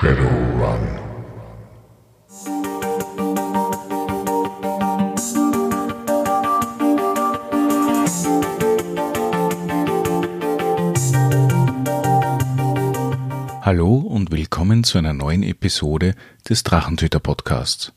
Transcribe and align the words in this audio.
Shadowrun. 0.00 0.78
Hallo 13.60 13.96
und 13.96 14.30
willkommen 14.30 14.84
zu 14.84 14.98
einer 14.98 15.12
neuen 15.12 15.42
Episode 15.42 16.14
des 16.48 16.62
Drachentöter 16.62 17.18
Podcasts. 17.18 17.92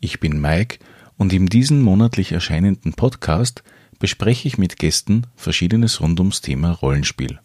Ich 0.00 0.20
bin 0.20 0.40
Mike 0.40 0.78
und 1.18 1.34
in 1.34 1.48
diesem 1.48 1.82
monatlich 1.82 2.32
erscheinenden 2.32 2.94
Podcast 2.94 3.62
bespreche 3.98 4.48
ich 4.48 4.56
mit 4.56 4.78
Gästen 4.78 5.26
Verschiedenes 5.36 6.00
rund 6.00 6.18
ums 6.18 6.40
Thema 6.40 6.70
Rollenspiel. 6.70 7.40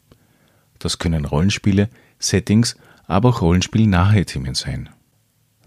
Das 0.79 0.97
können 0.97 1.25
Rollenspiele, 1.25 1.89
Settings, 2.19 2.77
aber 3.11 3.29
auch 3.29 3.41
rollenspielnahe 3.41 4.25
Themen 4.25 4.55
sein. 4.55 4.89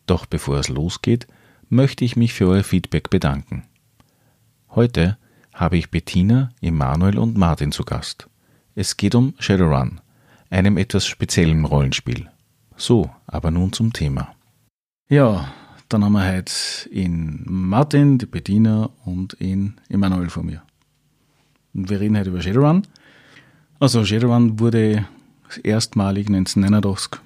Doch 0.06 0.24
bevor 0.24 0.58
es 0.58 0.68
losgeht, 0.68 1.26
möchte 1.68 2.04
ich 2.04 2.16
mich 2.16 2.32
für 2.32 2.48
euer 2.48 2.64
Feedback 2.64 3.10
bedanken. 3.10 3.64
Heute 4.70 5.18
habe 5.52 5.76
ich 5.76 5.90
Bettina, 5.90 6.50
Emanuel 6.62 7.18
und 7.18 7.36
Martin 7.36 7.70
zu 7.70 7.84
Gast. 7.84 8.28
Es 8.74 8.96
geht 8.96 9.14
um 9.14 9.34
Shadowrun, 9.38 10.00
einem 10.48 10.78
etwas 10.78 11.06
speziellen 11.06 11.66
Rollenspiel. 11.66 12.30
So, 12.76 13.10
aber 13.26 13.50
nun 13.50 13.72
zum 13.72 13.92
Thema. 13.92 14.34
Ja, 15.08 15.52
dann 15.90 16.02
haben 16.02 16.12
wir 16.12 16.26
heute 16.26 16.88
in 16.90 17.42
Martin, 17.44 18.18
die 18.18 18.26
Bettina 18.26 18.88
und 19.04 19.34
in 19.34 19.74
Emanuel 19.90 20.30
vor 20.30 20.42
mir. 20.42 20.62
Und 21.74 21.90
wir 21.90 22.00
reden 22.00 22.18
heute 22.18 22.30
über 22.30 22.40
Shadowrun. 22.40 22.86
Also 23.78 24.02
Shadowrun 24.04 24.58
wurde 24.58 25.06
erstmalig 25.62 26.26
1989 26.28 27.23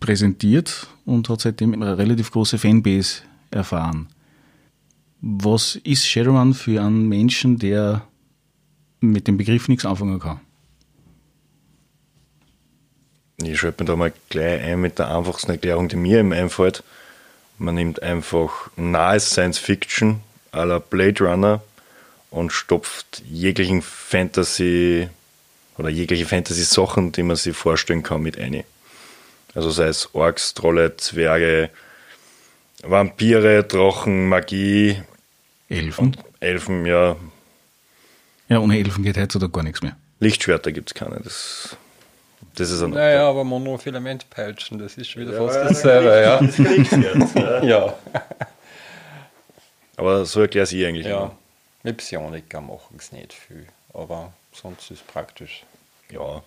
präsentiert 0.00 0.88
und 1.04 1.28
hat 1.28 1.42
seitdem 1.42 1.74
eine 1.74 1.98
relativ 1.98 2.30
große 2.30 2.58
Fanbase 2.58 3.22
erfahren. 3.50 4.08
Was 5.20 5.76
ist 5.76 6.08
Shadowrun 6.08 6.54
für 6.54 6.82
einen 6.82 7.08
Menschen, 7.08 7.58
der 7.58 8.06
mit 9.00 9.28
dem 9.28 9.36
Begriff 9.36 9.68
nichts 9.68 9.84
anfangen 9.84 10.18
kann? 10.18 10.40
Ich 13.42 13.58
schalte 13.60 13.82
mir 13.82 13.86
da 13.86 13.96
mal 13.96 14.12
gleich 14.28 14.62
ein 14.62 14.80
mit 14.80 14.98
der 14.98 15.14
einfachsten 15.14 15.50
Erklärung, 15.50 15.88
die 15.88 15.96
mir 15.96 16.20
im 16.20 16.32
einfällt. 16.32 16.82
Man 17.58 17.74
nimmt 17.74 18.02
einfach 18.02 18.70
nahes 18.76 19.30
Science 19.30 19.58
Fiction 19.58 20.20
à 20.52 20.64
la 20.64 20.78
Blade 20.78 21.24
Runner 21.24 21.62
und 22.30 22.52
stopft 22.52 23.22
jeglichen 23.28 23.82
Fantasy 23.82 25.08
oder 25.78 25.88
jegliche 25.88 26.26
Fantasy-Sachen, 26.26 27.12
die 27.12 27.22
man 27.22 27.36
sich 27.36 27.56
vorstellen 27.56 28.02
kann, 28.02 28.22
mit 28.22 28.38
ein. 28.38 28.64
Also 29.54 29.70
sei 29.70 29.86
es 29.86 30.14
Orks, 30.14 30.54
Trolle, 30.54 30.96
Zwerge, 30.96 31.70
Vampire, 32.82 33.64
Drachen, 33.64 34.28
Magie. 34.28 35.02
Elfen? 35.68 36.16
Elfen, 36.40 36.86
ja. 36.86 37.16
Ja, 38.48 38.58
ohne 38.58 38.78
Elfen 38.78 39.04
geht 39.04 39.16
heutzutage 39.16 39.52
gar 39.52 39.62
nichts 39.62 39.82
mehr. 39.82 39.96
Lichtschwerter 40.20 40.72
gibt 40.72 40.90
es 40.90 40.94
keine. 40.94 41.20
Das, 41.20 41.76
das 42.54 42.70
ist 42.70 42.82
ein 42.82 42.90
Naja, 42.90 43.28
aber 43.28 43.44
Monofilamentpeitschen, 43.44 44.78
das 44.78 44.96
ist 44.96 45.10
schon 45.10 45.22
wieder 45.22 45.34
ja, 45.34 45.46
fast 45.46 45.70
dasselbe, 45.70 46.20
ja. 46.20 46.40
Das 46.40 46.58
jetzt, 46.58 47.36
ja. 47.36 47.62
ja. 47.62 47.94
Aber 49.96 50.24
so 50.24 50.40
erkläre 50.40 50.66
ich 50.70 50.86
eigentlich. 50.86 51.06
Ja, 51.06 51.18
immer. 51.18 51.36
mit 51.82 51.98
Psioniker 51.98 52.60
machen 52.60 52.96
es 52.98 53.12
nicht 53.12 53.32
viel, 53.32 53.66
aber 53.94 54.32
sonst 54.52 54.90
ist 54.90 55.00
es 55.00 55.06
praktisch. 55.06 55.64
Ja. 56.10 56.42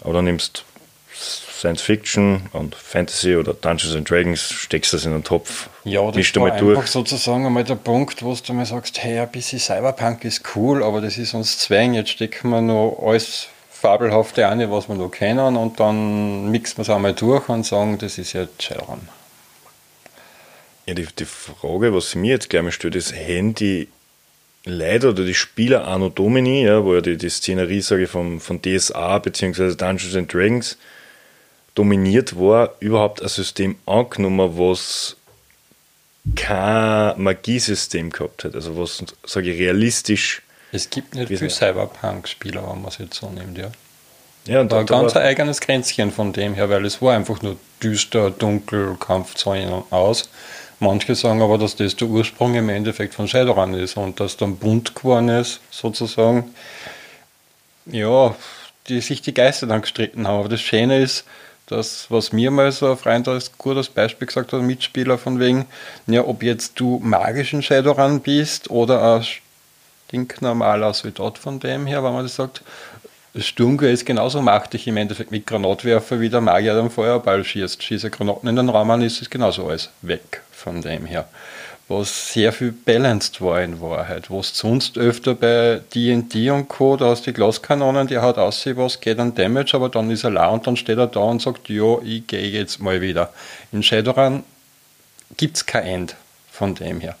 Aber 0.00 0.12
dann 0.12 0.24
nimmst 0.24 0.64
Science 1.18 1.82
Fiction 1.82 2.48
und 2.52 2.74
Fantasy 2.74 3.34
oder 3.34 3.54
Dungeons 3.54 3.96
and 3.96 4.08
Dragons, 4.08 4.40
steckst 4.40 4.92
das 4.92 5.06
in 5.06 5.12
einen 5.12 5.24
Topf. 5.24 5.68
Ja, 5.84 6.06
das 6.10 6.16
ist 6.16 6.36
einfach 6.36 6.58
durch. 6.58 6.86
sozusagen 6.86 7.46
einmal 7.46 7.64
der 7.64 7.76
Punkt, 7.76 8.22
wo 8.22 8.34
du 8.34 8.52
mal 8.52 8.66
sagst, 8.66 9.02
hey, 9.02 9.18
ein 9.18 9.30
bisschen 9.30 9.58
Cyberpunk 9.58 10.24
ist 10.24 10.42
cool, 10.54 10.82
aber 10.82 11.00
das 11.00 11.16
ist 11.16 11.34
uns 11.34 11.58
Zwang, 11.58 11.94
jetzt 11.94 12.10
stecken 12.10 12.50
wir 12.50 12.60
noch 12.60 13.02
alles 13.02 13.48
Fabelhafte 13.70 14.46
an, 14.46 14.70
was 14.70 14.88
wir 14.88 14.96
noch 14.96 15.10
kennen 15.10 15.56
und 15.56 15.80
dann 15.80 16.50
mixen 16.50 16.78
wir 16.78 16.82
es 16.82 16.90
einmal 16.90 17.14
durch 17.14 17.48
und 17.48 17.64
sagen, 17.64 17.98
das 17.98 18.18
ist 18.18 18.32
jetzt 18.34 18.62
Shadowrun. 18.62 19.08
Ja, 20.86 20.94
die, 20.94 21.06
die 21.18 21.24
Frage, 21.24 21.92
was 21.92 22.10
sie 22.10 22.18
mir 22.18 22.32
jetzt 22.32 22.50
gleich 22.50 22.62
mal 22.62 22.70
stellt, 22.70 22.94
ist, 22.94 23.14
Handy 23.14 23.88
Leute 24.64 25.10
oder 25.10 25.24
die 25.24 25.34
Spieler 25.34 25.86
Anno 25.86 26.08
Domini, 26.08 26.64
ja, 26.64 26.84
wo 26.84 26.94
ja 26.94 27.00
die, 27.00 27.16
die 27.16 27.30
Szenerie, 27.30 27.80
sage 27.80 28.04
ich, 28.04 28.10
vom, 28.10 28.40
von 28.40 28.60
DSA 28.60 29.18
bzw. 29.18 29.74
Dungeons 29.74 30.16
and 30.16 30.32
Dragons 30.32 30.76
dominiert 31.76 32.36
war, 32.36 32.74
überhaupt 32.80 33.22
ein 33.22 33.28
System 33.28 33.76
angenommen, 33.86 34.58
was 34.58 35.16
kein 36.34 37.22
Magiesystem 37.22 38.10
gehabt 38.10 38.44
hat. 38.44 38.56
Also 38.56 38.76
was, 38.76 39.04
sage 39.24 39.52
ich, 39.52 39.60
realistisch. 39.60 40.42
Es 40.72 40.90
gibt 40.90 41.14
nicht 41.14 41.28
viele 41.28 41.48
Cyberpunk-Spieler, 41.48 42.62
wenn 42.62 42.82
man 42.82 42.88
es 42.88 42.98
jetzt 42.98 43.14
so 43.14 43.30
nimmt, 43.30 43.56
ja. 43.56 43.70
Ja, 44.46 44.60
und 44.60 44.70
war 44.70 44.80
ein 44.80 44.86
ganz 44.86 45.14
ein 45.14 45.22
eigenes 45.22 45.60
Grenzchen 45.60 46.10
von 46.10 46.32
dem 46.32 46.54
her, 46.54 46.70
weil 46.70 46.84
es 46.84 47.02
war 47.02 47.14
einfach 47.14 47.42
nur 47.42 47.56
düster, 47.82 48.30
dunkel, 48.30 48.96
Kampfzäune 48.98 49.84
aus. 49.90 50.28
Manche 50.78 51.14
sagen 51.14 51.42
aber, 51.42 51.58
dass 51.58 51.76
das 51.76 51.96
der 51.96 52.08
Ursprung 52.08 52.54
im 52.54 52.68
Endeffekt 52.68 53.14
von 53.14 53.28
Shadowrun 53.28 53.74
ist 53.74 53.96
und 53.96 54.20
dass 54.20 54.36
dann 54.36 54.56
bunt 54.56 54.94
geworden 54.94 55.28
ist, 55.28 55.60
sozusagen. 55.70 56.54
Ja, 57.86 58.34
die 58.88 59.00
sich 59.00 59.22
die 59.22 59.34
Geister 59.34 59.66
dann 59.66 59.80
gestritten 59.80 60.26
haben. 60.28 60.40
Aber 60.40 60.48
das 60.48 60.60
Schöne 60.60 61.00
ist, 61.00 61.24
dass, 61.66 62.10
was 62.10 62.32
mir 62.32 62.50
mal 62.50 62.70
so 62.72 62.90
ein 62.90 62.96
Freund 62.96 63.28
als 63.28 63.56
gutes 63.58 63.88
Beispiel 63.88 64.26
gesagt 64.26 64.52
hat, 64.52 64.62
Mitspieler 64.62 65.18
von 65.18 65.40
wegen, 65.40 65.66
ja, 66.06 66.24
ob 66.24 66.42
jetzt 66.42 66.78
du 66.78 67.00
magischen 67.02 67.62
Shadowrun 67.62 68.20
bist 68.20 68.70
oder 68.70 69.16
ein 69.16 69.26
stinknormaler 70.06 70.94
Soldat 70.94 71.38
von 71.38 71.58
dem 71.58 71.86
her, 71.86 72.04
wenn 72.04 72.12
man 72.12 72.24
das 72.24 72.36
sagt, 72.36 72.62
Sturmgewehr 73.38 73.92
ist 73.92 74.06
genauso 74.06 74.40
machtig 74.40 74.86
im 74.86 74.96
Endeffekt 74.96 75.30
mit 75.30 75.46
Granatwerfer, 75.46 76.20
wie 76.20 76.30
der 76.30 76.40
Magier 76.40 76.74
den 76.74 76.90
Feuerball 76.90 77.44
schießt. 77.44 77.82
Schieße 77.82 78.10
Granaten 78.10 78.48
in 78.48 78.56
den 78.56 78.68
Raum 78.68 78.90
an, 78.90 79.02
ist 79.02 79.20
es 79.20 79.28
genauso 79.28 79.66
alles 79.66 79.90
weg 80.02 80.42
von 80.52 80.80
dem 80.80 81.04
her. 81.04 81.28
Was 81.88 82.32
sehr 82.32 82.52
viel 82.52 82.72
balanced 82.72 83.40
war 83.40 83.62
in 83.62 83.80
Wahrheit. 83.80 84.30
Was 84.30 84.56
sonst 84.56 84.98
öfter 84.98 85.34
bei 85.34 85.80
D&D 85.94 86.50
und 86.50 86.68
Co., 86.68 86.96
da 86.96 87.10
hast 87.10 87.26
du 87.26 87.30
die 87.30 87.34
Glaskanonen, 87.34 88.08
die 88.08 88.18
hat 88.18 88.38
aussehen, 88.38 88.76
was 88.76 89.00
geht 89.00 89.20
an 89.20 89.34
Damage, 89.34 89.74
aber 89.74 89.88
dann 89.88 90.10
ist 90.10 90.24
er 90.24 90.30
la 90.30 90.48
und 90.48 90.66
dann 90.66 90.76
steht 90.76 90.98
er 90.98 91.06
da 91.06 91.20
und 91.20 91.42
sagt, 91.42 91.68
ja, 91.68 91.98
ich 92.02 92.26
gehe 92.26 92.48
jetzt 92.48 92.80
mal 92.80 93.00
wieder. 93.00 93.32
In 93.70 93.82
Shadowrun 93.82 94.42
gibt 95.36 95.58
es 95.58 95.66
kein 95.66 95.84
End 95.84 96.16
von 96.50 96.74
dem 96.74 97.00
her. 97.00 97.16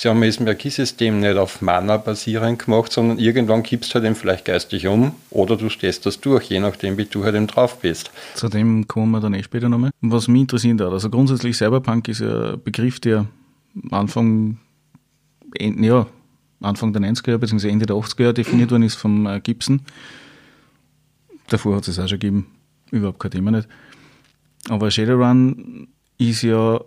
Sie 0.00 0.08
haben 0.08 0.20
das 0.20 0.38
Merkie-System 0.38 1.18
nicht 1.18 1.36
auf 1.36 1.60
Mana 1.60 1.96
basierend 1.96 2.64
gemacht, 2.64 2.92
sondern 2.92 3.18
irgendwann 3.18 3.64
kippst 3.64 3.90
du 3.90 3.94
halt 3.96 4.04
eben 4.04 4.14
vielleicht 4.14 4.44
geistig 4.44 4.86
um 4.86 5.10
oder 5.30 5.56
du 5.56 5.68
stehst 5.70 6.06
das 6.06 6.20
durch, 6.20 6.44
je 6.44 6.60
nachdem, 6.60 6.96
wie 6.98 7.06
du 7.06 7.24
halt 7.24 7.34
eben 7.34 7.48
drauf 7.48 7.80
bist. 7.80 8.12
Zu 8.36 8.48
dem 8.48 8.86
kommen 8.86 9.10
wir 9.10 9.18
dann 9.18 9.34
eh 9.34 9.42
später 9.42 9.68
nochmal. 9.68 9.90
Was 10.00 10.28
mich 10.28 10.42
interessiert 10.42 10.80
hat, 10.80 10.92
also 10.92 11.10
grundsätzlich 11.10 11.56
Cyberpunk 11.56 12.06
ist 12.06 12.20
ja 12.20 12.52
ein 12.52 12.62
Begriff, 12.62 13.00
der 13.00 13.26
Anfang, 13.90 14.58
ja, 15.58 16.06
Anfang 16.60 16.92
der 16.92 17.02
90er 17.02 17.30
Jahre 17.30 17.40
bzw. 17.40 17.68
Ende 17.68 17.86
der 17.86 17.96
80er 17.96 18.22
Jahre 18.22 18.34
definiert 18.34 18.70
worden 18.70 18.84
ist 18.84 18.94
vom 18.94 19.26
äh, 19.26 19.40
Gibson. 19.40 19.80
Davor 21.48 21.74
hat 21.74 21.88
es 21.88 21.98
auch 21.98 22.06
schon 22.06 22.20
gegeben, 22.20 22.46
überhaupt 22.92 23.18
kein 23.18 23.32
Thema 23.32 23.50
nicht. 23.50 23.68
Aber 24.68 24.92
Shadowrun 24.92 25.88
ist 26.18 26.42
ja 26.42 26.80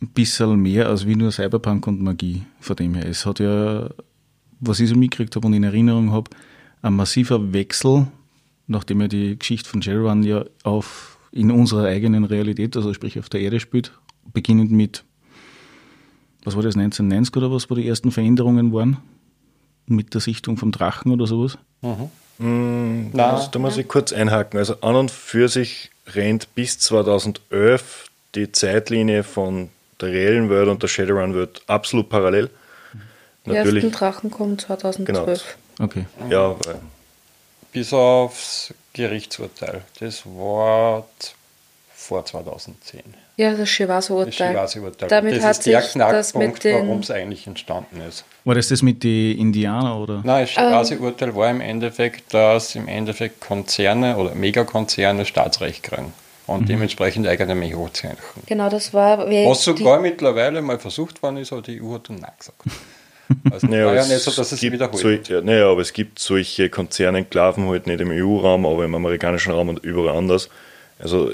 ein 0.00 0.08
bisschen 0.08 0.60
mehr 0.60 0.88
als 0.88 1.06
wie 1.06 1.16
nur 1.16 1.30
Cyberpunk 1.30 1.86
und 1.86 2.00
Magie 2.00 2.42
von 2.60 2.76
dem 2.76 2.94
her. 2.94 3.06
Es 3.06 3.26
hat 3.26 3.38
ja, 3.38 3.88
was 4.60 4.80
ich 4.80 4.88
so 4.88 4.96
mitgekriegt 4.96 5.36
habe 5.36 5.46
und 5.46 5.52
in 5.52 5.64
Erinnerung 5.64 6.12
habe, 6.12 6.30
ein 6.82 6.94
massiver 6.94 7.52
Wechsel, 7.52 8.06
nachdem 8.66 9.02
er 9.02 9.08
die 9.08 9.38
Geschichte 9.38 9.68
von 9.68 9.82
Shadowrun 9.82 10.22
ja 10.22 10.44
auf 10.62 11.18
in 11.32 11.50
unserer 11.50 11.84
eigenen 11.86 12.24
Realität, 12.24 12.76
also 12.76 12.92
sprich 12.92 13.18
auf 13.18 13.28
der 13.28 13.40
Erde 13.40 13.60
spielt, 13.60 13.92
beginnend 14.32 14.70
mit, 14.70 15.04
was 16.44 16.56
war 16.56 16.62
das, 16.62 16.76
1990 16.76 17.36
oder 17.36 17.52
was, 17.52 17.70
wo 17.70 17.74
die 17.74 17.86
ersten 17.86 18.10
Veränderungen 18.10 18.72
waren? 18.72 18.96
Mit 19.86 20.14
der 20.14 20.20
Sichtung 20.20 20.56
vom 20.56 20.72
Drachen 20.72 21.12
oder 21.12 21.26
sowas? 21.26 21.58
Mhm. 21.82 22.10
Mm, 22.44 23.10
da, 23.12 23.48
da 23.50 23.58
muss 23.58 23.76
ich 23.76 23.86
kurz 23.86 24.12
einhaken. 24.12 24.58
Also 24.58 24.80
an 24.80 24.96
und 24.96 25.10
für 25.10 25.48
sich 25.48 25.90
rennt 26.06 26.54
bis 26.54 26.78
2011 26.78 28.08
die 28.34 28.50
Zeitlinie 28.50 29.24
von 29.24 29.68
der 30.02 30.10
reellen 30.10 30.50
Welt 30.50 30.68
und 30.68 30.82
der 30.82 30.88
Shadowrun 30.88 31.34
wird 31.34 31.62
absolut 31.66 32.08
parallel. 32.08 32.50
Die 33.46 33.50
Natürlich, 33.50 33.84
ersten 33.84 33.98
Drachen 33.98 34.30
kommen 34.30 34.58
2012. 34.58 35.56
Genau. 35.76 35.88
Okay. 35.88 36.04
Ja, 36.28 36.56
bis 37.72 37.92
aufs 37.92 38.74
Gerichtsurteil. 38.92 39.82
Das 39.98 40.26
war 40.26 41.06
vor 41.94 42.24
2010. 42.24 43.02
Ja, 43.36 43.54
das 43.54 43.68
Shivase-Urteil. 43.68 44.52
Das 44.52 44.72
Shivase-Urteil. 44.72 45.08
Damit 45.08 45.36
das 45.36 45.44
hat 45.44 45.50
ist 45.52 45.66
der 45.66 45.80
Knackpunkt, 45.80 46.64
warum 46.64 46.98
es 46.98 47.10
eigentlich 47.10 47.46
entstanden 47.46 48.00
ist. 48.00 48.24
War 48.44 48.54
das 48.54 48.68
das 48.68 48.82
mit 48.82 49.02
den 49.04 49.38
Indianern 49.38 49.98
oder? 49.98 50.20
Nein, 50.24 50.46
das 50.54 50.90
ähm. 50.90 51.34
war 51.34 51.50
im 51.50 51.60
Endeffekt, 51.60 52.34
dass 52.34 52.74
im 52.74 52.88
Endeffekt 52.88 53.40
Konzerne 53.40 54.16
oder 54.16 54.34
Megakonzerne 54.34 55.24
Staatsrecht 55.24 55.82
kriegen. 55.84 56.12
Und 56.50 56.62
mhm. 56.62 56.66
dementsprechend 56.66 57.26
eigene 57.26 57.54
Mechanismen. 57.54 58.16
Genau, 58.46 58.68
das 58.68 58.92
war. 58.92 59.18
Was 59.28 59.64
sogar 59.64 60.00
mittlerweile 60.00 60.60
mal 60.62 60.78
versucht 60.78 61.22
worden 61.22 61.38
ist, 61.38 61.52
aber 61.52 61.62
die 61.62 61.80
EU 61.80 61.94
hat 61.94 62.08
dann 62.08 62.16
Nein 62.16 62.32
gesagt. 62.38 62.62
Also 63.48 63.68
naja, 63.68 63.86
war 63.86 63.94
ja 63.94 64.06
nicht 64.06 64.18
so, 64.18 64.32
dass 64.32 64.50
es, 64.50 64.60
es 64.60 64.72
wiederholt 64.72 65.26
so, 65.28 65.32
ja, 65.32 65.40
naja, 65.40 65.70
aber 65.70 65.82
es 65.82 65.92
gibt 65.92 66.18
solche 66.18 66.68
Konzernenklaven 66.68 67.68
halt 67.68 67.86
nicht 67.86 68.00
im 68.00 68.10
EU-Raum, 68.10 68.66
aber 68.66 68.84
im 68.84 68.92
amerikanischen 68.92 69.52
Raum 69.52 69.68
und 69.68 69.78
überall 69.84 70.16
anders. 70.16 70.48
Also 70.98 71.30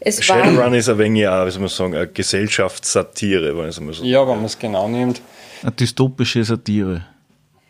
es 0.00 0.24
Shadowrun 0.24 0.74
ist 0.74 0.88
ein 0.88 0.98
wenig, 0.98 1.28
auch, 1.28 1.46
wie 1.46 1.50
soll 1.50 1.60
man 1.60 1.68
sagen, 1.68 1.94
eine 1.94 2.08
Gesellschaftssatire, 2.08 3.56
wenn 3.56 3.84
man 3.84 3.92
so 3.92 4.02
Ja, 4.02 4.26
wenn 4.26 4.36
man 4.36 4.46
es 4.46 4.58
genau 4.58 4.88
nimmt. 4.88 5.20
Eine 5.62 5.72
dystopische 5.72 6.42
Satire. 6.42 7.04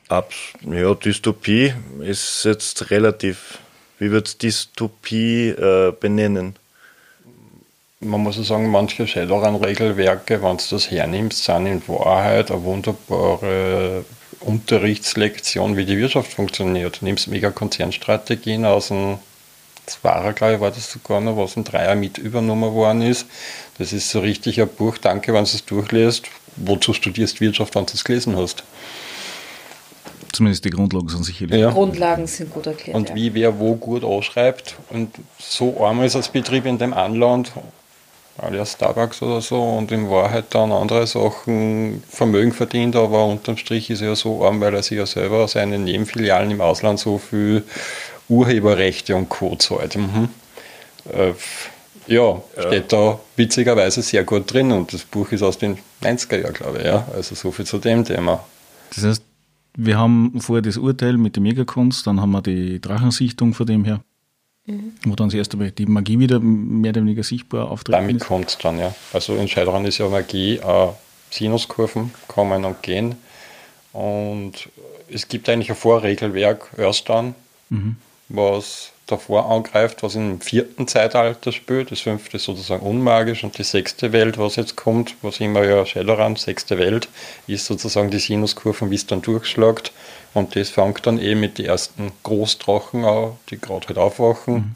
Abs 0.09 0.37
ja, 0.63 0.95
Dystopie 0.95 1.75
ist 2.01 2.45
jetzt 2.45 2.91
relativ. 2.91 3.59
Wie 4.00 4.11
wird 4.11 4.43
Dystopie 4.43 5.50
äh, 5.50 5.93
benennen? 5.93 6.56
Man 8.00 8.23
muss 8.23 8.38
ja 8.38 8.43
sagen, 8.43 8.70
manche 8.70 9.06
Shadowrun-Regelwerke, 9.06 10.43
wenn 10.43 10.56
du 10.56 10.64
das 10.70 10.91
hernimmst, 10.91 11.44
sind 11.44 11.67
in 11.67 11.82
Wahrheit 11.87 12.50
eine 12.50 12.64
wunderbare 12.64 14.06
Unterrichtslektion, 14.41 15.76
wie 15.76 15.85
die 15.85 15.99
Wirtschaft 15.99 16.32
funktioniert. 16.32 17.02
Du 17.02 17.05
nimmst 17.05 17.29
Megakonzernstrategien 17.29 18.64
aus 18.64 18.88
dem 18.88 19.19
Zwarer, 19.85 20.32
glaube 20.32 20.55
ich, 20.55 20.61
war 20.61 20.70
das 20.70 20.91
sogar 20.91 21.20
noch, 21.20 21.37
was 21.37 21.58
ein 21.58 21.64
Dreier 21.64 21.94
mit 21.94 22.17
übernommen 22.17 22.73
worden 22.73 23.03
ist. 23.03 23.26
Das 23.76 23.93
ist 23.93 24.08
so 24.08 24.20
richtig 24.20 24.62
ein 24.62 24.69
Buch, 24.69 24.96
danke, 24.96 25.35
wenn 25.35 25.44
du 25.44 25.50
es 25.50 25.64
durchlässt. 25.67 26.25
Wozu 26.56 26.94
studierst 26.94 27.43
Wirtschaft, 27.43 27.75
wenn 27.75 27.85
du 27.85 27.93
es 27.93 28.05
gelesen 28.05 28.35
hast? 28.35 28.64
Zumindest 30.32 30.65
die 30.65 30.71
Grundlagen 30.71 31.09
sind 31.09 31.25
sicherlich. 31.25 31.61
Ja. 31.61 31.71
Grundlagen 31.71 32.27
sind 32.27 32.53
gut 32.53 32.67
erklärt. 32.67 32.97
Und 32.97 33.15
wie 33.15 33.35
wer 33.35 33.59
wo 33.59 33.75
gut 33.75 34.05
anschreibt. 34.05 34.77
Und 34.91 35.11
so 35.38 35.85
einmal 35.85 36.06
ist 36.06 36.17
als 36.17 36.29
Betrieb 36.29 36.67
in 36.67 36.79
dem 36.79 36.94
Anland, 36.94 37.53
alias 38.38 38.73
Starbucks 38.73 39.23
oder 39.23 39.41
so, 39.41 39.61
und 39.61 39.91
in 39.91 40.09
Wahrheit 40.09 40.47
dann 40.50 40.73
andere 40.73 41.06
Sachen 41.06 42.03
Vermögen 42.09 42.53
verdient, 42.53 42.97
aber 42.97 43.27
unterm 43.27 43.56
Strich 43.56 43.91
ist 43.91 44.03
er 44.03 44.09
ja 44.09 44.17
so 44.17 44.44
arm, 44.44 44.61
weil 44.61 44.75
er 44.75 44.82
sich 44.82 44.99
ja 44.99 45.06
selber 45.06 45.49
seine 45.49 45.79
Nebenfilialen 45.79 46.50
im 46.50 46.61
Ausland 46.61 47.00
so 47.00 47.19
viel 47.19 47.65
Urheberrechte 48.29 49.17
und 49.17 49.29
Co. 49.29 49.56
zahlt. 49.56 49.97
Mhm. 49.97 50.29
Äh, 51.12 51.32
ja, 52.06 52.43
steht 52.59 52.93
ja. 52.93 52.99
da 52.99 53.21
witzigerweise 53.37 54.03
sehr 54.03 54.25
gut 54.25 54.53
drin 54.53 54.73
und 54.73 54.93
das 54.93 55.03
Buch 55.03 55.31
ist 55.32 55.43
aus 55.43 55.59
den 55.59 55.79
90er 56.03 56.41
Jahren, 56.41 56.55
glaube 56.55 56.79
ich. 56.79 56.85
Ja. 56.85 57.06
Also 57.15 57.35
so 57.35 57.50
viel 57.50 57.67
zu 57.67 57.79
dem 57.79 58.05
Thema. 58.05 58.44
Das 58.94 59.05
heißt, 59.05 59.23
wir 59.85 59.99
haben 59.99 60.41
vorher 60.41 60.62
das 60.62 60.77
Urteil 60.77 61.17
mit 61.17 61.37
der 61.37 61.43
Megakunst, 61.43 62.06
dann 62.06 62.21
haben 62.21 62.32
wir 62.32 62.43
die 62.43 62.81
Drachensichtung 62.81 63.55
von 63.55 63.67
dem 63.67 63.85
her, 63.85 64.00
mhm. 64.67 64.93
wo 65.05 65.15
dann 65.15 65.31
Mal 65.56 65.71
die 65.71 65.87
Magie 65.87 66.19
wieder 66.19 66.38
mehr 66.41 66.91
oder 66.91 67.00
weniger 67.00 67.23
sichtbar 67.23 67.71
auftritt. 67.71 67.94
Damit 67.94 68.21
kommt 68.21 68.50
es 68.50 68.59
dann, 68.59 68.79
ja. 68.79 68.94
Also 69.12 69.37
in 69.37 69.49
Shadowrun 69.49 69.87
ist 69.87 69.99
ja 69.99 70.09
Magie, 70.09 70.56
äh, 70.56 70.88
Sinuskurven 71.31 72.11
kommen 72.29 72.65
und 72.65 72.82
gehen. 72.82 73.17
Und 73.93 74.69
es 75.09 75.29
gibt 75.29 75.49
eigentlich 75.49 75.71
ein 75.71 75.77
Vorregelwerk, 75.77 76.71
Earthdown, 76.77 77.35
mhm. 77.71 77.97
Was 78.31 78.93
davor 79.06 79.50
angreift, 79.50 80.03
was 80.03 80.15
im 80.15 80.41
vierten 80.41 80.87
Zeitalter 80.87 81.53
spielt. 81.53 81.91
Das 81.91 82.00
fünfte 82.00 82.37
ist 82.37 82.44
sozusagen 82.44 82.87
unmagisch 82.87 83.44
und 83.44 83.59
die 83.59 83.65
sechste 83.65 84.12
Welt, 84.12 84.38
was 84.38 84.56
jetzt 84.56 84.77
kommt, 84.77 85.17
was 85.23 85.41
immer 85.41 85.65
ja 85.65 85.85
Shadowrun, 85.85 86.37
sechste 86.37 86.79
Welt, 86.79 87.09
ist 87.47 87.67
sozusagen 87.67 88.11
die 88.11 88.19
Sinuskurven, 88.19 88.91
wie 88.91 88.94
es 88.94 89.06
dann 89.06 89.23
durchschlagt. 89.23 89.93
Und 90.32 90.55
das 90.55 90.71
fängt 90.71 91.06
dann 91.06 91.19
eben 91.19 91.41
mit 91.41 91.59
den 91.59 91.67
ersten 91.67 92.12
Großdrachen 92.23 93.05
an, 93.05 93.32
die 93.50 93.61
gerade 93.61 93.88
halt 93.88 93.99
aufwachen. 93.99 94.55
Mhm. 94.55 94.75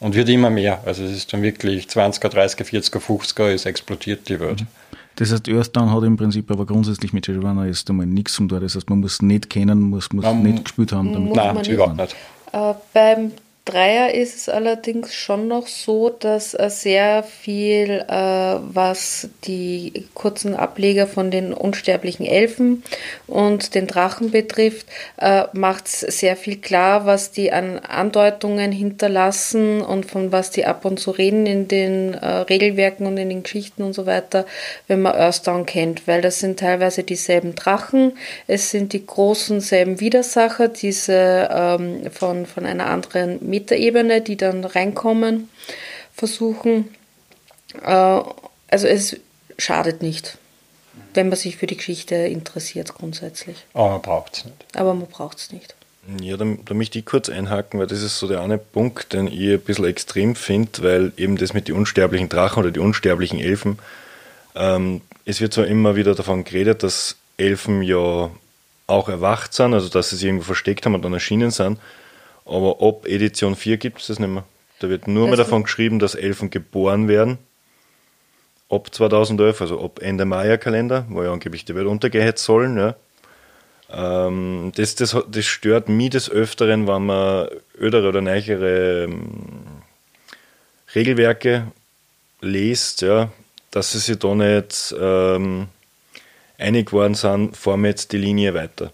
Und 0.00 0.14
wird 0.14 0.30
immer 0.30 0.48
mehr. 0.48 0.82
Also 0.86 1.04
es 1.04 1.10
ist 1.10 1.32
dann 1.32 1.42
wirklich 1.42 1.86
20er, 1.86 2.28
30er, 2.28 2.64
40er, 2.64 3.00
50er, 3.00 3.48
es 3.48 3.66
explodiert 3.66 4.28
die 4.30 4.40
Welt. 4.40 4.62
Mhm. 4.62 4.66
Das 5.16 5.32
heißt, 5.32 5.48
Earthdown 5.48 5.92
hat 5.92 6.02
im 6.04 6.16
Prinzip 6.16 6.50
aber 6.50 6.64
grundsätzlich 6.64 7.12
mit 7.12 7.26
Shadowrunner 7.26 7.66
jetzt 7.66 7.90
einmal 7.90 8.06
nichts 8.06 8.38
um 8.38 8.48
da. 8.48 8.58
Das 8.58 8.74
heißt, 8.74 8.88
man 8.88 9.00
muss 9.00 9.20
nicht 9.20 9.50
kennen, 9.50 9.80
muss, 9.80 10.10
muss 10.12 10.24
nicht 10.32 10.64
gespielt 10.64 10.92
haben. 10.92 11.12
Damit 11.12 11.34
Nein, 11.34 11.64
überhaupt 11.66 11.96
nicht. 11.96 12.16
Äh, 12.52 12.74
beim 12.92 13.32
Dreier 13.66 14.14
ist 14.14 14.34
es 14.36 14.48
allerdings 14.48 15.14
schon 15.14 15.46
noch 15.46 15.66
so, 15.66 16.08
dass 16.08 16.54
äh, 16.54 16.70
sehr 16.70 17.22
viel, 17.22 18.04
äh, 18.08 18.14
was 18.14 19.28
die 19.44 20.06
kurzen 20.14 20.56
Ableger 20.56 21.06
von 21.06 21.30
den 21.30 21.52
unsterblichen 21.52 22.24
Elfen 22.24 22.82
und 23.26 23.74
den 23.74 23.86
Drachen 23.86 24.30
betrifft, 24.30 24.86
äh, 25.18 25.44
macht 25.52 25.86
es 25.86 26.00
sehr 26.00 26.36
viel 26.36 26.56
klar, 26.56 27.04
was 27.04 27.32
die 27.32 27.52
an 27.52 27.78
Andeutungen 27.80 28.72
hinterlassen 28.72 29.82
und 29.82 30.06
von 30.06 30.32
was 30.32 30.50
die 30.50 30.64
ab 30.64 30.86
und 30.86 30.98
zu 30.98 31.10
reden 31.10 31.44
in 31.46 31.68
den 31.68 32.14
äh, 32.14 32.26
Regelwerken 32.26 33.06
und 33.06 33.18
in 33.18 33.28
den 33.28 33.42
Geschichten 33.42 33.82
und 33.82 33.92
so 33.92 34.06
weiter, 34.06 34.46
wenn 34.88 35.02
man 35.02 35.14
Earthdown 35.14 35.66
kennt, 35.66 36.08
weil 36.08 36.22
das 36.22 36.40
sind 36.40 36.58
teilweise 36.58 37.02
dieselben 37.02 37.54
Drachen, 37.54 38.12
es 38.46 38.70
sind 38.70 38.94
die 38.94 39.04
großen 39.04 39.60
selben 39.60 40.00
Widersacher, 40.00 40.68
diese 40.68 41.48
ähm, 41.52 42.10
von, 42.10 42.46
von 42.46 42.64
einer 42.64 42.86
anderen 42.86 43.49
Metaebene, 43.50 44.20
die 44.20 44.36
dann 44.36 44.64
reinkommen, 44.64 45.48
versuchen. 46.14 46.88
Äh, 47.82 47.90
also 47.90 48.86
es 48.86 49.16
schadet 49.58 50.02
nicht, 50.02 50.38
wenn 51.14 51.28
man 51.28 51.36
sich 51.36 51.56
für 51.56 51.66
die 51.66 51.76
Geschichte 51.76 52.14
interessiert 52.14 52.94
grundsätzlich. 52.94 53.66
Aber 53.74 53.90
man 53.90 54.02
braucht 54.02 54.36
es 54.36 54.44
nicht. 54.44 54.66
Aber 54.74 54.94
man 54.94 55.08
braucht 55.08 55.38
es 55.38 55.52
nicht. 55.52 55.74
Ja, 56.20 56.36
da, 56.36 56.46
da 56.64 56.74
möchte 56.74 56.98
ich 56.98 57.04
kurz 57.04 57.28
einhaken, 57.28 57.78
weil 57.78 57.86
das 57.86 58.02
ist 58.02 58.18
so 58.18 58.26
der 58.26 58.40
eine 58.40 58.58
Punkt, 58.58 59.12
den 59.12 59.26
ich 59.26 59.52
ein 59.52 59.60
bisschen 59.60 59.84
extrem 59.84 60.34
finde, 60.34 60.82
weil 60.82 61.12
eben 61.16 61.36
das 61.36 61.52
mit 61.52 61.68
den 61.68 61.76
unsterblichen 61.76 62.28
Drachen 62.28 62.60
oder 62.60 62.70
die 62.70 62.80
unsterblichen 62.80 63.38
Elfen, 63.38 63.78
ähm, 64.54 65.02
es 65.24 65.40
wird 65.40 65.52
zwar 65.52 65.66
immer 65.66 65.96
wieder 65.96 66.14
davon 66.14 66.44
geredet, 66.44 66.82
dass 66.82 67.16
Elfen 67.36 67.82
ja 67.82 68.30
auch 68.86 69.08
erwacht 69.08 69.54
sind, 69.54 69.74
also 69.74 69.88
dass 69.88 70.10
sie 70.10 70.16
sich 70.16 70.26
irgendwo 70.26 70.44
versteckt 70.44 70.84
haben 70.84 70.94
und 70.94 71.02
dann 71.02 71.12
erschienen 71.12 71.50
sind, 71.50 71.78
aber 72.50 72.82
ab 72.86 73.06
Edition 73.06 73.54
4 73.54 73.76
gibt 73.76 74.00
es 74.00 74.08
das 74.08 74.18
nicht 74.18 74.28
mehr. 74.28 74.44
Da 74.80 74.88
wird 74.88 75.06
nur 75.06 75.28
mehr 75.28 75.36
davon 75.36 75.62
geschrieben, 75.62 75.98
dass 75.98 76.14
Elfen 76.14 76.50
geboren 76.50 77.06
werden. 77.06 77.38
Ab 78.68 78.92
2011, 78.92 79.60
also 79.60 79.84
ab 79.84 80.00
Ende 80.02 80.24
Maya-Kalender, 80.24 81.06
wo 81.08 81.22
ja 81.22 81.32
angeblich 81.32 81.64
die 81.64 81.74
Welt 81.74 81.86
untergehen 81.86 82.32
sollen. 82.36 82.76
Ja. 82.76 82.96
Ähm, 83.92 84.72
das, 84.74 84.94
das, 84.94 85.16
das 85.28 85.44
stört 85.44 85.88
mich 85.88 86.10
des 86.10 86.30
Öfteren, 86.30 86.88
wenn 86.88 87.06
man 87.06 87.48
ödere 87.78 88.08
oder 88.08 88.20
neichere 88.20 89.04
ähm, 89.04 89.82
Regelwerke 90.94 91.66
liest, 92.40 93.02
ja, 93.02 93.30
dass 93.70 93.92
sie 93.92 93.98
sich 93.98 94.18
da 94.18 94.34
nicht 94.34 94.94
ähm, 94.98 95.68
einig 96.58 96.86
geworden 96.86 97.14
sind, 97.14 97.56
formen 97.56 97.86
jetzt 97.86 98.12
die 98.12 98.18
Linie 98.18 98.54
weiter. 98.54 98.92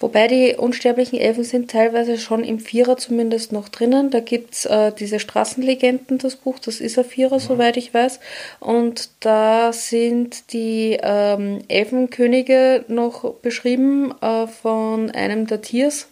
Wobei 0.00 0.28
die 0.28 0.54
unsterblichen 0.56 1.20
Elfen 1.20 1.44
sind 1.44 1.70
teilweise 1.70 2.16
schon 2.16 2.42
im 2.42 2.58
Vierer 2.58 2.96
zumindest 2.96 3.52
noch 3.52 3.68
drinnen. 3.68 4.10
Da 4.10 4.20
gibt's 4.20 4.64
äh, 4.64 4.92
diese 4.98 5.20
Straßenlegenden, 5.20 6.16
das 6.16 6.36
Buch, 6.36 6.58
das 6.58 6.80
ist 6.80 6.98
ein 6.98 7.04
Vierer, 7.04 7.36
mhm. 7.36 7.40
soweit 7.40 7.76
ich 7.76 7.92
weiß. 7.92 8.18
Und 8.60 9.10
da 9.20 9.74
sind 9.74 10.54
die 10.54 10.98
ähm, 11.02 11.58
Elfenkönige 11.68 12.86
noch 12.88 13.34
beschrieben 13.34 14.14
äh, 14.22 14.46
von 14.46 15.10
einem 15.10 15.46
der 15.46 15.60
Tiers. 15.60 16.08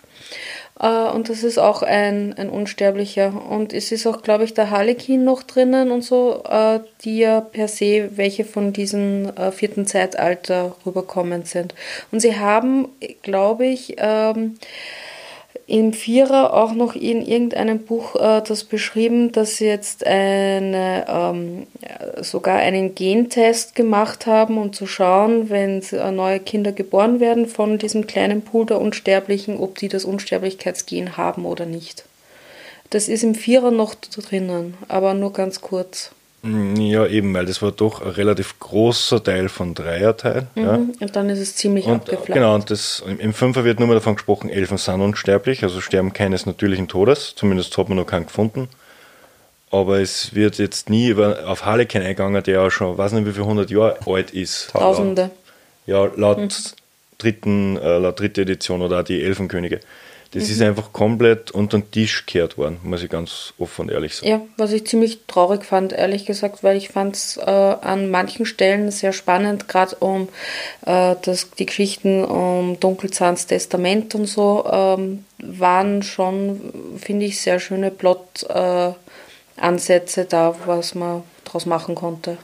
Äh, 0.80 1.10
und 1.10 1.28
das 1.28 1.42
ist 1.42 1.58
auch 1.58 1.82
ein, 1.82 2.34
ein 2.36 2.50
Unsterblicher. 2.50 3.32
Und 3.50 3.72
es 3.72 3.92
ist 3.92 4.06
auch, 4.06 4.22
glaube 4.22 4.44
ich, 4.44 4.54
der 4.54 4.70
Harlekin 4.70 5.24
noch 5.24 5.42
drinnen 5.42 5.90
und 5.90 6.02
so, 6.02 6.42
äh, 6.48 6.80
die 7.04 7.18
ja 7.18 7.40
per 7.40 7.68
se 7.68 8.10
welche 8.16 8.44
von 8.44 8.72
diesem 8.72 9.30
äh, 9.36 9.50
vierten 9.52 9.86
Zeitalter 9.86 10.76
rüberkommen 10.86 11.44
sind. 11.44 11.74
Und 12.12 12.20
sie 12.20 12.38
haben, 12.38 12.88
glaube 13.22 13.66
ich, 13.66 13.96
ähm, 13.98 14.58
im 15.68 15.92
Vierer 15.92 16.54
auch 16.54 16.72
noch 16.72 16.96
in 16.96 17.20
irgendeinem 17.20 17.80
Buch 17.80 18.16
äh, 18.16 18.40
das 18.40 18.64
beschrieben, 18.64 19.32
dass 19.32 19.58
sie 19.58 19.66
jetzt 19.66 20.04
eine, 20.06 21.04
ähm, 21.06 21.66
sogar 22.22 22.56
einen 22.56 22.94
Gentest 22.94 23.74
gemacht 23.74 24.24
haben, 24.24 24.56
um 24.56 24.72
zu 24.72 24.86
schauen, 24.86 25.50
wenn 25.50 25.82
äh, 25.92 26.10
neue 26.10 26.40
Kinder 26.40 26.72
geboren 26.72 27.20
werden 27.20 27.46
von 27.46 27.76
diesem 27.76 28.06
kleinen 28.06 28.40
Pool 28.40 28.64
der 28.64 28.80
Unsterblichen, 28.80 29.58
ob 29.58 29.76
die 29.78 29.88
das 29.88 30.06
Unsterblichkeitsgen 30.06 31.18
haben 31.18 31.44
oder 31.44 31.66
nicht. 31.66 32.06
Das 32.88 33.08
ist 33.08 33.22
im 33.22 33.34
Vierer 33.34 33.70
noch 33.70 33.94
drinnen, 33.94 34.74
aber 34.88 35.12
nur 35.12 35.34
ganz 35.34 35.60
kurz. 35.60 36.12
Ja, 36.42 37.04
eben, 37.06 37.34
weil 37.34 37.46
das 37.46 37.62
war 37.62 37.72
doch 37.72 38.00
ein 38.00 38.10
relativ 38.10 38.60
großer 38.60 39.22
Teil 39.22 39.48
von 39.48 39.74
Dreierteil. 39.74 40.46
Mhm, 40.54 40.62
ja. 40.62 40.74
Und 40.74 41.16
dann 41.16 41.28
ist 41.30 41.40
es 41.40 41.56
ziemlich 41.56 41.86
und, 41.86 41.96
abgeflacht. 41.96 42.32
Genau, 42.32 42.54
und 42.54 42.70
das, 42.70 43.02
im 43.18 43.34
Fünfer 43.34 43.64
wird 43.64 43.80
nur 43.80 43.88
mal 43.88 43.94
davon 43.94 44.14
gesprochen, 44.14 44.48
Elfen 44.48 44.78
sind 44.78 45.00
unsterblich, 45.00 45.64
also 45.64 45.80
sterben 45.80 46.12
keines 46.12 46.46
natürlichen 46.46 46.86
Todes, 46.86 47.34
zumindest 47.34 47.76
hat 47.76 47.88
man 47.88 47.98
noch 47.98 48.06
keinen 48.06 48.26
gefunden. 48.26 48.68
Aber 49.70 49.98
es 49.98 50.34
wird 50.34 50.58
jetzt 50.58 50.88
nie 50.88 51.08
über, 51.08 51.46
auf 51.46 51.64
Harlequin 51.64 52.02
eingegangen, 52.02 52.42
der 52.42 52.54
ja 52.54 52.70
schon, 52.70 52.96
weiß 52.96 53.12
nicht 53.12 53.26
wie 53.26 53.32
viele 53.32 53.44
hundert 53.44 53.70
Jahre 53.70 53.98
alt 54.06 54.30
ist. 54.30 54.70
Tausende. 54.70 55.30
Ja, 55.86 56.08
laut, 56.16 56.38
mhm. 56.38 56.48
dritten, 57.18 57.76
äh, 57.76 57.98
laut 57.98 58.20
dritte 58.20 58.42
Edition 58.42 58.80
oder 58.80 59.00
auch 59.00 59.04
die 59.04 59.22
Elfenkönige. 59.22 59.80
Das 60.32 60.44
mhm. 60.44 60.50
ist 60.50 60.60
einfach 60.60 60.92
komplett 60.92 61.52
unter 61.52 61.78
den 61.78 61.90
Tisch 61.90 62.26
gekehrt 62.26 62.58
worden, 62.58 62.76
muss 62.82 63.02
ich 63.02 63.08
ganz 63.08 63.54
offen 63.58 63.80
und 63.82 63.90
ehrlich 63.90 64.14
sagen. 64.14 64.28
Ja, 64.28 64.42
was 64.58 64.72
ich 64.72 64.86
ziemlich 64.86 65.20
traurig 65.26 65.64
fand, 65.64 65.94
ehrlich 65.94 66.26
gesagt, 66.26 66.62
weil 66.62 66.76
ich 66.76 66.90
fand 66.90 67.16
es 67.16 67.38
äh, 67.38 67.40
an 67.40 68.10
manchen 68.10 68.44
Stellen 68.44 68.90
sehr 68.90 69.14
spannend, 69.14 69.68
gerade 69.68 69.96
um 69.96 70.28
äh, 70.84 71.16
das, 71.22 71.48
die 71.58 71.64
Geschichten 71.64 72.22
um 72.24 72.78
Dunkelzahns 72.78 73.46
Testament 73.46 74.14
und 74.14 74.26
so, 74.26 74.66
ähm, 74.70 75.24
waren 75.38 76.02
schon, 76.02 76.60
finde 76.98 77.24
ich, 77.24 77.40
sehr 77.40 77.58
schöne 77.58 77.90
Plot-Ansätze 77.90 80.20
äh, 80.20 80.26
da, 80.28 80.54
was 80.66 80.94
man 80.94 81.22
daraus 81.44 81.64
machen 81.64 81.94
konnte. 81.94 82.36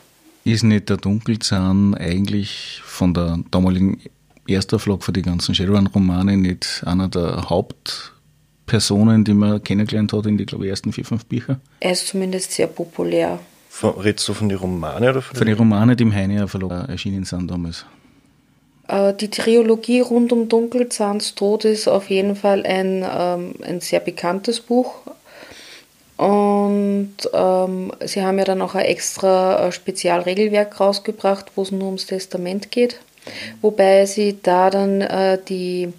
Ist 0.44 0.62
nicht 0.62 0.88
der 0.90 0.98
Dunkelzahn 0.98 1.94
eigentlich 1.94 2.82
von 2.84 3.14
der 3.14 3.38
damaligen 3.50 3.98
erster 4.46 4.78
Vlog 4.78 5.04
für 5.04 5.12
die 5.12 5.22
ganzen 5.22 5.54
Shadowrun-Romane 5.54 6.36
nicht 6.36 6.82
einer 6.86 7.08
der 7.08 7.48
Hauptpersonen, 7.48 9.24
die 9.24 9.34
man 9.34 9.62
kennengelernt 9.62 10.12
hat 10.12 10.26
in 10.26 10.38
die, 10.38 10.46
glaube 10.46 10.64
ich, 10.64 10.70
ersten 10.70 10.92
vier, 10.92 11.04
fünf 11.04 11.24
Bücher? 11.26 11.60
Er 11.80 11.92
ist 11.92 12.08
zumindest 12.08 12.52
sehr 12.52 12.66
populär. 12.66 13.38
Von, 13.68 13.98
redest 13.98 14.28
du 14.28 14.34
von 14.34 14.48
den 14.48 14.58
Romanen 14.58 15.08
oder 15.08 15.22
von, 15.22 15.36
von 15.36 15.46
den 15.46 15.56
Romanen, 15.56 15.96
die 15.96 16.04
im 16.04 16.14
Heine 16.14 16.46
Verlag 16.46 16.88
erschienen 16.88 17.24
sind 17.24 17.50
damals? 17.50 17.84
Äh, 18.88 19.14
die 19.14 19.30
Trilogie 19.30 20.00
rund 20.00 20.32
um 20.32 20.48
Dunkelzahns 20.48 21.34
Tod 21.34 21.64
ist 21.64 21.88
auf 21.88 22.10
jeden 22.10 22.36
Fall 22.36 22.64
ein, 22.66 23.04
ähm, 23.04 23.54
ein 23.62 23.80
sehr 23.80 24.00
bekanntes 24.00 24.60
Buch. 24.60 24.94
Und 26.16 27.16
ähm, 27.32 27.92
sie 28.04 28.22
haben 28.22 28.38
ja 28.38 28.44
dann 28.44 28.62
auch 28.62 28.76
ein 28.76 28.84
extra 28.84 29.66
äh, 29.66 29.72
Spezialregelwerk 29.72 30.78
rausgebracht, 30.78 31.46
wo 31.56 31.62
es 31.62 31.72
nur 31.72 31.86
ums 31.86 32.06
Testament 32.06 32.70
geht 32.70 33.00
wobei 33.60 34.06
sie 34.06 34.38
da 34.42 34.70
dann 34.70 35.00
äh, 35.00 35.38
die, 35.48 35.92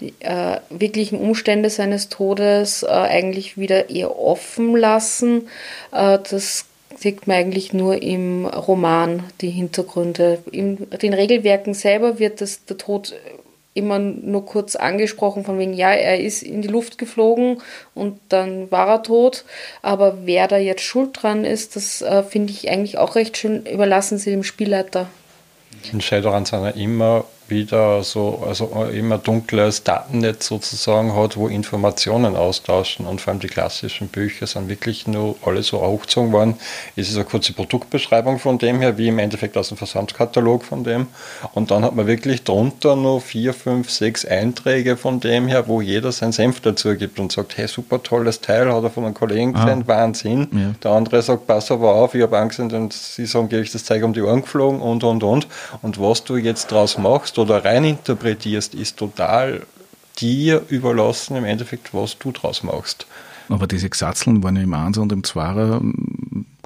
die 0.00 0.14
äh, 0.20 0.58
wirklichen 0.70 1.18
Umstände 1.18 1.70
seines 1.70 2.08
Todes 2.08 2.82
äh, 2.82 2.86
eigentlich 2.88 3.58
wieder 3.58 3.90
eher 3.90 4.18
offen 4.18 4.76
lassen. 4.76 5.48
Äh, 5.92 6.18
das 6.30 6.66
sieht 6.96 7.26
man 7.26 7.36
eigentlich 7.36 7.72
nur 7.72 8.02
im 8.02 8.46
Roman, 8.46 9.22
die 9.40 9.50
Hintergründe. 9.50 10.38
In 10.50 10.88
den 11.02 11.14
Regelwerken 11.14 11.74
selber 11.74 12.18
wird 12.18 12.40
das, 12.40 12.64
der 12.64 12.78
Tod 12.78 13.14
immer 13.76 13.98
nur 13.98 14.46
kurz 14.46 14.74
angesprochen, 14.74 15.44
von 15.44 15.58
wegen, 15.58 15.74
ja, 15.74 15.90
er 15.90 16.18
ist 16.18 16.42
in 16.42 16.62
die 16.62 16.68
Luft 16.68 16.96
geflogen 16.96 17.60
und 17.94 18.18
dann 18.30 18.70
war 18.70 18.88
er 18.88 19.02
tot. 19.02 19.44
Aber 19.82 20.18
wer 20.24 20.48
da 20.48 20.56
jetzt 20.56 20.82
schuld 20.82 21.10
dran 21.12 21.44
ist, 21.44 21.76
das 21.76 22.00
äh, 22.00 22.22
finde 22.22 22.52
ich 22.52 22.70
eigentlich 22.70 22.96
auch 22.96 23.16
recht 23.16 23.36
schön, 23.36 23.66
überlassen 23.66 24.16
sie 24.16 24.30
dem 24.30 24.44
Spielleiter 24.44 25.08
in 25.92 26.00
Shadowrun 26.00 26.44
sind 26.44 26.64
ja 26.64 26.70
immer 26.70 27.24
wieder 27.48 28.02
so, 28.02 28.42
also 28.46 28.86
immer 28.92 29.18
dunkles 29.18 29.84
Datennetz 29.84 30.46
sozusagen 30.46 31.14
hat, 31.14 31.36
wo 31.36 31.48
Informationen 31.48 32.36
austauschen 32.36 33.06
und 33.06 33.20
vor 33.20 33.32
allem 33.32 33.40
die 33.40 33.46
klassischen 33.46 34.08
Bücher 34.08 34.46
sind 34.46 34.68
wirklich 34.68 35.06
nur 35.06 35.36
alle 35.44 35.62
so 35.62 35.80
hochgezogen 35.80 36.32
worden. 36.32 36.54
Es 36.96 37.08
ist 37.08 37.16
eine 37.16 37.24
kurze 37.24 37.52
Produktbeschreibung 37.52 38.38
von 38.38 38.58
dem 38.58 38.80
her, 38.80 38.98
wie 38.98 39.08
im 39.08 39.18
Endeffekt 39.18 39.56
aus 39.56 39.68
dem 39.68 39.76
Versandkatalog 39.76 40.64
von 40.64 40.84
dem. 40.84 41.06
Und 41.54 41.70
dann 41.70 41.84
hat 41.84 41.94
man 41.94 42.06
wirklich 42.06 42.42
drunter 42.42 42.96
nur 42.96 43.20
vier, 43.20 43.54
fünf, 43.54 43.90
sechs 43.90 44.24
Einträge 44.24 44.96
von 44.96 45.20
dem 45.20 45.46
her, 45.46 45.68
wo 45.68 45.80
jeder 45.80 46.12
seinen 46.12 46.32
Senf 46.32 46.60
dazu 46.60 46.94
gibt 46.96 47.20
und 47.20 47.32
sagt, 47.32 47.56
hey, 47.56 47.68
super 47.68 48.02
tolles 48.02 48.40
Teil, 48.40 48.72
hat 48.72 48.82
er 48.82 48.90
von 48.90 49.04
einem 49.04 49.14
Kollegen 49.14 49.54
ah. 49.54 49.64
gesehen, 49.64 49.86
Wahnsinn. 49.86 50.48
Ja. 50.52 50.74
Der 50.82 50.90
andere 50.92 51.22
sagt, 51.22 51.46
pass 51.46 51.70
aber 51.70 51.94
auf, 51.94 52.14
ich 52.14 52.22
habe 52.22 52.38
Angst 52.38 52.58
und 52.58 52.92
sie 52.92 53.26
sagen, 53.26 53.48
gebe 53.48 53.62
ich 53.62 53.72
das 53.72 53.84
Zeug 53.84 54.02
um 54.02 54.12
die 54.12 54.22
Ohren 54.22 54.42
geflogen 54.42 54.80
und, 54.80 55.04
und, 55.04 55.22
und. 55.22 55.46
Und 55.82 56.00
was 56.00 56.24
du 56.24 56.36
jetzt 56.36 56.70
draus 56.72 56.98
machst, 56.98 57.35
machst 57.36 57.38
oder 57.38 57.64
reininterpretierst, 57.64 58.74
ist 58.74 58.96
total 58.96 59.62
dir 60.18 60.62
überlassen, 60.68 61.36
im 61.36 61.44
Endeffekt, 61.44 61.92
was 61.92 62.18
du 62.18 62.32
draus 62.32 62.62
machst. 62.62 63.06
Aber 63.48 63.66
diese 63.66 63.88
Gesatzeln 63.88 64.42
waren 64.42 64.56
ja 64.56 64.62
im 64.62 64.74
1 64.74 64.98
und 64.98 65.12
im 65.12 65.22
2 65.22 65.80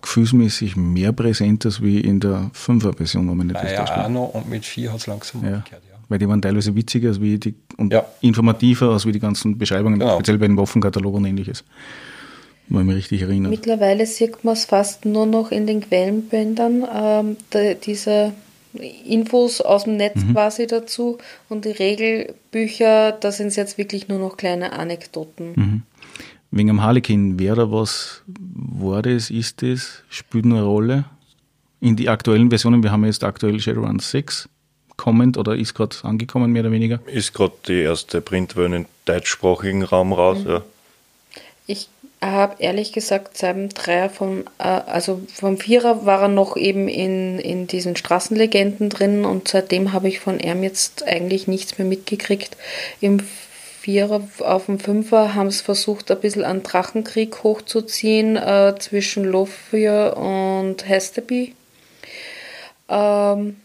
gefühlsmäßig 0.01 0.77
mehr 0.77 1.13
präsent 1.13 1.67
als 1.67 1.83
wie 1.83 2.01
in 2.01 2.21
der 2.21 2.51
5er 2.55 2.97
Version, 2.97 3.29
wenn 3.29 3.37
man 3.37 3.49
nicht 3.49 3.61
Bei 3.61 3.73
ja, 3.75 4.09
noch 4.09 4.33
und 4.33 4.49
mit 4.49 4.65
4 4.65 4.93
hat 4.93 5.01
es 5.01 5.07
langsam 5.07 5.43
ja. 5.43 5.49
umgekehrt, 5.49 5.83
ja. 5.91 5.97
Weil 6.09 6.19
die 6.19 6.29
waren 6.29 6.41
teilweise 6.41 6.75
witziger 6.75 7.11
als 7.11 7.21
wie 7.21 7.39
die, 7.39 7.55
und 7.77 7.93
ja. 7.93 8.07
informativer 8.23 8.93
als 8.93 9.05
wie 9.05 9.13
die 9.13 9.21
ganzen 9.21 9.59
Beschreibungen, 9.59 9.99
genau. 9.99 10.15
speziell 10.15 10.39
bei 10.39 10.47
den 10.47 10.57
Waffenkatalogen 10.57 11.21
und 11.21 11.27
ähnliches. 11.27 11.65
Wenn 12.69 12.81
ich 12.81 12.87
mich 12.87 12.97
richtig 12.97 13.23
erinnere. 13.23 13.51
Mittlerweile 13.51 14.07
sieht 14.07 14.43
man 14.45 14.55
es 14.55 14.65
fast 14.65 15.05
nur 15.05 15.27
noch 15.27 15.51
in 15.51 15.67
den 15.67 15.81
Quellenbändern, 15.81 16.87
ähm, 16.95 17.37
diese 17.85 18.33
Infos 18.73 19.61
aus 19.61 19.85
dem 19.85 19.97
Netz 19.97 20.23
mhm. 20.23 20.33
quasi 20.33 20.67
dazu 20.67 21.19
und 21.49 21.65
die 21.65 21.71
Regelbücher, 21.71 23.13
da 23.13 23.33
sind 23.33 23.49
es 23.49 23.57
jetzt 23.57 23.79
wirklich 23.79 24.09
nur 24.09 24.19
noch 24.19 24.37
kleine 24.37 24.73
Anekdoten. 24.73 25.53
Mhm. 25.55 25.83
Wegen 26.53 26.71
am 26.71 26.83
Harlequin, 26.83 27.39
wer 27.39 27.55
da 27.55 27.71
was 27.71 28.23
war 28.27 29.03
das, 29.03 29.31
ist 29.31 29.63
das, 29.63 30.03
spielt 30.09 30.45
eine 30.45 30.63
Rolle? 30.63 31.05
In 31.81 31.97
die 31.97 32.09
aktuellen 32.09 32.51
Versionen, 32.51 32.83
wir 32.83 32.93
haben 32.93 33.05
jetzt 33.05 33.25
aktuell 33.25 33.59
Shadowrun 33.61 34.01
6 34.01 34.49
kommend 34.97 35.39
oder 35.39 35.57
ist 35.57 35.75
gerade 35.75 35.97
angekommen, 36.03 36.53
mehr 36.53 36.63
oder 36.63 36.73
weniger? 36.73 37.01
Ist 37.07 37.33
gerade 37.33 37.55
die 37.67 37.81
erste 37.81 38.21
Printversion 38.21 38.73
im 38.75 38.87
deutschsprachigen 39.07 39.83
Raum 39.83 40.13
raus, 40.13 40.45
mhm. 40.45 40.51
ja. 40.51 40.63
Habe 42.23 42.57
ehrlich 42.59 42.93
gesagt 42.93 43.39
seit 43.39 43.57
dem 43.57 43.71
Dreier 43.71 44.11
vom, 44.11 44.45
äh, 44.59 44.65
also 44.65 45.23
vom 45.33 45.57
Vierer 45.57 46.05
war 46.05 46.23
er 46.23 46.29
noch 46.29 46.57
eben 46.57 46.87
in, 46.89 47.39
in 47.39 47.67
diesen 47.67 47.97
Straßenlegenden 47.97 48.91
drin 48.91 49.25
und 49.25 49.49
seitdem 49.49 49.95
habe 49.95 50.09
ich 50.09 50.21
von 50.21 50.39
ihm 50.39 50.63
jetzt 50.63 51.03
eigentlich 51.07 51.49
nichts 51.49 51.79
mehr 51.79 51.87
mitgekriegt. 51.87 52.59
Im 53.01 53.21
Vierer 53.81 54.23
auf 54.41 54.67
dem 54.67 54.79
Fünfer 54.79 55.35
haben 55.35 55.47
es 55.47 55.63
versucht, 55.63 56.11
ein 56.11 56.21
bisschen 56.21 56.45
an 56.45 56.63
Drachenkrieg 56.63 57.43
hochzuziehen 57.43 58.37
äh, 58.37 58.75
zwischen 58.79 59.25
Lofir 59.25 60.15
und 60.19 60.87
Hesteby. 60.87 61.55
Ähm, 62.91 63.57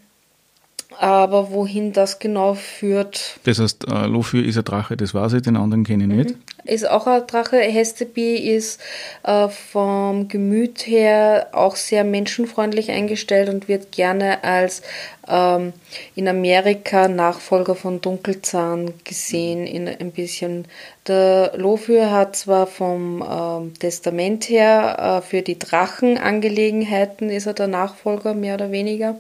aber 1.00 1.52
wohin 1.52 1.94
das 1.94 2.20
genau 2.20 2.54
führt. 2.54 3.40
Das 3.44 3.60
heißt, 3.60 3.88
äh, 3.88 4.06
Lofir 4.08 4.46
ist 4.46 4.58
ein 4.58 4.64
Drache, 4.64 4.98
das 4.98 5.14
weiß 5.14 5.34
ich, 5.34 5.42
den 5.42 5.58
anderen 5.58 5.84
kenne 5.84 6.04
ich 6.04 6.10
nicht. 6.10 6.30
Mhm 6.32 6.56
ist 6.66 6.90
auch 6.90 7.08
ein 7.08 7.26
Drache. 7.28 7.58
Hesteby 7.58 8.38
ist 8.38 8.80
äh, 9.24 9.48
vom 9.50 10.28
Gemüt 10.28 10.88
her 10.88 11.48
auch 11.52 11.76
sehr 11.76 12.04
menschenfreundlich 12.04 12.92
eingestellt 12.92 13.50
und 13.50 13.68
wird 13.68 13.92
gerne 13.92 14.44
als 14.44 14.82
ähm, 15.28 15.74
in 16.16 16.28
Amerika 16.28 17.08
Nachfolger 17.08 17.76
von 17.76 18.02
Dunkelzahn 18.02 18.94
gesehen, 19.04 19.66
in 19.66 19.88
ein 19.88 20.12
bisschen. 20.12 20.68
Der 21.08 21.54
Lofür 21.56 22.12
hat 22.12 22.36
zwar 22.36 22.66
vom 22.68 23.24
ähm, 23.28 23.74
Testament 23.80 24.50
her 24.50 25.22
äh, 25.24 25.28
für 25.28 25.44
die 25.44 25.60
Drachenangelegenheiten 25.60 27.30
ist 27.30 27.46
er 27.46 27.54
der 27.54 27.68
Nachfolger, 27.68 28.34
mehr 28.34 28.56
oder 28.56 28.72
weniger. 28.72 29.20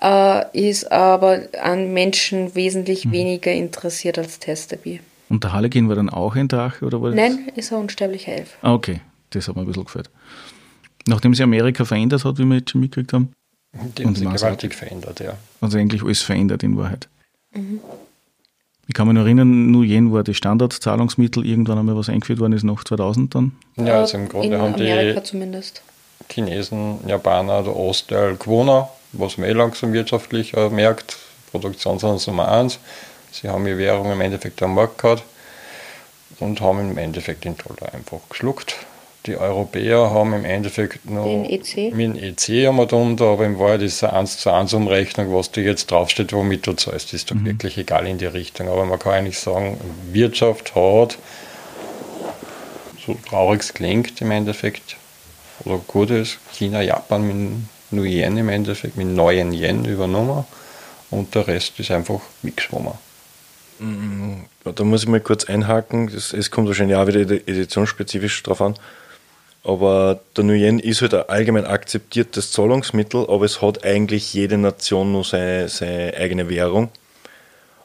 Äh, 0.00 0.68
ist 0.68 0.90
aber 0.92 1.42
an 1.60 1.92
Menschen 1.92 2.54
wesentlich 2.54 3.04
mhm. 3.04 3.12
weniger 3.12 3.52
interessiert 3.52 4.18
als 4.18 4.38
Testeby. 4.38 5.00
Und 5.28 5.44
der 5.44 5.52
Harlequin 5.52 5.88
war 5.88 5.96
dann 5.96 6.08
auch 6.08 6.36
ein 6.36 6.48
Drache? 6.48 6.84
Oder 6.84 7.02
war 7.02 7.10
Nein, 7.10 7.50
ist 7.56 7.72
ein 7.72 7.80
unsterblicher 7.80 8.32
Elf. 8.32 8.56
Ah, 8.62 8.72
okay. 8.72 9.00
Das 9.30 9.48
hat 9.48 9.56
mir 9.56 9.62
ein 9.62 9.66
bisschen 9.66 9.84
gefällt. 9.84 10.08
Nachdem 11.06 11.34
sich 11.34 11.42
Amerika 11.42 11.84
verändert 11.84 12.24
hat, 12.24 12.38
wie 12.38 12.44
wir 12.44 12.56
jetzt 12.58 12.70
schon 12.70 12.80
mitgekriegt 12.80 13.12
haben. 13.12 13.32
Die 13.96 14.04
haben 14.04 14.14
sich 14.14 14.28
gewaltig 14.28 14.74
verändert, 14.74 15.20
ja. 15.20 15.34
Also 15.60 15.78
eigentlich 15.78 16.02
alles 16.02 16.22
verändert 16.22 16.62
in 16.62 16.76
Wahrheit. 16.76 17.08
Mhm. 17.52 17.80
Ich 18.86 18.94
kann 18.94 19.06
mich 19.06 19.14
noch 19.14 19.24
erinnern, 19.24 19.70
nur 19.70 19.84
jen 19.84 20.12
war 20.14 20.24
das 20.24 20.36
Standardzahlungsmittel 20.38 21.44
irgendwann 21.44 21.78
einmal 21.78 21.96
was 21.96 22.08
eingeführt 22.08 22.40
worden 22.40 22.54
ist, 22.54 22.62
nach 22.62 22.82
2000 22.84 23.34
dann. 23.34 23.52
Ja, 23.76 24.00
also 24.00 24.16
im 24.16 24.30
Grunde 24.30 24.56
in 24.56 24.62
haben 24.62 24.74
Amerika 24.74 25.20
die 25.20 25.26
zumindest. 25.26 25.82
Chinesen, 26.30 26.98
Japaner, 27.06 27.62
der 27.62 27.76
Ostteil 27.76 28.36
gewonnen, 28.36 28.84
was 29.12 29.38
man 29.38 29.48
eh 29.48 29.52
langsam 29.52 29.92
wirtschaftlich 29.92 30.54
äh, 30.54 30.68
merkt. 30.68 31.16
Produktion 31.50 31.98
sind 31.98 32.26
Nummer 32.26 32.48
eins. 32.50 32.78
Sie 33.32 33.48
haben 33.48 33.66
ihre 33.66 33.78
Währung 33.78 34.12
im 34.12 34.20
Endeffekt 34.20 34.62
am 34.62 34.74
Markt 34.74 34.98
gehabt 34.98 35.22
und 36.40 36.60
haben 36.60 36.90
im 36.90 36.98
Endeffekt 36.98 37.44
den 37.44 37.56
Dollar 37.56 37.94
einfach 37.94 38.20
geschluckt. 38.28 38.76
Die 39.26 39.36
Europäer 39.36 40.10
haben 40.10 40.32
im 40.32 40.44
Endeffekt 40.44 41.04
nur 41.04 41.24
den 41.24 41.44
EC. 41.44 41.92
mit 41.92 42.16
dem 42.16 42.16
EC 42.16 42.66
haben 42.66 42.76
wir 42.76 42.86
drunter, 42.86 43.26
aber 43.26 43.44
im 43.44 43.58
Wahrheit 43.58 43.82
ist 43.82 43.96
es 43.96 44.04
eine 44.04 44.14
1 44.14 44.38
zu 44.38 44.50
1 44.50 44.72
Umrechnung, 44.72 45.34
was 45.34 45.50
da 45.50 45.60
jetzt 45.60 45.90
draufsteht, 45.90 46.32
womit 46.32 46.66
du 46.66 46.72
zahlst, 46.74 47.12
ist 47.12 47.30
doch 47.30 47.34
mhm. 47.34 47.44
wirklich 47.46 47.76
egal 47.76 48.06
in 48.06 48.18
die 48.18 48.26
Richtung. 48.26 48.68
Aber 48.68 48.86
man 48.86 48.98
kann 48.98 49.12
eigentlich 49.12 49.38
sagen, 49.38 49.78
Wirtschaft 50.12 50.74
hat, 50.74 51.18
so 53.04 53.16
traurig 53.28 53.60
es 53.60 53.74
klingt 53.74 54.20
im 54.20 54.30
Endeffekt, 54.30 54.96
oder 55.64 55.78
gut 55.78 56.10
ist, 56.10 56.38
China, 56.52 56.80
Japan 56.80 57.26
mit 57.26 57.36
New 57.90 58.04
Yen 58.04 58.36
im 58.36 58.48
Endeffekt, 58.48 58.96
mit 58.96 59.08
neuen 59.08 59.52
Yen 59.52 59.84
übernommen 59.84 60.44
und 61.10 61.34
der 61.34 61.46
Rest 61.46 61.78
ist 61.80 61.90
einfach 61.90 62.20
mitgeschwommen. 62.42 62.92
Da 64.64 64.84
muss 64.84 65.04
ich 65.04 65.08
mal 65.08 65.20
kurz 65.20 65.44
einhaken. 65.44 66.08
Es 66.08 66.50
kommt 66.50 66.68
wahrscheinlich 66.68 66.96
auch 66.96 67.06
wieder 67.06 67.20
editionsspezifisch 67.20 68.42
drauf 68.42 68.60
an. 68.60 68.74
Aber 69.64 70.20
der 70.36 70.44
Nuyen 70.44 70.78
ist 70.78 71.02
halt 71.02 71.14
ein 71.14 71.28
allgemein 71.28 71.66
akzeptiertes 71.66 72.52
Zahlungsmittel, 72.52 73.26
aber 73.28 73.44
es 73.44 73.60
hat 73.60 73.84
eigentlich 73.84 74.32
jede 74.32 74.56
Nation 74.56 75.12
nur 75.12 75.24
seine, 75.24 75.68
seine 75.68 76.14
eigene 76.16 76.48
Währung. 76.48 76.90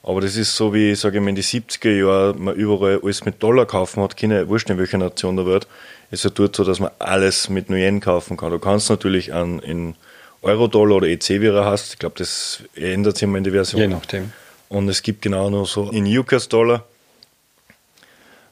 Aber 0.02 0.22
das 0.22 0.36
ist 0.36 0.56
so 0.56 0.74
wie, 0.74 0.96
sage 0.96 1.18
ich 1.18 1.24
mal, 1.24 1.30
in 1.30 1.36
die 1.36 1.44
70er 1.44 1.92
Jahre 1.92 2.36
man 2.36 2.56
überall 2.56 3.00
alles 3.02 3.24
mit 3.26 3.42
Dollar 3.42 3.66
kaufen 3.66 4.04
hat, 4.04 4.18
keine 4.18 4.50
wurscht 4.50 4.70
in 4.70 4.78
welcher 4.78 4.98
Nation 4.98 5.36
der 5.36 5.46
Welt. 5.46 5.68
Es 6.14 6.20
ist 6.20 6.26
ja 6.26 6.30
dort 6.30 6.56
so, 6.56 6.64
dass 6.64 6.80
man 6.80 6.92
alles 7.00 7.50
mit 7.50 7.72
Nuyen 7.72 8.00
kaufen 8.00 8.38
kann. 8.38 8.52
Du 8.52 8.60
kannst 8.60 8.88
natürlich 8.88 9.34
an, 9.34 9.58
in 9.58 9.96
Euro-Dollar 10.44 10.98
oder 10.98 11.08
EC, 11.08 11.42
wie 11.42 11.48
er 11.48 11.66
hast. 11.66 11.94
Ich 11.94 11.98
glaube, 11.98 12.14
das 12.20 12.62
ändert 12.76 13.16
sich 13.16 13.24
immer 13.24 13.40
in 13.40 13.44
der 13.44 13.54
Version. 13.54 13.82
Je 13.82 13.88
nachdem. 13.88 14.32
Und 14.70 14.88
es 14.90 15.02
gibt 15.02 15.24
genau 15.24 15.50
noch 15.50 15.66
so 15.66 15.90
in 15.90 16.06
US-Dollar. 16.06 16.86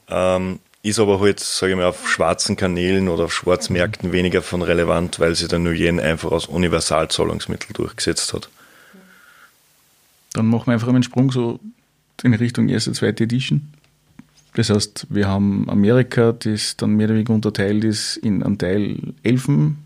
Ähm, 0.10 0.58
ist 0.82 0.98
aber 0.98 1.20
halt, 1.20 1.40
sage 1.40 1.74
ich 1.74 1.78
mal, 1.78 1.86
auf 1.86 2.10
schwarzen 2.10 2.56
Kanälen 2.56 3.08
oder 3.08 3.26
auf 3.26 3.34
Schwarzmärkten 3.34 4.12
weniger 4.12 4.42
von 4.42 4.64
relevant, 4.64 5.20
weil 5.20 5.36
sich 5.36 5.48
der 5.48 5.60
Nuyen 5.60 6.00
einfach 6.00 6.32
als 6.32 6.48
Universalzahlungsmittel 6.48 7.74
durchgesetzt 7.74 8.34
hat. 8.34 8.50
Dann 10.34 10.48
machen 10.48 10.66
wir 10.66 10.74
einfach 10.74 10.88
einen 10.88 11.04
Sprung 11.04 11.32
so 11.32 11.60
in 12.24 12.34
Richtung 12.34 12.70
erste, 12.70 12.92
zweite 12.94 13.26
Edition. 13.26 13.72
Das 14.56 14.70
heißt, 14.70 15.08
wir 15.10 15.28
haben 15.28 15.70
Amerika, 15.70 16.34
das 16.34 16.76
dann 16.78 16.92
mehr 16.96 17.06
oder 17.06 17.16
weniger 17.16 17.34
unterteilt 17.34 17.84
ist 17.84 18.18
in 18.18 18.44
einen 18.44 18.58
Teil 18.58 18.98
Elfen, 19.24 19.78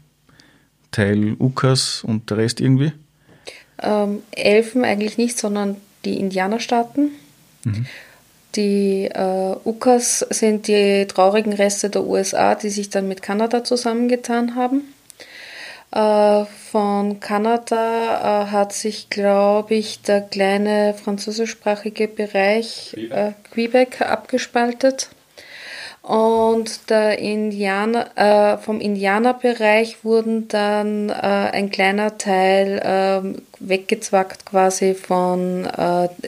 Teil 0.91 1.36
Ukas 1.39 2.03
und 2.03 2.29
der 2.29 2.38
Rest 2.38 2.62
irgendwie. 2.62 2.93
Ähm, 3.81 4.19
Elfen 4.31 4.84
eigentlich 4.84 5.17
nicht, 5.17 5.38
sondern 5.38 5.77
die 6.03 6.17
Indianerstaaten. 6.19 7.12
Mhm. 7.63 7.86
Die 8.55 9.05
äh, 9.05 9.55
Ukas 9.65 10.19
sind 10.29 10.67
die 10.67 11.05
traurigen 11.07 11.53
Reste 11.53 11.89
der 11.89 12.05
USA, 12.05 12.55
die 12.55 12.69
sich 12.69 12.89
dann 12.89 13.07
mit 13.07 13.22
Kanada 13.22 13.63
zusammengetan 13.63 14.55
haben. 14.55 14.81
Äh, 15.95 16.43
von 16.71 17.21
Kanada 17.21 18.43
äh, 18.43 18.51
hat 18.51 18.73
sich, 18.73 19.09
glaube 19.09 19.75
ich, 19.75 20.01
der 20.01 20.19
kleine 20.19 20.93
französischsprachige 20.93 22.09
Bereich 22.09 22.91
Quebec, 22.91 23.17
äh, 23.17 23.31
Quebec 23.53 24.01
abgespaltet. 24.01 25.09
Und 26.01 26.89
der 26.89 27.17
Indianer, 27.19 28.09
äh, 28.17 28.57
vom 28.57 28.81
Indianerbereich 28.81 30.03
wurden 30.03 30.47
dann 30.49 31.09
ein 31.09 31.71
kleiner 31.71 32.17
Teil 32.17 32.77
äh, 32.77 33.41
weggezwackt 33.59 34.45
quasi 34.45 34.93
von, 34.93 35.67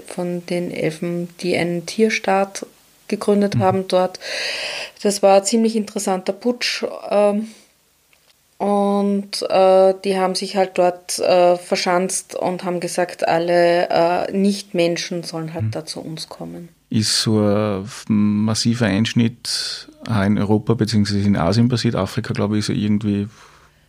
von 0.07 0.45
den 0.47 0.71
Elfen, 0.71 1.29
die 1.41 1.55
einen 1.55 1.86
Tierstaat 1.86 2.65
gegründet 3.07 3.55
mhm. 3.55 3.59
haben 3.59 3.88
dort. 3.88 4.19
Das 5.03 5.21
war 5.21 5.38
ein 5.38 5.45
ziemlich 5.45 5.75
interessanter 5.75 6.33
Putsch. 6.33 6.83
Ähm, 7.12 7.50
und 8.57 9.43
äh, 9.49 9.93
die 10.03 10.17
haben 10.17 10.35
sich 10.35 10.55
halt 10.55 10.77
dort 10.77 11.19
äh, 11.19 11.57
verschanzt 11.57 12.35
und 12.35 12.63
haben 12.63 12.79
gesagt, 12.79 13.27
alle 13.27 14.27
Nichtmenschen 14.31 15.23
sollen 15.23 15.53
halt 15.53 15.65
mhm. 15.65 15.71
da 15.71 15.85
zu 15.85 16.01
uns 16.01 16.29
kommen 16.29 16.69
ist 16.89 17.21
so 17.21 17.39
ein 17.39 17.85
massiver 18.45 18.85
Einschnitt 18.85 19.89
auch 20.07 20.23
in 20.23 20.37
Europa 20.37 20.73
bzw. 20.73 21.21
in 21.21 21.35
Asien 21.35 21.67
passiert. 21.67 21.95
Afrika, 21.95 22.33
glaube 22.33 22.55
ich, 22.55 22.59
ist 22.59 22.69
ja 22.69 22.75
irgendwie. 22.75 23.27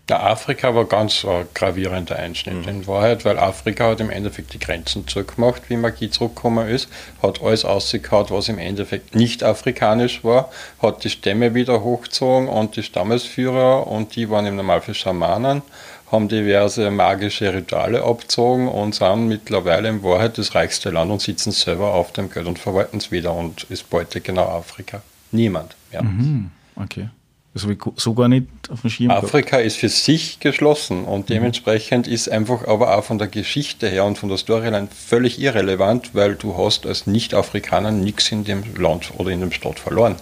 Der 0.08 0.24
Afrika 0.24 0.74
war 0.74 0.86
ganz 0.86 1.24
ein 1.24 1.46
gravierender 1.52 2.16
Einschnitt 2.16 2.62
mhm. 2.62 2.68
in 2.68 2.86
Wahrheit, 2.86 3.26
weil 3.26 3.38
Afrika 3.38 3.90
hat 3.90 4.00
im 4.00 4.08
Endeffekt 4.08 4.54
die 4.54 4.58
Grenzen 4.58 5.06
zurückgemacht, 5.06 5.68
wie 5.68 5.76
Magie 5.76 6.08
zurückgekommen 6.08 6.68
ist, 6.68 6.88
hat 7.22 7.42
alles 7.42 7.66
ausgekaut, 7.66 8.30
was 8.30 8.48
im 8.48 8.58
Endeffekt 8.58 9.14
nicht 9.14 9.44
afrikanisch 9.44 10.24
war, 10.24 10.50
hat 10.80 11.04
die 11.04 11.10
Stämme 11.10 11.54
wieder 11.54 11.82
hochgezogen 11.82 12.48
und 12.48 12.76
die 12.76 12.82
Stammesführer 12.82 13.86
und 13.86 14.16
die 14.16 14.30
waren 14.30 14.46
im 14.46 14.56
Normalfall 14.56 14.94
Schamanen 14.94 15.62
haben 16.10 16.28
diverse 16.28 16.90
magische 16.90 17.52
Rituale 17.52 18.02
abgezogen 18.02 18.68
und 18.68 18.94
sind 18.94 19.28
mittlerweile 19.28 19.88
in 19.88 20.02
Wahrheit 20.02 20.38
das 20.38 20.54
reichste 20.54 20.90
Land 20.90 21.10
und 21.10 21.20
sitzen 21.20 21.52
selber 21.52 21.92
auf 21.92 22.12
dem 22.12 22.30
Geld 22.30 22.46
und 22.46 22.58
verwalten 22.58 22.96
es 22.96 23.10
wieder 23.10 23.34
und 23.34 23.64
ist 23.64 23.90
Beute 23.90 24.20
genau 24.20 24.46
Afrika. 24.46 25.02
Niemand 25.32 25.76
mehr. 25.92 26.02
Mhm, 26.02 26.50
okay. 26.76 27.10
Das 27.54 27.62
habe 27.62 27.72
ich 27.72 27.80
so 27.96 28.14
gar 28.14 28.28
nicht 28.28 28.46
auf 28.70 28.82
dem 28.82 28.90
Schirm 28.90 29.10
Afrika 29.10 29.56
gehabt. 29.56 29.66
ist 29.66 29.76
für 29.76 29.88
sich 29.88 30.38
geschlossen 30.38 31.04
und 31.04 31.28
mhm. 31.28 31.34
dementsprechend 31.34 32.06
ist 32.06 32.28
einfach 32.28 32.68
aber 32.68 32.96
auch 32.96 33.04
von 33.04 33.18
der 33.18 33.28
Geschichte 33.28 33.88
her 33.88 34.04
und 34.04 34.18
von 34.18 34.28
der 34.28 34.38
Storyline 34.38 34.88
völlig 34.88 35.40
irrelevant, 35.40 36.14
weil 36.14 36.34
du 36.34 36.56
hast 36.56 36.86
als 36.86 37.06
Nicht-Afrikaner 37.06 37.90
nichts 37.90 38.30
in 38.30 38.44
dem 38.44 38.62
Land 38.76 39.12
oder 39.16 39.30
in 39.30 39.40
dem 39.40 39.52
Staat 39.52 39.78
verloren 39.78 40.16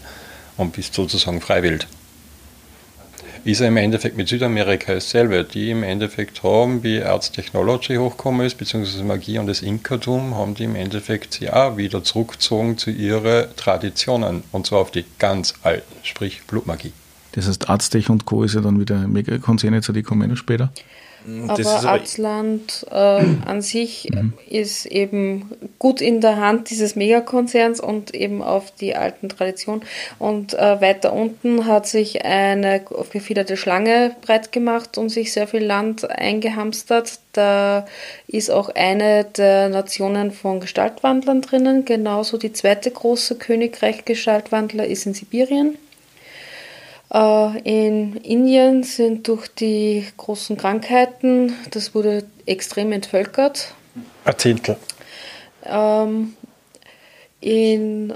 und 0.57 0.73
bist 0.73 0.95
sozusagen 0.95 1.41
freiwillig 1.41 1.87
ist 3.47 3.61
ja 3.61 3.69
im 3.69 3.77
Endeffekt 3.77 4.17
mit 4.17 4.29
Südamerika 4.29 4.93
dasselbe. 4.93 5.45
Die 5.45 5.71
im 5.71 5.85
Endeffekt 5.85 6.43
haben, 6.43 6.83
wie 6.83 7.01
Arts 7.01 7.31
Technology 7.31 7.95
hochgekommen 7.95 8.45
ist, 8.45 8.59
beziehungsweise 8.59 9.05
Magie 9.05 9.39
und 9.39 9.47
das 9.47 9.63
Inkatum, 9.63 10.35
haben 10.35 10.57
die 10.57 10.65
im 10.65 10.75
Endeffekt 10.75 11.35
sich 11.35 11.53
auch 11.53 11.77
wieder 11.77 12.03
zurückgezogen 12.03 12.77
zu 12.77 12.91
ihren 12.91 13.55
Traditionen. 13.55 14.43
Und 14.51 14.67
zwar 14.67 14.81
auf 14.81 14.91
die 14.91 15.05
ganz 15.21 15.55
alten, 15.63 15.95
sprich 16.03 16.43
Blutmagie. 16.49 16.93
Das 17.37 17.47
heißt, 17.47 17.69
Arztech 17.69 18.09
und 18.09 18.25
Co. 18.25 18.43
ist 18.43 18.55
ja 18.55 18.63
dann 18.63 18.81
wieder 18.81 19.07
Megakonzerne, 19.07 19.81
die 19.81 20.03
kommen 20.03 20.29
ja 20.29 20.37
später. 20.37 20.73
Das 21.27 21.67
aber 21.67 21.89
Arztland 21.89 22.87
äh, 22.91 22.95
an 22.95 23.61
sich 23.61 24.09
mhm. 24.13 24.33
ist 24.49 24.87
eben 24.87 25.51
gut 25.79 26.01
in 26.01 26.21
der 26.21 26.37
Hand 26.37 26.71
dieses 26.71 26.95
Megakonzerns 26.95 27.81
und 27.81 28.15
eben 28.15 28.43
auf 28.43 28.71
die 28.71 28.95
alten 28.95 29.29
Traditionen. 29.29 29.83
Und 30.21 30.55
äh, 30.55 30.81
weiter 30.81 31.13
unten 31.13 31.67
hat 31.67 31.89
sich 31.89 32.25
eine 32.25 32.81
gefiederte 33.13 33.57
Schlange 33.57 34.15
breit 34.23 34.53
gemacht 34.53 34.99
und 34.99 35.09
sich 35.09 35.33
sehr 35.33 35.49
viel 35.49 35.65
Land 35.65 36.09
eingehamstert. 36.09 37.19
Da 37.33 37.87
ist 38.29 38.51
auch 38.51 38.69
eine 38.69 39.25
der 39.25 39.69
Nationen 39.69 40.31
von 40.31 40.61
Gestaltwandlern 40.61 41.43
drinnen. 41.43 41.85
Genauso 41.85 42.39
die 42.39 42.53
zweite 42.53 42.91
große 42.91 43.35
Königreich 43.35 44.05
Gestaltwandler 44.05 44.87
ist 44.87 45.07
in 45.07 45.15
Sibirien. 45.15 45.77
Äh, 47.17 47.59
in 47.61 48.17
Indien 48.17 48.83
sind 48.83 49.27
durch 49.29 49.49
die 49.49 50.07
großen 50.19 50.57
Krankheiten, 50.59 51.55
das 51.71 51.95
wurde 51.95 52.25
extrem 52.45 52.93
entvölkert. 52.93 53.73
Ein 54.25 54.39
Zehntel. 54.39 54.77
Ähm, 55.65 56.37
in 57.41 58.13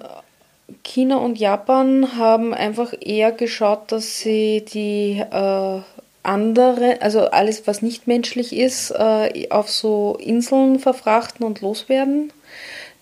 China 0.83 1.17
und 1.17 1.39
Japan 1.39 2.19
haben 2.19 2.53
einfach 2.53 2.93
eher 3.01 3.33
geschaut, 3.33 3.91
dass 3.91 4.19
sie 4.19 4.67
die 4.67 5.19
äh, 5.19 5.81
andere, 6.23 7.01
also 7.01 7.21
alles, 7.31 7.67
was 7.67 7.81
nicht 7.81 8.07
menschlich 8.07 8.55
ist, 8.55 8.91
äh, 8.91 9.49
auf 9.49 9.71
so 9.71 10.19
Inseln 10.21 10.79
verfrachten 10.79 11.47
und 11.47 11.63
loswerden. 11.63 12.35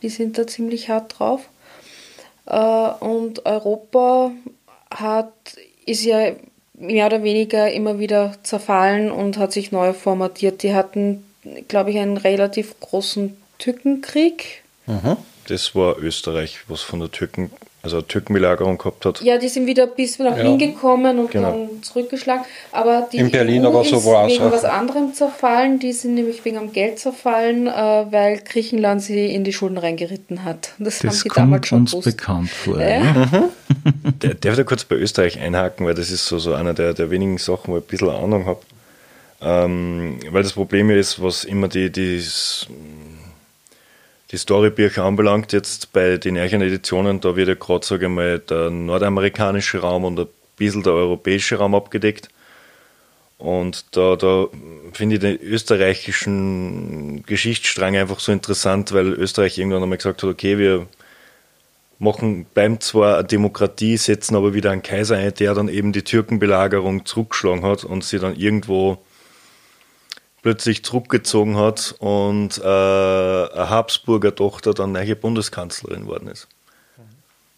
Die 0.02 0.10
sind 0.10 0.38
da 0.38 0.46
ziemlich 0.46 0.88
hart 0.90 1.18
drauf. 1.18 1.48
und 3.00 3.44
Europa 3.44 4.30
hat 4.94 5.32
ist 5.88 6.04
ja 6.04 6.32
mehr 6.74 7.06
oder 7.06 7.22
weniger 7.22 7.70
immer 7.72 7.98
wieder 7.98 8.34
zerfallen 8.42 9.10
und 9.10 9.36
hat 9.36 9.52
sich 9.52 9.72
neu 9.72 9.92
formatiert. 9.92 10.62
Die 10.62 10.74
hatten, 10.74 11.24
glaube 11.66 11.90
ich, 11.90 11.98
einen 11.98 12.16
relativ 12.16 12.78
großen 12.80 13.36
Tückenkrieg. 13.58 14.62
Mhm. 14.86 15.16
Das 15.48 15.74
war 15.74 15.98
Österreich, 15.98 16.58
was 16.68 16.82
von 16.82 17.00
der 17.00 17.10
Türken 17.10 17.50
also 17.82 18.02
Türkenbelagerung 18.02 18.76
gehabt 18.76 19.04
hat. 19.04 19.20
Ja, 19.22 19.38
die 19.38 19.48
sind 19.48 19.66
wieder 19.66 19.86
bis 19.86 20.18
nach 20.18 20.36
ja. 20.36 20.44
Wien 20.44 20.58
gekommen 20.58 21.18
und 21.18 21.30
genau. 21.30 21.52
dann 21.52 21.82
zurückgeschlagen. 21.82 22.44
Aber 22.72 23.08
die 23.12 23.18
in 23.18 23.30
Berlin 23.30 23.64
EU 23.64 23.68
aber 23.68 23.84
so 23.84 24.04
war 24.04 24.26
wegen 24.26 24.42
auch. 24.42 24.52
was 24.52 24.64
anderem 24.64 25.14
zerfallen. 25.14 25.78
Die 25.78 25.92
sind 25.92 26.14
nämlich 26.14 26.44
wegen 26.44 26.58
am 26.58 26.72
Geld 26.72 26.98
zerfallen, 26.98 27.68
äh, 27.68 27.70
weil 27.70 28.38
Griechenland 28.38 29.02
sie 29.02 29.32
in 29.32 29.44
die 29.44 29.52
Schulden 29.52 29.78
reingeritten 29.78 30.44
hat. 30.44 30.72
Das, 30.78 30.98
das 30.98 31.04
haben 31.04 31.12
sie 31.12 31.28
damals 31.28 31.68
schon 31.68 31.80
uns 31.80 31.92
gewusst. 31.92 32.16
bekannt 32.16 32.50
vor. 32.50 32.80
Ja. 32.80 33.00
Mhm. 33.00 33.44
der, 34.22 34.34
darf 34.34 34.52
ich 34.52 34.56
da 34.56 34.64
kurz 34.64 34.84
bei 34.84 34.96
Österreich 34.96 35.38
einhaken, 35.38 35.86
weil 35.86 35.94
das 35.94 36.10
ist 36.10 36.26
so, 36.26 36.38
so 36.38 36.54
einer 36.54 36.74
der, 36.74 36.94
der 36.94 37.10
wenigen 37.10 37.38
Sachen, 37.38 37.72
wo 37.72 37.78
ich 37.78 37.84
ein 37.84 37.86
bisschen 37.86 38.10
Ahnung 38.10 38.46
habe. 38.46 38.60
Ähm, 39.40 40.18
weil 40.30 40.42
das 40.42 40.54
Problem 40.54 40.90
ist, 40.90 41.22
was 41.22 41.44
immer 41.44 41.68
die, 41.68 41.90
die 41.90 42.20
die 44.30 44.38
Storybücher 44.38 45.04
anbelangt, 45.04 45.52
jetzt 45.52 45.92
bei 45.92 46.18
den 46.18 46.34
neuen 46.34 46.60
Editionen, 46.60 47.20
da 47.20 47.34
wird 47.36 47.48
ja 47.48 47.54
gerade, 47.54 47.86
sage 47.86 48.06
ich 48.06 48.12
mal, 48.12 48.38
der 48.38 48.70
nordamerikanische 48.70 49.78
Raum 49.78 50.04
und 50.04 50.20
ein 50.20 50.26
bisschen 50.56 50.82
der 50.82 50.92
europäische 50.92 51.56
Raum 51.56 51.74
abgedeckt. 51.74 52.28
Und 53.38 53.96
da, 53.96 54.16
da 54.16 54.48
finde 54.92 55.14
ich 55.14 55.20
den 55.20 55.40
österreichischen 55.40 57.22
Geschichtsstrang 57.24 57.96
einfach 57.96 58.18
so 58.18 58.32
interessant, 58.32 58.92
weil 58.92 59.12
Österreich 59.12 59.56
irgendwann 59.56 59.82
einmal 59.82 59.98
gesagt 59.98 60.22
hat, 60.22 60.28
okay, 60.28 60.58
wir 60.58 60.88
machen, 62.00 62.44
bleiben 62.46 62.80
zwar 62.80 63.18
eine 63.18 63.26
Demokratie, 63.26 63.96
setzen 63.96 64.36
aber 64.36 64.54
wieder 64.54 64.72
einen 64.72 64.82
Kaiser 64.82 65.16
ein, 65.16 65.32
der 65.34 65.54
dann 65.54 65.68
eben 65.68 65.92
die 65.92 66.02
Türkenbelagerung 66.02 67.06
zurückgeschlagen 67.06 67.62
hat 67.62 67.84
und 67.84 68.04
sie 68.04 68.18
dann 68.18 68.36
irgendwo 68.36 68.98
plötzlich 70.48 70.82
zurückgezogen 70.82 71.58
hat 71.58 71.94
und 71.98 72.56
äh, 72.56 72.62
eine 72.62 73.68
Habsburger 73.68 74.34
Tochter 74.34 74.72
dann 74.72 74.92
neue 74.92 75.14
Bundeskanzlerin 75.14 76.04
geworden 76.04 76.28
ist. 76.28 76.48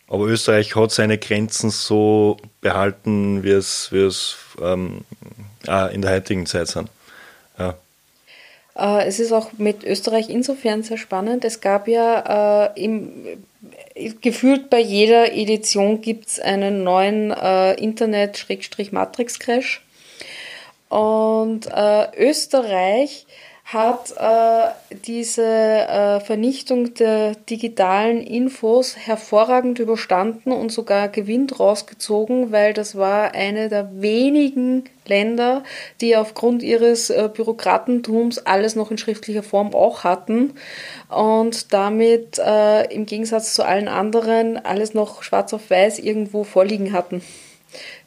Aber 0.08 0.24
Österreich 0.24 0.74
hat 0.74 0.90
seine 0.90 1.16
Grenzen 1.16 1.70
so 1.70 2.36
behalten, 2.60 3.44
wie 3.44 3.52
es, 3.52 3.92
wie 3.92 4.00
es 4.00 4.34
ähm, 4.60 5.02
in 5.92 6.02
der 6.02 6.10
heutigen 6.10 6.46
Zeit 6.46 6.66
sind. 6.66 6.90
Ja. 7.56 7.76
Äh, 8.74 9.06
es 9.06 9.20
ist 9.20 9.30
auch 9.30 9.52
mit 9.56 9.84
Österreich 9.84 10.28
insofern 10.28 10.82
sehr 10.82 10.98
spannend. 10.98 11.44
Es 11.44 11.60
gab 11.60 11.86
ja 11.86 12.72
äh, 12.74 12.84
im, 12.84 13.12
gefühlt 14.20 14.68
bei 14.68 14.80
jeder 14.80 15.32
Edition 15.32 16.00
gibt 16.00 16.26
es 16.26 16.40
einen 16.40 16.82
neuen 16.82 17.30
äh, 17.30 17.74
Internet-Matrix-Crash. 17.74 19.80
Und 20.90 21.68
äh, 21.72 22.08
Österreich 22.16 23.26
hat 23.72 24.12
äh, 24.18 24.96
diese 25.06 25.44
äh, 25.44 26.18
Vernichtung 26.18 26.94
der 26.94 27.36
digitalen 27.36 28.20
Infos 28.20 28.96
hervorragend 28.96 29.78
überstanden 29.78 30.50
und 30.50 30.72
sogar 30.72 31.08
Gewinn 31.08 31.48
rausgezogen, 31.48 32.50
weil 32.50 32.74
das 32.74 32.96
war 32.96 33.32
eine 33.32 33.68
der 33.68 34.02
wenigen 34.02 34.84
Länder, 35.06 35.62
die 36.00 36.16
aufgrund 36.16 36.64
ihres 36.64 37.10
äh, 37.10 37.30
Bürokratentums 37.32 38.38
alles 38.38 38.74
noch 38.74 38.90
in 38.90 38.98
schriftlicher 38.98 39.44
Form 39.44 39.72
auch 39.72 40.02
hatten 40.02 40.54
und 41.08 41.72
damit 41.72 42.40
äh, 42.40 42.92
im 42.92 43.06
Gegensatz 43.06 43.54
zu 43.54 43.64
allen 43.64 43.86
anderen 43.86 44.56
alles 44.64 44.94
noch 44.94 45.22
schwarz 45.22 45.54
auf 45.54 45.70
weiß 45.70 46.00
irgendwo 46.00 46.42
vorliegen 46.42 46.92
hatten. 46.92 47.22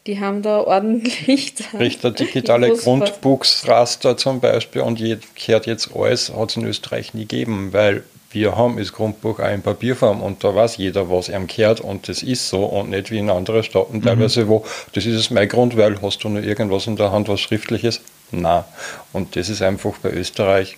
Die 0.05 0.19
haben 0.19 0.41
da 0.41 0.59
ordentlich. 0.59 1.53
Richter 1.79 2.11
digitale 2.11 2.75
Grundbuchsraster 2.75 4.17
zum 4.17 4.41
Beispiel 4.41 4.81
und 4.81 5.01
kehrt 5.35 5.65
jetzt 5.65 5.91
alles, 5.95 6.33
hat 6.33 6.49
es 6.49 6.57
in 6.57 6.65
Österreich 6.65 7.13
nie 7.13 7.21
gegeben, 7.21 7.71
weil 7.71 8.03
wir 8.31 8.57
haben 8.57 8.77
das 8.77 8.91
Grundbuch 8.91 9.39
auch 9.39 9.51
in 9.51 9.61
Papierform 9.61 10.21
und 10.21 10.43
da 10.43 10.53
weiß 10.53 10.77
jeder, 10.77 11.09
was 11.09 11.29
ihm 11.29 11.47
kehrt 11.47 11.79
und 11.79 12.09
das 12.09 12.23
ist 12.23 12.49
so 12.49 12.65
und 12.65 12.89
nicht 12.89 13.11
wie 13.11 13.19
in 13.19 13.29
anderen 13.29 13.63
Staaten 13.63 13.97
mhm. 13.97 14.01
teilweise, 14.01 14.47
wo 14.47 14.65
das 14.93 15.05
ist 15.05 15.15
es 15.15 15.29
mein 15.29 15.47
Grund, 15.47 15.77
weil 15.77 16.01
hast 16.01 16.23
du 16.23 16.29
nur 16.29 16.43
irgendwas 16.43 16.87
in 16.87 16.95
der 16.95 17.11
Hand, 17.11 17.29
was 17.29 17.39
schriftliches? 17.39 18.01
Na. 18.31 18.65
Und 19.13 19.35
das 19.35 19.49
ist 19.49 19.61
einfach 19.61 19.93
bei 20.01 20.09
Österreich 20.09 20.77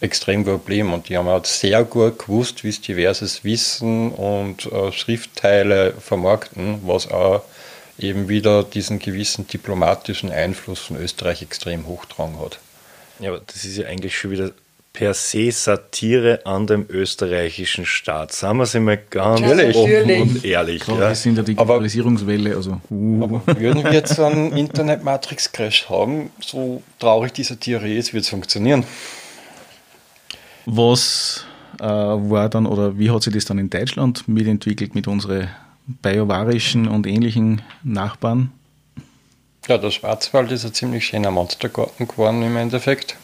extrem 0.00 0.44
Problem 0.44 0.92
und 0.92 1.08
die 1.08 1.16
haben 1.16 1.28
halt 1.28 1.46
sehr 1.46 1.84
gut 1.84 2.18
gewusst, 2.18 2.64
wie 2.64 2.68
es 2.68 2.80
diverses 2.80 3.44
Wissen 3.44 4.10
und 4.12 4.70
äh, 4.72 4.92
Schriftteile 4.92 5.94
vermarkten, 5.98 6.80
was 6.84 7.10
auch 7.10 7.42
eben 7.98 8.28
wieder 8.28 8.62
diesen 8.62 8.98
gewissen 8.98 9.46
diplomatischen 9.46 10.30
Einfluss 10.30 10.80
von 10.80 10.96
Österreich 10.96 11.42
extrem 11.42 11.86
hochtragen 11.86 12.38
hat. 12.40 12.58
Ja, 13.20 13.30
aber 13.30 13.40
das 13.46 13.64
ist 13.64 13.76
ja 13.76 13.86
eigentlich 13.86 14.16
schon 14.16 14.30
wieder 14.30 14.50
per 14.96 15.12
se 15.12 15.52
Satire 15.52 16.40
an 16.44 16.66
dem 16.66 16.86
österreichischen 16.88 17.84
Staat. 17.84 18.32
Sagen 18.32 18.58
wir 18.58 18.64
es 18.64 18.74
immer 18.74 18.96
ganz 18.96 19.42
Natürlich. 19.42 19.76
offen 19.76 20.20
und 20.22 20.44
ehrlich. 20.44 20.82
Klar, 20.82 21.00
ja. 21.00 21.08
wir 21.08 21.14
sind 21.14 21.36
ja 21.36 21.42
die 21.42 21.54
Digitalisierungswelle. 21.54 22.56
Also, 22.56 22.80
uh. 22.90 23.24
Aber 23.24 23.42
würden 23.58 23.84
wir 23.84 23.92
jetzt 23.92 24.18
einen 24.18 24.56
Internet-Matrix-Crash 24.56 25.90
haben, 25.90 26.30
so 26.40 26.82
traurig 26.98 27.32
die 27.32 27.44
Satire 27.44 27.88
ist, 27.88 28.14
wird 28.14 28.24
es 28.24 28.30
funktionieren. 28.30 28.84
Was 30.64 31.44
äh, 31.78 31.84
war 31.84 32.48
dann 32.48 32.66
oder 32.66 32.98
wie 32.98 33.10
hat 33.10 33.22
sich 33.22 33.34
das 33.34 33.44
dann 33.44 33.58
in 33.58 33.68
Deutschland 33.68 34.26
mitentwickelt 34.28 34.94
mit 34.94 35.06
unseren 35.08 35.48
biovarischen 35.86 36.88
und 36.88 37.06
ähnlichen 37.06 37.62
Nachbarn? 37.82 38.52
Ja, 39.68 39.78
der 39.78 39.90
Schwarzwald 39.90 40.52
ist 40.52 40.64
ein 40.64 40.74
ziemlich 40.74 41.06
schöner 41.06 41.30
Monstergarten 41.30 42.06
geworden 42.06 42.42
im 42.42 42.56
Endeffekt. 42.56 43.16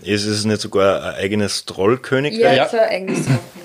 Ist 0.00 0.24
es 0.24 0.44
nicht 0.44 0.60
sogar 0.60 1.02
ein 1.02 1.14
eigenes 1.14 1.64
Trollkönigreich? 1.64 2.40
Ja, 2.40 2.52
ja. 2.52 2.70
ein 2.70 2.88
eigenes 2.88 3.24
Trollkönigreich. 3.24 3.62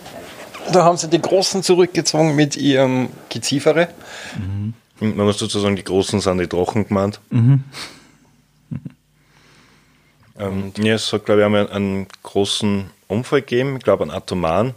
Da 0.73 0.83
haben 0.83 0.97
sie 0.97 1.09
die 1.09 1.21
Großen 1.21 1.63
zurückgezogen 1.63 2.35
mit 2.35 2.57
ihrem 2.57 3.09
Geziefere. 3.29 3.87
Mhm. 4.37 4.73
Man 4.99 5.25
muss 5.25 5.37
sozusagen, 5.37 5.75
die 5.75 5.83
Großen 5.83 6.19
sind 6.19 6.39
die 6.39 6.47
Drachen 6.47 6.87
gemeint. 6.87 7.19
Mhm. 7.29 7.63
Ähm, 10.39 10.73
ja, 10.77 10.95
es 10.95 11.11
hat, 11.13 11.25
glaube 11.25 11.41
ich, 11.41 11.45
einmal 11.45 11.69
einen 11.69 12.07
großen 12.23 12.89
Unfall 13.07 13.41
gegeben, 13.41 13.77
ich 13.77 13.83
glaube, 13.83 14.03
einen 14.03 14.11
atomaren 14.11 14.73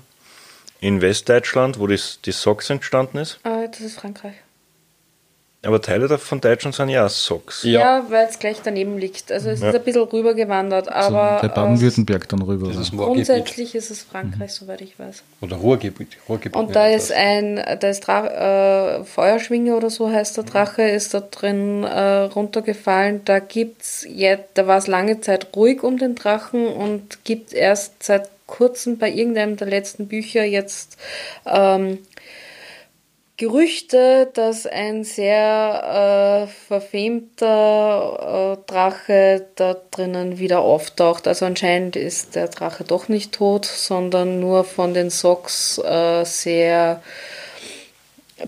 in 0.80 1.00
Westdeutschland, 1.00 1.78
wo 1.78 1.86
das, 1.86 2.20
die 2.24 2.32
Socks 2.32 2.70
entstanden 2.70 3.18
ist. 3.18 3.38
Ah, 3.44 3.66
das 3.66 3.80
ist 3.80 3.98
Frankreich. 4.00 4.34
Aber 5.62 5.82
Teile 5.82 6.16
von 6.16 6.40
Deutschland 6.40 6.74
sind 6.74 6.88
ja 6.88 7.04
auch 7.04 7.10
Socks. 7.10 7.64
Ja, 7.64 7.98
ja 7.98 8.04
weil 8.08 8.26
es 8.26 8.38
gleich 8.38 8.62
daneben 8.64 8.96
liegt. 8.96 9.30
Also 9.30 9.50
es 9.50 9.60
ja. 9.60 9.68
ist 9.68 9.74
ein 9.74 9.82
bisschen 9.82 10.04
rübergewandert, 10.04 10.88
aber. 10.88 11.32
Also 11.32 11.48
bei 11.48 11.54
Baden-Württemberg 11.54 12.26
dann 12.30 12.40
rüber. 12.40 12.68
Das 12.68 12.78
ist 12.78 12.92
grundsätzlich 12.92 13.74
ist 13.74 13.90
es 13.90 14.02
Frankreich, 14.02 14.52
mhm. 14.52 14.64
soweit 14.64 14.80
ich 14.80 14.98
weiß. 14.98 15.22
Oder 15.42 15.56
Ruhrgebiet. 15.56 16.16
Ruhrgebiet 16.26 16.56
Und 16.56 16.74
da 16.74 16.86
ist 16.86 17.12
ein, 17.12 17.56
da 17.56 17.90
ist 17.90 18.06
Dra 18.06 19.00
äh, 19.00 19.04
Feuerschwinge 19.04 19.76
oder 19.76 19.90
so 19.90 20.10
heißt 20.10 20.38
der 20.38 20.44
Drache, 20.44 20.82
ist 20.82 21.12
da 21.12 21.20
drin 21.20 21.84
äh, 21.84 22.22
runtergefallen. 22.22 23.20
Da 23.26 23.38
gibt's 23.38 24.06
jetzt, 24.08 24.52
da 24.54 24.66
war 24.66 24.78
es 24.78 24.86
lange 24.86 25.20
Zeit 25.20 25.48
ruhig 25.54 25.82
um 25.82 25.98
den 25.98 26.14
Drachen 26.14 26.68
und 26.68 27.22
gibt 27.24 27.52
erst 27.52 28.02
seit 28.02 28.30
kurzem 28.50 28.98
bei 28.98 29.10
irgendeinem 29.10 29.56
der 29.56 29.68
letzten 29.68 30.08
Bücher 30.08 30.44
jetzt 30.44 30.98
ähm, 31.46 31.98
Gerüchte, 33.40 34.30
dass 34.34 34.66
ein 34.66 35.02
sehr 35.02 36.46
äh, 36.46 36.52
verfemter 36.68 38.58
äh, 38.58 38.70
Drache 38.70 39.46
da 39.54 39.76
drinnen 39.90 40.38
wieder 40.38 40.60
auftaucht. 40.60 41.26
Also 41.26 41.46
anscheinend 41.46 41.96
ist 41.96 42.34
der 42.34 42.48
Drache 42.48 42.84
doch 42.84 43.08
nicht 43.08 43.32
tot, 43.32 43.64
sondern 43.64 44.40
nur 44.40 44.64
von 44.64 44.92
den 44.92 45.08
Socks 45.08 45.78
äh, 45.78 46.22
sehr 46.26 47.02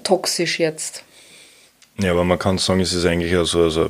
toxisch 0.05 0.59
jetzt. 0.59 1.05
Ja, 1.99 2.11
aber 2.11 2.25
man 2.25 2.39
kann 2.39 2.59
sagen, 2.59 2.81
es 2.81 2.93
ist 2.93 3.07
eigentlich 3.07 3.35
also, 3.35 3.63
also 3.63 3.89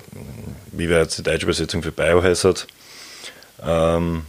wie 0.70 0.88
wir 0.88 1.00
jetzt 1.00 1.18
die 1.18 1.24
deutsche 1.24 1.46
Übersetzung 1.46 1.82
für 1.82 1.90
Biohazard. 1.90 2.68
Ähm, 3.66 4.26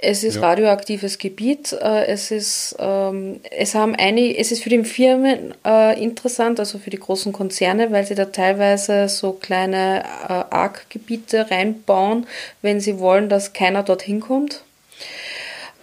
es 0.00 0.22
ist 0.22 0.36
ja. 0.36 0.42
radioaktives 0.42 1.18
Gebiet. 1.18 1.72
Äh, 1.72 2.06
es 2.06 2.30
ist, 2.30 2.76
ähm, 2.78 3.40
es 3.50 3.74
haben 3.74 3.96
einige, 3.96 4.38
es 4.38 4.52
ist 4.52 4.62
für 4.62 4.68
die 4.68 4.84
Firmen 4.84 5.54
äh, 5.66 6.00
interessant, 6.00 6.60
also 6.60 6.78
für 6.78 6.90
die 6.90 7.00
großen 7.00 7.32
Konzerne, 7.32 7.90
weil 7.90 8.06
sie 8.06 8.14
da 8.14 8.26
teilweise 8.26 9.08
so 9.08 9.32
kleine 9.32 10.04
äh, 10.04 10.32
Arc-Gebiete 10.50 11.50
reinbauen, 11.50 12.26
wenn 12.62 12.80
sie 12.80 13.00
wollen, 13.00 13.28
dass 13.28 13.52
keiner 13.52 13.82
dorthin 13.82 14.20
kommt. 14.20 14.62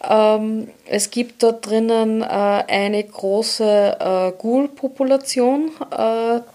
Ähm, 0.10 0.70
es 0.86 1.12
gibt 1.12 1.44
dort 1.44 1.66
drinnen 1.66 2.22
äh, 2.22 2.26
eine 2.26 3.04
große 3.04 3.98
äh, 4.00 4.42
Ghoul-Population, 4.42 5.72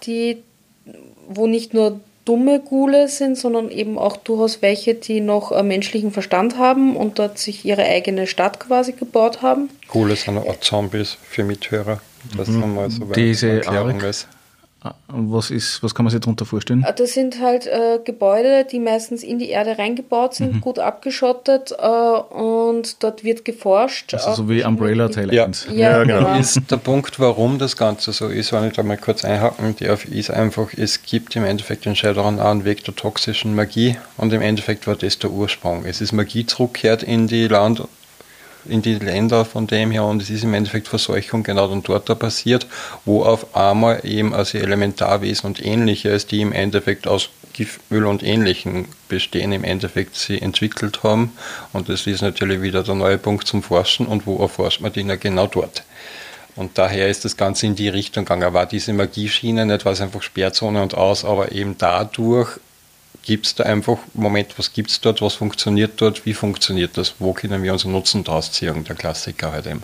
die, 0.03 0.41
wo 1.27 1.45
nicht 1.45 1.75
nur 1.75 1.99
dumme 2.25 2.59
Gule 2.59 3.07
sind, 3.07 3.37
sondern 3.37 3.69
eben 3.69 3.97
auch 3.97 4.17
durchaus 4.17 4.61
welche, 4.61 4.95
die 4.95 5.21
noch 5.21 5.51
äh, 5.51 5.63
menschlichen 5.63 6.11
Verstand 6.11 6.57
haben 6.57 6.95
und 6.95 7.19
dort 7.19 7.37
sich 7.37 7.65
ihre 7.65 7.83
eigene 7.83 8.27
Stadt 8.27 8.59
quasi 8.59 8.93
gebaut 8.93 9.41
haben. 9.41 9.69
Gule 9.87 10.15
sind 10.15 10.37
auch 10.37 10.59
Zombies 10.59 11.17
für 11.23 11.43
Mithörer. 11.43 12.01
Das 12.37 12.47
mhm. 12.47 12.75
mal 12.75 12.89
so 12.91 13.05
Diese 13.05 13.61
Ark, 13.67 14.03
was, 15.07 15.51
ist, 15.51 15.83
was 15.83 15.93
kann 15.93 16.05
man 16.05 16.11
sich 16.11 16.19
darunter 16.19 16.45
vorstellen? 16.45 16.83
Äh, 16.83 16.93
das 16.93 17.13
sind 17.13 17.39
halt 17.39 17.67
äh, 17.67 17.99
Gebäude, 18.03 18.65
die 18.65 18.79
meistens 18.79 19.21
in 19.21 19.37
die 19.37 19.49
Erde 19.49 19.77
reingebaut 19.77 20.33
sind, 20.33 20.55
mhm. 20.55 20.61
gut 20.61 20.79
abgeschottet 20.79 21.71
äh, 21.77 21.85
und 21.85 23.03
dort 23.03 23.23
wird 23.23 23.45
geforscht. 23.45 24.13
Also 24.15 24.33
so 24.33 24.49
wie 24.49 24.63
Umbrella 24.63 25.09
Teil 25.09 25.31
ja. 25.33 25.45
1. 25.45 25.67
Ja, 25.69 25.73
ja 25.73 26.03
genau. 26.03 26.19
genau. 26.19 26.39
Ist 26.39 26.59
der 26.71 26.77
Punkt, 26.77 27.19
warum 27.19 27.59
das 27.59 27.77
Ganze 27.77 28.11
so 28.11 28.27
ist, 28.27 28.53
wenn 28.53 28.65
ich 28.65 28.73
da 28.73 28.81
mal 28.81 28.97
kurz 28.97 29.23
einhaken 29.23 29.75
darf, 29.79 30.05
ist 30.05 30.31
einfach, 30.31 30.69
es 30.75 31.03
gibt 31.03 31.35
im 31.35 31.45
Endeffekt 31.45 31.85
den 31.85 31.95
Shadowrun 31.95 32.39
auch 32.39 32.49
einen 32.49 32.65
Weg 32.65 32.83
der 32.83 32.95
toxischen 32.95 33.53
Magie 33.53 33.97
und 34.17 34.33
im 34.33 34.41
Endeffekt 34.41 34.87
war 34.87 34.95
das 34.95 35.19
der 35.19 35.29
Ursprung. 35.29 35.85
Es 35.85 36.01
ist 36.01 36.11
Magie 36.11 36.47
zurückkehrt 36.47 37.03
in 37.03 37.27
die 37.27 37.47
Land 37.47 37.83
in 38.65 38.81
die 38.81 38.95
Länder 38.95 39.45
von 39.45 39.67
dem 39.67 39.91
her 39.91 40.03
und 40.03 40.21
es 40.21 40.29
ist 40.29 40.43
im 40.43 40.53
Endeffekt 40.53 40.87
Verseuchung 40.87 41.43
genau 41.43 41.67
dann 41.67 41.83
dort 41.83 42.09
da 42.09 42.15
passiert, 42.15 42.67
wo 43.05 43.23
auf 43.23 43.55
einmal 43.55 44.01
eben 44.03 44.33
also 44.33 44.57
Elementarwesen 44.57 45.47
und 45.47 45.65
ähnliches, 45.65 46.27
die 46.27 46.41
im 46.41 46.51
Endeffekt 46.51 47.07
aus 47.07 47.29
Giftmüll 47.53 48.05
und 48.05 48.23
Ähnlichem 48.23 48.85
bestehen, 49.09 49.51
im 49.51 49.63
Endeffekt 49.63 50.15
sie 50.15 50.41
entwickelt 50.41 51.03
haben 51.03 51.33
und 51.73 51.89
das 51.89 52.07
ist 52.07 52.21
natürlich 52.21 52.61
wieder 52.61 52.83
der 52.83 52.95
neue 52.95 53.17
Punkt 53.17 53.47
zum 53.47 53.63
Forschen 53.63 54.05
und 54.05 54.25
wo 54.25 54.37
erforscht 54.37 54.81
man 54.81 54.93
den 54.93 55.09
ja 55.09 55.15
genau 55.15 55.47
dort. 55.47 55.83
Und 56.55 56.77
daher 56.77 57.07
ist 57.07 57.23
das 57.23 57.37
Ganze 57.37 57.65
in 57.65 57.75
die 57.75 57.87
Richtung 57.87 58.25
gegangen. 58.25 58.53
War 58.53 58.65
diese 58.65 58.91
Magieschiene 58.91 59.65
nicht, 59.65 59.85
war 59.85 59.93
es 59.93 60.01
einfach 60.01 60.21
Sperrzone 60.21 60.81
und 60.81 60.95
aus, 60.95 61.23
aber 61.23 61.53
eben 61.53 61.77
dadurch 61.77 62.59
gibt 63.23 63.45
es 63.45 63.55
da 63.55 63.63
einfach, 63.63 63.97
Moment, 64.13 64.57
was 64.57 64.73
gibt 64.73 64.89
es 64.89 65.01
dort, 65.01 65.21
was 65.21 65.35
funktioniert 65.35 65.93
dort, 65.97 66.25
wie 66.25 66.33
funktioniert 66.33 66.97
das, 66.97 67.15
wo 67.19 67.33
können 67.33 67.63
wir 67.63 67.73
unseren 67.73 67.91
Nutzen 67.91 68.23
daraus 68.23 68.51
ziehen, 68.51 68.83
der 68.83 68.95
Klassiker 68.95 69.51
halt 69.51 69.67
eben. 69.67 69.83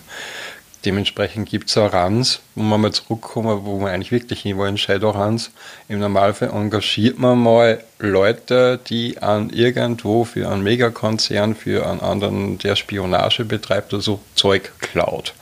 Dementsprechend 0.86 1.50
gibt 1.50 1.70
es 1.70 1.78
auch 1.78 1.92
Runs, 1.92 2.40
wo 2.56 2.62
man 2.62 2.80
mal 2.80 2.94
zurückkommen, 2.94 3.66
wo 3.66 3.80
man 3.80 3.92
eigentlich 3.92 4.12
wirklich 4.12 4.42
hin 4.42 4.58
wollen, 4.58 4.78
Shadowruns. 4.78 5.52
Im 5.90 6.00
Normalfall 6.00 6.50
engagiert 6.50 7.18
man 7.18 7.40
mal 7.40 7.84
Leute, 8.00 8.80
die 8.88 9.18
an 9.18 9.50
irgendwo 9.50 10.24
für 10.24 10.50
einen 10.50 10.64
Megakonzern, 10.64 11.56
für 11.56 11.86
einen 11.88 12.00
anderen, 12.00 12.60
der 12.60 12.76
Spionage 12.76 13.44
betreibt, 13.44 13.94
also 13.94 14.20
Zeug 14.36 14.72
klaut. 14.80 15.34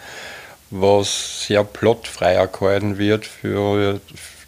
Was 0.72 1.46
sehr 1.46 1.64
plotfreier 1.64 2.48
gehalten 2.48 2.98
wird 2.98 3.26
für 3.26 4.00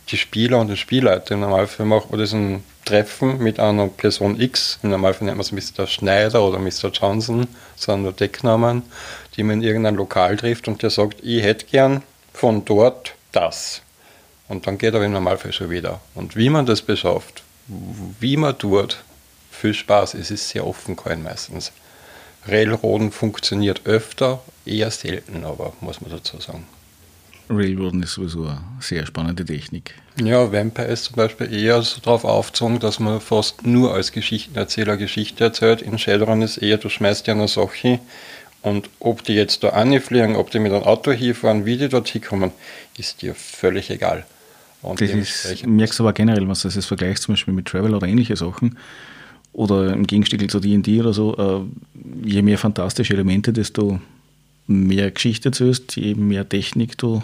die 0.10 0.18
Spieler 0.18 0.60
und 0.60 0.70
die 0.70 0.78
Spielleiter. 0.78 1.36
Im 1.36 1.42
Normalfall 1.42 1.86
macht 1.86 2.10
man 2.10 2.20
das 2.20 2.34
ein 2.34 2.64
treffen 2.88 3.40
mit 3.40 3.60
einer 3.60 3.88
Person 3.88 4.40
X, 4.40 4.80
im 4.82 4.90
Normalfall 4.90 5.26
nennt 5.26 5.38
man 5.38 5.46
es 5.46 5.52
Mr. 5.52 5.88
Schneider 5.88 6.44
oder 6.44 6.58
Mr. 6.58 6.90
Johnson, 6.92 7.48
sondern 7.76 8.04
nur 8.04 8.14
Decknamen, 8.14 8.84
die 9.36 9.44
man 9.44 9.62
in 9.62 9.68
irgendein 9.68 9.96
Lokal 9.96 10.38
trifft 10.38 10.68
und 10.68 10.82
der 10.82 10.90
sagt, 10.90 11.24
ich 11.24 11.44
hätte 11.44 11.66
gern 11.66 12.04
von 12.34 12.66
dort 12.66 13.14
das. 13.32 13.82
Und 14.48 14.66
dann 14.66 14.78
geht 14.78 14.94
er 14.94 15.04
im 15.04 15.12
Normalfall 15.12 15.52
schon 15.52 15.70
wieder. 15.70 16.00
Und 16.16 16.36
wie 16.36 16.50
man 16.50 16.66
das 16.66 16.82
beschafft, 16.82 17.44
wie 17.68 18.38
man 18.38 18.58
tut, 18.58 19.04
viel 19.52 19.74
Spaß, 19.74 20.14
es 20.14 20.32
ist 20.32 20.50
sehr 20.50 20.66
offen 20.66 20.96
gehalten 20.96 21.24
meistens. 21.24 21.72
Railroaden 22.48 23.12
funktioniert 23.12 23.82
öfter, 23.86 24.40
eher 24.66 24.92
selten 24.92 25.44
aber, 25.44 25.74
muss 25.82 26.00
man 26.00 26.12
dazu 26.12 26.40
sagen. 26.40 26.66
Railroaden 27.50 28.04
ist 28.04 28.14
sowieso 28.14 28.46
eine 28.46 28.62
sehr 28.80 29.06
spannende 29.06 29.46
Technik. 29.46 29.96
Ja, 30.22 30.52
Vampire 30.52 30.88
ist 30.88 31.06
zum 31.06 31.16
Beispiel 31.16 31.54
eher 31.54 31.82
so 31.82 32.02
darauf 32.02 32.26
aufgezogen, 32.26 32.80
dass 32.80 33.00
man 33.00 33.22
fast 33.22 33.66
nur 33.66 33.94
als 33.94 34.12
Geschichtenerzähler 34.12 34.98
Geschichte 34.98 35.44
erzählt. 35.44 35.82
In 35.82 35.98
Shadowrun 35.98 36.42
ist 36.42 36.58
eher, 36.58 36.78
du 36.78 36.90
schmeißt 36.90 37.28
dir 37.28 37.32
eine 37.32 37.48
Sache 37.48 38.00
und 38.62 38.90
ob 39.00 39.24
die 39.24 39.34
jetzt 39.34 39.64
da 39.64 39.70
anfliegen, 39.70 40.36
ob 40.36 40.52
die 40.52 40.60
mit 40.60 40.74
einem 40.74 40.84
Auto 40.84 41.12
hinfahren, 41.12 41.66
wie 41.66 41.78
die 41.78 41.90
dort 41.90 42.08
hinkommen, 42.08 42.52
ist 42.98 43.22
dir 43.22 43.36
völlig 43.36 43.90
egal. 43.90 44.26
Und 44.82 45.02
das 45.02 45.10
ist, 45.10 45.66
merkst 45.66 46.00
du 46.00 46.04
aber 46.04 46.14
generell, 46.14 46.48
was 46.48 46.62
das 46.62 46.76
ist, 46.76 46.86
vergleicht 46.86 47.22
zum 47.22 47.34
Beispiel 47.34 47.54
mit 47.54 47.66
Travel 47.66 47.94
oder 47.94 48.08
ähnliche 48.08 48.36
Sachen 48.36 48.78
oder 49.54 49.94
im 49.94 50.06
Gegenstück 50.06 50.50
zu 50.50 50.60
D&D 50.60 51.00
oder 51.00 51.14
so, 51.14 51.36
äh, 51.38 52.28
je 52.28 52.42
mehr 52.42 52.58
fantastische 52.58 53.14
Elemente, 53.14 53.54
desto 53.54 54.00
mehr 54.68 55.10
Geschichte 55.12 55.50
erzählst, 55.50 55.96
je 55.96 56.14
mehr 56.14 56.48
Technik 56.48 56.98
du 56.98 57.24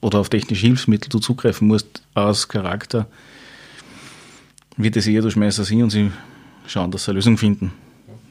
oder 0.00 0.18
auf 0.18 0.28
technische 0.28 0.66
Hilfsmittel 0.66 1.08
du 1.08 1.18
zugreifen 1.18 1.68
musst 1.68 2.02
als 2.14 2.48
Charakter, 2.48 3.06
wird 4.76 4.96
es 4.96 5.06
eher 5.06 5.22
du 5.22 5.30
schmeißt 5.30 5.58
das 5.58 5.68
hin 5.68 5.82
und 5.82 5.90
sie 5.90 6.10
schauen, 6.66 6.90
dass 6.90 7.04
sie 7.04 7.10
eine 7.10 7.18
Lösung 7.18 7.38
finden 7.38 7.72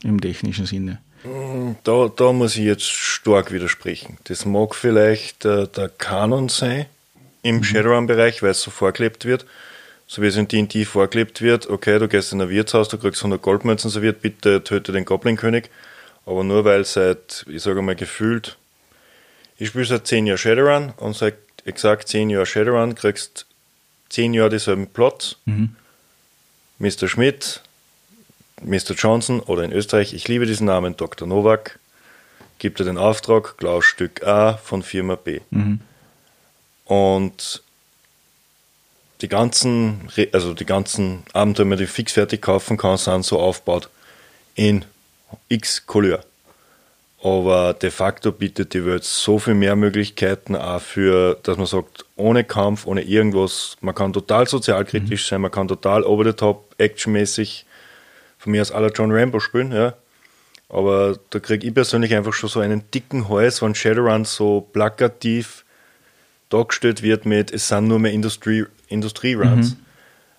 im 0.04 0.22
technischen 0.22 0.66
Sinne. 0.66 1.00
Da, 1.84 2.12
da 2.16 2.32
muss 2.32 2.56
ich 2.56 2.66
jetzt 2.66 2.92
stark 2.92 3.52
widersprechen. 3.52 4.18
Das 4.26 4.46
mag 4.46 4.76
vielleicht 4.76 5.46
äh, 5.46 5.68
der 5.68 5.90
Kanon 5.90 6.50
sein 6.50 6.86
im 7.42 7.58
mhm. 7.58 7.64
Shadowrun-Bereich, 7.64 8.44
weil 8.44 8.52
es 8.52 8.62
so 8.62 8.70
vorgelebt 8.70 9.26
wird. 9.26 9.46
So 10.08 10.22
wie 10.22 10.28
es 10.28 10.38
in 10.38 10.48
D&D 10.48 10.86
vorgelebt 10.86 11.42
wird, 11.42 11.68
okay, 11.68 11.98
du 11.98 12.08
gehst 12.08 12.32
in 12.32 12.42
ein 12.42 12.50
Wirtshaus, 12.50 12.90
du 12.90 13.00
kriegst 13.00 13.22
100 13.22 13.42
Goldmünzen 13.42 13.90
serviert, 13.90 14.22
bitte 14.22 14.64
töte 14.64 14.92
den 14.92 15.04
Goblin-König. 15.04 15.72
Aber 16.28 16.44
nur 16.44 16.64
weil 16.64 16.86
seit, 16.86 17.44
ich 17.50 17.64
sage 17.64 17.82
mal, 17.82 17.96
gefühlt, 17.96 18.58
ich 19.58 19.70
spiele 19.70 19.86
seit 19.86 20.06
10 20.06 20.28
Jahren 20.28 20.38
Shadowrun 20.38 20.94
und 20.98 21.16
seit 21.16 21.36
exakt 21.66 22.08
10 22.08 22.30
Jahre 22.30 22.46
Shadowrun 22.46 22.96
kriegst 22.96 23.46
10 24.10 24.34
Jahre 24.34 24.50
dieselben 24.50 24.88
Plots. 24.88 25.38
Mhm. 25.46 25.76
Mr. 26.80 27.08
Schmidt, 27.08 27.62
Mr. 28.62 28.94
Johnson 28.96 29.40
oder 29.40 29.64
in 29.64 29.72
Österreich, 29.72 30.14
ich 30.14 30.28
liebe 30.28 30.46
diesen 30.46 30.68
Namen, 30.68 30.96
Dr. 30.96 31.28
Novak, 31.28 31.80
gibt 32.60 32.80
er 32.80 32.86
den 32.86 32.98
Auftrag, 32.98 33.58
Klaus 33.58 33.86
Stück 33.86 34.24
A 34.24 34.58
von 34.58 34.84
Firma 34.84 35.16
B. 35.16 35.42
Mhm. 35.50 35.80
Und 36.86 37.64
die 39.22 39.28
ganzen, 39.28 40.10
also 40.34 40.54
die 40.54 40.66
ganzen 40.66 41.24
Abenteuer, 41.34 41.66
die 41.66 41.70
man 41.70 41.88
fix 41.88 42.14
fertig 42.14 42.42
kaufen 42.42 42.78
kann, 42.78 42.98
sind 42.98 43.26
so 43.26 43.40
aufgebaut 43.40 43.90
in 44.56 44.86
X 45.50 45.86
Couleur. 45.86 46.24
Aber 47.26 47.74
de 47.74 47.90
facto 47.90 48.32
bietet 48.32 48.76
die 48.76 48.86
Welt 48.86 49.04
so 49.04 49.40
viel 49.40 49.56
mehr 49.56 49.76
Möglichkeiten 49.76 50.56
auch 50.56 50.80
für, 50.80 51.40
dass 51.42 51.58
man 51.58 51.66
sagt, 51.66 52.06
ohne 52.16 52.44
Kampf, 52.44 52.86
ohne 52.86 53.02
irgendwas, 53.02 53.78
man 53.82 53.96
kann 53.96 54.14
total 54.14 54.48
sozialkritisch 54.48 55.26
mhm. 55.26 55.28
sein, 55.28 55.42
man 55.42 55.50
kann 55.50 55.68
total 55.68 56.04
over 56.04 56.24
the 56.24 56.34
top, 56.34 56.76
actionmäßig 56.78 57.66
von 58.38 58.52
mir 58.52 58.62
aus 58.62 58.72
aller 58.72 58.92
John 58.92 59.12
Rambo 59.12 59.40
spielen, 59.40 59.72
ja. 59.72 59.96
Aber 60.70 61.18
da 61.32 61.40
kriege 61.40 61.66
ich 61.66 61.74
persönlich 61.74 62.14
einfach 62.14 62.34
schon 62.34 62.50
so 62.50 62.60
einen 62.60 62.84
dicken 62.92 63.28
Hals, 63.28 63.64
wenn 63.64 63.74
Shadowrun 63.74 64.26
so 64.26 64.62
plakativ 64.62 65.66
dargestellt 66.50 67.02
wird 67.02 67.26
mit, 67.26 67.52
es 67.52 67.68
sind 67.68 67.88
nur 67.88 67.98
mehr 67.98 68.12
Industrie, 68.12 68.66
Industrieruns. 68.88 69.72
Mhm. 69.72 69.78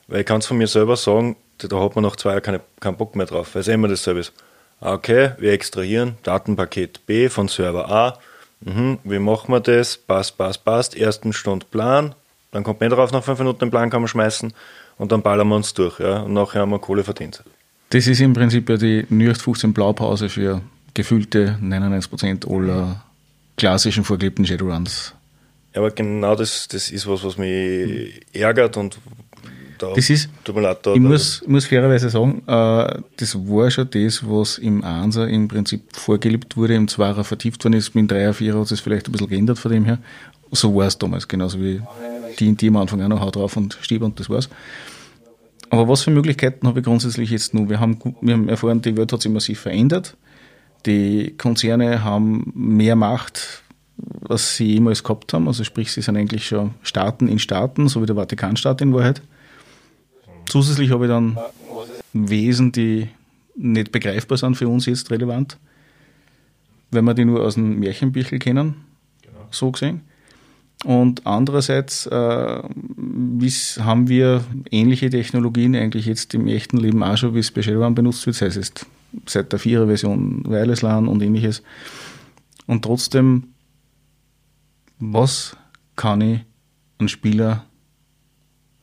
Weil 0.07 0.21
ich 0.21 0.27
kann 0.27 0.39
es 0.39 0.47
von 0.47 0.57
mir 0.57 0.69
selber 0.69 0.97
sagen, 0.97 1.35
da 1.59 1.81
hat 1.81 1.97
man 1.97 2.05
nach 2.05 2.15
zwei 2.15 2.31
Jahren 2.31 2.43
keine, 2.43 2.61
keinen 2.79 2.97
Bock 2.97 3.17
mehr 3.17 3.27
drauf, 3.27 3.57
weil 3.57 3.63
es 3.63 3.67
immer 3.67 3.89
dasselbe 3.89 4.21
ist. 4.21 4.33
Okay, 4.81 5.31
wir 5.39 5.53
extrahieren 5.53 6.17
Datenpaket 6.23 7.07
B 7.07 7.29
von 7.29 7.49
Server 7.49 7.91
A. 7.91 8.19
Mhm, 8.61 8.99
wie 9.05 9.19
machen 9.19 9.53
wir 9.53 9.61
das? 9.61 9.97
Passt, 9.97 10.37
passt, 10.37 10.65
passt. 10.65 10.97
Ersten 10.97 11.33
Stund 11.33 11.71
Plan. 11.71 12.15
Dann 12.53 12.65
kommt 12.65 12.81
man 12.81 12.91
drauf, 12.91 13.13
nach 13.13 13.25
fünf 13.25 13.39
Minuten 13.39 13.61
den 13.61 13.71
Plan 13.71 13.91
kann 13.91 14.03
man 14.03 14.09
schmeißen 14.09 14.53
und 14.99 15.13
dann 15.13 15.23
ballern 15.23 15.49
wir 15.49 15.57
uns 15.57 15.75
durch. 15.75 15.99
Ja? 15.99 16.21
Und 16.21 16.35
nachher 16.35 16.61
haben 16.61 16.71
wir 16.71 16.79
Kohle 16.79 17.05
verdient. 17.05 17.43
Das 17.91 18.07
ist 18.07 18.21
im 18.21 18.33
Prinzip 18.33 18.69
ja 18.69 18.77
die 18.77 19.07
0815 19.11 19.73
Blaupause 19.73 20.29
für 20.29 20.63
gefühlte 20.95 21.59
99% 21.63 22.51
aller 22.51 23.03
klassischen 23.57 24.05
vorgelebten 24.05 24.47
Shadowruns. 24.47 25.15
Ja, 25.75 25.81
aber 25.81 25.91
genau 25.91 26.35
das, 26.35 26.69
das 26.69 26.91
ist 26.91 27.07
was, 27.07 27.23
was 27.23 27.37
mich 27.37 28.23
ärgert 28.33 28.77
und 28.77 28.99
da 29.79 29.93
das 29.95 30.11
ist, 30.11 30.29
da, 30.45 30.95
ich 30.95 31.01
muss, 31.01 31.43
muss 31.47 31.67
fairerweise 31.67 32.11
sagen, 32.11 32.43
äh, 32.47 33.01
das 33.17 33.35
war 33.35 33.71
schon 33.71 33.89
das, 33.91 34.29
was 34.29 34.59
im 34.59 34.85
Einser 34.85 35.29
im 35.29 35.49
Prinzip 35.49 35.83
vorgelebt 35.93 36.57
wurde, 36.57 36.75
im 36.75 36.89
Zweier 36.89 37.23
vertieft 37.25 37.65
worden 37.65 37.75
ist, 37.75 37.95
mit 37.95 38.03
dem 38.03 38.09
Dreier, 38.09 38.35
Vierer 38.35 38.61
hat 38.61 38.71
es 38.71 38.81
vielleicht 38.81 39.09
ein 39.09 39.13
bisschen 39.13 39.29
geändert 39.29 39.59
von 39.59 39.71
dem 39.71 39.85
her. 39.85 39.99
So 40.53 40.75
war 40.75 40.87
es 40.87 40.99
damals, 40.99 41.27
genauso 41.27 41.61
wie 41.61 41.83
die, 42.39 42.55
die 42.55 42.69
am 42.69 42.77
Anfang 42.77 43.03
auch 43.03 43.09
noch 43.09 43.21
haut 43.21 43.37
drauf 43.37 43.57
und 43.57 43.79
stieb 43.81 44.03
und 44.03 44.19
das 44.21 44.31
war's. 44.31 44.49
Aber 45.71 45.89
was 45.89 46.03
für 46.03 46.11
Möglichkeiten 46.11 46.67
habe 46.69 46.81
ich 46.81 46.85
grundsätzlich 46.85 47.31
jetzt 47.31 47.55
nur? 47.55 47.69
Wir 47.69 47.81
haben, 47.81 47.99
wir 48.21 48.35
haben 48.35 48.49
erfahren, 48.49 48.83
die 48.83 48.97
Welt 48.97 49.13
hat 49.13 49.23
sich 49.23 49.33
massiv 49.33 49.61
verändert. 49.61 50.17
Die 50.87 51.35
Konzerne 51.37 52.05
haben 52.05 52.53
mehr 52.55 52.95
Macht, 52.95 53.63
was 53.97 54.57
sie 54.57 54.75
jemals 54.75 55.03
gehabt 55.03 55.33
haben. 55.33 55.49
Also 55.49 55.65
sprich, 55.65 55.93
sie 55.93 56.03
sind 56.03 56.17
eigentlich 56.17 56.47
schon 56.47 56.75
Staaten 56.83 57.29
in 57.29 57.39
Staaten, 57.39 57.89
so 57.89 58.01
wie 58.01 58.07
der 58.07 58.15
Vatikanstaat 58.15 58.81
in 58.81 58.95
Wahrheit. 58.95 59.23
Zusätzlich 60.49 60.91
habe 60.91 61.07
ich 61.07 61.11
dann 61.11 61.39
Wesen, 62.13 62.73
die 62.73 63.09
nicht 63.57 63.93
begreifbar 63.93 64.39
sind 64.39 64.57
für 64.57 64.69
uns 64.69 64.87
jetzt 64.87 65.11
relevant, 65.11 65.59
wenn 66.91 67.05
wir 67.05 67.15
die 67.15 67.25
nur 67.25 67.43
aus 67.45 67.55
dem 67.55 67.79
Märchenbüchel 67.81 68.39
kennen, 68.39 68.77
genau. 69.23 69.47
so 69.51 69.71
gesehen. 69.71 70.03
Und 70.85 71.27
andererseits 71.27 72.07
äh, 72.07 72.13
haben 72.13 74.09
wir 74.09 74.45
ähnliche 74.71 75.11
Technologien 75.11 75.75
eigentlich 75.75 76.07
jetzt 76.07 76.35
im 76.35 76.47
echten 76.47 76.77
Leben 76.77 77.03
auch 77.03 77.17
schon, 77.17 77.35
wie 77.35 77.41
es 77.41 77.51
bei 77.51 77.63
Shadowrun 77.63 77.95
benutzt 77.95 78.27
wird, 78.27 78.37
sei 78.37 78.47
es 78.47 78.57
jetzt 78.57 78.87
seit 79.27 79.53
der 79.53 79.59
4er 79.59 79.87
Version 79.87 80.45
Wireless 80.47 80.83
LAN 80.83 81.09
und 81.09 81.23
ähnliches. 81.23 81.63
Und 82.67 82.83
trotzdem, 82.83 83.49
was 84.99 85.57
kann 85.97 86.21
ich 86.21 86.41
einen 86.99 87.09
Spieler 87.09 87.65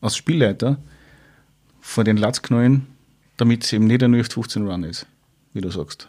als 0.01 0.17
Spielleiter 0.17 0.79
vor 1.83 2.03
den 2.03 2.17
Latz 2.17 2.41
knallen, 2.41 2.87
damit 3.37 3.65
es 3.65 3.73
eben 3.73 3.85
nicht 3.85 4.01
ein 4.01 4.11
0815 4.11 4.67
Run 4.67 4.83
ist, 4.83 5.05
wie 5.53 5.61
du 5.61 5.69
sagst? 5.69 6.07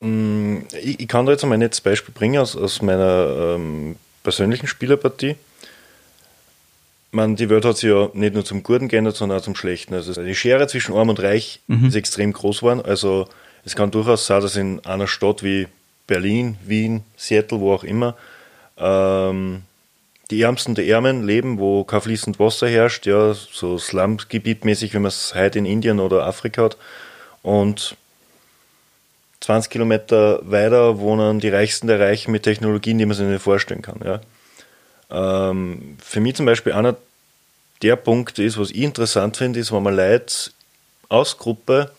Mm, 0.00 0.62
ich, 0.82 0.98
ich 0.98 1.06
kann 1.06 1.26
da 1.26 1.32
jetzt 1.32 1.44
einmal 1.44 1.56
ein 1.56 1.60
nettes 1.60 1.82
Beispiel 1.82 2.12
bringen 2.12 2.40
aus, 2.40 2.56
aus 2.56 2.82
meiner 2.82 3.54
ähm, 3.56 3.96
persönlichen 4.22 4.66
Spielerpartie. 4.66 5.36
Man, 7.12 7.36
die 7.36 7.48
Welt 7.48 7.64
hat 7.64 7.76
sich 7.76 7.90
ja 7.90 8.08
nicht 8.14 8.34
nur 8.34 8.44
zum 8.44 8.64
Guten 8.64 8.88
geändert, 8.88 9.14
sondern 9.14 9.38
auch 9.38 9.44
zum 9.44 9.54
Schlechten. 9.54 9.94
Also 9.94 10.20
die 10.20 10.34
Schere 10.34 10.66
zwischen 10.66 10.96
Arm 10.96 11.10
und 11.10 11.20
Reich 11.20 11.60
mhm. 11.68 11.86
ist 11.86 11.94
extrem 11.94 12.32
groß 12.32 12.60
geworden. 12.60 12.80
Also 12.80 13.28
es 13.64 13.76
kann 13.76 13.92
durchaus 13.92 14.26
sein, 14.26 14.40
dass 14.40 14.56
in 14.56 14.84
einer 14.84 15.06
Stadt 15.06 15.44
wie 15.44 15.68
Berlin, 16.06 16.56
Wien, 16.64 17.02
Seattle, 17.16 17.60
wo 17.60 17.72
auch 17.72 17.84
immer, 17.84 18.16
ähm, 18.78 19.62
die 20.30 20.42
Ärmsten 20.42 20.74
der 20.74 20.86
Ärmen 20.86 21.26
leben, 21.26 21.58
wo 21.58 21.84
kein 21.84 22.00
fließend 22.00 22.38
Wasser 22.38 22.68
herrscht, 22.68 23.06
ja, 23.06 23.34
so 23.34 23.78
Slum-Gebietmäßig, 23.78 24.94
wie 24.94 24.98
man 24.98 25.08
es 25.08 25.34
heute 25.34 25.58
in 25.58 25.66
Indien 25.66 26.00
oder 26.00 26.26
Afrika 26.26 26.64
hat. 26.64 26.76
Und 27.42 27.96
20 29.40 29.70
Kilometer 29.70 30.40
weiter 30.50 30.98
wohnen 30.98 31.40
die 31.40 31.50
Reichsten 31.50 31.86
der 31.86 32.00
Reichen 32.00 32.32
mit 32.32 32.44
Technologien, 32.44 32.98
die 32.98 33.04
man 33.04 33.16
sich 33.16 33.26
nicht 33.26 33.42
vorstellen 33.42 33.82
kann. 33.82 34.00
Ja. 34.02 34.20
Ähm, 35.50 35.98
für 36.02 36.20
mich 36.20 36.36
zum 36.36 36.46
Beispiel 36.46 36.72
einer 36.72 36.96
der 37.82 37.96
Punkte 37.96 38.42
ist, 38.42 38.58
was 38.58 38.70
ich 38.70 38.78
interessant 38.78 39.36
finde, 39.36 39.60
ist, 39.60 39.70
wenn 39.70 39.82
man 39.82 39.94
Leute 39.94 40.50
aus 41.10 41.36
Gruppe 41.36 41.90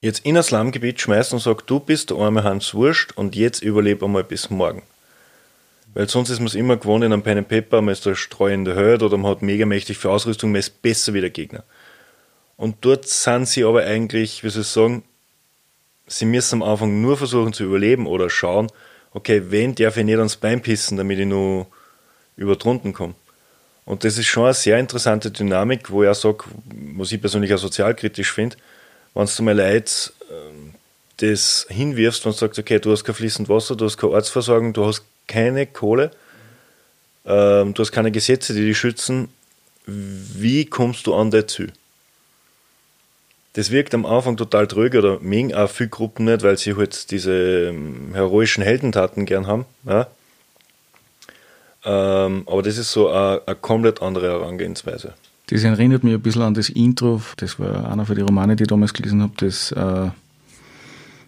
jetzt 0.00 0.24
in 0.24 0.36
ein 0.36 0.42
Slumgebiet 0.42 1.00
schmeißt 1.00 1.34
und 1.34 1.40
sagt, 1.40 1.68
du 1.68 1.80
bist 1.80 2.10
der 2.10 2.16
arme 2.16 2.44
Hans 2.44 2.72
Wurscht 2.72 3.12
und 3.12 3.36
jetzt 3.36 3.62
überlebe 3.62 4.06
einmal 4.06 4.24
bis 4.24 4.48
morgen. 4.48 4.82
Weil 5.94 6.08
sonst 6.08 6.30
ist 6.30 6.40
man 6.40 6.48
es 6.48 6.56
immer 6.56 6.76
gewohnt 6.76 7.04
in 7.04 7.12
einem 7.12 7.22
Pen 7.22 7.38
and 7.38 7.48
Paper, 7.48 7.80
man 7.80 7.92
ist 7.92 8.04
der 8.04 8.16
Streu 8.16 8.52
in 8.52 8.64
der 8.64 8.74
Höhe 8.74 8.96
oder 8.96 9.16
man 9.16 9.30
hat 9.30 9.42
mega 9.42 9.64
mächtig 9.64 9.96
für 9.96 10.10
Ausrüstung, 10.10 10.50
man 10.50 10.58
ist 10.58 10.82
besser 10.82 11.14
wie 11.14 11.20
der 11.20 11.30
Gegner. 11.30 11.62
Und 12.56 12.76
dort 12.80 13.06
sind 13.06 13.48
sie 13.48 13.64
aber 13.64 13.84
eigentlich, 13.84 14.42
wie 14.42 14.50
soll 14.50 14.62
ich 14.62 14.68
sagen, 14.68 15.04
sie 16.06 16.24
müssen 16.24 16.62
am 16.62 16.68
Anfang 16.68 17.00
nur 17.00 17.16
versuchen 17.16 17.52
zu 17.52 17.64
überleben 17.64 18.06
oder 18.06 18.28
schauen, 18.28 18.70
okay, 19.12 19.42
wen 19.50 19.74
darf 19.74 19.96
ich 19.96 20.04
nicht 20.04 20.18
ans 20.18 20.36
Bein 20.36 20.60
pissen, 20.60 20.96
damit 20.96 21.18
ich 21.18 21.26
nur 21.26 21.66
über 22.36 22.56
drunten 22.56 22.92
komme. 22.92 23.14
Und 23.84 24.02
das 24.02 24.18
ist 24.18 24.26
schon 24.26 24.44
eine 24.44 24.54
sehr 24.54 24.78
interessante 24.78 25.30
Dynamik, 25.30 25.90
wo 25.90 26.02
ich 26.02 26.08
auch 26.08 26.14
sage, 26.14 26.44
was 26.96 27.12
ich 27.12 27.20
persönlich 27.20 27.52
auch 27.54 27.58
sozialkritisch 27.58 28.32
finde, 28.32 28.56
wenn 29.14 29.28
du 29.36 29.42
mal 29.42 29.56
Leute 29.56 29.92
ähm, 30.30 30.74
das 31.18 31.66
hinwirfst, 31.68 32.24
wenn 32.24 32.32
du 32.32 32.38
sagst, 32.38 32.58
okay, 32.58 32.80
du 32.80 32.90
hast 32.90 33.04
kein 33.04 33.14
fließend 33.14 33.48
Wasser, 33.48 33.76
du 33.76 33.84
hast 33.84 33.96
keine 33.96 34.14
Ortsversorgung, 34.14 34.72
du 34.72 34.86
hast 34.86 35.04
keine 35.26 35.66
Kohle, 35.66 36.10
ähm, 37.24 37.74
du 37.74 37.80
hast 37.80 37.92
keine 37.92 38.10
Gesetze, 38.10 38.54
die 38.54 38.66
dich 38.66 38.78
schützen, 38.78 39.28
wie 39.86 40.64
kommst 40.66 41.06
du 41.06 41.14
an 41.14 41.30
Ziel? 41.46 41.72
Das 43.54 43.70
wirkt 43.70 43.94
am 43.94 44.04
Anfang 44.04 44.36
total 44.36 44.66
tröge 44.66 44.98
oder 44.98 45.20
mögen 45.20 45.54
auch 45.54 45.70
viele 45.70 45.88
Gruppen 45.88 46.24
nicht, 46.24 46.42
weil 46.42 46.58
sie 46.58 46.74
halt 46.76 47.10
diese 47.10 47.68
ähm, 47.68 48.10
heroischen 48.12 48.64
Heldentaten 48.64 49.26
gern 49.26 49.46
haben. 49.46 49.64
Ja? 49.84 50.08
Ähm, 51.84 52.42
aber 52.46 52.62
das 52.62 52.78
ist 52.78 52.90
so 52.90 53.08
eine, 53.08 53.42
eine 53.46 53.56
komplett 53.56 54.02
andere 54.02 54.28
Herangehensweise. 54.28 55.14
Das 55.48 55.62
erinnert 55.62 56.02
mich 56.02 56.14
ein 56.14 56.22
bisschen 56.22 56.42
an 56.42 56.54
das 56.54 56.68
Intro, 56.70 57.20
das 57.36 57.60
war 57.60 57.90
einer 57.90 58.06
von 58.06 58.16
den 58.16 58.24
Romanen, 58.24 58.56
die 58.56 58.64
ich 58.64 58.68
damals 58.68 58.94
gelesen 58.94 59.22
habe, 59.22 59.34
das 59.36 59.70
äh, 59.72 60.10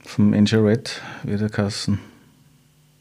vom 0.04 0.32
Angel 0.32 0.60
Red, 0.60 1.02
wie 1.22 1.36
der 1.36 1.50
Kassen. 1.50 2.00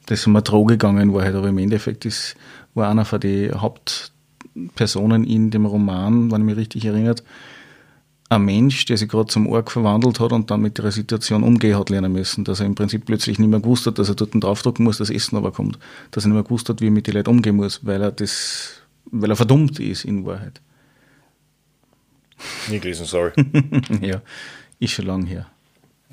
Das 0.06 0.20
ist 0.20 0.28
eine 0.28 0.42
Droge 0.42 0.74
gegangen 0.74 1.14
war 1.14 1.24
halt, 1.24 1.36
aber 1.36 1.50
im 1.50 1.58
Endeffekt 1.58 2.06
ist, 2.06 2.36
war 2.74 2.90
einer 2.90 3.06
von 3.06 3.20
den 3.20 3.60
Hauptpersonen 3.60 5.24
in 5.24 5.52
dem 5.52 5.66
Roman, 5.66 6.32
wenn 6.32 6.42
ich 6.42 6.46
mich 6.46 6.58
richtig 6.58 6.86
erinnert, 6.86 7.24
ein 8.30 8.44
Mensch, 8.44 8.86
der 8.86 8.98
sich 8.98 9.08
gerade 9.08 9.28
zum 9.28 9.48
Org 9.48 9.72
verwandelt 9.72 10.20
hat 10.20 10.32
und 10.32 10.50
dann 10.50 10.62
mit 10.62 10.78
der 10.78 10.92
Situation 10.92 11.44
umgehen 11.44 11.78
hat 11.78 11.90
lernen 11.90 12.12
müssen, 12.12 12.44
dass 12.44 12.60
er 12.60 12.66
im 12.66 12.76
Prinzip 12.76 13.06
plötzlich 13.06 13.38
nicht 13.38 13.50
mehr 13.50 13.60
gewusst 13.60 13.86
hat, 13.86 14.00
dass 14.00 14.10
er 14.10 14.16
dort 14.16 14.32
draufdrücken 14.34 14.84
muss, 14.84 14.98
das 14.98 15.10
Essen 15.10 15.38
aber 15.38 15.52
kommt, 15.52 15.78
dass 16.12 16.26
er 16.26 16.30
nicht 16.30 16.36
mehr 16.36 16.44
gewusst 16.44 16.68
hat, 16.70 16.82
wie 16.82 16.88
er 16.88 16.92
mit 16.92 17.08
den 17.08 17.14
Leuten 17.14 17.30
umgehen 17.30 17.56
muss, 17.56 17.86
weil 17.86 18.02
er 18.02 18.12
das, 18.12 18.82
weil 19.06 19.30
er 19.30 19.36
verdummt 19.36 19.80
ist 19.80 20.06
in 20.06 20.26
Wahrheit. 20.26 20.60
Nie 22.70 22.80
gelesen, 22.80 23.06
sorry. 23.06 23.32
ja, 24.02 24.22
ist 24.80 24.92
schon 24.92 25.06
lang 25.06 25.26
her. 25.26 25.48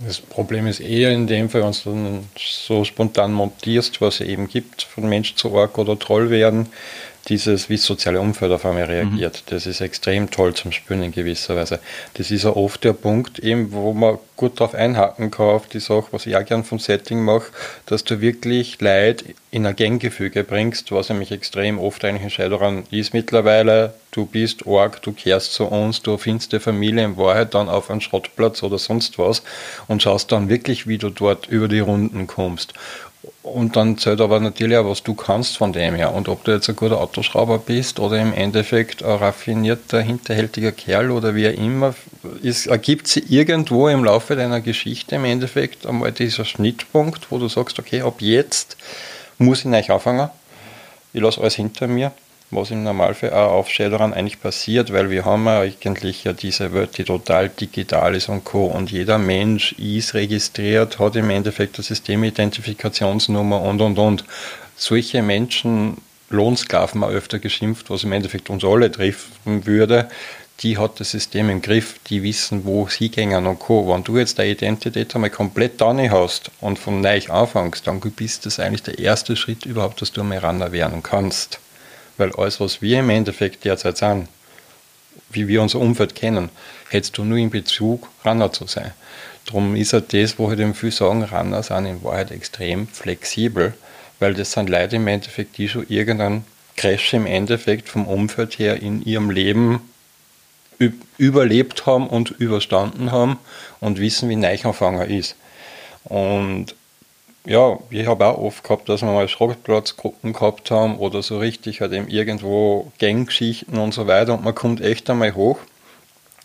Das 0.04 0.20
Problem 0.20 0.66
ist 0.66 0.80
eher 0.80 1.12
in 1.12 1.26
dem 1.26 1.48
Fall, 1.48 1.62
wenn 1.62 1.72
du 1.72 1.78
dann 1.84 2.28
so 2.36 2.84
spontan 2.84 3.32
montierst, 3.32 4.00
was 4.00 4.20
es 4.20 4.26
eben 4.26 4.48
gibt, 4.48 4.82
von 4.82 5.08
Mensch 5.08 5.36
zu 5.36 5.52
Org 5.52 5.78
oder 5.78 5.98
Troll 5.98 6.30
werden, 6.30 6.66
dieses, 7.28 7.68
wie 7.68 7.76
das 7.76 7.84
soziale 7.84 8.20
Umfeld 8.20 8.52
auf 8.52 8.64
einmal 8.64 8.84
reagiert. 8.84 9.42
Mhm. 9.46 9.50
Das 9.50 9.66
ist 9.66 9.80
extrem 9.80 10.30
toll 10.30 10.54
zum 10.54 10.72
Spüren 10.72 11.02
in 11.02 11.12
gewisser 11.12 11.56
Weise. 11.56 11.78
Das 12.14 12.30
ist 12.30 12.44
ja 12.44 12.50
oft 12.50 12.82
der 12.84 12.92
Punkt, 12.92 13.38
eben, 13.38 13.72
wo 13.72 13.92
man 13.92 14.18
gut 14.36 14.60
darauf 14.60 14.74
einhaken 14.74 15.30
kann, 15.30 15.46
auf 15.46 15.68
die 15.68 15.78
Sache, 15.78 16.06
was 16.10 16.26
ich 16.26 16.36
auch 16.36 16.44
gern 16.44 16.64
vom 16.64 16.80
Setting 16.80 17.22
mache, 17.22 17.52
dass 17.86 18.02
du 18.02 18.20
wirklich 18.20 18.80
Leid 18.80 19.24
in 19.52 19.66
ein 19.66 19.76
Ganggefüge 19.76 20.42
bringst, 20.42 20.90
was 20.90 21.10
nämlich 21.10 21.30
extrem 21.30 21.78
oft 21.78 22.04
eigentlich 22.04 22.24
in 22.24 22.30
Shadowrun 22.30 22.84
ist 22.90 23.14
mittlerweile. 23.14 23.94
Du 24.10 24.26
bist 24.26 24.66
Org, 24.66 25.00
du 25.02 25.12
kehrst 25.12 25.54
zu 25.54 25.66
uns, 25.66 26.02
du 26.02 26.18
findest 26.18 26.52
die 26.52 26.60
Familie 26.60 27.04
in 27.04 27.16
Wahrheit 27.16 27.54
dann 27.54 27.68
auf 27.68 27.90
einen 27.90 28.00
Schrottplatz 28.00 28.62
oder 28.62 28.78
sonst 28.78 29.18
was 29.18 29.42
und 29.86 30.02
schaust 30.02 30.32
dann 30.32 30.48
wirklich, 30.48 30.86
wie 30.88 30.98
du 30.98 31.10
dort 31.10 31.46
über 31.46 31.68
die 31.68 31.80
Runden 31.80 32.26
kommst. 32.26 32.74
Und 33.42 33.76
dann 33.76 33.98
zählt 33.98 34.20
aber 34.20 34.40
natürlich 34.40 34.76
auch, 34.76 34.88
was 34.88 35.02
du 35.02 35.14
kannst 35.14 35.56
von 35.56 35.72
dem 35.72 35.94
her. 35.94 36.12
Und 36.14 36.28
ob 36.28 36.42
du 36.44 36.52
jetzt 36.52 36.68
ein 36.68 36.76
guter 36.76 37.00
Autoschrauber 37.00 37.58
bist 37.58 38.00
oder 38.00 38.20
im 38.20 38.32
Endeffekt 38.32 39.02
ein 39.02 39.16
raffinierter, 39.16 40.00
hinterhältiger 40.00 40.72
Kerl 40.72 41.10
oder 41.10 41.34
wie 41.34 41.46
immer, 41.46 41.94
ist, 42.42 42.66
ergibt 42.66 43.06
sich 43.06 43.30
irgendwo 43.30 43.88
im 43.88 44.04
Laufe 44.04 44.34
deiner 44.34 44.60
Geschichte 44.60 45.16
im 45.16 45.24
Endeffekt 45.24 45.86
einmal 45.86 46.12
dieser 46.12 46.44
Schnittpunkt, 46.44 47.30
wo 47.30 47.38
du 47.38 47.48
sagst, 47.48 47.78
okay, 47.78 48.02
ab 48.02 48.16
jetzt 48.18 48.76
muss 49.38 49.60
ich 49.60 49.64
neu 49.66 49.84
anfangen. 49.88 50.30
Ich 51.12 51.20
lasse 51.20 51.40
alles 51.40 51.54
hinter 51.54 51.86
mir 51.86 52.12
was 52.52 52.70
im 52.70 52.82
Normalfall 52.84 53.32
auch 53.32 53.52
auf 53.52 53.70
Shadowrun 53.70 54.12
eigentlich 54.12 54.40
passiert, 54.40 54.92
weil 54.92 55.10
wir 55.10 55.24
haben 55.24 55.46
ja 55.46 55.60
eigentlich 55.60 56.24
ja 56.24 56.32
diese 56.32 56.72
Welt, 56.72 56.98
die 56.98 57.04
total 57.04 57.48
digital 57.48 58.14
ist 58.14 58.28
und 58.28 58.44
Co. 58.44 58.66
Und 58.66 58.92
jeder 58.92 59.18
Mensch 59.18 59.72
ist 59.72 60.14
registriert, 60.14 60.98
hat 60.98 61.16
im 61.16 61.30
Endeffekt 61.30 61.76
eine 61.76 61.84
Systemidentifikationsnummer 61.84 63.62
und 63.62 63.80
und 63.80 63.98
und. 63.98 64.24
Solche 64.76 65.22
Menschen, 65.22 65.96
Lohnsklaven 66.28 67.02
auch 67.02 67.10
öfter 67.10 67.38
geschimpft, 67.38 67.90
was 67.90 68.04
im 68.04 68.12
Endeffekt 68.12 68.50
uns 68.50 68.64
alle 68.64 68.90
treffen 68.90 69.66
würde, 69.66 70.08
die 70.60 70.78
hat 70.78 71.00
das 71.00 71.10
System 71.10 71.48
im 71.50 71.62
Griff, 71.62 71.98
die 72.08 72.22
wissen, 72.22 72.64
wo 72.64 72.86
sie 72.86 73.08
gehen 73.08 73.46
und 73.46 73.58
Co. 73.58 73.88
Wenn 73.88 74.04
du 74.04 74.18
jetzt 74.18 74.38
deine 74.38 74.50
Identität 74.50 75.14
einmal 75.14 75.30
komplett 75.30 75.80
nicht 75.94 76.12
hast 76.12 76.50
und 76.60 76.78
von 76.78 77.00
neu 77.00 77.20
anfängst, 77.28 77.86
dann 77.86 78.00
bist 78.00 78.46
das 78.46 78.60
eigentlich 78.60 78.82
der 78.82 78.98
erste 78.98 79.36
Schritt 79.36 79.66
überhaupt, 79.66 80.02
dass 80.02 80.12
du 80.12 80.20
einmal 80.20 80.38
ran 80.38 80.72
werden 80.72 81.02
kannst. 81.02 81.58
Weil 82.16 82.32
alles, 82.36 82.60
was 82.60 82.82
wir 82.82 83.00
im 83.00 83.10
Endeffekt 83.10 83.64
derzeit 83.64 83.96
sind, 83.96 84.28
wie 85.30 85.48
wir 85.48 85.62
unser 85.62 85.80
Umfeld 85.80 86.14
kennen, 86.14 86.50
hättest 86.90 87.16
du 87.18 87.24
nur 87.24 87.38
in 87.38 87.50
Bezug, 87.50 88.08
Runner 88.24 88.52
zu 88.52 88.66
sein. 88.66 88.92
Darum 89.46 89.76
ist 89.76 89.92
halt 89.92 90.12
das, 90.12 90.38
wo 90.38 90.48
halt 90.48 90.60
eben 90.60 90.74
viele 90.74 90.92
sagen, 90.92 91.24
Runner 91.24 91.62
sind 91.62 91.86
in 91.86 92.04
Wahrheit 92.04 92.30
extrem 92.30 92.86
flexibel, 92.86 93.74
weil 94.20 94.34
das 94.34 94.52
sind 94.52 94.68
Leute 94.68 94.96
im 94.96 95.06
Endeffekt, 95.08 95.58
die 95.58 95.68
schon 95.68 95.86
irgendeinen 95.88 96.44
Crash 96.76 97.14
im 97.14 97.26
Endeffekt 97.26 97.88
vom 97.88 98.06
Umfeld 98.06 98.58
her 98.58 98.80
in 98.80 99.02
ihrem 99.02 99.30
Leben 99.30 99.80
überlebt 101.18 101.86
haben 101.86 102.08
und 102.08 102.30
überstanden 102.30 103.12
haben 103.12 103.38
und 103.80 104.00
wissen, 104.00 104.28
wie 104.28 104.36
Neuanfänger 104.36 105.06
ist. 105.06 105.36
Und 106.04 106.74
ja, 107.44 107.78
ich 107.90 108.06
habe 108.06 108.26
auch 108.26 108.38
oft 108.38 108.62
gehabt, 108.62 108.88
dass 108.88 109.02
wir 109.02 109.12
mal 109.12 109.28
Schrottplatzgruppen 109.28 110.32
gehabt 110.32 110.70
haben 110.70 110.98
oder 110.98 111.22
so 111.22 111.38
richtig 111.38 111.80
halt 111.80 111.92
eben 111.92 112.08
irgendwo 112.08 112.92
Ganggeschichten 112.98 113.78
und 113.78 113.92
so 113.92 114.06
weiter 114.06 114.34
und 114.34 114.44
man 114.44 114.54
kommt 114.54 114.80
echt 114.80 115.10
einmal 115.10 115.34
hoch, 115.34 115.58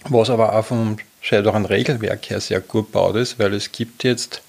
was 0.09 0.29
aber 0.29 0.55
auch 0.55 0.65
vom 0.65 0.97
Shadowrun 1.21 1.65
Regelwerk 1.65 2.29
her 2.29 2.39
sehr 2.39 2.61
gut 2.61 2.91
baut 2.91 3.15
ist, 3.15 3.37
weil 3.37 3.53
es 3.53 3.71
gibt 3.71 4.03
jetzt 4.03 4.41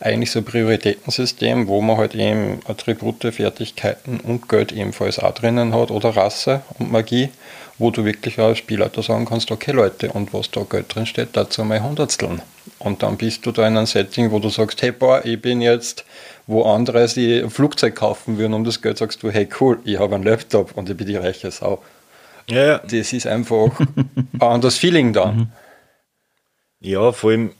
eigentlich 0.00 0.30
so 0.30 0.40
ein 0.40 0.44
Prioritätensystem, 0.44 1.68
wo 1.68 1.80
man 1.80 1.96
halt 1.96 2.14
eben 2.14 2.60
Attribute, 2.66 3.32
Fertigkeiten 3.32 4.20
und 4.20 4.48
Geld 4.48 4.72
ebenfalls 4.72 5.18
auch 5.18 5.34
drinnen 5.34 5.74
hat 5.74 5.90
oder 5.90 6.10
Rasse 6.10 6.62
und 6.78 6.90
Magie, 6.90 7.30
wo 7.78 7.90
du 7.90 8.04
wirklich 8.04 8.38
als 8.38 8.58
Spielleiter 8.58 9.02
sagen 9.02 9.26
kannst, 9.26 9.50
okay 9.50 9.72
Leute, 9.72 10.10
und 10.10 10.34
was 10.34 10.50
da 10.50 10.62
Geld 10.68 10.94
drin 10.94 11.06
steht, 11.06 11.30
dazu 11.32 11.64
mal 11.64 11.82
Hundertsteln. 11.82 12.42
Und 12.78 13.02
dann 13.02 13.16
bist 13.16 13.46
du 13.46 13.52
da 13.52 13.66
in 13.66 13.76
einem 13.76 13.86
Setting, 13.86 14.30
wo 14.30 14.38
du 14.38 14.48
sagst, 14.48 14.82
hey 14.82 14.92
boah, 14.92 15.24
ich 15.24 15.40
bin 15.40 15.60
jetzt, 15.60 16.04
wo 16.46 16.62
andere 16.64 17.06
sich 17.08 17.42
ein 17.42 17.50
Flugzeug 17.50 17.94
kaufen 17.94 18.38
würden 18.38 18.54
um 18.54 18.64
das 18.64 18.82
Geld, 18.82 18.98
sagst 18.98 19.22
du, 19.22 19.30
hey 19.30 19.48
cool, 19.60 19.78
ich 19.84 19.98
habe 19.98 20.14
einen 20.14 20.24
Laptop 20.24 20.76
und 20.76 20.88
ich 20.90 20.96
bin 20.96 21.06
die 21.06 21.16
reiche 21.16 21.50
Sau. 21.50 21.82
Ja, 22.48 22.64
ja. 22.64 22.78
Das 22.78 23.12
ist 23.12 23.26
einfach 23.26 23.78
ein 24.32 24.40
anderes 24.40 24.76
Feeling 24.76 25.12
dann. 25.12 25.36
Mhm. 25.36 25.48
Ja, 26.80 27.12
vor 27.12 27.30
allem, 27.30 27.52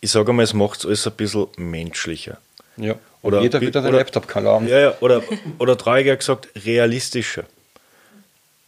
ich 0.00 0.10
sage 0.10 0.32
mal, 0.32 0.42
es 0.42 0.54
macht 0.54 0.80
es 0.80 0.86
alles 0.86 1.06
ein 1.06 1.12
bisschen 1.14 1.48
menschlicher. 1.56 2.38
Ja. 2.76 2.94
Oder 3.22 3.42
jeder 3.42 3.60
wieder 3.60 3.82
einen 3.82 3.94
Laptop 3.94 4.28
kann 4.28 4.46
haben. 4.46 4.68
Ja, 4.68 4.78
ja, 4.78 4.94
oder, 5.00 5.22
oder 5.58 5.76
trauriger 5.76 6.16
gesagt, 6.16 6.48
realistischer. 6.64 7.44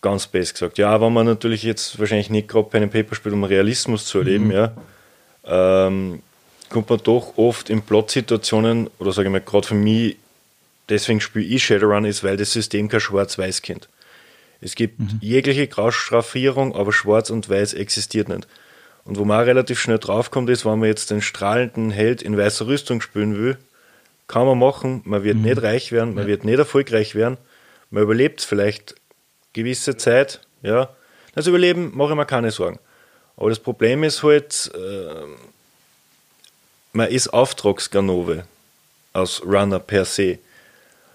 Ganz 0.02 0.26
best 0.26 0.54
gesagt. 0.54 0.78
Ja, 0.78 1.00
wenn 1.00 1.12
man 1.12 1.26
natürlich 1.26 1.62
jetzt 1.62 1.98
wahrscheinlich 1.98 2.30
nicht 2.30 2.48
gerade 2.48 2.68
bei 2.70 2.78
einem 2.78 2.90
Paper 2.90 3.14
spielt, 3.14 3.34
um 3.34 3.44
Realismus 3.44 4.06
zu 4.06 4.18
erleben, 4.18 4.46
mhm. 4.46 4.52
ja, 4.52 4.72
ähm, 5.50 6.22
kommt 6.70 6.88
man 6.88 7.00
doch 7.02 7.36
oft 7.36 7.68
in 7.68 7.82
Plot-Situationen, 7.82 8.88
oder 8.98 9.12
sage 9.12 9.28
ich 9.28 9.32
mal, 9.32 9.40
gerade 9.40 9.66
für 9.66 9.74
mich, 9.74 10.16
deswegen 10.88 11.20
spiele 11.20 11.44
ich 11.44 11.64
Shadowrun, 11.64 12.04
ist, 12.04 12.24
weil 12.24 12.36
das 12.36 12.52
System 12.52 12.88
kein 12.88 13.00
Schwarz-Weiß 13.00 13.60
kennt. 13.62 13.88
Es 14.60 14.74
gibt 14.74 15.00
mhm. 15.00 15.18
jegliche 15.20 15.66
Graustraffierung, 15.66 16.74
aber 16.74 16.92
Schwarz 16.92 17.30
und 17.30 17.48
Weiß 17.48 17.74
existiert 17.74 18.28
nicht. 18.28 18.46
Und 19.04 19.18
wo 19.18 19.24
man 19.24 19.42
relativ 19.44 19.80
schnell 19.80 19.98
draufkommt, 19.98 20.50
ist, 20.50 20.64
wenn 20.64 20.78
man 20.78 20.88
jetzt 20.88 21.10
den 21.10 21.22
strahlenden 21.22 21.90
Held 21.90 22.22
in 22.22 22.36
weißer 22.36 22.66
Rüstung 22.66 23.00
spielen 23.00 23.36
will, 23.36 23.56
kann 24.28 24.46
man 24.46 24.58
machen, 24.58 25.00
man 25.04 25.24
wird 25.24 25.38
mhm. 25.38 25.42
nicht 25.42 25.62
reich 25.62 25.90
werden, 25.90 26.14
man 26.14 26.24
ja. 26.24 26.28
wird 26.28 26.44
nicht 26.44 26.58
erfolgreich 26.58 27.16
werden, 27.16 27.38
man 27.90 28.04
überlebt 28.04 28.42
vielleicht 28.42 28.94
gewisse 29.52 29.96
Zeit, 29.96 30.40
ja. 30.62 30.90
Das 31.34 31.46
Überleben 31.46 31.96
mache 31.96 32.10
ich 32.10 32.16
mir 32.16 32.26
keine 32.26 32.50
Sorgen. 32.50 32.78
Aber 33.40 33.48
das 33.48 33.58
Problem 33.58 34.04
ist 34.04 34.22
halt, 34.22 34.70
äh, 34.74 35.24
man 36.92 37.08
ist 37.08 37.28
Auftragsganove 37.28 38.44
als 39.14 39.42
Runner 39.44 39.80
per 39.80 40.04
se. 40.04 40.38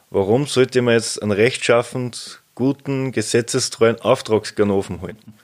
Warum 0.09 0.47
sollte 0.47 0.81
man 0.81 0.95
jetzt 0.95 1.21
einen 1.21 1.31
rechtschaffend 1.31 2.41
guten, 2.55 3.11
gesetzestreuen 3.11 4.01
Auftragsganoven 4.01 5.01
halten? 5.01 5.35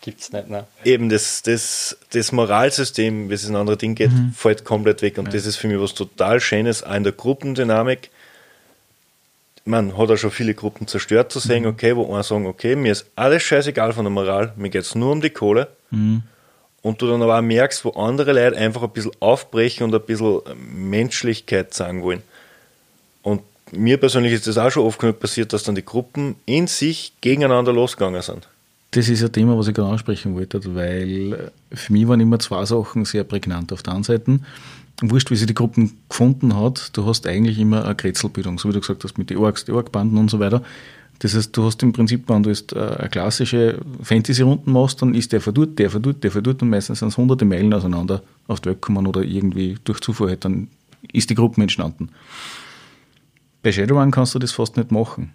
Gibt 0.00 0.22
es 0.22 0.32
nicht, 0.32 0.48
ne? 0.48 0.66
Eben, 0.84 1.10
das, 1.10 1.42
das, 1.42 1.98
das 2.10 2.32
Moralsystem, 2.32 3.28
wie 3.28 3.34
es 3.34 3.44
in 3.44 3.54
andere 3.54 3.76
Dinge 3.76 3.96
geht, 3.96 4.12
mhm. 4.12 4.32
fällt 4.34 4.64
komplett 4.64 5.02
weg. 5.02 5.18
Und 5.18 5.26
ja. 5.26 5.32
das 5.32 5.44
ist 5.44 5.56
für 5.56 5.68
mich 5.68 5.78
was 5.78 5.92
total 5.92 6.40
Schönes, 6.40 6.82
auch 6.82 6.94
in 6.94 7.02
der 7.02 7.12
Gruppendynamik. 7.12 8.10
Man 9.64 9.96
hat 9.96 10.10
auch 10.10 10.16
schon 10.16 10.30
viele 10.30 10.54
Gruppen 10.54 10.86
zerstört, 10.86 11.32
zu 11.32 11.38
sehen, 11.38 11.62
mhm. 11.62 11.70
okay, 11.70 11.96
wo 11.96 12.12
einer 12.12 12.22
sagen, 12.22 12.46
okay, 12.46 12.74
mir 12.74 12.92
ist 12.92 13.06
alles 13.14 13.42
scheißegal 13.42 13.92
von 13.92 14.04
der 14.04 14.10
Moral, 14.10 14.52
mir 14.56 14.70
geht 14.70 14.82
es 14.82 14.94
nur 14.94 15.12
um 15.12 15.20
die 15.20 15.30
Kohle. 15.30 15.68
Mhm. 15.90 16.22
Und 16.82 17.00
du 17.00 17.06
dann 17.06 17.22
aber 17.22 17.38
auch 17.38 17.42
merkst, 17.42 17.84
wo 17.84 17.90
andere 17.90 18.32
Leute 18.32 18.56
einfach 18.56 18.82
ein 18.82 18.90
bisschen 18.90 19.12
aufbrechen 19.20 19.84
und 19.84 19.94
ein 19.94 20.02
bisschen 20.02 20.40
Menschlichkeit 20.74 21.72
sagen 21.74 22.02
wollen. 22.02 22.22
Und 23.22 23.42
mir 23.70 23.98
persönlich 23.98 24.32
ist 24.32 24.48
das 24.48 24.58
auch 24.58 24.70
schon 24.70 24.84
oft 24.84 24.98
genug 24.98 25.20
passiert, 25.20 25.52
dass 25.52 25.62
dann 25.62 25.76
die 25.76 25.84
Gruppen 25.84 26.34
in 26.44 26.66
sich 26.66 27.12
gegeneinander 27.20 27.72
losgegangen 27.72 28.20
sind. 28.20 28.48
Das 28.90 29.08
ist 29.08 29.22
ein 29.22 29.32
Thema, 29.32 29.56
was 29.56 29.68
ich 29.68 29.74
gerade 29.74 29.90
ansprechen 29.90 30.34
wollte, 30.34 30.60
weil 30.74 31.50
für 31.72 31.92
mich 31.92 32.06
waren 32.06 32.20
immer 32.20 32.38
zwei 32.38 32.64
Sachen 32.66 33.06
sehr 33.06 33.24
prägnant. 33.24 33.72
Auf 33.72 33.82
der 33.82 33.94
einen 33.94 34.04
Seite, 34.04 34.40
wurscht, 35.10 35.30
wie 35.30 35.36
sie 35.36 35.46
die 35.46 35.54
Gruppen 35.54 35.98
gefunden 36.08 36.56
hat, 36.56 36.96
du 36.96 37.06
hast 37.06 37.26
eigentlich 37.26 37.58
immer 37.58 37.84
eine 37.84 37.94
Kretzelbildung, 37.94 38.58
so 38.58 38.68
wie 38.68 38.72
du 38.72 38.80
gesagt 38.80 39.04
hast, 39.04 39.18
mit 39.18 39.30
den 39.30 39.38
Orks, 39.38 39.64
die 39.64 39.72
Orkbanden 39.72 40.18
und 40.18 40.30
so 40.30 40.38
weiter. 40.38 40.62
Das 41.18 41.36
heißt, 41.36 41.56
du 41.56 41.64
hast 41.64 41.82
im 41.82 41.92
Prinzip, 41.92 42.28
wenn 42.28 42.42
du 42.42 42.50
jetzt 42.50 42.72
äh, 42.72 42.80
eine 42.80 43.08
klassische 43.08 43.80
Fantasy-Runden 44.02 44.72
machst, 44.72 45.02
dann 45.02 45.14
ist 45.14 45.32
der 45.32 45.40
verdurrt, 45.40 45.78
der 45.78 45.90
verdurrt, 45.90 46.24
der 46.24 46.32
verdurrt 46.32 46.62
und 46.62 46.70
meistens 46.70 46.98
sind 46.98 47.08
es 47.08 47.16
hunderte 47.16 47.44
Meilen 47.44 47.72
auseinander 47.72 48.22
auf 48.48 48.60
die 48.60 48.70
Welt 48.70 48.82
gekommen 48.82 49.06
oder 49.06 49.22
irgendwie 49.22 49.76
durch 49.84 50.00
Zufall 50.00 50.30
halt, 50.30 50.44
dann 50.44 50.68
ist 51.12 51.30
die 51.30 51.34
Gruppe 51.34 51.60
entstanden. 51.60 52.08
Bei 53.62 53.70
Shadowrun 53.70 54.10
kannst 54.10 54.34
du 54.34 54.40
das 54.40 54.50
fast 54.50 54.76
nicht 54.76 54.90
machen, 54.90 55.32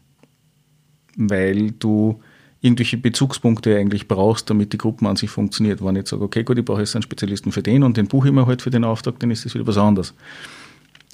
weil 1.15 1.71
du 1.71 2.21
irgendwelche 2.67 2.97
Bezugspunkte 2.97 3.75
eigentlich 3.77 4.07
brauchst, 4.07 4.49
damit 4.49 4.73
die 4.73 4.77
Gruppe 4.77 5.07
an 5.07 5.15
sich 5.15 5.29
funktioniert. 5.29 5.83
Wenn 5.83 5.95
ich 5.95 6.01
jetzt 6.01 6.09
sage, 6.09 6.23
okay, 6.23 6.43
gut, 6.43 6.57
ich 6.57 6.65
brauche 6.65 6.81
jetzt 6.81 6.95
einen 6.95 7.03
Spezialisten 7.03 7.51
für 7.51 7.63
den 7.63 7.83
und 7.83 7.97
den 7.97 8.07
buche 8.07 8.27
ich 8.27 8.33
mir 8.33 8.45
halt 8.45 8.61
für 8.61 8.69
den 8.69 8.83
Auftrag, 8.83 9.19
dann 9.19 9.31
ist 9.31 9.45
das 9.45 9.55
wieder 9.55 9.65
was 9.65 9.77
anderes. 9.77 10.13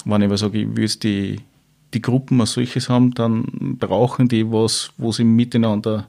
Wenn 0.05 0.21
ich 0.21 0.25
aber 0.25 0.37
sage, 0.37 0.59
ich 0.59 0.75
will 0.75 0.83
jetzt 0.83 1.03
die, 1.03 1.39
die 1.93 2.01
Gruppen 2.01 2.41
als 2.41 2.53
solches 2.53 2.89
haben, 2.89 3.13
dann 3.13 3.77
brauchen 3.79 4.27
die 4.27 4.51
was, 4.51 4.91
wo 4.97 5.11
sie 5.11 5.23
miteinander 5.23 6.07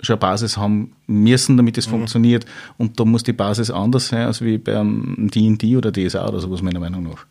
schon 0.00 0.14
eine 0.14 0.20
Basis 0.20 0.56
haben 0.56 0.92
müssen, 1.06 1.56
damit 1.56 1.78
es 1.78 1.86
mhm. 1.86 1.92
funktioniert. 1.92 2.46
Und 2.78 2.98
da 2.98 3.04
muss 3.04 3.22
die 3.22 3.32
Basis 3.32 3.70
anders 3.70 4.08
sein, 4.08 4.26
als 4.26 4.42
wie 4.42 4.58
beim 4.58 5.28
D&D 5.32 5.76
oder 5.76 5.92
DSA 5.92 6.28
oder 6.28 6.40
sowas, 6.40 6.62
meiner 6.62 6.80
Meinung 6.80 7.04
nach. 7.04 7.26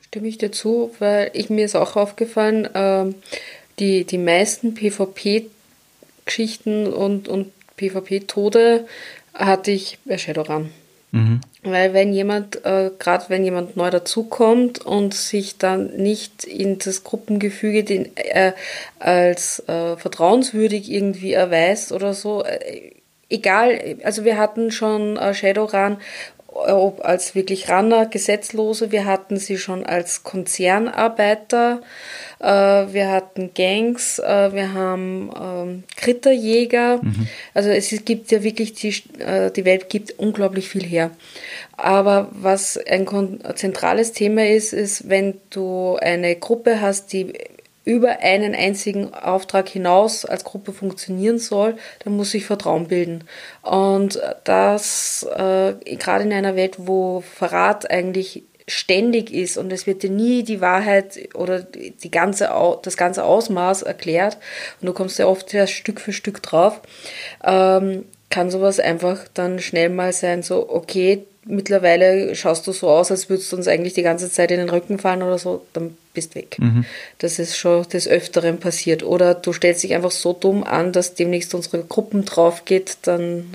Stimme 0.00 0.28
ich 0.28 0.38
dazu, 0.38 0.90
weil 0.98 1.30
ich 1.34 1.50
mir 1.50 1.64
ist 1.64 1.76
auch 1.76 1.96
aufgefallen, 1.96 2.66
äh, 2.66 3.12
die, 3.78 4.04
die 4.04 4.18
meisten 4.18 4.74
PvP-Geschichten 6.24 6.92
und, 6.92 7.28
und 7.28 7.52
PvP-Tode 7.76 8.86
hatte 9.34 9.70
ich 9.70 9.98
bei 10.04 10.18
Shadowrun. 10.18 10.70
Mhm. 11.12 11.40
Weil 11.62 11.92
wenn 11.92 12.12
jemand, 12.12 12.64
äh, 12.64 12.90
gerade 12.98 13.26
wenn 13.28 13.44
jemand 13.44 13.76
neu 13.76 13.90
dazukommt 13.90 14.84
und 14.84 15.14
sich 15.14 15.58
dann 15.58 15.94
nicht 15.96 16.44
in 16.44 16.78
das 16.78 17.04
Gruppengefüge 17.04 17.84
den, 17.84 18.16
äh, 18.16 18.52
als 18.98 19.60
äh, 19.68 19.96
vertrauenswürdig 19.96 20.90
irgendwie 20.90 21.32
erweist 21.32 21.92
oder 21.92 22.14
so, 22.14 22.44
äh, 22.44 22.92
egal, 23.28 23.98
also 24.04 24.24
wir 24.24 24.38
hatten 24.38 24.70
schon 24.70 25.18
äh, 25.18 25.34
Shadowrun 25.34 25.98
ob 26.52 27.04
als 27.04 27.34
wirklich 27.34 27.70
Runner, 27.70 28.06
Gesetzlose. 28.06 28.92
Wir 28.92 29.04
hatten 29.04 29.36
sie 29.36 29.58
schon 29.58 29.84
als 29.84 30.22
Konzernarbeiter. 30.22 31.80
Äh, 32.38 32.46
wir 32.46 33.10
hatten 33.10 33.52
Gangs. 33.54 34.18
Äh, 34.18 34.52
wir 34.52 34.72
haben 34.74 35.30
ähm, 35.40 35.84
Kritterjäger. 35.96 37.00
Mhm. 37.02 37.28
Also 37.54 37.70
es 37.70 37.90
gibt 38.04 38.30
ja 38.30 38.42
wirklich, 38.42 38.74
die, 38.74 38.94
äh, 39.18 39.50
die 39.50 39.64
Welt 39.64 39.88
gibt 39.88 40.18
unglaublich 40.18 40.68
viel 40.68 40.84
her. 40.84 41.10
Aber 41.76 42.28
was 42.32 42.78
ein 42.78 43.06
zentrales 43.54 44.12
Thema 44.12 44.46
ist, 44.46 44.72
ist, 44.72 45.08
wenn 45.08 45.34
du 45.50 45.96
eine 46.00 46.36
Gruppe 46.36 46.80
hast, 46.80 47.12
die 47.12 47.32
über 47.84 48.20
einen 48.20 48.54
einzigen 48.54 49.12
Auftrag 49.12 49.68
hinaus 49.68 50.24
als 50.24 50.44
Gruppe 50.44 50.72
funktionieren 50.72 51.38
soll, 51.38 51.76
dann 52.04 52.16
muss 52.16 52.30
sich 52.30 52.44
Vertrauen 52.44 52.88
bilden. 52.88 53.24
Und 53.62 54.20
das 54.44 55.26
äh, 55.34 55.74
gerade 55.96 56.24
in 56.24 56.32
einer 56.32 56.56
Welt, 56.56 56.76
wo 56.78 57.20
Verrat 57.20 57.90
eigentlich 57.90 58.44
ständig 58.68 59.32
ist 59.32 59.56
und 59.58 59.72
es 59.72 59.86
wird 59.86 60.02
dir 60.02 60.10
nie 60.10 60.44
die 60.44 60.60
Wahrheit 60.60 61.18
oder 61.34 61.60
die 61.60 62.10
ganze, 62.10 62.50
das 62.82 62.96
ganze 62.96 63.24
Ausmaß 63.24 63.82
erklärt 63.82 64.38
und 64.80 64.86
du 64.86 64.92
kommst 64.92 65.18
ja 65.18 65.26
oft 65.26 65.52
erst 65.52 65.72
Stück 65.72 66.00
für 66.00 66.12
Stück 66.12 66.42
drauf, 66.42 66.80
ähm, 67.44 68.04
kann 68.30 68.50
sowas 68.50 68.80
einfach 68.80 69.26
dann 69.34 69.58
schnell 69.58 69.88
mal 69.88 70.12
sein, 70.12 70.42
so, 70.42 70.70
okay, 70.70 71.24
mittlerweile 71.44 72.34
schaust 72.34 72.66
du 72.66 72.72
so 72.72 72.88
aus, 72.88 73.10
als 73.10 73.28
würdest 73.28 73.50
du 73.52 73.56
uns 73.56 73.68
eigentlich 73.68 73.94
die 73.94 74.02
ganze 74.02 74.30
Zeit 74.30 74.50
in 74.50 74.58
den 74.58 74.70
Rücken 74.70 74.98
fallen 74.98 75.22
oder 75.22 75.38
so, 75.38 75.66
dann 75.72 75.96
bist 76.12 76.34
weg. 76.34 76.56
Mhm. 76.58 76.84
Das 77.18 77.38
ist 77.38 77.56
schon 77.56 77.82
des 77.88 78.08
Öfteren 78.08 78.58
passiert. 78.58 79.02
Oder 79.02 79.34
du 79.34 79.52
stellst 79.52 79.82
dich 79.82 79.94
einfach 79.94 80.10
so 80.10 80.32
dumm 80.32 80.64
an, 80.64 80.92
dass 80.92 81.14
demnächst 81.14 81.54
unsere 81.54 81.82
Gruppen 81.84 82.24
drauf 82.24 82.64
geht, 82.64 82.98
dann. 83.02 83.46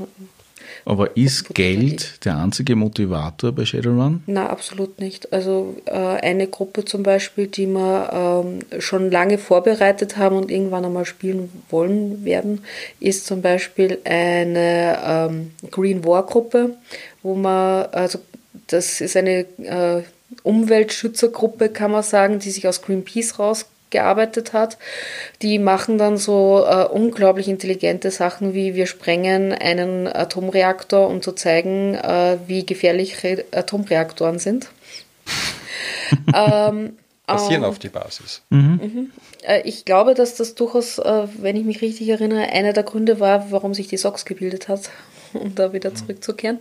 Aber 0.86 1.18
ist 1.18 1.54
Geld 1.54 2.24
der 2.26 2.38
einzige 2.38 2.76
Motivator 2.76 3.52
bei 3.52 3.66
Shadowrun? 3.66 4.24
Na, 4.26 4.50
absolut 4.50 5.00
nicht. 5.00 5.34
Also 5.34 5.76
äh, 5.86 5.92
eine 5.92 6.48
Gruppe 6.48 6.86
zum 6.86 7.04
Beispiel, 7.04 7.48
die 7.48 7.68
wir 7.68 8.44
ähm, 8.46 8.82
schon 8.82 9.12
lange 9.12 9.38
vorbereitet 9.38 10.18
haben 10.18 10.38
und 10.38 10.50
irgendwann 10.50 10.86
einmal 10.86 11.06
spielen 11.06 11.50
wollen 11.70 12.24
werden, 12.24 12.62
ist 13.02 13.26
zum 13.26 13.42
Beispiel 13.42 13.98
eine 14.06 15.00
ähm, 15.04 15.52
Green 15.72 16.06
War 16.06 16.26
Gruppe, 16.26 16.78
wo 17.22 17.36
man, 17.36 17.88
also 17.92 18.20
das 18.68 19.02
ist 19.02 19.18
eine 19.18 19.46
äh, 19.60 20.04
Umweltschützergruppe, 20.44 21.70
kann 21.70 21.92
man 21.92 22.04
sagen, 22.04 22.40
die 22.40 22.52
sich 22.52 22.68
aus 22.68 22.82
Greenpeace 22.82 23.40
rausgearbeitet 23.40 24.54
hat. 24.54 24.78
Die 25.42 25.60
machen 25.60 25.98
dann 25.98 26.18
so 26.18 26.66
äh, 26.68 26.86
unglaublich 26.86 27.48
intelligente 27.48 28.12
Sachen 28.12 28.54
wie 28.54 28.76
wir 28.76 28.88
sprengen 28.88 29.54
einen 29.54 30.08
Atomreaktor, 30.08 31.08
um 31.08 31.22
zu 31.22 31.32
zeigen, 31.32 31.96
äh, 31.96 32.38
wie 32.48 32.66
gefährlich 32.66 33.24
Re 33.24 33.46
Atomreaktoren 33.52 34.40
sind. 34.40 34.70
ähm, 36.34 36.98
Passieren 37.28 37.64
ähm, 37.64 37.70
auf 37.70 37.78
die 37.78 37.90
Basis. 37.90 38.42
Mhm. 38.50 38.80
Mhm. 38.82 39.12
Äh, 39.44 39.62
ich 39.66 39.84
glaube, 39.84 40.14
dass 40.14 40.36
das 40.36 40.56
durchaus, 40.56 40.98
äh, 40.98 41.28
wenn 41.38 41.58
ich 41.58 41.66
mich 41.66 41.82
richtig 41.82 42.08
erinnere, 42.08 42.44
einer 42.44 42.72
der 42.72 42.84
Gründe 42.84 43.20
war, 43.20 43.52
warum 43.52 43.74
sich 43.74 43.88
die 43.88 43.98
SOX 43.98 44.24
gebildet 44.24 44.70
hat, 44.70 44.90
um 45.34 45.54
da 45.54 45.74
wieder 45.74 45.94
zurückzukehren. 45.94 46.60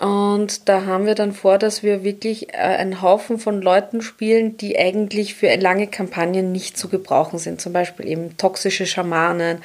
Und 0.00 0.66
da 0.70 0.86
haben 0.86 1.04
wir 1.04 1.14
dann 1.14 1.32
vor, 1.32 1.58
dass 1.58 1.82
wir 1.82 2.02
wirklich 2.02 2.54
äh, 2.54 2.56
einen 2.56 3.02
Haufen 3.02 3.38
von 3.38 3.60
Leuten 3.60 4.00
spielen, 4.00 4.56
die 4.56 4.78
eigentlich 4.78 5.34
für 5.34 5.54
lange 5.56 5.88
Kampagnen 5.88 6.52
nicht 6.52 6.78
zu 6.78 6.88
gebrauchen 6.88 7.38
sind. 7.38 7.60
Zum 7.60 7.74
Beispiel 7.74 8.08
eben 8.08 8.38
toxische 8.38 8.86
Schamanen, 8.86 9.58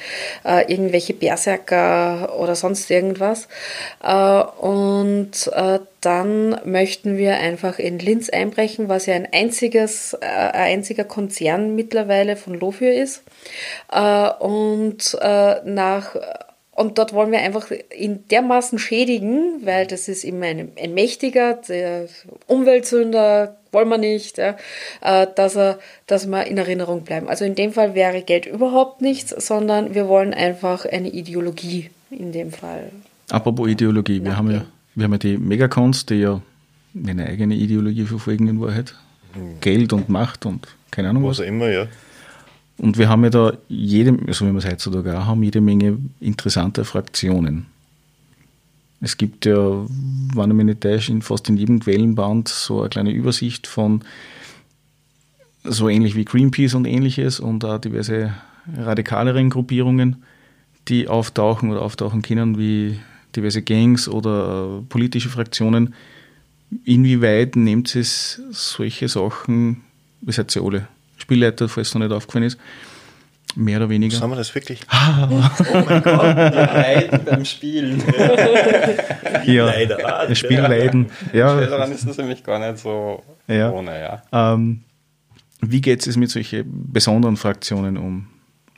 äh, 0.44 0.70
irgendwelche 0.70 1.14
Berserker 1.14 2.38
oder 2.38 2.54
sonst 2.54 2.90
irgendwas. 2.90 3.48
Äh, 4.04 4.42
und 4.60 5.50
dann 6.02 6.60
möchten 6.64 7.16
wir 7.16 7.38
einfach 7.38 7.78
in 7.78 7.98
Linz 7.98 8.28
einbrechen, 8.28 8.90
was 8.90 9.06
ja 9.06 9.14
ein 9.14 9.26
einziges, 9.32 10.14
ein 10.14 10.50
einziger 10.52 11.04
Konzern 11.04 11.74
mittlerweile 11.74 12.36
von 12.36 12.54
Lofür 12.54 12.92
ist. 12.92 13.22
Und 14.38 15.18
nach 15.64 16.14
und 16.76 16.98
dort 16.98 17.12
wollen 17.12 17.32
wir 17.32 17.40
einfach 17.40 17.70
ihn 17.96 18.24
dermaßen 18.30 18.78
schädigen, 18.78 19.64
weil 19.64 19.86
das 19.86 20.08
ist 20.08 20.24
immer 20.24 20.46
ein, 20.46 20.72
ein 20.80 20.94
mächtiger, 20.94 21.54
der 21.54 22.08
Umweltsünder, 22.46 23.56
wollen 23.72 23.88
wir 23.88 23.98
nicht, 23.98 24.38
ja, 24.38 24.56
äh, 25.00 25.26
dass, 25.34 25.56
er, 25.56 25.78
dass 26.06 26.26
wir 26.26 26.46
in 26.46 26.58
Erinnerung 26.58 27.02
bleiben. 27.02 27.28
Also 27.28 27.44
in 27.44 27.54
dem 27.54 27.72
Fall 27.72 27.94
wäre 27.94 28.22
Geld 28.22 28.46
überhaupt 28.46 29.00
nichts, 29.02 29.30
sondern 29.46 29.94
wir 29.94 30.08
wollen 30.08 30.34
einfach 30.34 30.84
eine 30.84 31.08
Ideologie 31.08 31.90
in 32.10 32.32
dem 32.32 32.52
Fall. 32.52 32.90
Apropos 33.30 33.68
Ideologie, 33.68 34.22
wir 34.22 34.36
haben, 34.36 34.50
ja, 34.50 34.64
wir 34.94 35.04
haben 35.04 35.12
ja 35.12 35.18
die 35.18 35.38
Megacons, 35.38 36.06
die 36.06 36.16
ja 36.16 36.40
eine 37.06 37.26
eigene 37.26 37.54
Ideologie 37.54 38.04
verfolgen 38.04 38.48
in 38.48 38.60
Wahrheit. 38.60 38.94
Mhm. 39.34 39.60
Geld 39.60 39.92
und 39.92 40.08
Macht 40.08 40.46
und 40.46 40.66
keine 40.90 41.10
Ahnung 41.10 41.24
was. 41.24 41.38
Was 41.38 41.44
auch 41.44 41.48
immer, 41.48 41.68
ja. 41.70 41.86
Und 42.78 42.98
wir 42.98 43.08
haben 43.08 43.24
ja 43.24 43.30
da 43.30 43.52
jede, 43.68 44.16
so 44.32 44.46
wie 44.46 44.52
wir 44.52 44.58
es 44.58 44.66
heutzutage 44.66 45.18
auch 45.18 45.26
haben, 45.26 45.42
jede 45.42 45.60
Menge 45.60 45.98
interessanter 46.20 46.84
Fraktionen. 46.84 47.66
Es 49.00 49.16
gibt 49.16 49.46
ja, 49.46 49.86
wenn 50.34 50.50
ich 50.50 50.56
mich 50.56 50.66
nicht 50.66 50.80
täusche, 50.80 51.20
fast 51.20 51.48
in 51.48 51.56
jedem 51.56 51.80
Quellenband 51.80 52.48
so 52.48 52.80
eine 52.80 52.88
kleine 52.88 53.12
Übersicht 53.12 53.66
von 53.66 54.02
so 55.64 55.88
ähnlich 55.88 56.14
wie 56.14 56.24
Greenpeace 56.24 56.74
und 56.74 56.86
ähnliches 56.86 57.40
und 57.40 57.64
auch 57.64 57.78
diverse 57.78 58.32
radikaleren 58.74 59.50
Gruppierungen, 59.50 60.24
die 60.88 61.08
auftauchen 61.08 61.70
oder 61.70 61.82
auftauchen 61.82 62.22
können, 62.22 62.58
wie 62.58 62.98
diverse 63.34 63.62
Gangs 63.62 64.08
oder 64.08 64.82
politische 64.88 65.28
Fraktionen. 65.28 65.94
Inwieweit 66.84 67.56
nehmt 67.56 67.94
es 67.94 68.40
solche 68.50 69.08
Sachen, 69.08 69.82
wie 70.20 70.32
seid 70.32 70.54
ihr 70.56 70.62
alle, 70.62 70.88
Spielleiter, 71.26 71.68
falls 71.68 71.88
es 71.88 71.94
noch 71.94 72.02
nicht 72.02 72.12
aufgefallen 72.12 72.44
ist. 72.44 72.58
Mehr 73.56 73.78
oder 73.78 73.88
weniger. 73.88 74.20
Haben 74.20 74.30
wir 74.30 74.36
das 74.36 74.54
wirklich? 74.54 74.80
oh 74.92 75.26
mein 75.26 76.02
Gott, 76.02 76.36
wir 76.36 76.50
leiden 76.52 77.24
beim 77.24 77.44
Spielen. 77.44 78.00
ja, 79.44 79.66
Leider. 79.66 80.34
Spielleiden. 80.36 81.10
Ja. 81.32 81.60
Daran 81.60 81.90
ist 81.90 82.06
das 82.06 82.16
nämlich 82.18 82.44
gar 82.44 82.60
nicht 82.60 82.80
so 82.80 83.24
ja. 83.48 83.72
ohne, 83.72 83.98
ja. 83.98 84.22
Ähm, 84.52 84.82
wie 85.62 85.80
geht 85.80 86.06
es 86.06 86.16
mit 86.16 86.30
solchen 86.30 86.92
besonderen 86.92 87.36
Fraktionen 87.36 87.96
um? 87.96 88.28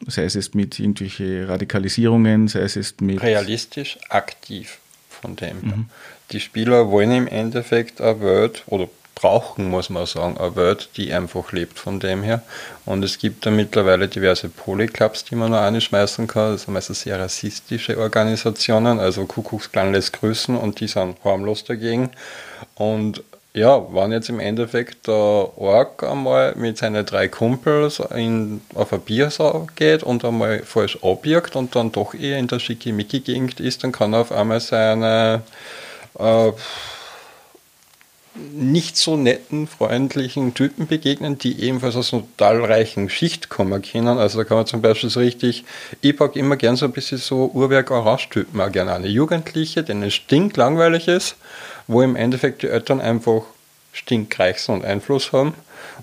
Sei 0.06 0.24
es 0.24 0.34
jetzt 0.34 0.54
mit 0.54 0.78
irgendwelchen 0.78 1.44
Radikalisierungen, 1.44 2.48
sei 2.48 2.60
es 2.60 2.76
jetzt 2.76 3.02
mit. 3.02 3.20
Realistisch 3.20 3.98
aktiv 4.08 4.78
von 5.10 5.36
dem. 5.36 5.56
Mhm. 5.60 5.86
Die 6.30 6.40
Spieler 6.40 6.88
wollen 6.90 7.10
im 7.10 7.26
Endeffekt 7.26 8.00
eine 8.00 8.20
Welt 8.22 8.62
oder 8.66 8.88
brauchen, 9.18 9.68
muss 9.68 9.90
man 9.90 10.06
sagen, 10.06 10.38
eine 10.38 10.54
Welt, 10.54 10.90
die 10.96 11.12
einfach 11.12 11.50
lebt 11.50 11.78
von 11.78 11.98
dem 11.98 12.22
her. 12.22 12.42
Und 12.86 13.04
es 13.04 13.18
gibt 13.18 13.44
da 13.44 13.50
mittlerweile 13.50 14.06
diverse 14.06 14.48
Polyclubs, 14.48 15.24
die 15.24 15.34
man 15.34 15.50
noch 15.50 15.58
anschmeißen 15.58 16.28
kann. 16.28 16.52
Das 16.52 16.62
sind 16.62 16.74
meistens 16.74 17.00
sehr 17.00 17.18
rassistische 17.18 17.98
Organisationen, 17.98 19.00
also 19.00 19.26
Kuckucksklan 19.26 19.92
lässt 19.92 20.12
grüßen 20.12 20.56
und 20.56 20.78
die 20.78 20.86
sind 20.86 21.16
harmlos 21.24 21.64
dagegen. 21.64 22.10
Und 22.76 23.24
ja, 23.54 23.92
wenn 23.92 24.12
jetzt 24.12 24.28
im 24.28 24.38
Endeffekt 24.38 25.08
der 25.08 25.14
Org 25.14 26.04
einmal 26.04 26.54
mit 26.54 26.78
seinen 26.78 27.04
drei 27.04 27.26
Kumpels 27.26 28.00
in, 28.14 28.60
auf 28.74 28.92
ein 28.92 29.00
Biersau 29.00 29.66
geht 29.74 30.04
und 30.04 30.24
einmal 30.24 30.62
falsch 30.62 30.96
abbiegt 31.02 31.56
und 31.56 31.74
dann 31.74 31.90
doch 31.90 32.14
eher 32.14 32.38
in 32.38 32.46
der 32.46 32.60
Schickimicki-Gegend 32.60 33.58
ist, 33.58 33.82
dann 33.82 33.90
kann 33.90 34.12
er 34.12 34.20
auf 34.20 34.30
einmal 34.30 34.60
seine 34.60 35.42
äh, 36.20 36.52
nicht 38.52 38.96
so 38.96 39.16
netten, 39.16 39.66
freundlichen 39.66 40.54
Typen 40.54 40.86
begegnen, 40.86 41.38
die 41.38 41.60
ebenfalls 41.62 41.96
aus 41.96 42.12
einer 42.12 42.22
total 42.22 42.64
reichen 42.64 43.08
Schicht 43.10 43.48
kommen 43.48 43.82
können. 43.82 44.18
Also 44.18 44.38
da 44.38 44.44
kann 44.44 44.56
man 44.56 44.66
zum 44.66 44.82
Beispiel 44.82 45.10
so 45.10 45.20
richtig, 45.20 45.64
ich 46.00 46.16
packe 46.16 46.38
immer 46.38 46.56
gern 46.56 46.76
so 46.76 46.86
ein 46.86 46.92
bisschen 46.92 47.18
so 47.18 47.50
Uhrwerk-Orange-Typen 47.52 48.60
auch 48.60 48.72
gerne 48.72 48.92
eine 48.92 49.08
Jugendliche, 49.08 49.82
denen 49.82 50.04
es 50.04 50.14
stinklangweilig 50.14 51.08
ist, 51.08 51.36
wo 51.86 52.02
im 52.02 52.16
Endeffekt 52.16 52.62
die 52.62 52.68
Eltern 52.68 53.00
einfach 53.00 53.42
stinkreich 53.92 54.60
sind 54.60 54.76
und 54.76 54.84
Einfluss 54.84 55.32
haben 55.32 55.54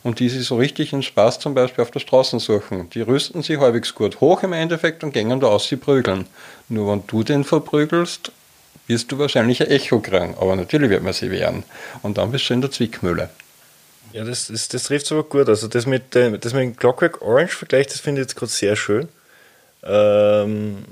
und 0.04 0.20
die 0.20 0.30
sich 0.30 0.46
so 0.46 0.58
richtig 0.58 0.94
in 0.94 1.04
Spaß 1.04 1.40
zum 1.40 1.54
Beispiel 1.54 1.84
auf 1.84 1.92
der 1.92 2.00
Straße 2.00 2.40
suchen. 2.40 2.90
Die 2.92 3.02
rüsten 3.02 3.42
sich 3.42 3.60
halbwegs 3.60 3.96
gut 3.96 4.22
hoch 4.22 4.44
im 4.44 4.54
Endeffekt 4.54 5.04
und 5.04 5.14
gehen 5.14 5.40
da 5.40 5.48
aus, 5.48 5.68
sie 5.68 5.78
prügeln. 5.78 6.26
Nur 6.70 6.92
wenn 6.92 7.04
du 7.08 7.24
den 7.24 7.44
verprügelst, 7.44 8.32
wirst 8.88 9.12
du 9.12 9.18
wahrscheinlich 9.18 9.62
ein 9.62 9.70
Echo 9.70 10.00
kriegen. 10.00 10.36
Aber 10.40 10.56
natürlich 10.56 10.90
wird 10.90 11.04
man 11.04 11.14
sie 11.14 11.32
wehren. 11.32 11.64
Und 12.02 12.18
dann 12.18 12.32
bist 12.32 12.50
du 12.50 12.54
in 12.54 12.62
der 12.62 12.72
Zwickmühle. 12.72 13.30
Ja, 14.14 14.24
das, 14.24 14.48
das, 14.48 14.68
das 14.68 14.84
trifft 14.84 15.12
aber 15.12 15.24
gut. 15.24 15.50
Also 15.50 15.68
das 15.68 15.86
mit, 15.86 16.16
dem, 16.16 16.40
das 16.40 16.54
mit 16.54 16.64
dem 16.64 16.76
Clockwork 16.76 17.22
Orange 17.22 17.56
Vergleich, 17.56 17.88
das 17.88 18.00
finde 18.00 18.22
ich 18.22 18.28
jetzt 18.28 18.36
gerade 18.36 18.52
sehr 18.52 18.76
schön. 18.76 19.08
Ähm, 19.84 20.86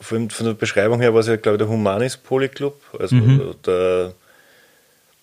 von, 0.00 0.30
von 0.30 0.46
der 0.46 0.54
Beschreibung 0.54 1.00
her 1.00 1.12
war 1.12 1.20
es 1.20 1.26
ja, 1.26 1.36
glaube 1.36 1.56
ich, 1.56 1.58
der 1.60 1.68
Humanis 1.68 2.16
Polyclub, 2.16 2.80
also 2.98 3.14
mhm. 3.14 3.54
der 3.66 4.14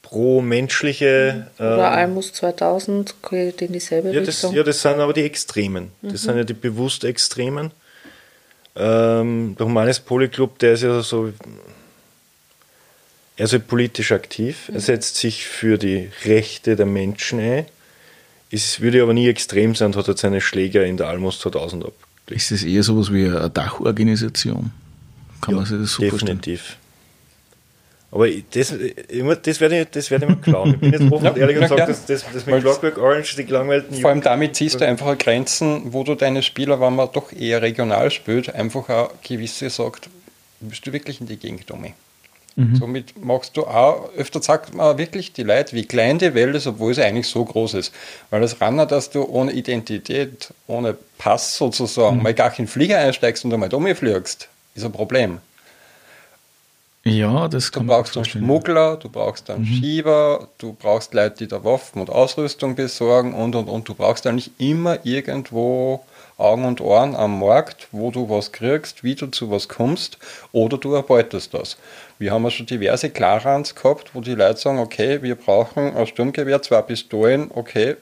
pro-menschliche. 0.04 1.48
Mhm. 1.58 1.66
Oder 1.66 1.88
ähm, 1.88 1.94
Almus 1.94 2.34
2000 2.34 3.16
geht 3.30 3.62
in 3.62 3.74
dieselbe 3.74 4.12
ja, 4.12 4.20
das, 4.20 4.30
Richtung. 4.30 4.54
Ja, 4.54 4.64
das 4.64 4.82
sind 4.82 5.00
aber 5.00 5.14
die 5.14 5.24
Extremen. 5.24 5.92
Das 6.02 6.12
mhm. 6.12 6.18
sind 6.18 6.38
ja 6.38 6.44
die 6.44 6.54
bewusst 6.54 7.04
Extremen. 7.04 7.72
Ähm, 8.76 9.56
der 9.58 9.66
Humanis 9.66 10.00
Polyclub, 10.00 10.60
der 10.60 10.74
ist 10.74 10.84
ja 10.84 11.02
so 11.02 11.34
er 13.38 13.46
ist 13.46 13.68
politisch 13.68 14.12
aktiv, 14.12 14.70
er 14.74 14.80
setzt 14.80 15.16
sich 15.16 15.46
für 15.46 15.78
die 15.78 16.10
Rechte 16.26 16.76
der 16.76 16.88
Menschen 16.88 17.40
ein. 17.40 17.66
Es 18.50 18.82
würde 18.82 19.02
aber 19.04 19.14
nie 19.14 19.28
extrem 19.28 19.76
sein 19.76 19.88
und 19.88 19.96
hat 19.96 20.08
jetzt 20.08 20.22
seine 20.22 20.42
Schläger 20.42 20.86
in 20.86 20.98
der 20.98 21.08
Almos 21.08 21.40
2000 21.40 21.86
ab. 21.86 21.94
Ist 22.28 22.52
das 22.52 22.64
eher 22.64 22.84
sowas 22.84 23.14
wie 23.14 23.26
eine 23.26 23.50
Dachorganisation? 23.50 24.72
Kann 25.42 25.54
ja, 25.54 25.58
man 25.58 25.66
sich 25.66 25.80
das 25.80 25.94
so 25.94 26.02
definitiv. 26.02 26.62
Vorstellen? 26.62 26.88
Aber 28.10 28.28
das, 28.30 28.74
das 29.44 29.60
werde 29.60 29.82
ich, 29.82 29.88
das 29.90 30.10
werde 30.10 30.26
ich 30.26 30.32
mal 30.32 30.42
klauen. 30.42 30.74
Ich 30.74 30.80
bin 30.80 30.94
jetzt 30.94 31.02
offen 31.12 31.28
und 31.28 31.38
ehrlich 31.38 31.58
und 31.58 31.68
sage, 31.68 31.86
das, 31.86 32.06
das, 32.06 32.26
das 32.34 32.46
mit 32.46 32.62
Clockwork 32.62 32.98
Orange, 32.98 33.36
die 33.36 33.46
gelangweilten 33.46 34.00
Vor 34.00 34.10
allem 34.10 34.22
damit 34.22 34.56
ziehst 34.56 34.80
du 34.80 34.86
einfach 34.86 35.18
Grenzen, 35.18 35.94
wo 35.94 36.04
du 36.04 36.16
deine 36.16 36.42
Spieler, 36.42 36.80
wenn 36.80 36.96
man 36.96 37.10
doch 37.12 37.34
eher 37.34 37.62
regional 37.62 38.10
spielt, 38.10 38.54
einfach 38.56 38.90
auch 38.90 39.12
gewisse 39.22 39.70
sagt, 39.70 40.10
bist 40.62 40.88
du 40.88 40.94
wirklich 40.94 41.20
in 41.20 41.28
die 41.28 41.38
Gegend 41.38 41.70
um. 41.70 41.86
Mhm. 42.58 42.76
Somit 42.76 43.24
machst 43.24 43.55
du 43.55 43.68
auch, 43.68 44.12
öfter 44.18 44.41
sagt 44.41 44.74
man 44.74 44.97
wirklich 44.97 45.32
die 45.32 45.43
Leute, 45.43 45.76
wie 45.76 45.86
klein 45.86 46.18
die 46.18 46.34
Welt 46.34 46.55
ist, 46.55 46.66
obwohl 46.66 46.91
sie 46.91 47.03
eigentlich 47.03 47.28
so 47.28 47.45
groß 47.45 47.76
ist. 47.76 47.93
Weil 48.32 48.41
das 48.41 48.60
Ranner, 48.60 48.88
dass 48.88 49.12
du 49.12 49.24
ohne 49.24 49.51
Identität, 49.51 50.51
ohne 50.66 50.97
Pass 51.20 51.55
sozusagen, 51.55 52.18
mhm. 52.18 52.24
mal 52.24 52.34
gar 52.34 52.49
in 52.49 52.66
den 52.66 52.68
Flieger 52.68 52.97
einsteigst 52.97 53.45
und 53.45 53.53
einmal 53.53 53.72
umfliegst, 53.72 54.49
ist 54.74 54.84
ein 54.84 54.91
Problem. 54.91 55.38
Ja, 57.03 57.47
das 57.47 57.72
kann 57.72 57.86
Du 57.86 57.93
brauchst 57.93 58.18
einen 58.18 58.26
Schmuggler, 58.26 58.97
du 58.97 59.10
brauchst 59.10 59.51
einen 59.51 59.62
mhm. 59.62 59.66
Schieber, 59.66 60.47
du 60.58 60.74
brauchst 60.74 61.14
Leute, 61.14 61.38
die 61.38 61.47
da 61.47 61.64
Waffen 61.64 62.01
und 62.01 62.10
Ausrüstung 62.10 62.74
besorgen 62.74 63.36
und 63.36 63.55
und 63.55 63.70
und. 63.70 63.88
Du 63.88 63.93
brauchst 63.93 64.26
eigentlich 64.26 64.49
immer 64.58 65.05
irgendwo 65.05 66.03
Augen 66.38 66.66
und 66.66 66.82
Ohren 66.82 67.16
am 67.16 67.39
Markt, 67.39 67.88
wo 67.91 68.12
du 68.12 68.30
was 68.30 68.51
kriegst, 68.51 69.03
wie 69.03 69.16
du 69.16 69.28
zu 69.28 69.49
was 69.49 69.68
kommst 69.68 70.18
oder 70.51 70.78
du 70.78 70.93
erbeutest 70.93 71.53
das. 71.53 71.78
Wir 72.20 72.32
haben 72.32 72.43
ja 72.43 72.51
schon 72.51 72.65
diverse 72.65 73.09
Klarans 73.09 73.76
gehabt, 73.76 74.11
wo 74.13 74.22
die 74.22 74.34
Leute 74.34 74.59
sagen, 74.59 74.80
okay, 74.80 75.22
wir 75.22 75.36
brauchen 75.36 75.95
ein 75.95 76.07
Sturmgewehr, 76.07 76.61
zwei 76.61 76.82
Pistolen, 76.82 77.51
okay, 77.53 77.95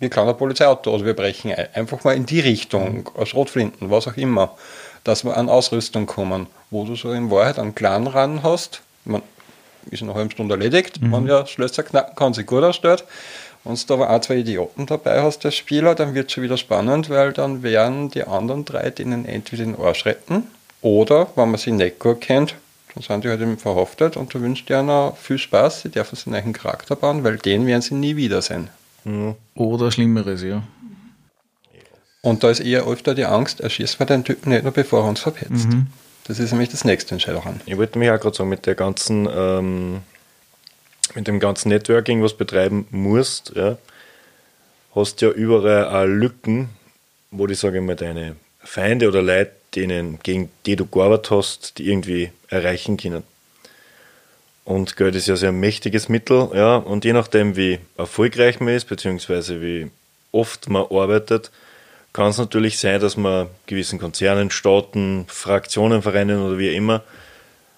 wir 0.00 0.10
klauen 0.10 0.28
ein 0.28 0.36
Polizeiauto 0.36 0.94
oder 0.94 1.04
wir 1.04 1.14
brechen 1.14 1.52
ein. 1.52 1.68
Einfach 1.74 2.04
mal 2.04 2.14
in 2.14 2.26
die 2.26 2.40
Richtung, 2.40 3.08
mhm. 3.16 3.26
Schrotflinten, 3.26 3.90
was 3.90 4.06
auch 4.06 4.16
immer, 4.16 4.56
dass 5.04 5.24
wir 5.24 5.36
an 5.36 5.48
Ausrüstung 5.48 6.06
kommen, 6.06 6.46
wo 6.70 6.84
du 6.84 6.94
so 6.94 7.12
in 7.12 7.30
Wahrheit 7.30 7.58
einen 7.58 7.74
Clan 7.74 8.42
hast, 8.42 8.82
man 9.04 9.22
ist 9.90 10.02
in 10.02 10.08
einer 10.08 10.18
halben 10.18 10.30
Stunde 10.30 10.54
erledigt, 10.54 11.00
mhm. 11.00 11.10
man 11.10 11.26
ja 11.26 11.46
Schlösser 11.46 11.82
knacken 11.82 12.14
kann, 12.14 12.34
sich 12.34 12.46
gut 12.46 12.62
ausstellt. 12.62 13.04
Wenn 13.64 13.74
du 13.74 13.94
aber 13.94 14.10
auch 14.10 14.20
zwei 14.20 14.36
Idioten 14.36 14.86
dabei 14.86 15.22
hast, 15.22 15.40
der 15.44 15.50
Spieler, 15.50 15.94
dann 15.94 16.14
wird 16.14 16.26
es 16.26 16.32
schon 16.32 16.44
wieder 16.44 16.56
spannend, 16.56 17.10
weil 17.10 17.32
dann 17.32 17.62
werden 17.62 18.10
die 18.10 18.24
anderen 18.24 18.64
drei 18.64 18.90
denen 18.90 19.24
entweder 19.24 19.64
den 19.64 19.78
Arsch 19.78 20.06
retten 20.06 20.46
oder, 20.80 21.28
wenn 21.34 21.50
man 21.50 21.58
sie 21.58 21.72
nicht 21.72 21.98
gut 21.98 22.20
kennt, 22.20 22.54
dann 23.06 23.22
sind 23.22 23.24
die 23.24 23.28
halt 23.28 23.40
eben 23.40 23.58
verhaftet 23.58 24.16
und 24.16 24.32
du 24.32 24.40
wünschst 24.40 24.68
dir 24.68 24.82
noch 24.82 25.16
viel 25.16 25.38
Spaß, 25.38 25.82
sie 25.82 25.88
dürfen 25.90 26.16
seinen 26.16 26.34
eigenen 26.34 26.52
Charakter 26.52 26.96
bauen, 26.96 27.24
weil 27.24 27.36
den 27.36 27.66
werden 27.66 27.82
sie 27.82 27.94
nie 27.94 28.16
wiedersehen. 28.16 28.68
Mhm. 29.04 29.34
Oder 29.54 29.90
Schlimmeres, 29.90 30.42
ja. 30.42 30.62
Und 32.22 32.42
da 32.42 32.50
ist 32.50 32.60
eher 32.60 32.86
öfter 32.86 33.14
die 33.14 33.24
Angst, 33.24 33.60
erschießt 33.60 34.00
man 34.00 34.08
den 34.08 34.24
Typen 34.24 34.50
nicht 34.50 34.64
nur, 34.64 34.72
bevor 34.72 35.04
er 35.04 35.08
uns 35.08 35.20
verpetzt. 35.20 35.68
Mhm. 35.68 35.86
Das 36.24 36.38
ist 36.38 36.50
nämlich 36.50 36.68
das 36.68 36.84
nächste 36.84 37.14
Entscheidung. 37.14 37.42
Ich 37.64 37.76
wollte 37.78 37.98
mich 37.98 38.10
auch 38.10 38.20
gerade 38.20 38.36
sagen, 38.36 38.50
mit 38.50 38.66
der 38.66 38.74
ganzen, 38.74 39.28
ähm, 39.32 40.00
mit 41.14 41.26
dem 41.26 41.40
ganzen 41.40 41.70
Networking, 41.70 42.22
was 42.22 42.36
betreiben 42.36 42.86
musst, 42.90 43.52
ja, 43.54 43.78
hast 44.94 45.20
ja 45.22 45.30
überall 45.30 45.86
auch 45.86 46.06
Lücken, 46.06 46.68
wo 47.30 47.46
die, 47.46 47.54
sage 47.54 47.78
ich 47.78 47.84
mal, 47.84 47.96
deine 47.96 48.36
Feinde 48.58 49.08
oder 49.08 49.22
Leute, 49.22 49.52
denen, 49.74 50.18
gegen 50.22 50.50
die 50.66 50.76
du 50.76 50.86
gearbeitet 50.86 51.30
hast, 51.30 51.78
die 51.78 51.88
irgendwie 51.88 52.30
erreichen 52.48 52.96
können. 52.96 53.22
Und 54.64 54.96
Geld 54.96 55.14
ist 55.14 55.28
ja 55.28 55.36
sehr 55.36 55.48
ein 55.48 55.60
mächtiges 55.60 56.08
Mittel, 56.08 56.50
ja, 56.54 56.76
und 56.76 57.04
je 57.04 57.14
nachdem, 57.14 57.56
wie 57.56 57.78
erfolgreich 57.96 58.60
man 58.60 58.74
ist, 58.74 58.84
beziehungsweise 58.84 59.62
wie 59.62 59.90
oft 60.30 60.68
man 60.68 60.86
arbeitet, 60.90 61.50
kann 62.12 62.30
es 62.30 62.38
natürlich 62.38 62.78
sein, 62.78 63.00
dass 63.00 63.16
man 63.16 63.48
gewissen 63.66 63.98
Konzernen, 63.98 64.50
Staaten, 64.50 65.24
Fraktionen, 65.28 66.02
Vereinen 66.02 66.42
oder 66.42 66.58
wie 66.58 66.74
immer 66.74 67.02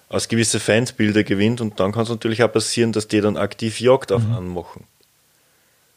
aus 0.09 0.27
gewisse 0.27 0.59
Feindbilder 0.59 1.23
gewinnt 1.23 1.61
und 1.61 1.79
dann 1.79 1.93
kann 1.93 2.03
es 2.03 2.09
natürlich 2.09 2.43
auch 2.43 2.51
passieren, 2.51 2.91
dass 2.91 3.07
die 3.07 3.21
dann 3.21 3.37
aktiv 3.37 3.79
Jagd 3.79 4.11
auf 4.11 4.23
mhm. 4.23 4.33
anmachen. 4.33 4.83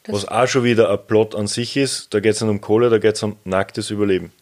Das 0.05 0.15
Was 0.15 0.29
auch 0.29 0.47
schon 0.47 0.63
wieder 0.63 0.91
ein 0.91 1.05
Plot 1.07 1.35
an 1.35 1.49
sich 1.49 1.77
ist, 1.77 2.15
da 2.15 2.21
geht 2.21 2.35
es 2.35 2.41
nicht 2.41 2.51
um 2.51 2.61
Kohle, 2.61 2.91
da 2.91 2.99
geht 2.99 3.17
es 3.17 3.23
um 3.23 3.37
nacktes 3.45 3.91
Überleben. 3.91 4.33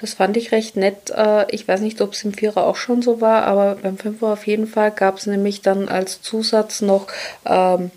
Das 0.00 0.14
fand 0.14 0.36
ich 0.36 0.52
recht 0.52 0.76
nett. 0.76 1.10
Äh, 1.10 1.46
ich 1.54 1.66
weiß 1.66 1.80
nicht, 1.80 2.00
ob 2.00 2.12
es 2.12 2.24
im 2.24 2.32
Vierer 2.32 2.66
auch 2.66 2.76
schon 2.76 3.02
so 3.02 3.20
war, 3.20 3.44
aber 3.44 3.76
beim 3.76 3.98
Fünfer 3.98 4.28
auf 4.28 4.46
jeden 4.46 4.66
Fall 4.66 4.90
gab 4.90 5.18
es 5.18 5.26
nämlich 5.26 5.62
dann 5.62 5.88
als 5.88 6.22
Zusatz 6.22 6.80
noch 6.80 7.06
ähm, 7.44 7.90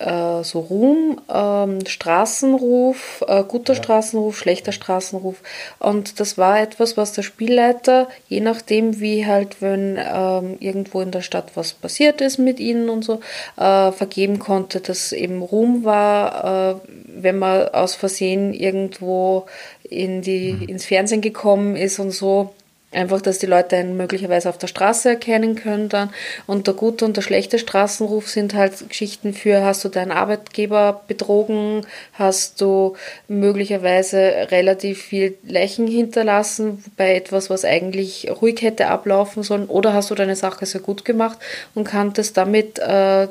äh, 0.00 0.42
so 0.42 0.60
Ruhm, 0.60 1.20
ähm, 1.32 1.86
Straßenruf, 1.86 3.22
äh, 3.28 3.44
guter 3.44 3.74
ja. 3.74 3.82
Straßenruf, 3.82 4.38
schlechter 4.38 4.72
Straßenruf. 4.72 5.36
Und 5.78 6.20
das 6.20 6.38
war 6.38 6.60
etwas, 6.60 6.96
was 6.96 7.12
der 7.12 7.22
Spielleiter, 7.22 8.08
je 8.28 8.40
nachdem, 8.40 9.00
wie 9.00 9.26
halt, 9.26 9.60
wenn 9.60 9.98
ähm, 9.98 10.56
irgendwo 10.58 11.00
in 11.00 11.10
der 11.10 11.20
Stadt 11.22 11.52
was 11.54 11.74
passiert 11.74 12.20
ist 12.20 12.38
mit 12.38 12.60
ihnen 12.60 12.88
und 12.88 13.04
so, 13.04 13.20
äh, 13.56 13.92
vergeben 13.92 14.38
konnte, 14.38 14.80
dass 14.80 15.12
eben 15.12 15.42
Ruhm 15.42 15.84
war, 15.84 16.72
äh, 16.72 16.90
wenn 17.06 17.38
man 17.38 17.68
aus 17.68 17.94
Versehen 17.94 18.54
irgendwo 18.54 19.46
in 19.90 20.22
die, 20.22 20.54
mhm. 20.54 20.68
ins 20.68 20.86
Fernsehen 20.86 21.20
gekommen 21.20 21.76
ist 21.76 21.98
und 21.98 22.12
so. 22.12 22.54
Einfach, 22.92 23.20
dass 23.20 23.38
die 23.38 23.46
Leute 23.46 23.76
einen 23.76 23.96
möglicherweise 23.96 24.48
auf 24.48 24.58
der 24.58 24.66
Straße 24.66 25.10
erkennen 25.10 25.54
können 25.54 25.88
dann. 25.88 26.10
Und 26.48 26.66
der 26.66 26.74
gute 26.74 27.04
und 27.04 27.16
der 27.16 27.22
schlechte 27.22 27.60
Straßenruf 27.60 28.28
sind 28.28 28.52
halt 28.54 28.88
Geschichten 28.88 29.32
für, 29.32 29.62
hast 29.62 29.84
du 29.84 29.88
deinen 29.88 30.10
Arbeitgeber 30.10 31.02
betrogen, 31.06 31.86
hast 32.14 32.60
du 32.60 32.96
möglicherweise 33.28 34.48
relativ 34.50 35.02
viel 35.02 35.38
Leichen 35.46 35.86
hinterlassen 35.86 36.82
bei 36.96 37.14
etwas, 37.14 37.48
was 37.48 37.64
eigentlich 37.64 38.28
ruhig 38.42 38.60
hätte 38.60 38.88
ablaufen 38.88 39.44
sollen, 39.44 39.66
oder 39.66 39.92
hast 39.92 40.10
du 40.10 40.16
deine 40.16 40.34
Sache 40.34 40.66
sehr 40.66 40.80
gut 40.80 41.04
gemacht 41.04 41.38
und 41.76 41.84
kanntest 41.84 42.36
damit 42.36 42.80
äh, 42.80 43.28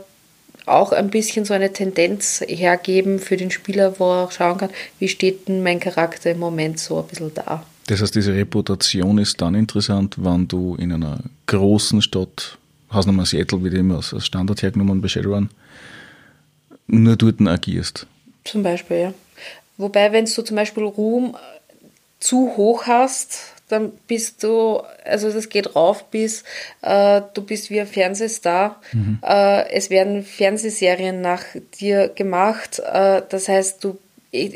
auch 0.66 0.92
ein 0.92 1.10
bisschen 1.10 1.46
so 1.46 1.54
eine 1.54 1.74
Tendenz 1.74 2.44
hergeben 2.48 3.20
für 3.20 3.38
den 3.38 3.52
Spieler, 3.52 4.00
wo 4.00 4.12
er 4.12 4.26
auch 4.26 4.32
schauen 4.32 4.58
kann, 4.58 4.70
wie 5.00 5.08
steht 5.08 5.48
denn 5.48 5.64
mein 5.64 5.80
Charakter 5.80 6.32
im 6.32 6.40
Moment 6.40 6.80
so 6.80 7.00
ein 7.00 7.08
bisschen 7.08 7.34
da. 7.34 7.66
Das 7.88 8.02
heißt, 8.02 8.14
diese 8.14 8.34
Reputation 8.34 9.18
ist 9.18 9.42
dann 9.42 9.56
interessant, 9.56 10.16
wenn 10.20 10.48
du 10.48 10.76
in 10.76 10.94
einer 10.94 11.20
großen 11.48 12.02
Stadt, 12.02 12.58
hast 12.90 13.08
nochmal 13.08 13.26
Seattle 13.26 13.64
wieder 13.64 13.80
immer 13.80 13.96
als 13.96 14.26
Standard 14.26 14.62
hergenommen 14.62 15.02
bei 15.02 15.08
Shadowrun, 15.08 15.50
nur 16.88 17.16
dort 17.16 17.42
agierst. 17.42 18.06
Zum 18.44 18.64
Beispiel, 18.64 18.98
ja. 18.98 19.14
Wobei, 19.78 20.12
wenn 20.12 20.26
du 20.26 20.44
zum 20.44 20.56
Beispiel 20.56 20.84
Ruhm 20.84 21.36
zu 22.20 22.56
hoch 22.58 22.86
hast, 22.86 23.54
dann 23.70 23.94
bist 24.08 24.44
du, 24.44 24.82
also 25.06 25.32
das 25.32 25.50
geht 25.50 25.76
rauf 25.76 26.06
bis, 26.06 26.44
äh, 26.82 27.22
du 27.34 27.42
bist 27.42 27.70
wie 27.70 27.80
ein 27.80 27.88
Fernsehstar. 27.88 28.82
Mhm. 28.92 29.20
Äh, 29.24 29.70
es 29.72 29.90
werden 29.90 30.24
Fernsehserien 30.24 31.22
nach 31.22 31.44
dir 31.80 32.10
gemacht. 32.10 32.80
Äh, 32.80 33.22
das 33.30 33.48
heißt, 33.48 33.84
du, 33.84 33.98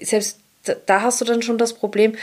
selbst 0.01 0.39
da 0.85 1.01
hast 1.01 1.19
du 1.19 1.25
dann 1.25 1.41
schon 1.41 1.57
das 1.57 1.73
Problem, 1.73 2.13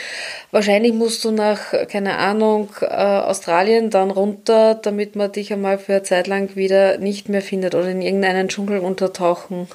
wahrscheinlich 0.51 0.95
musst 0.95 1.25
du 1.25 1.31
nach, 1.31 1.73
keine 1.89 2.17
Ahnung, 2.17 2.71
äh, 2.81 2.87
Australien 2.87 3.91
dann 3.91 4.11
runter, 4.11 4.75
damit 4.75 5.15
man 5.15 5.31
dich 5.31 5.53
einmal 5.53 5.79
für 5.79 5.93
eine 5.93 6.03
Zeit 6.05 6.27
lang 6.27 6.57
wieder 6.57 6.97
nicht 6.99 7.29
mehr 7.29 7.43
findet 7.43 7.75
oder 7.75 7.89
in 7.89 8.01
irgendeinen 8.01 8.49
Dschungel 8.49 8.79
untertauchen 8.79 9.69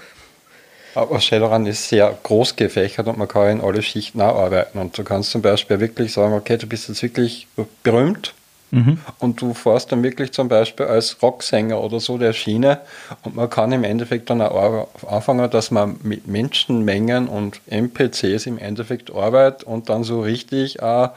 aber 0.95 1.19
Shadowrun 1.19 1.65
ist 1.65 1.89
sehr 1.89 2.17
groß 2.23 2.55
gefächert 2.55 3.07
und 3.07 3.17
man 3.17 3.27
kann 3.27 3.59
in 3.59 3.61
alle 3.61 3.81
Schichten 3.81 4.21
auch 4.21 4.35
arbeiten. 4.35 4.79
Und 4.79 4.97
du 4.97 5.03
kannst 5.03 5.31
zum 5.31 5.41
Beispiel 5.41 5.79
wirklich 5.79 6.13
sagen, 6.13 6.33
okay, 6.33 6.57
du 6.57 6.67
bist 6.67 6.87
jetzt 6.87 7.03
wirklich 7.03 7.47
berühmt 7.83 8.33
mhm. 8.71 8.99
und 9.19 9.41
du 9.41 9.53
fährst 9.53 9.91
dann 9.91 10.03
wirklich 10.03 10.31
zum 10.31 10.47
Beispiel 10.47 10.85
als 10.85 11.21
Rocksänger 11.21 11.81
oder 11.81 11.99
so 11.99 12.17
der 12.17 12.33
Schiene 12.33 12.81
und 13.23 13.35
man 13.35 13.49
kann 13.49 13.71
im 13.71 13.83
Endeffekt 13.83 14.29
dann 14.29 14.41
auch 14.41 14.87
anfangen, 15.07 15.49
dass 15.49 15.71
man 15.71 15.97
mit 16.03 16.27
Menschenmengen 16.27 17.27
und 17.27 17.61
NPCs 17.67 18.45
im 18.45 18.57
Endeffekt 18.57 19.13
arbeitet 19.13 19.63
und 19.63 19.89
dann 19.89 20.03
so 20.03 20.21
richtig 20.21 20.81
auch 20.81 21.11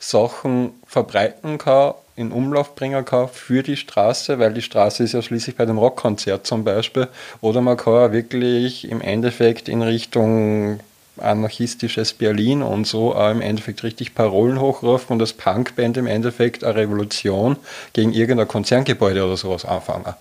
Sachen 0.00 0.72
verbreiten 0.86 1.58
kann 1.58 1.94
in 2.16 2.32
Umlauf 2.32 2.74
bringen 2.74 3.04
kann 3.04 3.28
für 3.28 3.62
die 3.62 3.76
Straße, 3.76 4.38
weil 4.38 4.52
die 4.52 4.62
Straße 4.62 5.02
ist 5.04 5.12
ja 5.12 5.22
schließlich 5.22 5.56
bei 5.56 5.64
dem 5.64 5.78
Rockkonzert 5.78 6.46
zum 6.46 6.64
Beispiel. 6.64 7.08
Oder 7.40 7.62
man 7.62 7.78
kann 7.78 7.94
auch 7.94 8.12
wirklich 8.12 8.90
im 8.90 9.00
Endeffekt 9.00 9.68
in 9.68 9.80
Richtung 9.80 10.80
anarchistisches 11.16 12.12
Berlin 12.12 12.62
und 12.62 12.86
so 12.86 13.14
auch 13.14 13.30
im 13.30 13.40
Endeffekt 13.40 13.82
richtig 13.82 14.14
Parolen 14.14 14.60
hochrufen 14.60 15.14
und 15.14 15.18
das 15.18 15.32
Punkband 15.32 15.96
im 15.96 16.06
Endeffekt 16.06 16.64
eine 16.64 16.76
Revolution 16.76 17.56
gegen 17.92 18.12
irgendein 18.12 18.48
Konzerngebäude 18.48 19.24
oder 19.24 19.36
sowas 19.36 19.64
anfangen, 19.64 20.14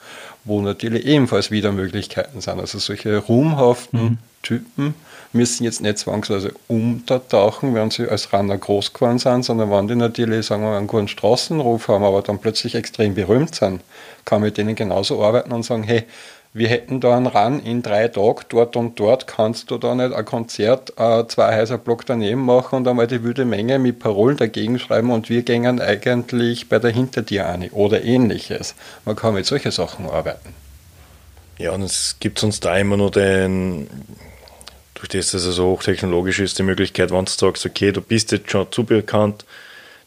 wo 0.45 0.61
natürlich 0.61 1.05
ebenfalls 1.05 1.51
wieder 1.51 1.71
Möglichkeiten 1.71 2.41
sind. 2.41 2.59
Also 2.59 2.79
solche 2.79 3.17
ruhmhaften 3.17 4.01
mhm. 4.01 4.17
Typen 4.41 4.93
müssen 5.31 5.63
jetzt 5.63 5.81
nicht 5.81 5.99
zwangsweise 5.99 6.53
untertauchen, 6.67 7.75
wenn 7.75 7.91
sie 7.91 8.07
als 8.07 8.33
Runner 8.33 8.57
groß 8.57 8.93
geworden 8.93 9.19
sind, 9.19 9.43
sondern 9.43 9.69
wenn 9.69 9.87
die 9.87 9.95
natürlich, 9.95 10.47
sagen 10.47 10.63
wir 10.63 10.69
mal, 10.71 10.77
einen 10.77 10.87
guten 10.87 11.07
Straßenruf 11.07 11.87
haben, 11.87 12.03
aber 12.03 12.21
dann 12.21 12.39
plötzlich 12.39 12.75
extrem 12.75 13.13
berühmt 13.13 13.53
sind, 13.53 13.81
kann 14.25 14.41
man 14.41 14.47
mit 14.47 14.57
denen 14.57 14.75
genauso 14.75 15.23
arbeiten 15.23 15.51
und 15.51 15.63
sagen, 15.63 15.83
hey, 15.83 16.05
wir 16.51 16.67
hätten 16.67 16.99
da 16.99 17.15
einen 17.15 17.27
Run 17.27 17.59
in 17.59 17.83
drei 17.83 18.07
Tagen, 18.07 18.41
dort 18.49 18.75
und 18.75 18.99
dort 18.99 19.27
kannst 19.27 19.69
du 19.69 19.77
da 19.77 19.93
nicht 19.93 20.13
ein 20.13 20.25
Konzert 20.25 20.93
äh, 20.97 21.27
zwei 21.27 21.55
Häuserblock 21.55 22.07
daneben 22.07 22.43
machen 22.43 22.77
und 22.77 22.87
einmal 22.87 23.05
die 23.05 23.23
wilde 23.23 23.45
Menge 23.45 23.77
mit 23.77 23.99
Parolen 23.99 24.35
dagegen 24.35 24.79
schreiben 24.79 25.11
und 25.11 25.29
wir 25.29 25.43
gängen 25.43 25.79
eigentlich 25.79 26.67
bei 26.67 26.79
der 26.79 26.89
hinter 26.89 27.23
eine 27.45 27.69
oder 27.69 28.03
ähnliches. 28.03 28.73
Man 29.05 29.15
kann 29.15 29.35
mit 29.35 29.45
solchen 29.45 29.71
Sachen 29.71 30.09
arbeiten. 30.09 30.55
Ja, 31.59 31.71
und 31.71 31.83
es 31.83 32.15
gibt 32.19 32.39
sonst 32.39 32.65
da 32.65 32.77
immer 32.77 32.97
nur 32.97 33.11
den 33.11 33.87
durch 34.99 35.09
das, 35.09 35.31
dass 35.31 35.45
es 35.45 35.55
so 35.55 35.67
hochtechnologisch 35.67 36.39
ist, 36.39 36.59
die 36.59 36.63
Möglichkeit, 36.63 37.11
wenn 37.11 37.25
du 37.25 37.31
sagst, 37.31 37.65
okay, 37.65 37.91
du 37.91 38.01
bist 38.01 38.31
jetzt 38.33 38.51
schon 38.51 38.69
zu 38.71 38.83
bekannt, 38.83 39.45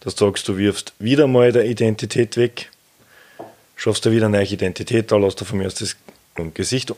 dass 0.01 0.15
du 0.15 0.27
sagst, 0.27 0.47
du 0.49 0.59
wirfst 0.59 0.93
wieder 0.99 1.27
mal 1.27 1.51
der 1.51 1.65
Identität 1.65 2.37
weg, 2.37 2.71
schaffst 3.75 4.05
du 4.05 4.11
wieder 4.11 4.27
eine 4.27 4.39
neue 4.39 4.47
Identität, 4.47 5.11
da 5.11 5.17
lässt 5.17 5.41
du 5.41 5.47
von 5.47 5.59
mir 5.59 5.67
aus 5.67 5.75
das 5.75 5.97
Gesicht 6.55 6.95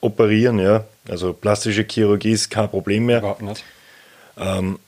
operieren, 0.00 0.58
ja. 0.58 0.84
Also 1.08 1.32
plastische 1.32 1.86
Chirurgie 1.88 2.32
ist 2.32 2.50
kein 2.50 2.68
Problem 2.68 3.06
mehr. 3.06 3.18
Überhaupt 3.18 3.42
nicht. 3.42 3.64
Ähm, 4.36 4.78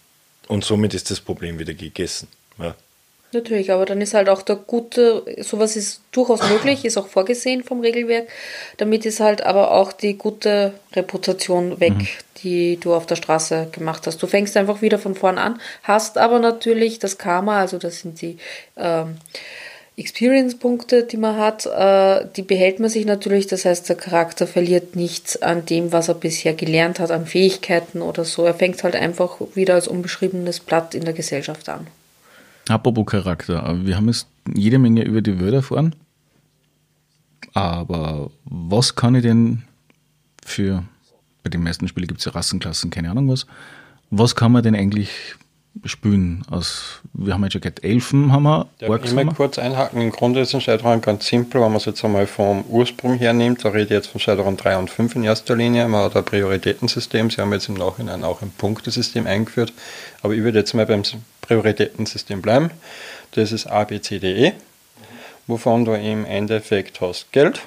und 0.48 0.64
somit 0.64 0.94
ist 0.94 1.10
das 1.10 1.20
Problem 1.20 1.58
wieder 1.58 1.74
gegessen. 1.74 2.28
Ja. 2.58 2.74
Natürlich, 3.34 3.72
aber 3.72 3.86
dann 3.86 4.02
ist 4.02 4.12
halt 4.12 4.28
auch 4.28 4.42
der 4.42 4.56
gute, 4.56 5.24
sowas 5.40 5.74
ist 5.74 6.02
durchaus 6.12 6.46
möglich, 6.50 6.84
ist 6.84 6.98
auch 6.98 7.06
vorgesehen 7.06 7.64
vom 7.64 7.80
Regelwerk. 7.80 8.28
Damit 8.76 9.06
ist 9.06 9.20
halt 9.20 9.42
aber 9.42 9.72
auch 9.72 9.92
die 9.92 10.18
gute 10.18 10.74
Reputation 10.94 11.80
weg, 11.80 11.94
mhm. 11.94 12.08
die 12.42 12.76
du 12.78 12.92
auf 12.94 13.06
der 13.06 13.16
Straße 13.16 13.68
gemacht 13.72 14.06
hast. 14.06 14.22
Du 14.22 14.26
fängst 14.26 14.56
einfach 14.58 14.82
wieder 14.82 14.98
von 14.98 15.14
vorn 15.14 15.38
an, 15.38 15.60
hast 15.82 16.18
aber 16.18 16.40
natürlich 16.40 16.98
das 16.98 17.16
Karma, 17.16 17.60
also 17.60 17.78
das 17.78 18.00
sind 18.00 18.20
die 18.20 18.36
ähm, 18.76 19.16
Experience-Punkte, 19.96 21.04
die 21.04 21.16
man 21.16 21.36
hat, 21.38 21.64
äh, 21.64 22.26
die 22.36 22.42
behält 22.42 22.80
man 22.80 22.90
sich 22.90 23.06
natürlich. 23.06 23.46
Das 23.46 23.64
heißt, 23.64 23.88
der 23.88 23.96
Charakter 23.96 24.46
verliert 24.46 24.94
nichts 24.94 25.40
an 25.40 25.64
dem, 25.64 25.92
was 25.92 26.08
er 26.08 26.14
bisher 26.14 26.52
gelernt 26.52 27.00
hat, 27.00 27.10
an 27.10 27.26
Fähigkeiten 27.26 28.02
oder 28.02 28.24
so. 28.24 28.44
Er 28.44 28.54
fängt 28.54 28.82
halt 28.84 28.96
einfach 28.96 29.36
wieder 29.54 29.74
als 29.74 29.88
unbeschriebenes 29.88 30.60
Blatt 30.60 30.94
in 30.94 31.04
der 31.04 31.14
Gesellschaft 31.14 31.68
an. 31.70 31.86
Apropos 32.68 33.06
Charakter, 33.06 33.78
wir 33.84 33.96
haben 33.96 34.08
jetzt 34.08 34.28
jede 34.54 34.78
Menge 34.78 35.02
über 35.04 35.20
die 35.20 35.40
Wörter 35.40 35.56
erfahren. 35.56 35.94
Aber 37.54 38.30
was 38.44 38.94
kann 38.94 39.14
ich 39.14 39.22
denn 39.22 39.64
für, 40.44 40.84
bei 41.42 41.50
den 41.50 41.62
meisten 41.62 41.88
Spielen 41.88 42.06
gibt 42.06 42.20
es 42.20 42.26
ja 42.26 42.32
Rassenklassen, 42.32 42.90
keine 42.90 43.10
Ahnung 43.10 43.28
was, 43.28 43.46
was 44.10 44.36
kann 44.36 44.52
man 44.52 44.62
denn 44.62 44.74
eigentlich 44.74 45.10
spielen? 45.84 46.44
Aus, 46.50 47.00
wir 47.14 47.32
haben 47.32 47.42
jetzt 47.44 47.54
schon 47.54 47.62
gehört, 47.62 47.82
Elfen 47.82 48.30
haben 48.30 48.42
wir, 48.42 48.68
ja, 48.80 48.88
Orks 48.90 49.08
ich 49.08 49.14
mal 49.14 49.26
kurz 49.34 49.58
einhaken, 49.58 50.00
im 50.02 50.10
Grunde 50.10 50.40
ist 50.40 50.54
ein 50.54 50.60
Shadowrun 50.60 51.00
ganz 51.00 51.26
simpel, 51.26 51.62
wenn 51.62 51.68
man 51.68 51.78
es 51.78 51.86
jetzt 51.86 52.04
einmal 52.04 52.26
vom 52.26 52.62
Ursprung 52.68 53.14
her 53.14 53.32
nimmt, 53.32 53.64
da 53.64 53.70
rede 53.70 53.84
ich 53.84 53.90
jetzt 53.90 54.08
von 54.08 54.20
Shadowrun 54.20 54.56
3 54.56 54.76
und 54.76 54.90
5 54.90 55.16
in 55.16 55.24
erster 55.24 55.56
Linie, 55.56 55.88
man 55.88 56.04
hat 56.04 56.16
ein 56.16 56.24
Prioritätensystem, 56.24 57.30
sie 57.30 57.40
haben 57.40 57.52
jetzt 57.52 57.68
im 57.68 57.74
Nachhinein 57.74 58.22
auch 58.22 58.42
ein 58.42 58.50
Punktesystem 58.50 59.26
eingeführt, 59.26 59.72
aber 60.22 60.34
ich 60.34 60.42
würde 60.42 60.58
jetzt 60.58 60.74
mal 60.74 60.86
beim 60.86 61.04
Prioritätensystem 61.42 62.40
bleiben. 62.40 62.70
Das 63.32 63.52
ist 63.52 63.66
A, 63.66 63.84
B, 63.84 64.00
C, 64.00 64.18
D, 64.18 64.46
E, 64.46 64.52
wovon 65.46 65.84
du 65.84 65.92
im 65.92 66.24
Endeffekt 66.24 67.00
hast 67.00 67.30
Geld, 67.32 67.60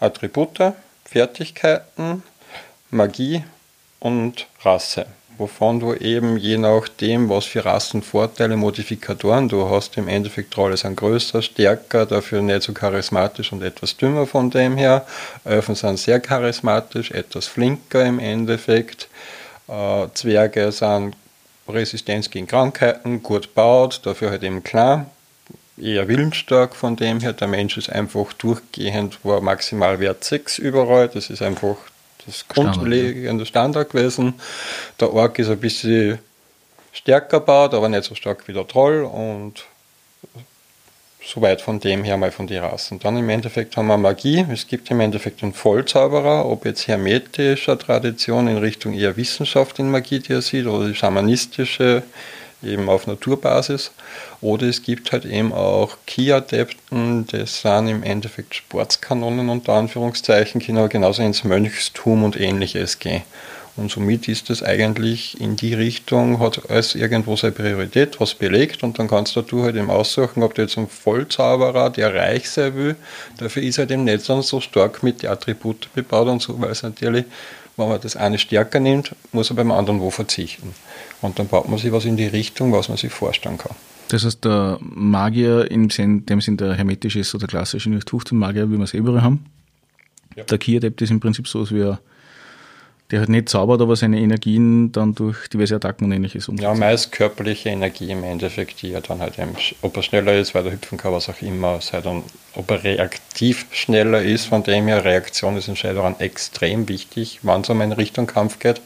Attribute, 0.00 0.72
Fertigkeiten, 1.04 2.22
Magie 2.90 3.42
und 3.98 4.46
Rasse. 4.62 5.06
Wovon 5.38 5.80
du 5.80 5.92
eben 5.92 6.38
je 6.38 6.56
nachdem, 6.56 7.28
was 7.28 7.44
für 7.44 7.64
Rassenvorteile, 7.64 8.56
Modifikatoren 8.56 9.48
du 9.48 9.68
hast, 9.68 9.98
im 9.98 10.08
Endeffekt 10.08 10.56
Rolle 10.56 10.78
sind 10.78 10.96
größer, 10.96 11.42
stärker, 11.42 12.06
dafür 12.06 12.40
nicht 12.40 12.62
so 12.62 12.72
charismatisch 12.72 13.52
und 13.52 13.62
etwas 13.62 13.96
dümmer 13.98 14.26
von 14.26 14.48
dem 14.48 14.78
her. 14.78 15.06
Elfen 15.44 15.74
sind 15.74 15.98
sehr 15.98 16.20
charismatisch, 16.20 17.10
etwas 17.10 17.46
flinker 17.46 18.06
im 18.06 18.18
Endeffekt. 18.18 19.08
Äh, 19.68 20.06
Zwerge 20.14 20.72
sind 20.72 21.14
Resistenz 21.68 22.30
gegen 22.30 22.46
Krankheiten, 22.46 23.22
gut 23.22 23.54
baut, 23.54 24.00
dafür 24.04 24.30
halt 24.30 24.42
eben 24.42 24.62
klar, 24.62 25.06
eher 25.76 26.08
willensstark 26.08 26.74
von 26.74 26.96
dem 26.96 27.20
her. 27.20 27.32
Der 27.32 27.48
Mensch 27.48 27.76
ist 27.76 27.90
einfach 27.90 28.32
durchgehend, 28.32 29.24
war 29.24 29.40
Maximalwert 29.40 30.24
6 30.24 30.58
überall, 30.58 31.08
das 31.08 31.30
ist 31.30 31.42
einfach 31.42 31.76
das 32.26 32.46
grundlegende 32.48 33.46
Standard 33.46 33.90
gewesen. 33.90 34.34
Der 35.00 35.12
Ork 35.12 35.38
ist 35.38 35.48
ein 35.48 35.60
bisschen 35.60 36.18
stärker 36.92 37.40
baut, 37.40 37.74
aber 37.74 37.88
nicht 37.88 38.04
so 38.04 38.14
stark 38.14 38.48
wie 38.48 38.52
der 38.52 38.66
Troll 38.66 39.04
und 39.04 39.64
Soweit 41.28 41.60
von 41.60 41.80
dem 41.80 42.04
her 42.04 42.16
mal 42.16 42.30
von 42.30 42.46
den 42.46 42.62
Rassen. 42.62 43.00
Dann 43.00 43.16
im 43.16 43.28
Endeffekt 43.28 43.76
haben 43.76 43.88
wir 43.88 43.96
Magie. 43.96 44.46
Es 44.52 44.68
gibt 44.68 44.88
im 44.92 45.00
Endeffekt 45.00 45.42
einen 45.42 45.54
Vollzauberer, 45.54 46.46
ob 46.46 46.64
jetzt 46.64 46.86
hermetischer 46.86 47.76
Tradition 47.76 48.46
in 48.46 48.58
Richtung 48.58 48.94
eher 48.94 49.16
Wissenschaft 49.16 49.80
in 49.80 49.90
Magie, 49.90 50.20
die 50.20 50.34
er 50.34 50.42
sieht, 50.42 50.66
oder 50.66 50.86
die 50.86 50.94
schamanistische 50.94 52.04
eben 52.62 52.88
auf 52.88 53.08
Naturbasis. 53.08 53.90
Oder 54.40 54.68
es 54.68 54.84
gibt 54.84 55.10
halt 55.10 55.24
eben 55.24 55.52
auch 55.52 55.96
Ki-Adepten, 56.06 57.26
das 57.26 57.60
sind 57.60 57.88
im 57.88 58.04
Endeffekt 58.04 58.54
Sportskanonen 58.54 59.48
unter 59.48 59.72
Anführungszeichen, 59.72 60.60
die 60.60 60.72
genauso 60.88 61.22
ins 61.22 61.42
Mönchstum 61.42 62.22
und 62.22 62.38
ähnliches 62.40 63.00
gehen. 63.00 63.22
Und 63.76 63.90
somit 63.90 64.26
ist 64.26 64.48
es 64.48 64.62
eigentlich 64.62 65.38
in 65.38 65.56
die 65.56 65.74
Richtung, 65.74 66.40
hat 66.40 66.70
alles 66.70 66.94
irgendwo 66.94 67.36
seine 67.36 67.52
Priorität, 67.52 68.18
was 68.20 68.34
belegt 68.34 68.82
und 68.82 68.98
dann 68.98 69.06
kannst 69.06 69.36
du 69.36 69.62
halt 69.62 69.76
eben 69.76 69.90
aussuchen, 69.90 70.42
ob 70.42 70.54
du 70.54 70.62
jetzt 70.62 70.78
einen 70.78 70.88
Vollzauberer, 70.88 71.90
der 71.90 72.14
reich 72.14 72.48
sein 72.48 72.74
will, 72.74 72.96
dafür 73.36 73.62
ist 73.62 73.76
er 73.78 73.84
dem 73.84 74.04
nicht 74.04 74.28
dann 74.28 74.40
so 74.40 74.60
stark 74.60 75.02
mit 75.02 75.22
den 75.22 75.30
Attributen 75.30 75.90
bebaut 75.94 76.28
und 76.28 76.40
so, 76.40 76.58
weil 76.58 76.70
es 76.70 76.82
natürlich, 76.82 77.26
wenn 77.76 77.88
man 77.90 78.00
das 78.00 78.16
eine 78.16 78.38
stärker 78.38 78.80
nimmt, 78.80 79.14
muss 79.32 79.50
er 79.50 79.56
beim 79.56 79.70
anderen 79.70 80.00
wo 80.00 80.10
verzichten. 80.10 80.74
Und 81.20 81.38
dann 81.38 81.48
baut 81.48 81.68
man 81.68 81.78
sich 81.78 81.92
was 81.92 82.06
in 82.06 82.16
die 82.16 82.26
Richtung, 82.26 82.72
was 82.72 82.88
man 82.88 82.96
sich 82.96 83.12
vorstellen 83.12 83.58
kann. 83.58 83.76
Das 84.08 84.24
heißt, 84.24 84.44
der 84.44 84.78
Magier 84.80 85.70
in 85.70 85.88
dem 85.88 86.40
Sinn 86.40 86.56
der 86.56 86.74
hermetisch 86.74 87.16
ist 87.16 87.34
oder 87.34 87.46
klassische 87.46 87.90
15 87.90 88.38
Magier, 88.38 88.70
wie 88.70 88.76
wir 88.76 88.84
es 88.84 88.94
eh 88.94 88.98
überall 88.98 89.22
haben. 89.22 89.44
Ja. 90.34 90.44
Der 90.44 90.58
Key-Adept 90.58 91.02
ist 91.02 91.10
im 91.10 91.20
Prinzip 91.20 91.48
so, 91.48 91.60
als 91.60 91.72
wäre 91.72 91.98
der 93.10 93.20
halt 93.20 93.28
nicht 93.28 93.48
zaubert, 93.48 93.80
aber 93.80 93.94
seine 93.94 94.18
Energien 94.18 94.90
dann 94.90 95.14
durch 95.14 95.48
diverse 95.48 95.76
Attacken 95.76 96.06
und 96.06 96.12
ähnliches 96.12 96.48
umsetzt. 96.48 96.64
Ja, 96.64 96.74
meist 96.74 97.12
körperliche 97.12 97.68
Energie 97.68 98.10
im 98.10 98.24
Endeffekt, 98.24 98.82
die 98.82 98.92
er 98.92 99.00
dann 99.00 99.20
halt, 99.20 99.38
eben, 99.38 99.54
ob 99.82 99.96
er 99.96 100.02
schneller 100.02 100.34
ist, 100.34 100.54
weil 100.54 100.66
er 100.66 100.72
hüpfen 100.72 100.98
kann, 100.98 101.12
was 101.12 101.28
auch 101.28 101.40
immer, 101.40 101.80
sei 101.80 102.00
dann 102.00 102.24
ob 102.54 102.70
er 102.70 102.82
reaktiv 102.82 103.66
schneller 103.70 104.22
ist. 104.22 104.46
Von 104.46 104.62
dem 104.64 104.88
her, 104.88 105.04
Reaktion 105.04 105.56
ist 105.56 105.68
in 105.68 105.76
Shadowrun 105.76 106.16
extrem 106.18 106.88
wichtig, 106.88 107.40
wenn 107.42 107.60
es 107.60 107.70
um 107.70 107.80
eine 107.80 107.96
Richtung 107.96 108.26
Kampf 108.26 108.58
geht. 108.58 108.80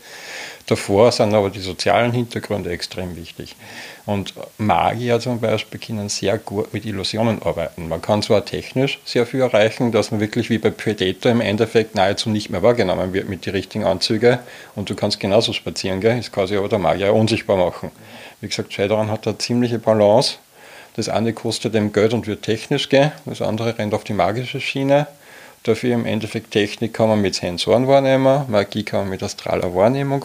Davor 0.67 1.11
sind 1.11 1.35
aber 1.35 1.51
die 1.51 1.61
sozialen 1.61 2.13
Hintergründe 2.13 2.71
extrem 2.71 3.17
wichtig. 3.17 3.57
Und 4.07 4.35
Magier 4.59 5.21
zum 5.21 5.41
Beispiel 5.41 5.79
können 5.79 6.09
sehr 6.09 6.39
gut 6.39 6.73
mit 6.73 6.87
Illusionen 6.87 7.43
arbeiten. 7.43 7.89
Man 7.89 8.01
kann 8.01 8.23
zwar 8.23 8.45
technisch 8.45 8.99
sehr 9.05 9.27
viel 9.27 9.41
erreichen, 9.41 9.93
dass 9.93 10.11
man 10.11 10.21
wirklich 10.21 10.51
wie 10.51 10.59
bei 10.59 10.71
Predator 10.71 11.31
im 11.31 11.41
Endeffekt 11.41 11.95
nahezu 11.95 12.31
nicht 12.31 12.51
mehr 12.51 12.63
wahrgenommen 12.63 13.13
wird 13.13 13.29
mit 13.29 13.47
den 13.47 13.53
richtigen 13.53 13.85
Anzügen 13.85 14.39
und 14.75 14.89
du 14.89 14.95
kannst 14.95 15.21
genauso 15.21 15.53
spazieren 15.53 16.01
gehen, 16.01 16.25
kann 16.33 16.47
sich 16.47 16.57
aber 16.57 16.69
der 16.69 16.79
Magier 16.79 17.15
unsichtbar 17.15 17.57
machen. 17.57 17.91
Wie 18.41 18.49
gesagt, 18.49 18.73
Shadowrun 18.73 19.11
hat 19.11 19.27
da 19.27 19.39
ziemliche 19.39 19.79
Balance. 19.79 20.37
Das 20.97 21.09
eine 21.09 21.33
kostet 21.33 21.75
dem 21.75 21.93
Geld 21.93 22.13
und 22.13 22.27
wird 22.27 22.43
technisch 22.43 22.89
gehen, 22.89 23.13
das 23.27 23.43
andere 23.43 23.79
rennt 23.79 23.95
auf 23.95 24.05
die 24.05 24.13
magische 24.13 24.61
Schiene. 24.61 25.07
Dafür 25.63 25.95
im 25.95 26.07
Endeffekt 26.07 26.53
Technik 26.53 26.95
kann 26.95 27.09
man 27.09 27.21
mit 27.21 27.35
Sensoren 27.35 27.87
wahrnehmen, 27.87 28.45
Magie 28.49 28.83
kann 28.83 29.01
man 29.01 29.11
mit 29.11 29.23
astraler 29.23 29.75
Wahrnehmung 29.75 30.25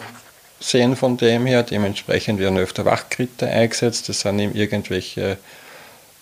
sehen 0.60 0.96
von 0.96 1.16
dem 1.16 1.46
her. 1.46 1.62
Dementsprechend 1.62 2.38
werden 2.38 2.58
öfter 2.58 2.84
Wachkritter 2.84 3.48
eingesetzt. 3.48 4.08
Das 4.08 4.20
sind 4.20 4.38
eben 4.38 4.54
irgendwelche 4.54 5.38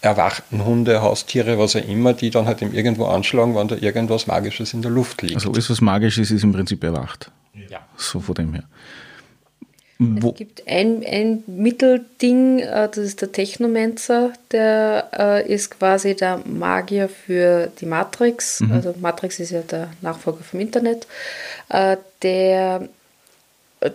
erwachten 0.00 0.64
Hunde, 0.64 1.00
Haustiere, 1.02 1.58
was 1.58 1.76
auch 1.76 1.88
immer, 1.88 2.12
die 2.12 2.30
dann 2.30 2.46
halt 2.46 2.60
eben 2.60 2.74
irgendwo 2.74 3.06
anschlagen, 3.06 3.56
wenn 3.56 3.68
da 3.68 3.76
irgendwas 3.76 4.26
Magisches 4.26 4.74
in 4.74 4.82
der 4.82 4.90
Luft 4.90 5.22
liegt. 5.22 5.34
Also 5.34 5.50
alles, 5.50 5.70
was 5.70 5.80
Magisches 5.80 6.30
ist, 6.30 6.44
im 6.44 6.52
Prinzip 6.52 6.84
erwacht. 6.84 7.30
Ja. 7.70 7.80
So 7.96 8.20
von 8.20 8.34
dem 8.34 8.52
her. 8.52 8.64
Wo 9.98 10.30
es 10.30 10.34
gibt 10.34 10.66
ein, 10.66 11.04
ein 11.06 11.44
Mittelding, 11.46 12.58
äh, 12.58 12.88
das 12.88 12.98
ist 12.98 13.20
der 13.20 13.30
Technomancer, 13.30 14.32
der 14.50 15.08
äh, 15.16 15.52
ist 15.52 15.78
quasi 15.78 16.16
der 16.16 16.40
Magier 16.44 17.08
für 17.08 17.70
die 17.80 17.86
Matrix. 17.86 18.60
Mhm. 18.60 18.72
Also 18.72 18.94
Matrix 19.00 19.38
ist 19.38 19.50
ja 19.50 19.62
der 19.62 19.90
Nachfolger 20.02 20.42
vom 20.42 20.60
Internet. 20.60 21.06
Äh, 21.68 21.96
der 22.22 22.88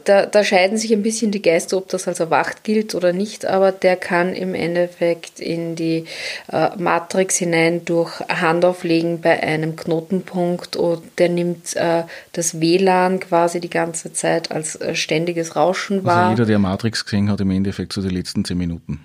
da, 0.04 0.26
da, 0.26 0.44
scheiden 0.44 0.78
sich 0.78 0.94
ein 0.94 1.02
bisschen 1.02 1.32
die 1.32 1.42
Geister, 1.42 1.78
ob 1.78 1.88
das 1.88 2.08
als 2.08 2.20
erwacht 2.20 2.64
gilt 2.64 2.96
oder 2.96 3.14
nicht, 3.14 3.46
aber 3.46 3.72
der 3.72 3.96
kann 3.96 4.34
im 4.34 4.54
Endeffekt 4.54 5.40
in 5.40 5.76
die 5.76 6.06
äh, 6.52 6.70
Matrix 6.78 7.38
hinein 7.38 7.86
durch 7.86 8.20
Handauflegen 8.30 9.22
bei 9.22 9.42
einem 9.42 9.76
Knotenpunkt 9.76 10.76
und 10.76 11.02
der 11.18 11.30
nimmt 11.30 11.76
äh, 11.76 12.04
das 12.34 12.60
WLAN 12.62 13.20
quasi 13.20 13.60
die 13.60 13.70
ganze 13.70 14.14
Zeit 14.14 14.52
als 14.52 14.76
äh, 14.76 14.96
ständiges 14.96 15.56
Rauschen 15.56 15.98
also 15.98 16.08
wahr. 16.08 16.18
Also 16.18 16.32
jeder, 16.32 16.46
der 16.46 16.60
Matrix 16.60 17.04
gesehen 17.04 17.30
hat, 17.30 17.42
im 17.42 17.52
Endeffekt 17.52 17.94
zu 17.94 18.02
so 18.02 18.08
den 18.08 18.16
letzten 18.16 18.46
zehn 18.46 18.58
Minuten. 18.58 19.00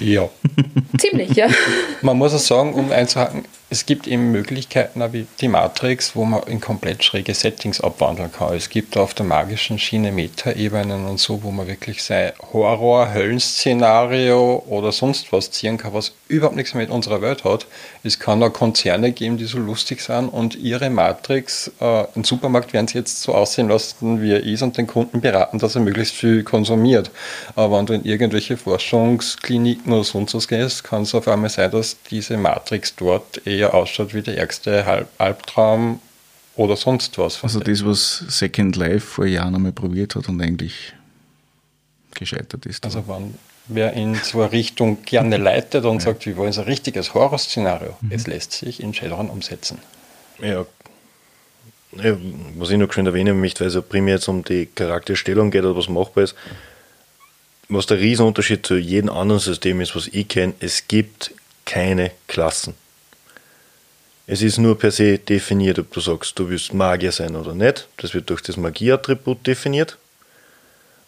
Ja. 0.00 0.28
Ziemlich, 0.98 1.32
ja. 1.34 1.48
Man 2.02 2.16
muss 2.16 2.34
auch 2.34 2.38
sagen, 2.38 2.74
um 2.74 2.90
einzuhaken, 2.90 3.44
es 3.70 3.86
gibt 3.86 4.06
eben 4.06 4.30
Möglichkeiten 4.30 5.02
wie 5.12 5.26
die 5.40 5.48
Matrix, 5.48 6.14
wo 6.14 6.24
man 6.24 6.42
in 6.44 6.60
komplett 6.60 7.02
schräge 7.02 7.34
Settings 7.34 7.80
abwandeln 7.80 8.30
kann. 8.30 8.54
Es 8.54 8.70
gibt 8.70 8.96
auf 8.96 9.14
der 9.14 9.26
magischen 9.26 9.78
Schiene 9.78 10.12
Meta-Ebenen 10.12 11.06
und 11.06 11.18
so, 11.18 11.42
wo 11.42 11.50
man 11.50 11.66
wirklich 11.66 12.02
sein 12.02 12.32
Horror, 12.52 13.12
Höllenszenario 13.12 14.62
oder 14.68 14.92
sonst 14.92 15.32
was 15.32 15.50
ziehen 15.50 15.76
kann, 15.78 15.94
was 15.94 16.12
überhaupt 16.28 16.56
nichts 16.56 16.74
mehr 16.74 16.84
mit 16.84 16.92
unserer 16.92 17.20
Welt 17.20 17.44
hat. 17.44 17.66
Es 18.02 18.18
kann 18.18 18.42
auch 18.42 18.52
Konzerne 18.52 19.12
geben, 19.12 19.38
die 19.38 19.46
so 19.46 19.58
lustig 19.58 20.00
sind 20.02 20.28
und 20.28 20.54
ihre 20.56 20.90
Matrix, 20.90 21.72
äh, 21.80 22.04
im 22.14 22.22
Supermarkt 22.22 22.72
werden 22.72 22.86
sie 22.86 22.98
jetzt 22.98 23.22
so 23.22 23.34
aussehen 23.34 23.68
lassen, 23.68 24.22
wie 24.22 24.32
er 24.32 24.42
ist 24.44 24.62
und 24.62 24.76
den 24.76 24.86
Kunden 24.86 25.20
beraten, 25.20 25.58
dass 25.58 25.74
er 25.74 25.80
möglichst 25.80 26.14
viel 26.14 26.44
konsumiert. 26.44 27.10
Aber 27.56 27.78
wenn 27.78 27.86
du 27.86 27.94
in 27.94 28.04
irgendwelche 28.04 28.56
Forschungskliniken 28.56 29.92
oder 29.92 30.04
sonst 30.04 30.34
was 30.34 30.48
gehst, 30.48 30.84
kann 30.84 31.02
es 31.02 31.14
auf 31.14 31.26
einmal 31.26 31.50
sein, 31.50 31.70
dass 31.70 31.96
diese 32.10 32.36
Matrix 32.36 32.94
dort 32.94 33.46
eher 33.46 33.63
ausschaut 33.72 34.14
wie 34.14 34.22
der 34.22 34.36
ärgste 34.36 35.06
Albtraum 35.18 36.00
oder 36.56 36.76
sonst 36.76 37.18
was. 37.18 37.42
Also 37.42 37.60
das, 37.60 37.84
was 37.84 38.24
Second 38.28 38.76
Life 38.76 39.00
vor 39.00 39.26
Jahren 39.26 39.54
einmal 39.54 39.72
probiert 39.72 40.14
hat 40.14 40.28
und 40.28 40.40
eigentlich 40.40 40.92
gescheitert 42.14 42.66
ist. 42.66 42.84
Also 42.84 43.06
wenn 43.08 43.34
wer 43.66 43.92
in 43.94 44.14
so 44.14 44.42
eine 44.42 44.52
Richtung 44.52 45.02
gerne 45.04 45.36
leitet 45.36 45.84
und 45.84 45.96
ja. 45.96 46.00
sagt, 46.00 46.26
wir 46.26 46.36
wollen 46.36 46.52
so 46.52 46.62
ein 46.62 46.66
richtiges 46.66 47.14
Horrorszenario, 47.14 47.96
mhm. 48.00 48.12
es 48.12 48.26
lässt 48.26 48.52
sich 48.52 48.82
in 48.82 48.94
Shadowrun 48.94 49.30
umsetzen. 49.30 49.78
Ja. 50.40 50.66
ja. 51.92 52.16
Was 52.56 52.70
ich 52.70 52.78
noch 52.78 52.92
schön 52.92 53.06
erwähnen 53.06 53.40
möchte, 53.40 53.60
weil 53.60 53.68
es 53.68 53.74
ja 53.74 53.80
primär 53.80 54.16
jetzt 54.16 54.28
um 54.28 54.44
die 54.44 54.66
Charakterstellung 54.66 55.50
geht 55.50 55.64
oder 55.64 55.76
was 55.76 55.88
machbar 55.88 56.24
ist, 56.24 56.34
was 57.68 57.86
der 57.86 57.98
Riesenunterschied 57.98 58.66
zu 58.66 58.76
jedem 58.76 59.10
anderen 59.10 59.40
System 59.40 59.80
ist, 59.80 59.96
was 59.96 60.08
ich 60.08 60.28
kenne, 60.28 60.54
es 60.60 60.86
gibt 60.86 61.32
keine 61.64 62.10
Klassen. 62.28 62.74
Es 64.26 64.40
ist 64.40 64.56
nur 64.56 64.78
per 64.78 64.90
se 64.90 65.18
definiert, 65.18 65.78
ob 65.78 65.92
du 65.92 66.00
sagst, 66.00 66.38
du 66.38 66.48
willst 66.48 66.72
Magier 66.72 67.12
sein 67.12 67.36
oder 67.36 67.54
nicht. 67.54 67.88
Das 67.98 68.14
wird 68.14 68.30
durch 68.30 68.40
das 68.40 68.56
Magieattribut 68.56 69.46
definiert. 69.46 69.98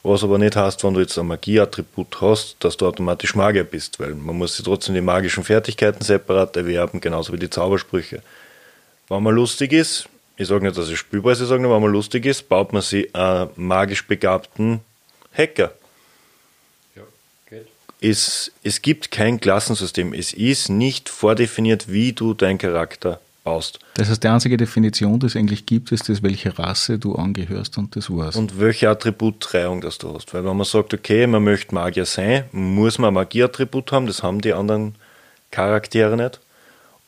Was 0.02 0.22
aber 0.22 0.36
nicht 0.36 0.54
heißt, 0.54 0.84
wenn 0.84 0.92
du 0.92 1.00
jetzt 1.00 1.18
ein 1.18 1.26
Magieattribut 1.26 2.20
hast, 2.20 2.56
dass 2.60 2.76
du 2.76 2.86
automatisch 2.86 3.34
Magier 3.34 3.64
bist, 3.64 3.98
weil 3.98 4.14
man 4.14 4.36
muss 4.36 4.56
sich 4.56 4.64
trotzdem 4.66 4.94
die 4.94 5.00
magischen 5.00 5.44
Fertigkeiten 5.44 6.04
separat 6.04 6.56
erwerben, 6.58 7.00
genauso 7.00 7.32
wie 7.32 7.38
die 7.38 7.50
Zaubersprüche. 7.50 8.22
Wenn 9.08 9.22
man 9.22 9.34
lustig 9.34 9.72
ist, 9.72 10.08
ich 10.36 10.46
sage 10.46 10.66
nicht, 10.66 10.76
dass 10.76 10.88
es 10.88 10.98
spielbar 10.98 11.32
ist, 11.32 11.40
ich 11.40 11.48
sage 11.48 11.62
nur, 11.62 11.74
wenn 11.74 11.82
man 11.82 11.92
lustig 11.92 12.26
ist, 12.26 12.48
baut 12.50 12.74
man 12.74 12.82
sich 12.82 13.12
einen 13.14 13.48
magisch 13.56 14.06
begabten 14.06 14.80
Hacker 15.32 15.72
es, 18.08 18.52
es 18.62 18.82
gibt 18.82 19.10
kein 19.10 19.40
Klassensystem. 19.40 20.12
Es 20.12 20.32
ist 20.32 20.68
nicht 20.68 21.08
vordefiniert, 21.08 21.90
wie 21.90 22.12
du 22.12 22.34
deinen 22.34 22.58
Charakter 22.58 23.20
baust. 23.42 23.80
Das 23.94 24.08
heißt, 24.08 24.22
die 24.22 24.28
einzige 24.28 24.56
Definition, 24.56 25.18
die 25.18 25.26
es 25.26 25.36
eigentlich 25.36 25.66
gibt, 25.66 25.92
ist 25.92 26.08
das, 26.08 26.22
welche 26.22 26.56
Rasse 26.58 26.98
du 26.98 27.14
angehörst 27.14 27.78
und 27.78 27.96
das 27.96 28.10
war's. 28.10 28.36
Und 28.36 28.60
welche 28.60 28.88
Attributreihung 28.88 29.80
das 29.80 29.98
du 29.98 30.14
hast. 30.14 30.32
Weil 30.34 30.44
wenn 30.44 30.56
man 30.56 30.66
sagt, 30.66 30.94
okay, 30.94 31.26
man 31.26 31.44
möchte 31.44 31.74
Magier 31.74 32.04
sein, 32.04 32.44
muss 32.52 32.98
man 32.98 33.08
ein 33.08 33.14
Magieattribut 33.14 33.92
haben, 33.92 34.06
das 34.06 34.22
haben 34.22 34.40
die 34.40 34.52
anderen 34.52 34.94
Charaktere 35.50 36.16
nicht. 36.16 36.40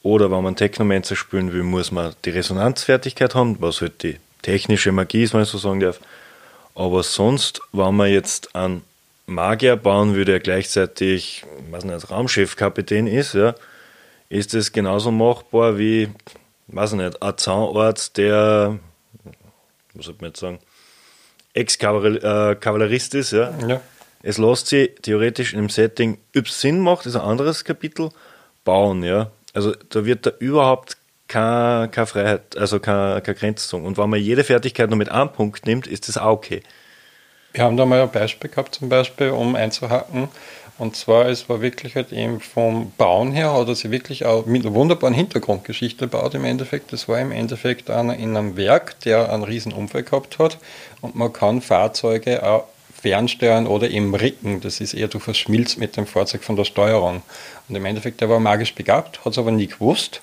Oder 0.03 0.30
wenn 0.30 0.42
man 0.42 0.57
Technomancer 0.57 1.16
spielen 1.16 1.53
will, 1.53 1.64
muss 1.64 1.90
man 1.90 2.14
die 2.24 2.30
Resonanzfertigkeit 2.30 3.34
haben, 3.34 3.57
was 3.61 3.80
halt 3.80 4.03
die 4.03 4.16
technische 4.42 4.92
Magie 4.92 5.24
ist, 5.24 5.34
wenn 5.34 5.42
ich 5.42 5.49
so 5.49 5.59
sagen 5.59 5.80
darf. 5.80 6.01
Aber 6.74 7.03
sonst, 7.03 7.61
wenn 7.72 7.96
man 7.96 8.11
jetzt 8.11 8.55
einen 8.55 8.82
Magier 9.28 9.76
bauen 9.76 10.14
würde, 10.14 10.32
er 10.32 10.40
gleichzeitig, 10.40 11.44
was 11.70 11.84
nicht, 11.84 12.10
Raumschiffkapitän 12.10 13.06
ist, 13.06 13.34
ja, 13.34 13.54
ist 14.30 14.54
es 14.54 14.72
genauso 14.72 15.10
machbar 15.10 15.78
wie, 15.78 16.08
weiß 16.68 16.94
nicht, 16.94 17.22
ein 17.22 17.36
Zahnarzt, 17.36 18.16
der, 18.16 18.78
was 19.92 20.06
soll 20.06 20.16
man 20.20 20.30
jetzt 20.30 20.40
sagen, 20.40 20.58
Ex-Kavallerist 21.52 23.14
ist, 23.14 23.32
ja. 23.32 23.52
ja. 23.66 23.80
Es 24.22 24.38
lässt 24.38 24.68
sich 24.68 24.94
theoretisch 25.02 25.52
in 25.52 25.58
einem 25.58 25.68
Setting, 25.68 26.18
ob 26.36 26.46
es 26.46 26.60
Sinn 26.60 26.80
macht, 26.80 27.04
ist 27.04 27.16
ein 27.16 27.22
anderes 27.22 27.64
Kapitel, 27.64 28.08
bauen, 28.64 29.02
ja. 29.02 29.30
Also 29.52 29.74
da 29.90 30.06
wird 30.06 30.24
da 30.24 30.30
überhaupt 30.38 30.96
keine, 31.26 31.90
keine 31.90 32.06
Freiheit, 32.06 32.56
also 32.56 32.80
keine, 32.80 33.20
keine 33.20 33.38
Grenze 33.38 33.76
Und 33.76 33.98
wenn 33.98 34.08
man 34.08 34.20
jede 34.20 34.42
Fertigkeit 34.42 34.88
nur 34.88 34.96
mit 34.96 35.10
einem 35.10 35.30
Punkt 35.30 35.66
nimmt, 35.66 35.86
ist 35.86 36.08
das 36.08 36.16
auch 36.16 36.32
okay. 36.32 36.62
Wir 37.53 37.64
haben 37.64 37.76
da 37.76 37.86
mal 37.86 38.03
ein 38.03 38.11
Beispiel 38.11 38.51
gehabt, 38.51 38.74
zum 38.74 38.88
Beispiel, 38.88 39.30
um 39.30 39.55
einzuhacken. 39.55 40.28
Und 40.78 40.94
zwar, 40.94 41.26
es 41.26 41.49
war 41.49 41.61
wirklich 41.61 41.96
halt 41.96 42.12
eben 42.12 42.40
vom 42.40 42.92
Bauen 42.96 43.32
her, 43.32 43.53
hat 43.53 43.66
er 43.66 43.74
sich 43.74 43.90
wirklich 43.90 44.24
auch 44.26 44.46
mit 44.46 44.64
einer 44.64 44.74
wunderbaren 44.74 45.14
Hintergrundgeschichte 45.14 46.07
gebaut 46.07 46.34
im 46.34 46.44
Endeffekt. 46.44 46.92
Das 46.92 47.09
war 47.09 47.18
im 47.20 47.32
Endeffekt 47.32 47.90
einer 47.90 48.16
in 48.16 48.36
einem 48.36 48.57
Werk, 48.57 49.01
der 49.01 49.32
einen 49.32 49.42
riesen 49.42 49.72
Unfall 49.72 50.05
gehabt 50.05 50.38
hat. 50.38 50.59
Und 51.01 51.16
man 51.16 51.32
kann 51.32 51.62
Fahrzeuge 51.62 52.44
auch 52.46 52.64
fernsteuern 52.94 53.66
oder 53.66 53.90
eben 53.90 54.14
ricken. 54.14 54.61
Das 54.61 54.80
ist 54.80 54.94
eher, 54.94 55.09
du 55.09 55.18
verschmilzt 55.18 55.78
mit 55.78 55.96
dem 55.96 56.07
Fahrzeug 56.07 56.44
von 56.44 56.55
der 56.55 56.64
Steuerung. 56.64 57.22
Und 57.68 57.74
im 57.74 57.84
Endeffekt, 57.84 58.20
der 58.20 58.28
war 58.28 58.38
magisch 58.38 58.74
begabt, 58.74 59.24
hat 59.24 59.32
es 59.32 59.38
aber 59.38 59.51
nie 59.51 59.66
gewusst. 59.66 60.20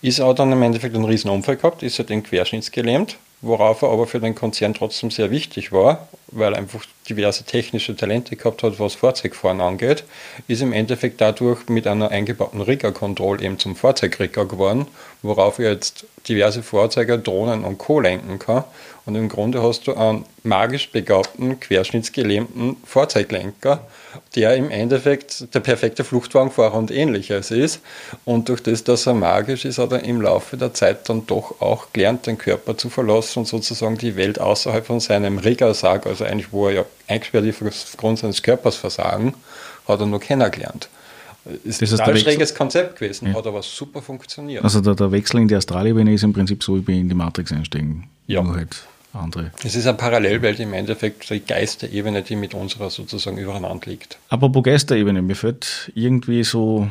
Ist 0.00 0.20
auch 0.20 0.34
dann 0.34 0.50
im 0.50 0.62
Endeffekt 0.62 0.94
einen 0.94 1.04
riesen 1.04 1.30
Unfall 1.30 1.56
gehabt, 1.56 1.82
ist 1.82 1.98
er 1.98 2.06
den 2.06 2.22
querschnittsgelähmt 2.22 3.18
worauf 3.42 3.82
er 3.82 3.90
aber 3.90 4.06
für 4.06 4.20
den 4.20 4.34
Konzern 4.34 4.74
trotzdem 4.74 5.10
sehr 5.10 5.30
wichtig 5.30 5.72
war, 5.72 6.08
weil 6.32 6.54
einfach 6.54 6.84
diverse 7.08 7.44
technische 7.44 7.96
Talente 7.96 8.36
gehabt 8.36 8.62
hat, 8.62 8.78
was 8.78 8.94
Fahrzeugfahren 8.94 9.60
angeht, 9.60 10.04
ist 10.48 10.62
im 10.62 10.72
Endeffekt 10.72 11.20
dadurch 11.20 11.68
mit 11.68 11.86
einer 11.86 12.10
eingebauten 12.10 12.60
Rigger-Control 12.60 13.42
eben 13.42 13.58
zum 13.58 13.76
Fahrzeugrigger 13.76 14.46
geworden, 14.46 14.86
worauf 15.22 15.58
er 15.58 15.72
jetzt 15.72 16.06
diverse 16.28 16.62
Fahrzeuge, 16.62 17.18
Drohnen 17.18 17.64
und 17.64 17.78
Co. 17.78 18.00
lenken 18.00 18.38
kann. 18.38 18.64
Und 19.06 19.16
im 19.16 19.28
Grunde 19.28 19.62
hast 19.62 19.86
du 19.86 19.94
einen 19.94 20.24
magisch 20.42 20.90
begabten, 20.90 21.58
querschnittsgelähmten 21.58 22.76
Fahrzeuglenker, 22.84 23.86
der 24.36 24.56
im 24.56 24.70
Endeffekt 24.70 25.54
der 25.54 25.60
perfekte 25.60 26.04
Fluchtwagenfahrer 26.04 26.74
und 26.74 26.90
ähnliches 26.90 27.50
ist. 27.50 27.80
Und 28.24 28.48
durch 28.48 28.62
das, 28.62 28.84
dass 28.84 29.06
er 29.06 29.14
magisch 29.14 29.64
ist, 29.64 29.78
hat 29.78 29.92
er 29.92 30.04
im 30.04 30.20
Laufe 30.20 30.56
der 30.56 30.74
Zeit 30.74 31.08
dann 31.08 31.26
doch 31.26 31.60
auch 31.60 31.92
gelernt, 31.92 32.26
den 32.26 32.38
Körper 32.38 32.76
zu 32.76 32.90
verlassen 32.90 33.40
und 33.40 33.46
sozusagen 33.46 33.98
die 33.98 34.16
Welt 34.16 34.38
außerhalb 34.40 34.86
von 34.86 35.00
seinem 35.00 35.38
Riggersarg, 35.38 36.06
also 36.06 36.19
eigentlich 36.24 36.52
wo 36.52 36.68
er 36.68 36.74
ja 36.74 36.84
eingesperrt 37.08 37.44
ist 37.44 37.62
aufgrund 37.62 38.18
seines 38.18 38.42
Körpers 38.42 38.76
versagen, 38.76 39.34
hat 39.86 40.00
er 40.00 40.06
nur 40.06 40.20
kennengelernt. 40.20 40.88
Ist 41.64 41.80
Das 41.80 41.92
heißt, 41.92 42.02
ein 42.02 42.16
schräges 42.18 42.54
Konzept 42.54 42.96
gewesen, 42.98 43.28
Ja. 43.28 43.34
hat 43.34 43.46
aber 43.46 43.62
super 43.62 44.02
funktioniert. 44.02 44.62
Also 44.62 44.80
der, 44.80 44.94
der 44.94 45.10
Wechsel 45.10 45.40
in 45.40 45.48
die 45.48 45.54
Astralebene 45.54 46.12
ist 46.12 46.22
im 46.22 46.32
Prinzip 46.32 46.62
so 46.62 46.86
wie 46.86 47.00
in 47.00 47.08
die 47.08 47.14
Matrix 47.14 47.50
einsteigen. 47.50 48.08
Ja. 48.26 48.42
Nur 48.42 48.56
halt 48.56 48.76
andere. 49.12 49.50
es 49.64 49.74
ist 49.74 49.86
eine 49.86 49.96
Parallelwelt 49.96 50.60
im 50.60 50.72
Endeffekt, 50.74 51.28
die 51.30 51.40
Geisterebene, 51.40 52.22
die 52.22 52.36
mit 52.36 52.54
unserer 52.54 52.90
sozusagen 52.90 53.38
übereinander 53.38 53.90
liegt. 53.90 54.18
Apropos 54.28 54.62
Geisterebene, 54.62 55.22
mir 55.22 55.34
fällt 55.34 55.90
irgendwie 55.94 56.44
so 56.44 56.88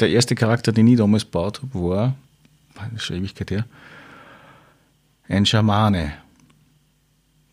der 0.00 0.08
erste 0.08 0.34
Charakter, 0.34 0.72
den 0.72 0.88
ich 0.88 0.96
damals 0.96 1.24
gebaut 1.24 1.60
habe, 1.62 1.88
war, 1.88 2.14
das 2.74 2.92
ist 2.94 3.04
schon 3.04 3.16
Ewigkeit 3.16 3.50
her, 3.50 3.64
ein 5.28 5.46
Schamane. 5.46 6.14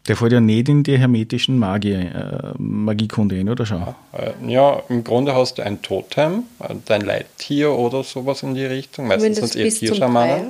Der 0.08 0.16
fällt 0.16 0.32
ja 0.32 0.39
nicht 0.41 0.68
in 0.68 0.84
die 0.84 0.97
hermetischen 0.97 1.60
Magie, 1.60 1.93
äh, 1.93 2.54
Magiekunde 2.58 3.36
hin, 3.36 3.49
oder 3.49 3.66
schon? 3.68 3.84
Äh, 4.14 4.32
Ja, 4.52 4.82
im 4.89 5.04
Grunde 5.04 5.36
hast 5.36 5.58
du 5.60 5.62
ein 5.62 5.82
Totem, 5.84 6.43
äh, 6.60 6.74
dein 6.86 7.02
Leittier 7.02 7.72
oder 7.72 8.04
sowas 8.04 8.41
in 8.41 8.56
die 8.56 8.66
Richtung. 8.66 9.08
Meistens 9.08 9.36
sind 9.38 9.45
es 9.45 9.54
bis 9.54 9.82
eher. 9.82 9.91
Tierschamanen. 9.91 10.47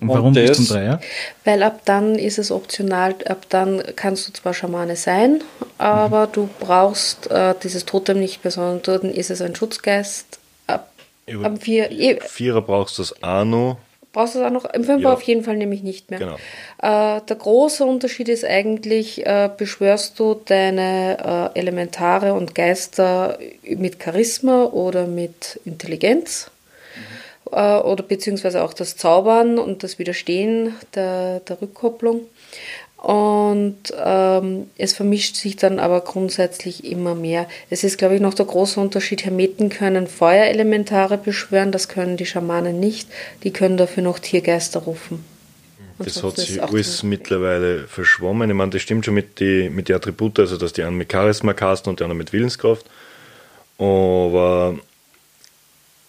Und 0.00 0.08
warum 0.08 0.34
das- 0.34 0.48
bis 0.48 0.56
zum 0.58 0.66
Dreier? 0.76 1.00
Weil 1.44 1.62
ab 1.62 1.80
dann 1.86 2.14
ist 2.14 2.38
es 2.38 2.52
optional, 2.52 3.16
ab 3.26 3.46
dann 3.48 3.82
kannst 3.96 4.28
du 4.28 4.32
zwar 4.32 4.54
Schamane 4.54 4.94
sein, 4.96 5.42
aber 5.78 6.28
du 6.28 6.48
brauchst 6.60 7.30
äh, 7.30 7.54
dieses 7.62 7.84
Totem 7.86 8.20
nicht 8.20 8.44
mehr, 8.44 8.52
sondern 8.52 8.80
dort 8.82 9.02
ist 9.04 9.30
es 9.30 9.40
ein 9.40 9.56
Schutzgeist. 9.56 10.38
Ab, 10.68 10.92
Über- 11.26 11.46
am 11.46 11.56
vier, 11.56 11.90
eh, 11.90 12.18
Vierer 12.20 12.60
brauchst 12.62 12.98
du 12.98 13.02
das 13.02 13.22
Anu. 13.24 13.76
Brauchst 14.12 14.34
du 14.34 14.40
es 14.40 14.44
auch 14.44 14.50
noch, 14.50 14.64
im 14.66 14.84
Fünfer 14.84 15.08
Ja. 15.08 15.12
auf 15.14 15.22
jeden 15.22 15.42
Fall 15.42 15.56
nämlich 15.56 15.82
nicht 15.82 16.10
mehr. 16.10 16.20
Genau. 16.20 16.34
Äh, 16.82 17.20
der 17.22 17.36
große 17.36 17.84
Unterschied 17.84 18.28
ist 18.28 18.44
eigentlich, 18.44 19.24
äh, 19.26 19.48
beschwörst 19.56 20.18
du 20.18 20.40
deine 20.44 21.50
äh, 21.54 21.58
Elementare 21.58 22.34
und 22.34 22.54
Geister 22.54 23.38
mit 23.62 24.02
Charisma 24.02 24.64
oder 24.64 25.06
mit 25.06 25.60
Intelligenz 25.64 26.50
äh, 27.50 27.76
oder 27.78 28.02
beziehungsweise 28.02 28.62
auch 28.62 28.74
das 28.74 28.96
Zaubern 28.96 29.58
und 29.58 29.82
das 29.82 29.98
Widerstehen 29.98 30.74
der, 30.94 31.40
der 31.40 31.60
Rückkopplung. 31.60 32.22
Und 33.02 33.92
ähm, 33.98 34.68
es 34.78 34.92
vermischt 34.92 35.34
sich 35.34 35.56
dann 35.56 35.80
aber 35.80 36.02
grundsätzlich 36.02 36.84
immer 36.84 37.16
mehr. 37.16 37.48
Es 37.68 37.82
ist, 37.82 37.98
glaube 37.98 38.14
ich, 38.14 38.20
noch 38.20 38.32
der 38.32 38.46
große 38.46 38.78
Unterschied. 38.78 39.24
Hermeten 39.24 39.70
können 39.70 40.06
Feuerelementare 40.06 41.18
beschwören, 41.18 41.72
das 41.72 41.88
können 41.88 42.16
die 42.16 42.26
Schamanen 42.26 42.78
nicht. 42.78 43.08
Die 43.42 43.52
können 43.52 43.76
dafür 43.76 44.04
noch 44.04 44.20
Tiergeister 44.20 44.78
rufen. 44.78 45.24
Das 45.98 46.16
Ansonsten 46.16 46.42
hat 46.42 46.46
sich 46.46 46.62
alles 46.62 47.02
mittlerweile 47.02 47.88
verschwommen. 47.88 48.48
Ich 48.48 48.54
meine, 48.54 48.70
das 48.70 48.82
stimmt 48.82 49.04
schon 49.04 49.14
mit 49.14 49.40
den 49.40 49.74
mit 49.74 49.88
die 49.88 49.94
Attributen, 49.94 50.42
also 50.42 50.56
dass 50.56 50.72
die 50.72 50.84
einen 50.84 50.96
mit 50.96 51.10
Charisma 51.10 51.54
casten 51.54 51.90
und 51.90 51.98
die 51.98 52.04
anderen 52.04 52.18
mit 52.18 52.32
Willenskraft. 52.32 52.86
Aber 53.78 54.78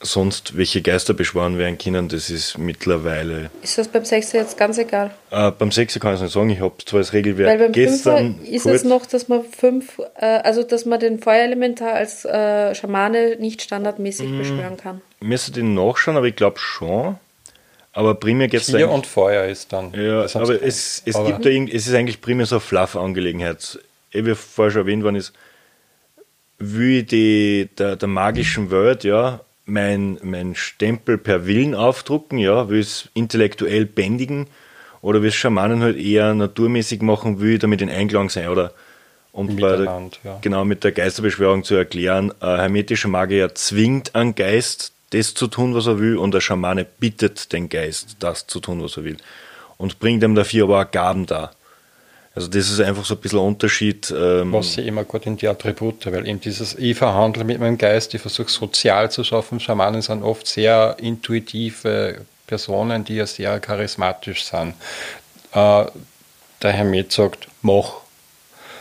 sonst, 0.04 0.58
welche 0.58 0.82
Geister 0.82 1.14
beschworen 1.14 1.58
werden 1.58 1.78
können, 1.78 2.08
das 2.10 2.30
ist 2.30 2.58
mittlerweile. 2.58 3.50
Ist 3.62 3.78
das 3.78 3.88
beim 3.88 4.06
Sechser 4.06 4.40
jetzt 4.40 4.58
ganz 4.58 4.78
egal? 4.78 5.12
Äh, 5.32 5.52
beim 5.52 5.72
Sechser 5.72 6.00
kann 6.00 6.12
ich 6.14 6.18
es 6.18 6.22
nicht 6.24 6.34
sagen, 6.34 6.50
ich 6.50 6.60
habe 6.60 6.74
zwar 6.86 7.00
das 7.00 7.14
Regelwerk 7.14 7.50
Weil 7.50 7.58
beim 7.58 7.72
gestern 7.72 8.36
Fünfer 8.36 8.52
ist 8.52 8.64
kurz, 8.64 8.76
es 8.76 8.84
noch, 8.84 9.06
dass 9.06 9.28
man 9.30 9.44
fünf, 9.44 10.00
äh, 10.16 10.26
also 10.26 10.64
dass 10.64 10.86
man 10.86 11.00
den 11.00 11.20
Feuerelementar 11.20 11.94
als 11.94 12.26
äh, 12.26 12.76
Schamane 12.76 13.38
nicht 13.40 13.62
standardmäßig 13.62 14.30
Mhm. 14.30 14.38
beschwören 14.38 14.78
kann. 14.78 15.02
müsste 15.22 15.52
den 15.52 15.74
nachschauen, 15.74 16.18
aber 16.18 16.28
ich 16.28 16.36
glaube 16.36 16.60
schon. 16.60 17.18
Aber 17.96 18.16
primär 18.16 18.48
geht 18.48 18.62
es 18.62 18.68
Tier 18.68 18.90
und 18.90 19.06
Feuer 19.06 19.46
ist 19.46 19.72
dann. 19.72 19.94
Ja, 19.94 20.26
aber 20.34 20.62
es, 20.64 21.02
es, 21.06 21.16
aber- 21.16 21.28
gibt 21.32 21.46
da 21.46 21.50
irgend, 21.50 21.72
es 21.74 21.88
ist 21.88 21.94
eigentlich 21.94 22.22
primär 22.22 22.46
so 22.46 22.56
eine 22.56 22.62
Fluff-Angelegenheit. 22.62 23.80
Wie 24.12 24.36
vorher 24.36 24.72
schon 24.72 24.82
erwähnt 24.82 25.04
worden 25.04 25.16
ist, 25.16 25.32
wie 26.60 27.04
die, 27.04 27.70
der, 27.78 27.96
der 27.96 28.08
magischen 28.08 28.72
Welt, 28.72 29.04
ja, 29.04 29.42
mein, 29.66 30.20
mein 30.24 30.56
Stempel 30.56 31.18
per 31.18 31.46
Willen 31.46 31.76
aufdrucken, 31.76 32.38
ja, 32.38 32.70
will 32.70 32.80
es 32.80 33.10
intellektuell 33.14 33.86
bändigen 33.86 34.48
oder 35.02 35.22
will 35.22 35.30
es 35.30 35.36
Schamanen 35.36 35.82
halt 35.82 35.98
eher 35.98 36.34
naturmäßig 36.34 37.02
machen, 37.02 37.40
will 37.40 37.54
ich 37.54 37.60
damit 37.60 37.82
in 37.82 37.90
Einklang 37.90 38.30
sein 38.30 38.50
oder 38.50 38.74
um 39.32 39.58
der, 39.58 40.12
ja. 40.24 40.38
genau 40.42 40.64
mit 40.64 40.84
der 40.84 40.92
Geisterbeschwörung 40.92 41.64
zu 41.64 41.76
erklären, 41.76 42.32
ein 42.40 42.60
hermetischer 42.60 43.10
Magier 43.10 43.56
zwingt 43.56 44.14
einen 44.14 44.36
Geist, 44.36 44.94
das 45.10 45.34
zu 45.34 45.48
tun, 45.48 45.74
was 45.74 45.88
er 45.88 46.00
will, 46.00 46.18
und 46.18 46.34
der 46.34 46.42
Schamane 46.42 46.86
bittet 46.86 47.52
den 47.52 47.68
Geist, 47.70 48.18
das 48.20 48.46
zu 48.48 48.60
tun, 48.60 48.82
was 48.84 48.98
er 48.98 49.04
will. 49.04 49.18
Und 49.78 50.00
bringt 50.00 50.24
ihm 50.24 50.36
dafür 50.36 50.66
aber 50.66 50.82
auch 50.82 50.92
Gaben 50.92 51.26
dar. 51.26 51.52
Also 52.36 52.48
das 52.48 52.72
ist 52.72 52.80
einfach 52.80 53.06
so 53.06 53.14
ein 53.14 53.22
bisschen 53.22 53.40
ein 53.40 53.46
Unterschied. 53.46 54.12
Ähm, 54.16 54.54
Was 54.54 54.74
sie 54.74 54.88
immer 54.88 55.04
gut 55.04 55.26
in 55.26 55.38
die 55.38 55.48
Attribute, 55.48 56.06
weil 56.08 56.28
eben 56.28 56.40
dieses, 56.40 56.76
ich 56.76 56.98
verhandle 56.98 57.44
mit 57.44 57.60
meinem 57.60 57.78
Geist, 57.78 58.14
ich 58.16 58.22
versuche 58.22 58.50
sozial 58.50 59.12
zu 59.12 59.24
schaffen. 59.24 59.60
Schamanen 59.60 60.02
sind 60.02 60.24
oft 60.24 60.48
sehr 60.48 60.98
intuitive 61.00 62.22
Personen, 62.48 63.06
die 63.06 63.16
ja 63.16 63.28
sehr 63.28 63.60
charismatisch 63.60 64.46
sind. 64.46 64.74
Äh, 65.54 65.86
der 66.62 66.72
Hermet 66.72 67.12
sagt, 67.12 67.48
mach. 67.62 68.04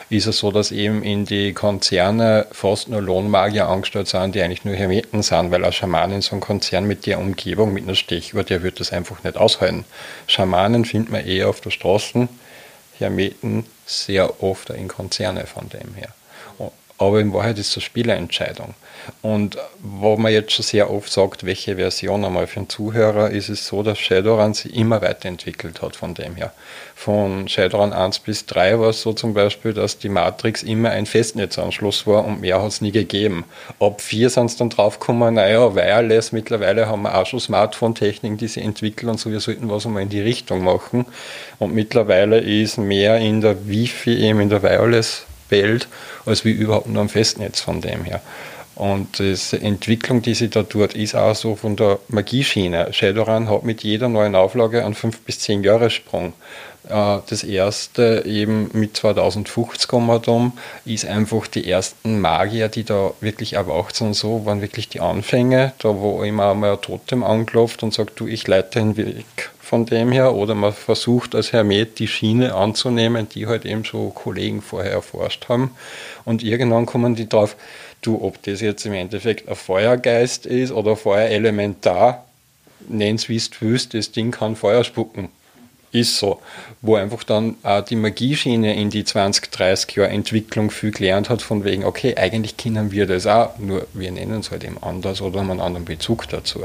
Ist 0.08 0.26
es 0.26 0.40
so, 0.40 0.52
dass 0.52 0.72
eben 0.72 1.02
in 1.02 1.24
die 1.24 1.54
Konzerne 1.54 2.46
fast 2.52 2.86
nur 2.90 3.00
Lohnmagier 3.00 3.66
angestellt 3.66 4.08
sind, 4.08 4.34
die 4.34 4.42
eigentlich 4.42 4.62
nur 4.62 4.74
Hermeten 4.74 5.22
sind, 5.22 5.50
weil 5.50 5.64
ein 5.64 5.72
Schaman 5.72 6.12
in 6.12 6.20
so 6.20 6.32
einem 6.32 6.42
Konzern 6.42 6.86
mit 6.86 7.06
der 7.06 7.18
Umgebung, 7.18 7.72
mit 7.72 7.84
einer 7.84 7.94
Stechuhr, 7.94 8.44
der 8.44 8.62
wird 8.62 8.78
das 8.78 8.92
einfach 8.92 9.24
nicht 9.24 9.38
aushalten. 9.38 9.86
Schamanen 10.26 10.84
findet 10.84 11.10
man 11.10 11.24
eher 11.24 11.48
auf 11.48 11.62
der 11.62 11.70
Straße, 11.70 12.28
Hermeten 12.98 13.64
sehr 13.86 14.42
oft 14.42 14.70
in 14.70 14.88
Konzerne 14.88 15.46
von 15.46 15.68
dem 15.68 15.94
her. 15.94 16.14
Aber 16.98 17.20
in 17.20 17.32
Wahrheit 17.32 17.58
ist 17.58 17.70
es 17.70 17.76
eine 17.76 17.82
Spielerentscheidung. 17.82 18.74
Und 19.20 19.58
wo 19.80 20.16
man 20.16 20.32
jetzt 20.32 20.52
schon 20.52 20.64
sehr 20.64 20.90
oft 20.90 21.12
sagt, 21.12 21.44
welche 21.44 21.76
Version 21.76 22.24
einmal 22.24 22.46
für 22.46 22.60
einen 22.60 22.68
Zuhörer, 22.68 23.30
ist 23.30 23.48
es 23.48 23.66
so, 23.66 23.82
dass 23.82 23.98
Shadowrun 23.98 24.54
sich 24.54 24.74
immer 24.74 25.02
weiterentwickelt 25.02 25.82
hat 25.82 25.96
von 25.96 26.14
dem 26.14 26.36
her. 26.36 26.52
Von 26.94 27.48
Shadowrun 27.48 27.92
1 27.92 28.20
bis 28.20 28.46
3 28.46 28.78
war 28.78 28.90
es 28.90 29.02
so 29.02 29.12
zum 29.12 29.34
Beispiel, 29.34 29.72
dass 29.72 29.98
die 29.98 30.08
Matrix 30.08 30.62
immer 30.62 30.90
ein 30.90 31.06
Festnetzanschluss 31.06 32.06
war 32.06 32.24
und 32.24 32.40
mehr 32.40 32.62
hat 32.62 32.68
es 32.68 32.80
nie 32.80 32.92
gegeben. 32.92 33.44
Ab 33.80 34.00
4 34.00 34.30
sind 34.30 34.46
es 34.46 34.56
dann 34.56 34.70
draufgekommen, 34.70 35.34
naja, 35.34 35.74
Wireless, 35.74 36.30
mittlerweile 36.32 36.86
haben 36.86 37.02
wir 37.02 37.16
auch 37.16 37.26
schon 37.26 37.40
Smartphone-Techniken, 37.40 38.36
die 38.36 38.48
sie 38.48 38.60
entwickeln 38.60 39.08
und 39.08 39.18
so, 39.18 39.30
wir 39.30 39.40
sollten 39.40 39.68
was 39.68 39.86
einmal 39.86 40.02
in 40.02 40.08
die 40.08 40.20
Richtung 40.20 40.62
machen. 40.62 41.06
Und 41.58 41.74
mittlerweile 41.74 42.38
ist 42.38 42.78
mehr 42.78 43.16
in 43.18 43.40
der 43.40 43.66
Wi-Fi, 43.66 44.16
eben 44.18 44.40
in 44.40 44.48
der 44.48 44.62
Wireless-Welt, 45.52 45.88
als 46.26 46.44
wie 46.44 46.52
überhaupt 46.52 46.88
nur 46.88 47.02
am 47.02 47.08
Festnetz 47.08 47.60
von 47.60 47.80
dem 47.80 48.04
her. 48.04 48.20
Und 48.74 49.18
diese 49.18 49.60
Entwicklung, 49.60 50.22
die 50.22 50.34
sie 50.34 50.48
da 50.48 50.62
tut, 50.62 50.94
ist 50.94 51.14
auch 51.14 51.34
so 51.34 51.56
von 51.56 51.76
der 51.76 51.98
Magieschiene. 52.08 52.92
Shadowrun 52.92 53.50
hat 53.50 53.64
mit 53.64 53.82
jeder 53.82 54.08
neuen 54.08 54.34
Auflage 54.34 54.84
einen 54.84 54.94
5 54.94 55.20
bis 55.20 55.40
10 55.40 55.62
Jahre 55.62 55.90
Sprung. 55.90 56.32
Äh, 56.88 57.18
Das 57.28 57.44
erste 57.44 58.22
eben 58.24 58.70
mit 58.72 58.96
2050 58.96 59.88
kommen 59.88 60.24
um, 60.24 60.52
ist 60.86 61.04
einfach 61.04 61.46
die 61.48 61.70
ersten 61.70 62.20
Magier, 62.20 62.68
die 62.68 62.84
da 62.84 63.12
wirklich 63.20 63.52
erwacht 63.52 63.94
sind, 63.94 64.14
so 64.14 64.46
waren 64.46 64.62
wirklich 64.62 64.88
die 64.88 65.00
Anfänge, 65.00 65.74
da 65.78 65.90
wo 65.90 66.22
immer 66.22 66.52
einmal 66.52 66.72
ein 66.72 66.80
Totem 66.80 67.22
anklopft 67.24 67.82
und 67.82 67.92
sagt, 67.92 68.18
du, 68.18 68.26
ich 68.26 68.48
leite 68.48 68.78
den 68.78 68.96
Weg 68.96 69.51
von 69.72 69.86
dem 69.86 70.12
her, 70.12 70.34
oder 70.34 70.54
man 70.54 70.74
versucht 70.74 71.34
als 71.34 71.54
Hermet 71.54 71.98
die 71.98 72.06
Schiene 72.06 72.54
anzunehmen, 72.54 73.30
die 73.30 73.46
halt 73.46 73.64
eben 73.64 73.84
so 73.84 74.10
Kollegen 74.10 74.60
vorher 74.60 74.92
erforscht 74.92 75.48
haben. 75.48 75.70
Und 76.26 76.42
irgendwann 76.42 76.84
kommen 76.84 77.14
die 77.14 77.26
drauf, 77.26 77.56
du, 78.02 78.22
ob 78.22 78.42
das 78.42 78.60
jetzt 78.60 78.84
im 78.84 78.92
Endeffekt 78.92 79.48
ein 79.48 79.56
Feuergeist 79.56 80.44
ist 80.44 80.72
oder 80.72 80.94
Feuerelementar, 80.94 82.26
nenn's 82.86 83.30
wie 83.30 83.38
du 83.38 83.44
willst, 83.60 83.94
das 83.94 84.12
Ding 84.12 84.30
kann 84.30 84.56
Feuer 84.56 84.84
spucken. 84.84 85.30
Ist 85.90 86.18
so. 86.18 86.42
Wo 86.82 86.96
einfach 86.96 87.24
dann 87.24 87.56
auch 87.62 87.80
die 87.80 87.96
Magieschiene 87.96 88.74
in 88.74 88.90
die 88.90 89.04
20, 89.04 89.50
30 89.50 89.96
Jahre 89.96 90.10
Entwicklung 90.10 90.70
viel 90.70 90.90
gelernt 90.90 91.30
hat, 91.30 91.40
von 91.40 91.64
wegen, 91.64 91.84
okay, 91.84 92.14
eigentlich 92.18 92.58
kennen 92.58 92.92
wir 92.92 93.06
das 93.06 93.26
auch, 93.26 93.58
nur 93.58 93.86
wir 93.94 94.12
nennen 94.12 94.40
es 94.40 94.50
halt 94.50 94.64
eben 94.64 94.76
anders 94.82 95.22
oder 95.22 95.40
haben 95.40 95.50
einen 95.50 95.60
anderen 95.60 95.86
Bezug 95.86 96.28
dazu. 96.28 96.60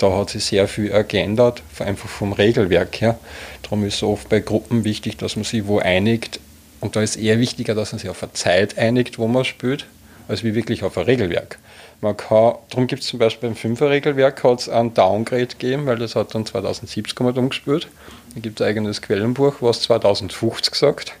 Da 0.00 0.16
hat 0.16 0.30
sich 0.30 0.46
sehr 0.46 0.66
viel 0.66 0.90
geändert, 1.04 1.62
einfach 1.78 2.08
vom 2.08 2.32
Regelwerk 2.32 3.02
her. 3.02 3.18
Darum 3.60 3.84
ist 3.84 3.96
es 3.96 4.02
oft 4.02 4.30
bei 4.30 4.40
Gruppen 4.40 4.84
wichtig, 4.84 5.18
dass 5.18 5.36
man 5.36 5.44
sich 5.44 5.66
wo 5.66 5.78
einigt. 5.78 6.40
Und 6.80 6.96
da 6.96 7.02
ist 7.02 7.16
eher 7.16 7.38
wichtiger, 7.38 7.74
dass 7.74 7.92
man 7.92 7.98
sich 7.98 8.08
auf 8.08 8.22
eine 8.22 8.32
Zeit 8.32 8.78
einigt, 8.78 9.18
wo 9.18 9.28
man 9.28 9.44
spielt, 9.44 9.84
als 10.26 10.42
wie 10.42 10.54
wirklich 10.54 10.84
auf 10.84 10.96
ein 10.96 11.04
Regelwerk. 11.04 11.58
Man 12.00 12.16
kann, 12.16 12.54
darum 12.70 12.86
gibt 12.86 13.02
es 13.02 13.08
zum 13.08 13.18
Beispiel 13.18 13.50
beim 13.50 13.56
Fünfer-Regelwerk 13.56 14.42
hat 14.42 14.60
es 14.60 14.68
einen 14.70 14.94
Downgrade 14.94 15.48
gegeben, 15.48 15.84
weil 15.84 15.98
das 15.98 16.16
hat 16.16 16.34
dann 16.34 16.46
2070 16.46 17.20
mal 17.20 17.36
umgespielt. 17.36 17.88
Da 18.34 18.40
gibt 18.40 18.58
es 18.58 18.64
ein 18.64 18.70
eigenes 18.70 19.02
Quellenbuch, 19.02 19.56
was 19.60 19.82
2050 19.82 20.74
sagt, 20.76 21.12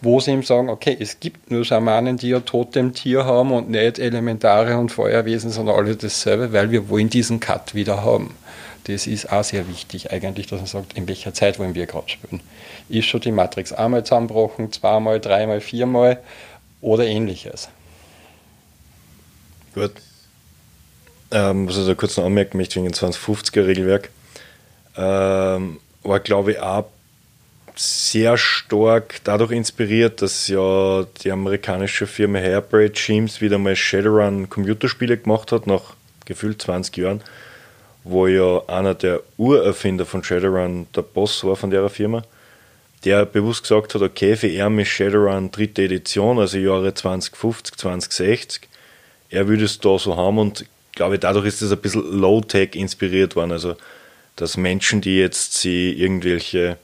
wo 0.00 0.20
sie 0.20 0.30
ihm 0.30 0.42
sagen, 0.42 0.68
okay, 0.68 0.96
es 0.98 1.18
gibt 1.18 1.50
nur 1.50 1.64
Schamanen, 1.64 2.16
die 2.16 2.28
ja 2.28 2.40
Totemtier 2.40 3.24
haben 3.24 3.52
und 3.52 3.70
nicht 3.70 3.98
Elementare 3.98 4.78
und 4.78 4.90
Feuerwesen, 4.90 5.50
sondern 5.50 5.76
alle 5.76 5.96
dasselbe, 5.96 6.52
weil 6.52 6.70
wir 6.70 6.88
wollen 6.88 7.10
diesen 7.10 7.40
Cut 7.40 7.74
wieder 7.74 8.04
haben. 8.04 8.34
Das 8.84 9.06
ist 9.06 9.30
auch 9.30 9.44
sehr 9.44 9.68
wichtig 9.68 10.12
eigentlich, 10.12 10.46
dass 10.46 10.60
man 10.60 10.66
sagt, 10.66 10.96
in 10.96 11.08
welcher 11.08 11.34
Zeit 11.34 11.58
wollen 11.58 11.74
wir 11.74 11.86
gerade 11.86 12.08
spielen. 12.08 12.40
Ist 12.88 13.06
schon 13.06 13.20
die 13.20 13.32
Matrix 13.32 13.72
einmal 13.72 14.04
zusammengebrochen, 14.04 14.72
zweimal, 14.72 15.20
dreimal, 15.20 15.60
viermal 15.60 16.20
oder 16.80 17.04
ähnliches. 17.04 17.68
Gut. 19.74 19.92
Ähm, 21.30 21.68
was 21.68 21.76
ich 21.76 21.86
da 21.86 21.94
kurz 21.94 22.16
noch 22.16 22.24
anmerken 22.24 22.56
möchte 22.56 22.76
wegen 22.76 22.86
dem 22.86 22.94
2050er 22.94 23.66
Regelwerk, 23.66 24.10
ähm, 24.96 25.78
war 26.02 26.20
glaube 26.20 26.52
ich 26.52 26.60
auch 26.60 26.86
sehr 27.80 28.36
stark 28.36 29.20
dadurch 29.24 29.52
inspiriert, 29.52 30.20
dass 30.22 30.48
ja 30.48 31.04
die 31.22 31.30
amerikanische 31.30 32.06
Firma 32.06 32.38
Hairbraid 32.38 32.94
Teams 32.94 33.40
wieder 33.40 33.58
mal 33.58 33.76
Shadowrun 33.76 34.48
Computerspiele 34.50 35.16
gemacht 35.16 35.52
hat, 35.52 35.66
nach 35.66 35.94
gefühlt 36.24 36.60
20 36.60 36.96
Jahren, 36.96 37.20
wo 38.04 38.26
ja 38.26 38.62
einer 38.66 38.94
der 38.94 39.20
Urerfinder 39.36 40.06
von 40.06 40.24
Shadowrun 40.24 40.86
der 40.94 41.02
Boss 41.02 41.44
war 41.44 41.56
von 41.56 41.70
der 41.70 41.88
Firma, 41.88 42.24
der 43.04 43.24
bewusst 43.26 43.62
gesagt 43.62 43.94
hat, 43.94 44.02
okay, 44.02 44.36
für 44.36 44.48
ihn 44.48 44.78
ist 44.80 44.88
Shadowrun 44.88 45.50
dritte 45.50 45.84
Edition, 45.84 46.38
also 46.38 46.58
Jahre 46.58 46.94
2050, 46.94 47.76
2060. 47.76 48.68
Er 49.30 49.46
würde 49.46 49.64
es 49.64 49.78
da 49.78 49.98
so 49.98 50.16
haben 50.16 50.38
und 50.38 50.64
glaube, 50.98 51.18
dadurch 51.18 51.46
ist 51.46 51.62
es 51.62 51.72
ein 51.72 51.78
bisschen 51.78 52.20
Low-Tech 52.20 52.74
inspiriert 52.74 53.36
worden. 53.36 53.52
Also, 53.52 53.76
dass 54.36 54.56
Menschen, 54.56 55.00
die 55.00 55.16
jetzt 55.16 55.54
sie 55.54 55.92
irgendwelche 55.92 56.76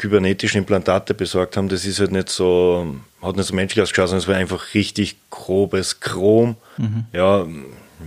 kybernetischen 0.00 0.62
Implantate 0.62 1.12
besorgt 1.12 1.58
haben, 1.58 1.68
das 1.68 1.84
ist 1.84 2.00
halt 2.00 2.10
nicht 2.10 2.30
so, 2.30 2.96
hat 3.20 3.36
nicht 3.36 3.46
so 3.46 3.54
menschlich 3.54 3.82
ausgeschaut, 3.82 4.08
sondern 4.08 4.22
es 4.22 4.28
war 4.28 4.36
einfach 4.36 4.72
richtig 4.72 5.16
grobes 5.28 6.00
Chrom. 6.00 6.56
Mhm. 6.78 7.04
Ja, 7.12 7.46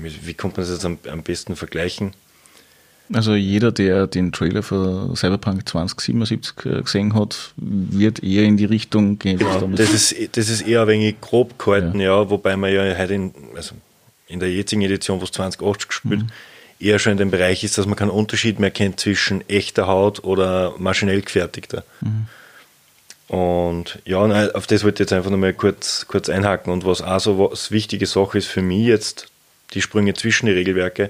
wie 0.01 0.33
kommt 0.33 0.57
man 0.57 0.65
das 0.65 0.73
jetzt 0.73 0.85
am, 0.85 0.97
am, 1.07 1.21
besten 1.21 1.55
vergleichen? 1.55 2.13
Also 3.13 3.35
jeder, 3.35 3.71
der 3.71 4.07
den 4.07 4.31
Trailer 4.31 4.63
für 4.63 5.15
Cyberpunk 5.15 5.69
2077 5.69 6.65
äh, 6.65 6.81
gesehen 6.81 7.13
hat, 7.13 7.53
wird 7.57 8.23
eher 8.23 8.43
in 8.43 8.57
die 8.57 8.65
Richtung 8.65 9.19
gehen. 9.19 9.39
Ja, 9.39 9.61
das, 9.61 9.93
ist, 9.93 10.35
das 10.35 10.49
ist 10.49 10.61
eher 10.61 10.81
ein 10.81 10.87
wenig 10.87 11.21
grob 11.21 11.59
gehalten, 11.59 11.99
ja. 11.99 12.21
ja 12.21 12.29
wobei 12.29 12.57
man 12.57 12.73
ja 12.73 12.97
heute 12.97 13.13
in, 13.13 13.33
also 13.55 13.75
in 14.27 14.39
der 14.39 14.51
jetzigen 14.51 14.81
Edition, 14.81 15.19
wo 15.19 15.25
es 15.25 15.31
2080 15.31 15.87
gespielt, 15.87 16.21
mhm. 16.21 16.27
Eher 16.83 16.99
schon 16.99 17.13
in 17.13 17.17
dem 17.17 17.31
Bereich 17.31 17.63
ist, 17.63 17.77
dass 17.77 17.85
man 17.85 17.95
keinen 17.95 18.09
Unterschied 18.09 18.59
mehr 18.59 18.71
kennt 18.71 18.99
zwischen 18.99 19.47
echter 19.49 19.87
Haut 19.87 20.23
oder 20.23 20.73
maschinell 20.77 21.21
gefertigter. 21.21 21.83
Mhm. 22.01 22.27
Und 23.27 23.99
ja, 24.05 24.19
auf 24.53 24.67
das 24.67 24.83
wollte 24.83 25.01
ich 25.01 25.07
jetzt 25.07 25.13
einfach 25.13 25.31
nochmal 25.31 25.53
kurz, 25.53 26.05
kurz 26.07 26.29
einhaken. 26.29 26.71
Und 26.71 26.85
was 26.85 27.01
auch 27.01 27.19
so 27.19 27.51
was 27.51 27.71
wichtige 27.71 28.05
Sache 28.05 28.37
ist 28.37 28.47
für 28.47 28.61
mich 28.61 28.85
jetzt, 28.85 29.27
die 29.73 29.81
Sprünge 29.81 30.13
zwischen 30.13 30.45
die 30.45 30.51
Regelwerke, 30.51 31.09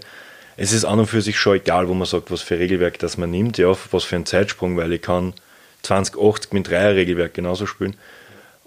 es 0.55 0.71
ist 0.71 0.86
an 0.86 0.99
und 0.99 1.07
für 1.07 1.21
sich 1.21 1.38
schon 1.38 1.57
egal, 1.57 1.89
wo 1.89 1.93
man 1.95 2.05
sagt, 2.05 2.30
was 2.30 2.41
für 2.41 2.59
Regelwerk 2.59 2.99
das 2.99 3.17
man 3.17 3.32
nimmt, 3.32 3.57
ja, 3.57 3.76
was 3.91 4.03
für 4.03 4.15
einen 4.15 4.28
Zeitsprung, 4.28 4.78
weil 4.78 4.93
ich 4.93 5.01
kann 5.01 5.34
2080 5.82 6.53
mit 6.53 6.69
Dreier-Regelwerk 6.69 7.34
genauso 7.34 7.65
spielen. 7.65 7.95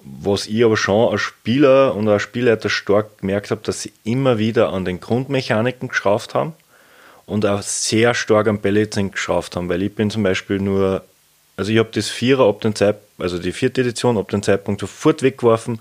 Was 0.03 0.47
ich 0.47 0.65
aber 0.65 0.77
schon 0.77 1.13
als 1.13 1.21
Spieler 1.21 1.95
und 1.95 2.09
als 2.09 2.23
Spielleiter 2.23 2.69
stark 2.69 3.19
gemerkt 3.21 3.51
habe, 3.53 3.63
dass 3.63 3.83
sie 3.83 3.93
immer 4.05 4.39
wieder 4.39 4.73
an 4.73 4.85
den 4.85 5.01
Grundmechaniken 5.01 5.89
geschraubt 5.89 6.35
haben 6.35 6.55
und 7.27 7.45
auch 7.45 7.63
sehr 7.63 8.15
stark 8.15 8.47
am 8.47 8.61
Balancing 8.61 9.11
geschraubt 9.11 9.57
haben, 9.57 9.69
weil 9.69 9.83
ich 9.83 9.95
bin 9.95 10.11
zum 10.11 10.23
Beispiel 10.23 10.59
nur, 10.59 11.05
also 11.57 11.73
ich 11.73 11.79
habe 11.79 11.91
das 11.93 12.09
Vierer 12.09 12.49
ab 12.49 12.61
dem 12.61 12.75
Zeit, 12.75 12.97
also 13.19 13.39
die 13.39 13.53
vierte 13.53 13.81
Edition 13.81 14.17
ab 14.17 14.31
dem 14.31 14.43
Zeitpunkt 14.43 14.81
sofort 14.81 15.23
weggeworfen, 15.23 15.81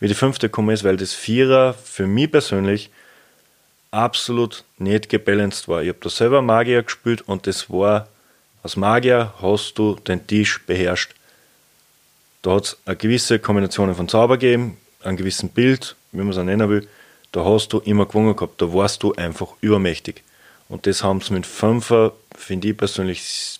wie 0.00 0.08
die 0.08 0.14
fünfte 0.14 0.48
gekommen 0.48 0.70
ist, 0.70 0.84
weil 0.84 0.96
das 0.96 1.14
Vierer 1.14 1.74
für 1.74 2.06
mich 2.06 2.30
persönlich 2.30 2.90
absolut 3.92 4.64
nicht 4.78 5.08
gebalanced 5.08 5.68
war. 5.68 5.82
Ich 5.82 5.88
habe 5.88 5.98
da 6.00 6.10
selber 6.10 6.42
Magier 6.42 6.82
gespielt 6.82 7.22
und 7.22 7.46
das 7.46 7.70
war, 7.70 8.08
als 8.64 8.76
Magier 8.76 9.32
hast 9.40 9.74
du 9.78 9.94
den 9.94 10.26
Tisch 10.26 10.64
beherrscht. 10.66 11.14
Da 12.42 12.56
hat 12.56 12.64
es 12.64 12.76
eine 12.84 12.96
gewisse 12.96 13.38
Kombination 13.38 13.94
von 13.94 14.08
Zauber 14.08 14.38
gegeben, 14.38 14.76
einen 15.04 15.16
gewissen 15.16 15.50
Bild, 15.50 15.94
wie 16.10 16.18
man 16.18 16.30
es 16.30 16.36
nennen 16.36 16.68
will. 16.68 16.88
Da 17.30 17.44
hast 17.44 17.72
du 17.72 17.78
immer 17.78 18.06
gewonnen 18.06 18.34
gehabt, 18.34 18.60
da 18.60 18.72
warst 18.72 19.02
du 19.02 19.12
einfach 19.14 19.48
übermächtig. 19.60 20.22
Und 20.72 20.86
das 20.86 21.04
haben 21.04 21.20
sie 21.20 21.34
mit 21.34 21.44
Fünfer, 21.44 22.14
finde 22.34 22.68
ich 22.68 22.76
persönlich, 22.78 23.58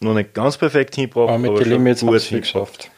noch 0.00 0.12
nicht 0.12 0.34
ganz 0.34 0.56
perfekt 0.56 0.96
hingebracht. 0.96 1.30
Aber 1.30 1.38
mit 1.38 1.60
den 1.60 1.68
Limits 1.68 2.00
gut 2.00 2.28
geschafft. 2.28 2.90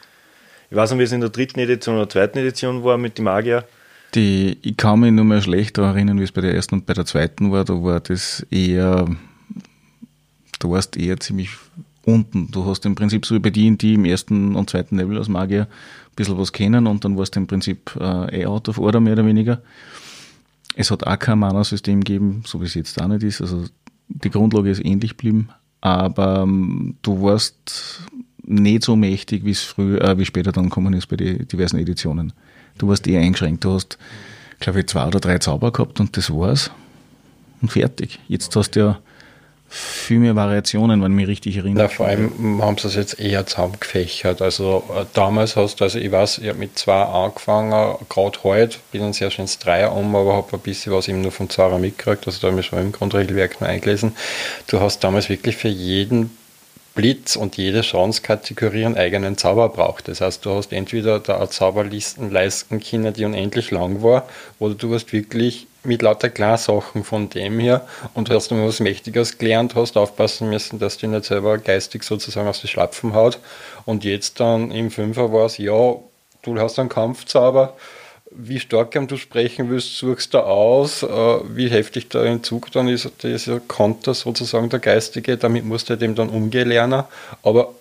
Ich 0.71 0.75
weiß 0.75 0.89
nicht, 0.89 0.99
wie 0.99 1.03
es 1.03 1.11
in 1.11 1.21
der 1.21 1.29
dritten 1.29 1.59
Edition 1.59 1.95
oder 1.95 2.09
zweiten 2.09 2.39
Edition 2.39 2.83
war 2.83 2.97
mit 2.97 3.19
dem 3.19 3.25
Magier. 3.25 3.65
Die, 4.15 4.57
ich 4.63 4.75
kann 4.77 5.01
mich 5.01 5.11
nur 5.11 5.25
mehr 5.25 5.43
schlecht 5.43 5.77
daran 5.77 5.95
erinnern, 5.95 6.19
wie 6.19 6.23
es 6.23 6.31
bei 6.31 6.41
der 6.41 6.55
ersten 6.55 6.73
und 6.73 6.87
bei 6.87 6.95
der 6.95 7.05
zweiten 7.05 7.51
war. 7.51 7.65
Da 7.65 7.73
war 7.75 7.99
das 7.99 8.43
eher, 8.49 9.05
da 10.57 10.69
warst 10.69 10.97
eher 10.97 11.19
ziemlich 11.19 11.51
unten. 12.05 12.49
Du 12.49 12.65
hast 12.65 12.83
im 12.87 12.95
Prinzip 12.95 13.27
so 13.27 13.35
wie 13.35 13.39
bei 13.39 13.51
die, 13.51 13.77
die 13.77 13.93
im 13.93 14.05
ersten 14.05 14.55
und 14.55 14.71
zweiten 14.71 14.97
Level 14.97 15.19
als 15.19 15.29
Magier 15.29 15.67
ein 15.67 16.15
bisschen 16.15 16.39
was 16.39 16.51
kennen 16.51 16.87
und 16.87 17.05
dann 17.05 17.15
warst 17.15 17.35
du 17.35 17.41
im 17.41 17.45
Prinzip 17.45 17.95
äh, 17.99 18.41
eh 18.41 18.45
out 18.47 18.67
of 18.69 18.79
order 18.79 18.99
mehr 18.99 19.13
oder 19.13 19.27
weniger. 19.27 19.61
Es 20.79 20.91
hat 20.91 21.05
auch 21.05 21.19
kein 21.19 21.39
Mana-System 21.39 22.05
gegeben, 22.05 22.41
so 22.45 22.61
wie 22.61 22.65
es 22.65 22.73
jetzt 22.73 23.01
auch 23.01 23.07
nicht 23.09 23.23
ist. 23.23 23.41
Also 23.41 23.65
die 24.07 24.29
Grundlage 24.29 24.69
ist 24.69 24.79
ähnlich 24.79 25.17
geblieben, 25.17 25.49
aber 25.81 26.43
ähm, 26.43 26.95
du 27.01 27.21
warst 27.21 28.01
nicht 28.43 28.85
so 28.85 28.95
mächtig, 28.95 29.43
wie 29.43 29.51
es 29.51 29.61
früher, 29.61 30.01
äh, 30.01 30.17
wie 30.17 30.23
später 30.23 30.53
dann 30.53 30.69
gekommen 30.69 30.93
ist 30.93 31.07
bei 31.07 31.17
den 31.17 31.45
diversen 31.49 31.79
Editionen. 31.79 32.31
Du 32.77 32.87
warst 32.87 33.05
eher 33.07 33.19
eingeschränkt. 33.19 33.65
Du 33.65 33.73
hast, 33.73 33.97
glaube 34.61 34.79
ich, 34.79 34.87
zwei 34.87 35.05
oder 35.05 35.19
drei 35.19 35.37
Zauber 35.39 35.73
gehabt 35.73 35.99
und 35.99 36.15
das 36.15 36.33
war's. 36.33 36.71
Und 37.61 37.73
fertig. 37.73 38.21
Jetzt 38.29 38.55
hast 38.55 38.71
du 38.71 38.79
ja 38.79 38.99
viel 39.69 40.19
mehr 40.19 40.35
Variationen, 40.35 41.01
wenn 41.03 41.11
ich 41.11 41.15
mich 41.15 41.27
richtig 41.27 41.57
erinnere. 41.57 41.83
Ja, 41.83 41.89
vor 41.89 42.07
allem 42.07 42.61
haben 42.61 42.77
sie 42.77 42.87
es 42.87 42.95
jetzt 42.95 43.19
eher 43.19 43.45
zusammengefächert. 43.45 44.41
Also 44.41 44.83
äh, 44.89 45.05
damals 45.13 45.55
hast 45.55 45.79
du, 45.79 45.83
also 45.83 45.99
ich 45.99 46.11
weiß, 46.11 46.39
ich 46.39 46.49
habe 46.49 46.57
mit 46.57 46.77
zwei 46.77 47.03
angefangen, 47.03 47.95
gerade 48.09 48.39
heute, 48.43 48.77
bin 48.91 49.01
dann 49.01 49.13
sehr 49.13 49.29
schön 49.29 49.43
ins 49.43 49.59
Dreier 49.59 49.95
um, 49.95 50.15
aber 50.15 50.35
habe 50.35 50.53
ein 50.53 50.59
bisschen 50.59 50.91
was 50.91 51.07
eben 51.07 51.21
nur 51.21 51.31
von 51.31 51.49
Zara 51.49 51.77
mitgekriegt, 51.77 52.25
also 52.25 52.39
da 52.41 52.47
habe 52.51 52.59
ich 52.59 52.65
schon 52.65 52.79
im 52.79 52.91
Grundregelwerk 52.91 53.61
nur 53.61 53.69
eingelesen. 53.69 54.15
Du 54.67 54.79
hast 54.79 55.03
damals 55.03 55.29
wirklich 55.29 55.55
für 55.55 55.69
jeden 55.69 56.35
Blitz 56.95 57.37
und 57.37 57.55
jede 57.55 57.79
Chance-Kategorie 57.79 58.83
einen 58.83 58.97
eigenen 58.97 59.37
Zauber 59.37 59.69
braucht. 59.69 60.09
Das 60.09 60.19
heißt, 60.19 60.43
du 60.43 60.55
hast 60.55 60.73
entweder 60.73 61.19
da 61.19 61.49
Zauberlisten 61.49 62.29
leisten 62.29 62.81
können, 62.81 63.13
die 63.13 63.23
unendlich 63.23 63.71
lang 63.71 64.03
war, 64.03 64.27
oder 64.59 64.73
du 64.73 64.93
hast 64.93 65.13
wirklich 65.13 65.67
mit 65.83 66.01
lauter 66.01 66.29
Klarsachen 66.29 67.03
von 67.03 67.29
dem 67.29 67.59
her. 67.59 67.87
Und 68.13 68.29
hast 68.29 68.51
noch 68.51 68.65
was 68.65 68.79
Mächtiges 68.79 69.37
gelernt, 69.37 69.75
hast 69.75 69.97
aufpassen 69.97 70.49
müssen, 70.49 70.79
dass 70.79 70.97
du 70.97 71.07
nicht 71.07 71.25
selber 71.25 71.57
geistig 71.57 72.03
sozusagen 72.03 72.47
aus 72.47 72.61
den 72.61 72.67
Schlapfen 72.67 73.13
haut. 73.13 73.39
Und 73.85 74.03
jetzt 74.03 74.39
dann 74.39 74.71
im 74.71 74.91
Fünfer 74.91 75.31
war 75.31 75.45
es, 75.45 75.57
ja, 75.57 75.95
du 76.41 76.59
hast 76.59 76.79
einen 76.79 76.89
Kampfzauber, 76.89 77.75
wie 78.31 78.59
stark 78.59 78.91
du 79.07 79.17
sprechen 79.17 79.69
willst, 79.69 79.97
suchst 79.97 80.33
du 80.33 80.39
aus, 80.39 81.03
äh, 81.03 81.07
wie 81.07 81.69
heftig 81.69 82.09
der 82.09 82.23
Entzug 82.25 82.71
dann 82.71 82.87
ist, 82.87 83.09
dieser 83.23 83.59
Konter 83.59 84.13
sozusagen 84.13 84.69
der 84.69 84.79
geistige, 84.79 85.37
damit 85.37 85.65
musst 85.65 85.89
du 85.89 85.97
dem 85.97 86.13
dann 86.15 86.29
umgehen 86.29 86.69
lernen. 86.69 87.03
Aber 87.41 87.73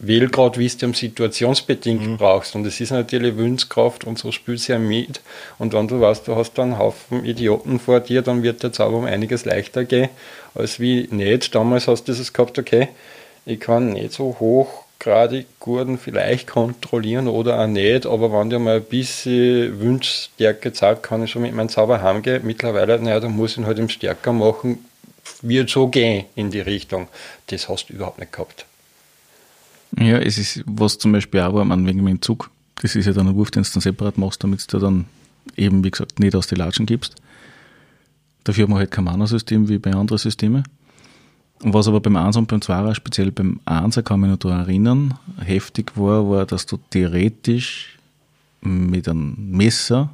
wähl 0.00 0.28
gerade, 0.28 0.58
wie 0.58 0.66
es 0.66 0.78
du 0.78 0.92
situationsbedingt 0.92 2.06
mhm. 2.06 2.16
brauchst. 2.16 2.54
Und 2.54 2.66
es 2.66 2.80
ist 2.80 2.90
natürlich 2.90 3.36
Willenskraft 3.36 4.04
und 4.04 4.18
so 4.18 4.32
spielst 4.32 4.68
du 4.68 4.72
ja 4.72 4.78
mit. 4.78 5.20
Und 5.58 5.74
wenn 5.74 5.88
du 5.88 6.00
weißt, 6.00 6.26
du 6.26 6.36
hast 6.36 6.54
da 6.54 6.62
einen 6.62 6.78
Haufen 6.78 7.24
Idioten 7.24 7.78
vor 7.78 8.00
dir, 8.00 8.22
dann 8.22 8.42
wird 8.42 8.62
der 8.62 8.72
Zauber 8.72 8.96
um 8.96 9.04
einiges 9.04 9.44
leichter 9.44 9.84
gehen, 9.84 10.08
als 10.54 10.80
wie 10.80 11.06
nicht. 11.10 11.54
Damals 11.54 11.86
hast 11.86 12.04
du 12.04 12.12
das 12.12 12.32
gehabt, 12.32 12.58
okay, 12.58 12.88
ich 13.46 13.60
kann 13.60 13.92
nicht 13.92 14.12
so 14.12 14.36
hoch 14.40 14.84
gerade 14.98 15.46
Gurden 15.60 15.98
vielleicht 15.98 16.46
kontrollieren 16.46 17.26
oder 17.26 17.58
auch 17.58 17.66
nicht, 17.66 18.04
aber 18.04 18.32
wenn 18.32 18.50
der 18.50 18.58
mal 18.58 18.76
ein 18.76 18.84
bisschen 18.84 19.80
Wünschstärke 19.80 20.72
zeigt, 20.72 21.02
kann 21.02 21.24
ich 21.24 21.30
schon 21.30 21.42
mit 21.42 21.54
meinem 21.54 21.70
Zauber 21.70 22.02
heimgehen. 22.02 22.42
Mittlerweile, 22.44 23.00
naja, 23.00 23.18
da 23.18 23.28
muss 23.28 23.52
ich 23.52 23.58
ihn 23.58 23.66
halt 23.66 23.78
im 23.78 23.88
Stärker 23.88 24.32
machen, 24.32 24.84
wird 25.40 25.70
so 25.70 25.88
gehen 25.88 26.26
in 26.34 26.50
die 26.50 26.60
Richtung. 26.60 27.08
Das 27.46 27.68
hast 27.68 27.86
du 27.86 27.94
überhaupt 27.94 28.18
nicht 28.18 28.32
gehabt. 28.32 28.66
Ja, 29.98 30.18
es 30.18 30.38
ist, 30.38 30.62
was 30.66 30.98
zum 30.98 31.12
Beispiel 31.12 31.40
auch 31.40 31.54
war, 31.54 31.64
man 31.64 31.86
wegen 31.86 31.98
dem 31.98 32.06
Entzug, 32.06 32.50
das 32.80 32.94
ist 32.94 33.06
ja 33.06 33.12
dann 33.12 33.28
ein 33.28 33.34
Wurf, 33.34 33.50
den 33.50 33.62
du 33.62 33.68
dann 33.72 33.80
separat 33.80 34.18
machst, 34.18 34.42
damit 34.42 34.72
du 34.72 34.78
dann 34.78 35.06
eben, 35.56 35.84
wie 35.84 35.90
gesagt, 35.90 36.20
nicht 36.20 36.34
aus 36.34 36.46
den 36.46 36.58
Latschen 36.58 36.86
gibst. 36.86 37.16
Dafür 38.44 38.64
haben 38.64 38.72
wir 38.72 38.78
halt 38.78 38.90
kein 38.90 39.04
Mana-System 39.04 39.68
wie 39.68 39.78
bei 39.78 39.92
anderen 39.92 40.18
Systemen. 40.18 40.64
Was 41.62 41.88
aber 41.88 42.00
beim 42.00 42.16
1 42.16 42.36
und 42.36 42.48
beim 42.48 42.62
2 42.62 42.94
speziell 42.94 43.32
beim 43.32 43.60
1 43.66 44.00
kann 44.02 44.20
mich 44.20 44.30
noch 44.30 44.50
erinnern, 44.50 45.18
heftig 45.44 45.92
war, 45.96 46.28
war, 46.30 46.46
dass 46.46 46.64
du 46.64 46.78
theoretisch 46.88 47.98
mit 48.62 49.08
einem 49.08 49.34
Messer, 49.50 50.10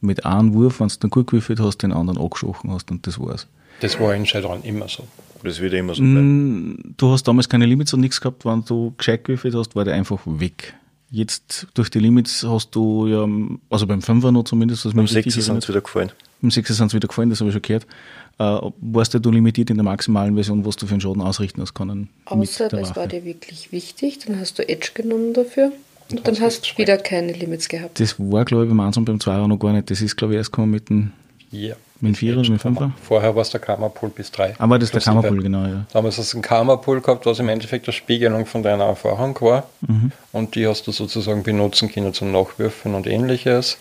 mit 0.00 0.24
einem 0.24 0.54
Wurf, 0.54 0.78
wenn 0.78 0.88
du 0.88 0.94
dann 1.00 1.10
gut 1.10 1.26
gewürfelt 1.26 1.58
hast, 1.58 1.78
den 1.78 1.92
anderen 1.92 2.18
angeschochen 2.18 2.70
hast 2.70 2.92
und 2.92 3.06
das 3.08 3.18
war's. 3.18 3.48
Das 3.80 3.98
war 3.98 4.14
in 4.14 4.24
Shadowrun 4.24 4.62
immer 4.62 4.88
so. 4.88 5.06
Das 5.42 5.60
wird 5.60 5.74
immer 5.74 5.94
so 5.94 6.02
bleiben. 6.02 6.72
Mm, 6.72 6.94
du 6.96 7.10
hast 7.10 7.24
damals 7.24 7.48
keine 7.48 7.66
Limits 7.66 7.92
und 7.94 8.00
nichts 8.00 8.20
gehabt, 8.20 8.44
wenn 8.44 8.64
du 8.64 8.94
gescheit 8.96 9.24
gewürfelt 9.24 9.54
hast, 9.54 9.76
war 9.76 9.84
der 9.84 9.94
einfach 9.94 10.20
weg. 10.24 10.74
Jetzt 11.10 11.66
durch 11.74 11.88
die 11.88 12.00
Limits 12.00 12.44
hast 12.44 12.74
du 12.74 13.06
ja, 13.06 13.26
also 13.70 13.86
beim 13.86 14.00
5er 14.00 14.30
noch 14.30 14.44
zumindest, 14.44 14.84
das 14.84 14.94
Beim 14.94 15.06
6 15.06 15.34
sind 15.34 15.56
es 15.56 15.68
wieder 15.68 15.80
gefallen. 15.80 16.12
Beim 16.42 16.50
6 16.50 16.68
sind 16.68 16.86
es 16.88 16.94
wieder 16.94 17.08
gefallen, 17.08 17.30
das 17.30 17.40
habe 17.40 17.48
ich 17.48 17.54
schon 17.54 17.62
gehört 17.62 17.86
äh, 18.38 18.58
warst 18.80 19.14
du 19.14 19.30
limitiert 19.30 19.70
in 19.70 19.76
der 19.76 19.84
maximalen 19.84 20.34
Version, 20.34 20.64
was 20.64 20.76
du 20.76 20.86
für 20.86 20.92
einen 20.92 21.00
Schaden 21.00 21.22
ausrichten 21.22 21.60
hast 21.60 21.74
können. 21.74 22.08
Außer 22.24 22.68
das 22.68 22.94
war 22.96 23.06
dir 23.06 23.24
wirklich 23.24 23.72
wichtig, 23.72 24.20
dann 24.24 24.38
hast 24.38 24.58
du 24.58 24.68
Edge 24.68 24.90
genommen 24.94 25.34
dafür. 25.34 25.72
Und 26.10 26.26
dann 26.26 26.40
hast 26.40 26.72
du 26.72 26.78
wieder 26.78 26.96
keine 26.96 27.32
Limits 27.32 27.68
gehabt. 27.68 28.00
Das 28.00 28.18
war, 28.18 28.44
glaube 28.46 28.64
ich, 28.64 28.70
beim 28.70 28.80
1 28.80 28.96
und 28.96 29.04
beim 29.04 29.20
2 29.20 29.46
noch 29.46 29.58
gar 29.58 29.74
nicht. 29.74 29.90
Das 29.90 30.00
ist, 30.00 30.16
glaube 30.16 30.32
ich, 30.34 30.38
erst 30.38 30.52
gekommen 30.52 30.70
mit 30.70 30.88
dem 30.88 31.12
Ja. 31.50 31.76
Mit 32.00 32.14
dem 32.14 32.14
4 32.14 32.38
oder 32.38 32.50
mit 32.50 32.62
5 32.62 32.78
Vorher 33.02 33.34
war 33.34 33.42
es 33.42 33.50
der 33.50 33.60
Kammerpool 33.60 34.10
bis 34.10 34.30
3. 34.30 34.54
Aber 34.58 34.78
das 34.78 34.88
ist 34.88 34.94
der 34.94 35.00
Kammerpool, 35.02 35.42
genau, 35.42 35.66
ja. 35.66 35.84
Damals 35.92 36.18
hast 36.18 36.32
du 36.32 36.36
einen 36.36 36.42
Karma-Pool 36.42 37.00
gehabt, 37.00 37.26
was 37.26 37.38
im 37.40 37.48
Endeffekt 37.48 37.86
eine 37.86 37.92
Spiegelung 37.92 38.46
von 38.46 38.62
deiner 38.62 38.84
Erfahrung 38.84 39.36
war. 39.40 39.68
Mhm. 39.86 40.12
Und 40.32 40.54
die 40.54 40.66
hast 40.66 40.86
du 40.86 40.92
sozusagen 40.92 41.42
benutzen 41.42 41.90
können 41.90 42.14
zum 42.14 42.30
Nachwürfen 42.30 42.94
und 42.94 43.06
ähnliches. 43.06 43.78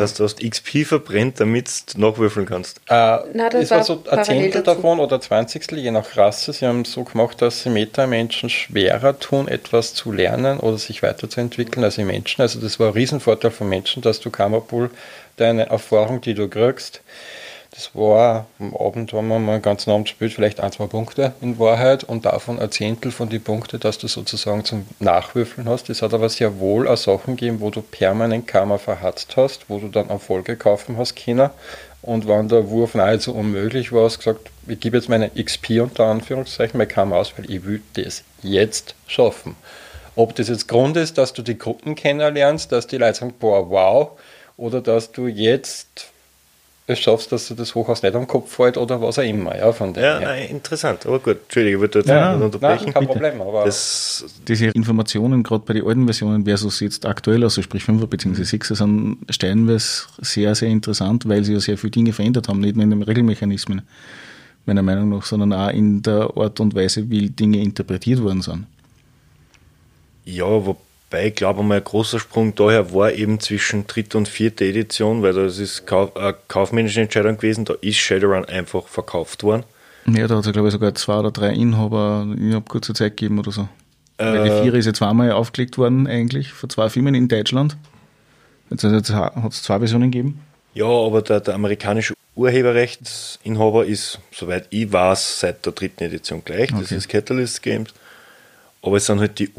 Dass 0.00 0.14
du 0.14 0.24
hast 0.24 0.40
XP 0.40 0.84
verbrennt, 0.86 1.40
damit 1.40 1.94
du 1.94 2.00
nachwürfeln 2.00 2.46
kannst. 2.46 2.78
Äh, 2.88 3.18
Na, 3.32 3.48
das 3.50 3.64
es 3.64 3.70
war 3.70 3.78
war 3.78 3.84
so 3.84 4.02
ein 4.10 4.24
Zehntel 4.24 4.62
dazu. 4.62 4.76
davon 4.76 5.00
oder 5.00 5.20
Zwanzigstel, 5.20 5.78
je 5.78 5.90
nach 5.90 6.16
Rasse. 6.16 6.52
Sie 6.52 6.66
haben 6.66 6.82
es 6.82 6.92
so 6.92 7.04
gemacht, 7.04 7.40
dass 7.42 7.62
sie 7.62 7.70
Meta-Menschen 7.70 8.50
schwerer 8.50 9.18
tun, 9.18 9.48
etwas 9.48 9.94
zu 9.94 10.12
lernen 10.12 10.60
oder 10.60 10.78
sich 10.78 11.02
weiterzuentwickeln 11.02 11.84
als 11.84 11.96
die 11.96 12.04
Menschen. 12.04 12.42
Also 12.42 12.60
das 12.60 12.78
war 12.80 12.88
ein 12.88 12.92
Riesenvorteil 12.94 13.50
von 13.50 13.68
Menschen, 13.68 14.02
dass 14.02 14.20
du 14.20 14.30
Kammerpool, 14.30 14.90
deine 15.36 15.66
Erfahrung, 15.68 16.20
die 16.20 16.34
du 16.34 16.48
kriegst, 16.48 17.02
das 17.76 17.94
war 17.94 18.46
am 18.58 18.74
Abend, 18.74 19.12
haben 19.12 19.28
wir 19.28 19.38
mal 19.38 19.52
einen 19.52 19.62
ganzen 19.62 19.90
Abend 19.90 20.06
gespielt, 20.06 20.32
vielleicht 20.32 20.60
ein, 20.60 20.72
zwei 20.72 20.86
Punkte 20.86 21.34
in 21.42 21.58
Wahrheit 21.58 22.04
und 22.04 22.24
davon 22.24 22.58
ein 22.58 22.70
Zehntel 22.70 23.12
von 23.12 23.28
die 23.28 23.38
Punkte, 23.38 23.78
dass 23.78 23.98
du 23.98 24.08
sozusagen 24.08 24.64
zum 24.64 24.86
Nachwürfeln 24.98 25.68
hast. 25.68 25.90
Es 25.90 26.00
hat 26.00 26.14
aber 26.14 26.30
sehr 26.30 26.58
wohl 26.58 26.88
auch 26.88 26.96
Sachen 26.96 27.36
gegeben, 27.36 27.60
wo 27.60 27.68
du 27.68 27.82
permanent 27.82 28.46
Karma 28.46 28.78
verhatzt 28.78 29.36
hast, 29.36 29.68
wo 29.68 29.78
du 29.78 29.88
dann 29.88 30.08
Erfolge 30.08 30.56
kaufen 30.56 30.96
hast 30.96 31.16
können. 31.16 31.50
Und 32.00 32.26
wenn 32.26 32.48
der 32.48 32.70
Wurf 32.70 32.94
nahezu 32.94 33.34
unmöglich 33.34 33.92
war, 33.92 34.04
hast 34.04 34.14
du 34.14 34.30
gesagt, 34.30 34.50
ich 34.66 34.80
gebe 34.80 34.96
jetzt 34.96 35.10
meine 35.10 35.28
XP 35.30 35.82
unter 35.82 36.06
Anführungszeichen 36.06 36.78
bei 36.78 36.86
Karma 36.86 37.16
aus, 37.16 37.34
weil 37.36 37.50
ich 37.50 37.66
will 37.66 37.82
das 37.92 38.24
jetzt 38.42 38.94
schaffen. 39.06 39.54
Ob 40.14 40.34
das 40.34 40.48
jetzt 40.48 40.66
Grund 40.66 40.96
ist, 40.96 41.18
dass 41.18 41.34
du 41.34 41.42
die 41.42 41.58
Gruppen 41.58 41.94
kennenlernst, 41.94 42.72
dass 42.72 42.86
die 42.86 42.96
Leute 42.96 43.18
sagen, 43.18 43.34
boah, 43.38 43.68
wow, 43.68 44.10
oder 44.56 44.80
dass 44.80 45.12
du 45.12 45.26
jetzt 45.26 46.10
es 46.88 47.00
schaffst, 47.00 47.32
dass 47.32 47.48
du 47.48 47.54
das 47.54 47.74
Hochhaus 47.74 48.02
nicht 48.02 48.14
am 48.14 48.26
Kopf 48.28 48.52
fällt 48.54 48.76
oder 48.76 49.00
was 49.02 49.18
auch 49.18 49.22
immer. 49.24 49.56
Ja, 49.56 49.72
von 49.72 49.92
dem 49.92 50.02
Ja, 50.04 50.20
nein, 50.20 50.48
interessant. 50.50 51.04
Aber 51.06 51.18
gut, 51.18 51.38
Entschuldige, 51.44 51.76
ich 51.76 51.80
wollte 51.80 51.98
jetzt 51.98 52.08
Ja, 52.08 52.34
nicht 52.36 52.44
unterbrechen. 52.44 52.84
nein, 52.84 52.94
kein. 52.94 53.06
Problem, 53.06 53.40
aber 53.40 53.64
Das, 53.64 54.24
Diese 54.46 54.66
Informationen, 54.66 55.42
gerade 55.42 55.64
bei 55.66 55.74
den 55.74 55.84
alten 55.86 56.04
Versionen 56.04 56.44
versus 56.44 56.78
jetzt 56.80 57.04
aktuell, 57.04 57.42
also 57.42 57.60
sprich 57.60 57.82
5er 57.82 58.06
bzw. 58.06 58.42
6er, 58.42 58.76
sind 58.76 59.18
stellenweise 59.30 60.04
sehr, 60.20 60.54
sehr 60.54 60.68
interessant, 60.68 61.28
weil 61.28 61.42
sie 61.44 61.54
ja 61.54 61.60
sehr 61.60 61.76
viele 61.76 61.90
Dinge 61.90 62.12
verändert 62.12 62.48
haben, 62.48 62.60
nicht 62.60 62.76
nur 62.76 62.84
in 62.84 62.90
den 62.90 63.02
Regelmechanismen, 63.02 63.82
meiner 64.64 64.82
Meinung 64.82 65.08
nach, 65.08 65.24
sondern 65.24 65.52
auch 65.52 65.70
in 65.70 66.02
der 66.02 66.30
Art 66.36 66.60
und 66.60 66.74
Weise, 66.74 67.10
wie 67.10 67.30
Dinge 67.30 67.62
interpretiert 67.62 68.22
worden 68.22 68.42
sind. 68.42 68.66
ja, 70.24 70.44
wobei, 70.46 70.78
ich 71.12 71.34
glaube, 71.34 71.62
mal 71.62 71.76
ein 71.78 71.84
großer 71.84 72.18
Sprung 72.18 72.54
daher 72.54 72.92
war 72.92 73.12
eben 73.12 73.38
zwischen 73.40 73.86
dritter 73.86 74.18
und 74.18 74.28
vierter 74.28 74.64
Edition, 74.64 75.22
weil 75.22 75.32
das 75.32 75.58
ist 75.58 75.86
kau 75.86 76.12
eine 76.14 76.34
kaufmännische 76.48 77.00
Entscheidung 77.00 77.36
gewesen, 77.36 77.64
da 77.64 77.74
ist 77.80 77.96
Shadowrun 77.96 78.44
einfach 78.46 78.86
verkauft 78.86 79.42
worden. 79.42 79.62
Ja, 80.06 80.26
da 80.28 80.36
hat 80.36 80.46
es, 80.46 80.52
glaube 80.52 80.68
ich, 80.68 80.72
sogar 80.72 80.94
zwei 80.94 81.18
oder 81.18 81.30
drei 81.30 81.50
Inhaber 81.52 82.26
innerhalb 82.36 82.68
kurzer 82.68 82.94
Zeit 82.94 83.16
gegeben 83.16 83.38
oder 83.38 83.50
so. 83.52 83.68
Weil 84.18 84.44
die 84.44 84.50
Äh, 84.50 84.62
Vierer 84.62 84.76
ist 84.76 84.86
ja 84.86 84.92
zweimal 84.94 85.30
aufgelegt 85.32 85.78
worden, 85.78 86.06
eigentlich, 86.06 86.52
von 86.52 86.70
zwei 86.70 86.88
Firmen 86.88 87.14
in 87.14 87.28
Deutschland. 87.28 87.76
Jetzt 88.70 88.82
hat 88.84 89.44
es 89.52 89.62
zwei 89.62 89.78
Versionen 89.78 90.10
gegeben. 90.10 90.40
Ja, 90.74 90.86
aber 90.86 91.22
der, 91.22 91.40
der 91.40 91.54
amerikanische 91.54 92.14
Urheberrechtsinhaber 92.34 93.86
ist, 93.86 94.18
soweit 94.32 94.66
ich 94.70 94.92
weiß, 94.92 95.40
seit 95.40 95.64
der 95.64 95.72
dritten 95.72 96.04
Edition 96.04 96.42
gleich. 96.44 96.70
Das 96.70 96.82
Okay. 96.86 96.96
ist 96.96 97.08
Catalyst 97.08 97.62
Games. 97.62 97.90
Aber 98.82 98.96
es 98.96 99.06
sind 99.06 99.20
halt 99.20 99.38
die 99.38 99.50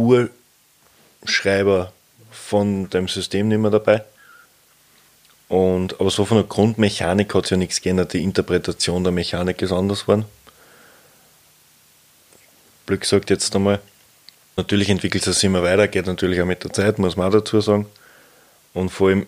Urschreiber 1.21 1.91
von 2.31 2.89
dem 2.89 3.07
System 3.07 3.47
nicht 3.47 3.59
mehr 3.59 3.71
dabei. 3.71 4.03
Und, 5.49 5.99
aber 5.99 6.09
so 6.09 6.25
von 6.25 6.37
der 6.37 6.47
Grundmechanik 6.47 7.33
hat 7.33 7.45
sich 7.45 7.51
ja 7.51 7.57
nichts 7.57 7.81
geändert. 7.81 8.13
Die 8.13 8.23
Interpretation 8.23 9.03
der 9.03 9.13
Mechanik 9.13 9.61
ist 9.61 9.71
anders 9.71 10.01
geworden. 10.01 10.25
Blöd 12.85 13.01
gesagt 13.01 13.29
jetzt 13.29 13.55
einmal. 13.55 13.79
Natürlich 14.55 14.89
entwickelt 14.89 15.25
es 15.27 15.35
sich 15.39 15.45
immer 15.45 15.63
weiter, 15.63 15.87
geht 15.87 16.07
natürlich 16.07 16.41
auch 16.41 16.45
mit 16.45 16.63
der 16.63 16.73
Zeit, 16.73 16.97
muss 16.97 17.15
man 17.15 17.27
auch 17.27 17.39
dazu 17.39 17.61
sagen. 17.61 17.85
Und 18.73 18.89
vor 18.89 19.09
allem 19.09 19.27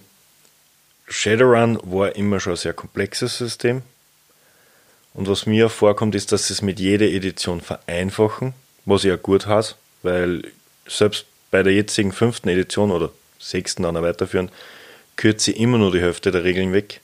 Shadowrun 1.08 1.80
war 1.84 2.16
immer 2.16 2.40
schon 2.40 2.54
ein 2.54 2.58
sehr 2.58 2.74
komplexes 2.74 3.38
System. 3.38 3.84
Und 5.14 5.28
was 5.28 5.46
mir 5.46 5.70
vorkommt, 5.70 6.16
ist, 6.16 6.32
dass 6.32 6.48
sie 6.48 6.54
es 6.54 6.62
mit 6.62 6.80
jeder 6.80 7.08
Edition 7.08 7.62
vereinfachen, 7.62 8.54
was 8.86 9.04
ich 9.04 9.12
auch 9.12 9.22
gut 9.22 9.48
heiße, 9.48 9.76
weil 10.04 10.52
selbst 10.88 11.26
bei 11.52 11.64
der 11.64 11.74
jetzigen 11.74 12.12
fünften 12.12 12.50
Edition 12.50 12.92
oder 12.92 13.12
sechsten 13.40 13.84
dann 13.84 13.96
weiterführen, 13.96 14.50
kürze 15.16 15.52
ich 15.52 15.60
immer 15.60 15.78
nur 15.78 15.92
die 15.92 16.02
Hälfte 16.02 16.32
der 16.32 16.44
Regeln 16.44 16.74
weg, 16.74 17.02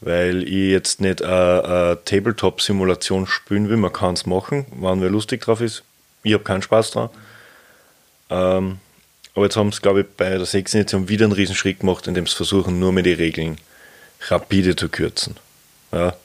weil 0.00 0.42
ich 0.44 0.70
jetzt 0.70 1.00
nicht 1.00 1.22
eine, 1.22 1.98
Tabletop-Simulation 2.04 3.26
spielen 3.26 3.68
will. 3.68 3.76
Man 3.76 3.92
kann 3.92 4.14
es 4.14 4.26
machen, 4.26 4.66
wenn 4.70 5.00
wer 5.00 5.10
lustig 5.10 5.42
drauf 5.42 5.60
ist. 5.60 5.82
Ich 6.22 6.32
habe 6.32 6.44
keinen 6.44 6.62
Spaß 6.62 6.90
dran. 6.92 7.10
Ähm, 8.30 8.78
aber 9.34 9.44
jetzt 9.44 9.56
haben 9.56 9.70
sie, 9.70 9.80
glaube 9.80 10.00
ich, 10.00 10.06
bei 10.16 10.30
der 10.30 10.46
sechsten 10.46 10.78
Edition 10.78 11.08
wieder 11.08 11.26
einen 11.26 11.32
Riesenschritt 11.32 11.80
gemacht, 11.80 12.06
indem 12.06 12.26
sie 12.26 12.34
versuchen, 12.34 12.80
nur 12.80 12.92
mehr 12.92 13.02
die 13.02 13.12
Regeln 13.12 13.58
rapide 14.28 14.74
zu 14.76 14.88
kürzen. 14.88 15.36
Ja. 15.92 16.16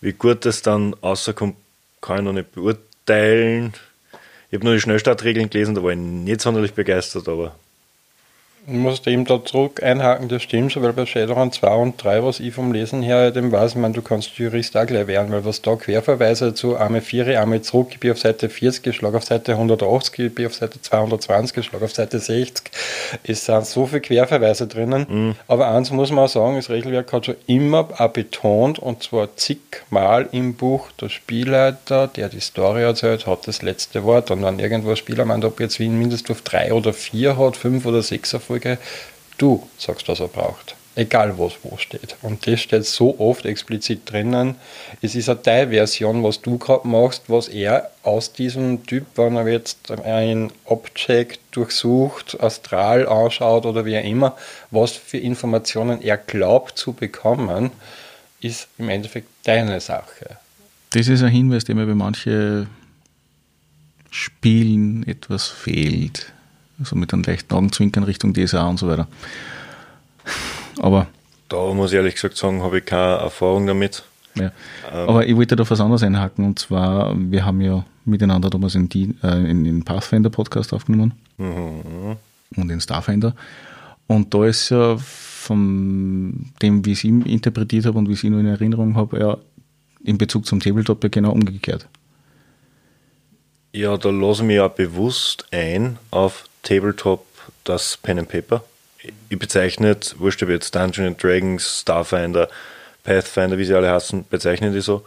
Wie 0.00 0.12
gut 0.12 0.44
das 0.44 0.62
dann 0.62 0.94
rauskommt, 0.94 1.56
kann 2.00 2.18
ich 2.18 2.24
noch 2.24 2.32
nicht 2.32 2.52
beurteilen. 2.52 3.74
Ich 4.54 4.56
habe 4.58 4.66
nur 4.66 4.74
die 4.74 4.80
Schnellstartregeln 4.80 5.50
gelesen, 5.50 5.74
da 5.74 5.82
war 5.82 5.90
ich 5.90 5.98
nicht 5.98 6.40
sonderlich 6.40 6.74
begeistert, 6.74 7.28
aber 7.28 7.56
Ich 8.66 8.72
muss 8.72 9.06
eben 9.06 9.26
da 9.26 9.44
zurück 9.44 9.82
einhaken, 9.82 10.28
das 10.28 10.42
stimmt 10.42 10.72
schon, 10.72 10.82
weil 10.82 10.94
bei 10.94 11.04
Shadowrun 11.04 11.52
2 11.52 11.74
und 11.74 12.02
3, 12.02 12.24
was 12.24 12.40
ich 12.40 12.54
vom 12.54 12.72
Lesen 12.72 13.02
her 13.02 13.30
dem 13.30 13.52
weiß, 13.52 13.72
ich 13.72 13.76
meine, 13.76 13.92
du 13.92 14.00
kannst 14.00 14.38
Jurist 14.38 14.74
auch 14.74 14.86
gleich 14.86 15.06
werden, 15.06 15.32
weil 15.32 15.44
was 15.44 15.60
da 15.60 15.76
Querverweise 15.76 16.54
zu 16.54 16.78
Arme 16.78 17.02
4, 17.02 17.38
Arme 17.38 17.60
zurück, 17.60 17.88
ich 17.90 18.00
bin 18.00 18.12
auf 18.12 18.18
Seite 18.18 18.48
40, 18.48 18.86
ich 18.86 19.04
auf 19.04 19.22
Seite 19.22 19.52
180, 19.52 20.18
ich 20.18 20.34
bin 20.34 20.46
auf 20.46 20.54
Seite 20.54 20.80
220, 20.80 21.58
ich 21.58 21.74
auf 21.74 21.92
Seite 21.92 22.18
60. 22.18 22.70
Es 23.22 23.44
sind 23.44 23.66
so 23.66 23.84
viele 23.84 24.00
Querverweise 24.00 24.66
drinnen. 24.66 25.36
Aber 25.46 25.68
eins 25.68 25.90
muss 25.90 26.10
man 26.10 26.24
auch 26.24 26.28
sagen, 26.28 26.56
das 26.56 26.70
Regelwerk 26.70 27.12
hat 27.12 27.26
schon 27.26 27.36
immer 27.46 27.86
auch 27.98 28.08
betont, 28.08 28.78
und 28.78 29.02
zwar 29.02 29.36
zigmal 29.36 30.26
im 30.32 30.54
Buch, 30.54 30.88
der 30.98 31.10
Spielleiter, 31.10 32.06
der 32.06 32.30
die 32.30 32.40
Story 32.40 32.82
erzählt, 32.82 33.26
hat 33.26 33.46
das 33.46 33.60
letzte 33.60 34.04
Wort. 34.04 34.30
Und 34.30 34.42
wenn 34.42 34.58
irgendwo 34.58 34.88
ein 34.88 34.96
Spieler 34.96 35.26
meint, 35.26 35.44
ob 35.44 35.60
jetzt 35.60 35.78
Wien 35.80 35.98
Mindestwurf 35.98 36.40
3 36.40 36.72
oder 36.72 36.94
4 36.94 37.36
hat, 37.36 37.58
5 37.58 37.84
oder 37.84 38.00
6 38.00 38.32
Erfolge, 38.54 38.78
du 39.38 39.68
sagst, 39.78 40.08
was 40.08 40.20
er 40.20 40.28
braucht. 40.28 40.76
Egal, 40.96 41.36
was 41.38 41.54
wo 41.64 41.76
steht. 41.76 42.16
Und 42.22 42.46
das 42.46 42.60
steht 42.60 42.84
so 42.84 43.18
oft 43.18 43.44
explizit 43.46 44.08
drinnen. 44.08 44.54
Es 45.02 45.16
ist 45.16 45.28
eine 45.28 45.42
Teilversion, 45.42 46.22
was 46.22 46.40
du 46.40 46.56
gerade 46.56 46.86
machst, 46.86 47.24
was 47.26 47.48
er 47.48 47.90
aus 48.04 48.32
diesem 48.32 48.86
Typ, 48.86 49.06
wenn 49.16 49.34
er 49.34 49.48
jetzt 49.48 49.90
ein 49.90 50.52
Object 50.66 51.40
durchsucht, 51.50 52.40
astral 52.40 53.08
anschaut 53.08 53.66
oder 53.66 53.84
wie 53.84 53.98
auch 53.98 54.04
immer, 54.04 54.36
was 54.70 54.92
für 54.92 55.18
Informationen 55.18 56.00
er 56.00 56.16
glaubt 56.16 56.78
zu 56.78 56.92
bekommen, 56.92 57.72
ist 58.40 58.68
im 58.78 58.88
Endeffekt 58.88 59.28
deine 59.42 59.80
Sache. 59.80 60.38
Das 60.90 61.08
ist 61.08 61.24
ein 61.24 61.30
Hinweis, 61.30 61.64
der 61.64 61.74
mir 61.74 61.86
bei 61.86 61.94
manchen 61.94 62.68
Spielen 64.12 65.04
etwas 65.08 65.48
fehlt. 65.48 66.33
Also 66.78 66.96
mit 66.96 67.12
einem 67.12 67.22
leichten 67.22 67.54
Augenzwinkern 67.54 68.04
Richtung 68.04 68.34
DSA 68.34 68.66
und 68.66 68.78
so 68.78 68.88
weiter. 68.88 69.06
Aber, 70.80 71.06
da 71.48 71.72
muss 71.72 71.92
ich 71.92 71.96
ehrlich 71.96 72.14
gesagt 72.14 72.36
sagen, 72.36 72.62
habe 72.62 72.78
ich 72.78 72.84
keine 72.84 73.16
Erfahrung 73.16 73.66
damit. 73.66 74.02
ja. 74.34 74.50
Aber 74.92 75.26
ich 75.26 75.36
wollte 75.36 75.56
da 75.56 75.68
was 75.68 75.80
anderes 75.80 76.02
einhaken 76.02 76.44
und 76.44 76.58
zwar, 76.58 77.14
wir 77.16 77.44
haben 77.44 77.60
ja 77.60 77.84
miteinander 78.04 78.50
damals 78.50 78.74
in, 78.74 78.88
die, 78.88 79.14
äh, 79.22 79.50
in 79.50 79.64
den 79.64 79.84
Pathfinder 79.84 80.30
Podcast 80.30 80.72
aufgenommen 80.72 81.12
und 81.38 82.68
den 82.68 82.80
Starfinder. 82.80 83.34
Und 84.06 84.34
da 84.34 84.44
ist 84.44 84.70
ja 84.70 84.96
von 84.98 86.50
dem, 86.60 86.84
wie 86.84 86.92
ich 86.92 86.98
es 86.98 87.04
ihm 87.04 87.22
interpretiert 87.22 87.86
habe 87.86 87.98
und 87.98 88.08
wie 88.08 88.12
ich 88.12 88.24
es 88.24 88.30
nur 88.30 88.40
in 88.40 88.46
Erinnerung 88.46 88.96
habe, 88.96 89.18
ja 89.20 89.38
in 90.04 90.18
Bezug 90.18 90.46
zum 90.46 90.60
Tabletop 90.60 91.02
ja 91.02 91.08
genau 91.08 91.32
umgekehrt. 91.32 91.88
Ja, 93.72 93.96
da 93.96 94.10
lasse 94.10 94.42
ich 94.42 94.46
mich 94.46 94.56
ja 94.56 94.68
bewusst 94.68 95.46
ein 95.50 95.98
auf 96.10 96.44
Tabletop 96.64 97.24
das 97.62 97.96
Pen 97.96 98.18
and 98.18 98.28
Paper. 98.28 98.64
Ich 99.28 99.38
bezeichne, 99.38 99.96
wurscht 100.16 100.42
ob 100.42 100.48
jetzt 100.48 100.74
Dungeons 100.74 101.08
and 101.08 101.22
Dragons, 101.22 101.80
Starfinder, 101.82 102.48
Pathfinder, 103.04 103.58
wie 103.58 103.64
sie 103.64 103.74
alle 103.74 103.92
heißen, 103.92 104.26
bezeichne 104.28 104.72
die 104.72 104.80
so. 104.80 105.04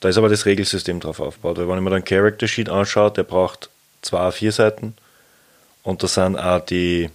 Da 0.00 0.08
ist 0.08 0.18
aber 0.18 0.28
das 0.28 0.44
Regelsystem 0.44 1.00
drauf 1.00 1.20
aufgebaut. 1.20 1.58
Weil 1.58 1.68
wenn 1.68 1.82
mir 1.82 1.90
dann 1.90 2.04
Character 2.04 2.48
Sheet 2.48 2.68
anschaue, 2.68 3.12
der 3.12 3.22
braucht 3.22 3.70
zwei 4.02 4.30
vier 4.30 4.52
Seiten 4.52 4.94
und 5.82 6.02
da 6.02 6.08
sind 6.08 6.36
auch 6.36 6.60
die 6.60 7.10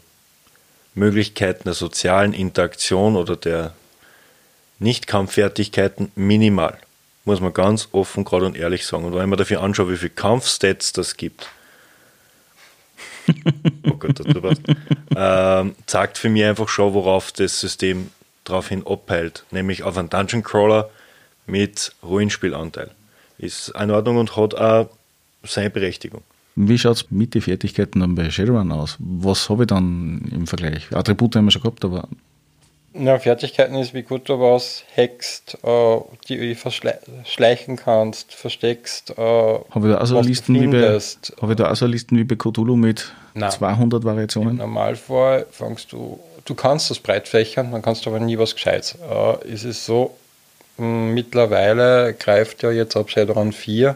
Möglichkeiten 0.95 1.63
der 1.65 1.73
sozialen 1.73 2.33
Interaktion 2.33 3.15
oder 3.15 3.35
der 3.35 3.73
Nicht-Kampffertigkeiten 4.79 6.11
minimal. 6.15 6.77
Muss 7.23 7.39
man 7.39 7.53
ganz 7.53 7.89
offen, 7.91 8.23
gerade 8.23 8.45
und 8.45 8.57
ehrlich 8.57 8.85
sagen. 8.85 9.05
Und 9.05 9.15
wenn 9.15 9.29
mir 9.29 9.37
dafür 9.37 9.61
anschaue, 9.61 9.91
wie 9.91 9.97
viele 9.97 10.09
Kampfstats 10.09 10.91
das 10.91 11.17
gibt, 11.17 11.47
oh 13.89 13.95
Gott, 13.95 14.19
das 14.19 14.41
passt, 14.41 14.61
ähm, 15.15 15.75
zeigt 15.85 16.17
für 16.17 16.29
mich 16.29 16.43
einfach 16.43 16.69
schon, 16.69 16.93
worauf 16.93 17.31
das 17.31 17.59
System 17.59 18.09
daraufhin 18.43 18.85
abhält, 18.85 19.45
nämlich 19.51 19.83
auf 19.83 19.97
einen 19.97 20.09
Dungeon 20.09 20.43
Crawler 20.43 20.89
mit 21.45 21.93
Rollenspielanteil. 22.03 22.91
Ist 23.37 23.69
in 23.69 23.91
Ordnung 23.91 24.17
und 24.17 24.35
hat 24.35 24.55
auch 24.55 24.89
seine 25.43 25.69
Berechtigung. 25.69 26.21
Wie 26.55 26.77
schaut 26.77 26.97
es 26.97 27.11
mit 27.11 27.33
den 27.33 27.41
Fertigkeiten 27.41 28.01
dann 28.01 28.15
bei 28.15 28.29
Shadowrun 28.29 28.71
aus? 28.71 28.97
Was 28.99 29.49
habe 29.49 29.63
ich 29.63 29.67
dann 29.67 30.29
im 30.31 30.47
Vergleich? 30.47 30.93
Attribute 30.93 31.35
haben 31.35 31.45
wir 31.45 31.51
schon 31.51 31.61
gehabt, 31.61 31.83
aber. 31.85 32.07
Ja, 32.93 33.19
Fertigkeiten 33.19 33.75
ist, 33.75 33.93
wie 33.93 34.01
gut 34.01 34.27
du 34.27 34.39
was 34.39 34.83
hackst, 34.97 35.57
äh, 35.63 35.97
die 36.27 36.55
verschleichen 36.55 37.77
kannst, 37.77 38.33
versteckst. 38.33 39.11
Äh, 39.11 39.15
habe 39.21 39.87
ich 39.87 39.93
da 39.93 40.01
auch 40.01 40.05
so 40.05 40.19
Listen 40.19 40.55
wie 40.55 40.67
bei, 40.67 40.99
habe 41.41 41.53
ich 41.53 41.55
da 41.55 41.71
auch 41.71 41.75
so 41.75 41.85
Listen 41.85 42.17
wie 42.17 42.25
bei 42.25 42.35
Cthulhu 42.35 42.75
mit 42.75 43.13
Nein. 43.33 43.49
200 43.49 44.03
Variationen? 44.03 44.51
Im 44.51 44.57
Normalfall 44.57 45.45
fängst 45.51 45.93
du, 45.93 46.19
du 46.43 46.53
kannst 46.53 46.89
das 46.89 46.99
breit 46.99 47.29
fächern, 47.29 47.71
dann 47.71 47.81
kannst 47.81 48.05
du 48.05 48.09
aber 48.09 48.19
nie 48.19 48.37
was 48.37 48.55
Gescheites. 48.55 48.97
Äh, 49.09 49.47
ist 49.47 49.63
es 49.63 49.85
so, 49.85 50.17
mittlerweile 50.77 52.13
greift 52.13 52.61
ja 52.61 52.71
jetzt 52.71 52.97
ab 52.97 53.09
Shadowrun 53.09 53.53
4 53.53 53.95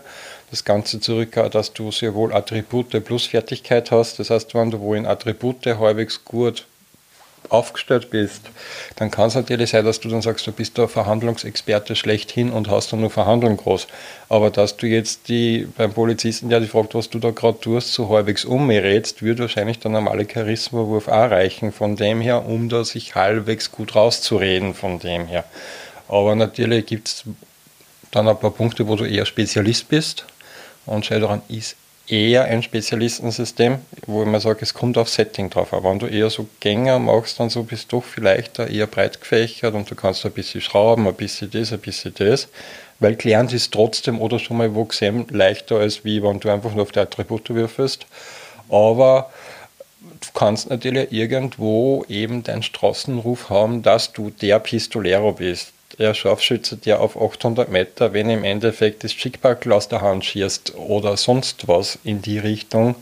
das 0.52 0.64
Ganze 0.64 1.02
zurück, 1.02 1.38
dass 1.52 1.74
du 1.74 1.92
sehr 1.92 2.14
wohl 2.14 2.34
Attribute 2.34 3.04
plus 3.04 3.26
Fertigkeit 3.26 3.92
hast. 3.92 4.20
Das 4.20 4.30
heißt, 4.30 4.54
wenn 4.56 4.72
du 4.72 4.80
wo 4.80 4.94
in 4.94 5.06
Attribute 5.06 5.66
halbwegs 5.66 6.24
gut 6.24 6.66
aufgestellt 7.50 8.10
bist, 8.10 8.42
dann 8.96 9.12
kann 9.12 9.28
es 9.28 9.36
natürlich 9.36 9.72
sein, 9.72 9.86
dass 9.86 10.00
du 10.00 10.10
dann 10.10 10.22
sagst, 10.22 10.46
du 10.48 10.52
bist 10.52 10.78
der 10.78 10.88
Verhandlungsexperte 10.88 11.96
schlechthin 11.96 12.52
und 12.52 12.70
hast 12.70 12.92
dann 12.92 13.02
nur 13.02 13.10
Verhandeln 13.10 13.58
groß. 13.58 13.88
Aber 14.30 14.50
dass 14.50 14.78
du 14.78 14.88
jetzt 14.88 15.28
die 15.28 15.68
beim 15.78 15.94
Polizisten, 15.94 16.50
der 16.50 16.60
dich 16.60 16.72
fragt, 16.72 16.96
was 16.96 17.10
du 17.10 17.20
da 17.20 17.32
gerade 17.32 17.60
tust, 17.60 17.94
so 17.94 18.10
halbwegs 18.10 18.46
um 18.46 18.70
redst, 18.70 19.22
würde 19.22 19.44
wahrscheinlich 19.44 19.80
der 19.80 19.92
normale 19.92 20.28
Charisma-Wurf 20.32 21.08
auch 21.08 21.32
reichen 21.32 21.72
von 21.72 21.96
dem 21.96 22.22
her, 22.22 22.46
um 22.46 22.70
da 22.70 22.84
sich 22.84 23.16
halbwegs 23.16 23.72
gut 23.72 23.96
rauszureden 23.96 24.74
von 24.74 25.00
dem 25.00 25.28
her. 25.28 25.44
Aber 26.08 26.36
natürlich 26.36 26.86
gibt 26.86 27.08
es 27.08 27.24
dann 28.12 28.28
ein 28.28 28.40
paar 28.40 28.52
Punkte, 28.52 28.88
wo 28.88 28.96
du 28.96 29.06
eher 29.06 29.26
Spezialist 29.26 29.90
bist 29.90 30.26
und 30.86 31.06
Shadowrun 31.06 31.42
ist 31.48 31.76
eher 32.08 32.46
ein 32.46 32.62
Spezialistensystem, 32.62 33.80
wo 34.06 34.24
mir 34.26 34.40
sage, 34.40 34.60
es 34.62 34.74
kommt 34.74 34.98
auf 34.98 35.10
Setting 35.10 35.50
drauf. 35.50 35.74
Aber 35.74 35.90
wenn 35.90 36.00
du 36.00 36.06
eher 36.06 36.30
so 36.30 36.48
Gänger 36.60 37.00
machst, 37.00 37.40
dann 37.40 37.50
so 37.50 37.64
bist 37.64 37.92
du 37.92 38.02
vielleicht 38.02 38.60
eher 38.60 38.88
breit 38.88 39.20
gefächert 39.20 39.74
und 39.74 39.90
du 39.90 39.96
kannst 39.96 40.26
ein 40.26 40.32
bisschen 40.32 40.62
schrauben, 40.62 41.08
ein 41.08 41.16
bisschen 41.16 41.50
das, 41.52 41.74
ein 41.74 41.80
bisschen 41.80 42.14
das. 42.16 42.48
Weil 43.00 43.16
gelernt 43.16 43.52
ist 43.54 43.74
trotzdem 43.74 44.22
oder 44.22 44.40
schon 44.40 44.58
mal 44.58 44.74
wo 44.76 44.86
gesehen 44.86 45.26
leichter 45.30 45.78
als 45.78 46.06
wie 46.06 46.24
wenn 46.24 46.40
du 46.40 46.50
einfach 46.50 46.74
nur 46.74 46.84
auf 46.84 46.92
die 46.92 47.00
Attribute 47.00 47.50
würfelst. 47.50 48.06
Aber 48.70 49.32
du 50.02 50.28
kannst 50.34 50.70
natürlich 50.70 51.12
irgendwo 51.12 52.06
eben 52.08 52.44
deinen 52.44 52.64
Straßenruf 52.64 53.50
haben, 53.50 53.82
dass 53.84 54.14
du 54.14 54.30
der 54.30 54.60
Pistolero 54.60 55.34
bist 55.34 55.75
der 56.00 56.14
Scharfschütze, 56.14 56.78
der 56.78 57.00
auf 57.02 57.20
800 57.20 57.70
Meter, 57.70 58.14
wenn 58.14 58.30
im 58.30 58.44
Endeffekt 58.44 59.04
das 59.04 59.14
Schickbackel 59.14 59.72
aus 59.72 59.88
der 59.88 60.02
Hand 60.02 60.26
schießt 60.26 60.76
oder 60.76 61.18
sonst 61.18 61.68
was 61.68 62.00
in 62.04 62.22
die 62.22 62.40
Richtung. 62.40 62.96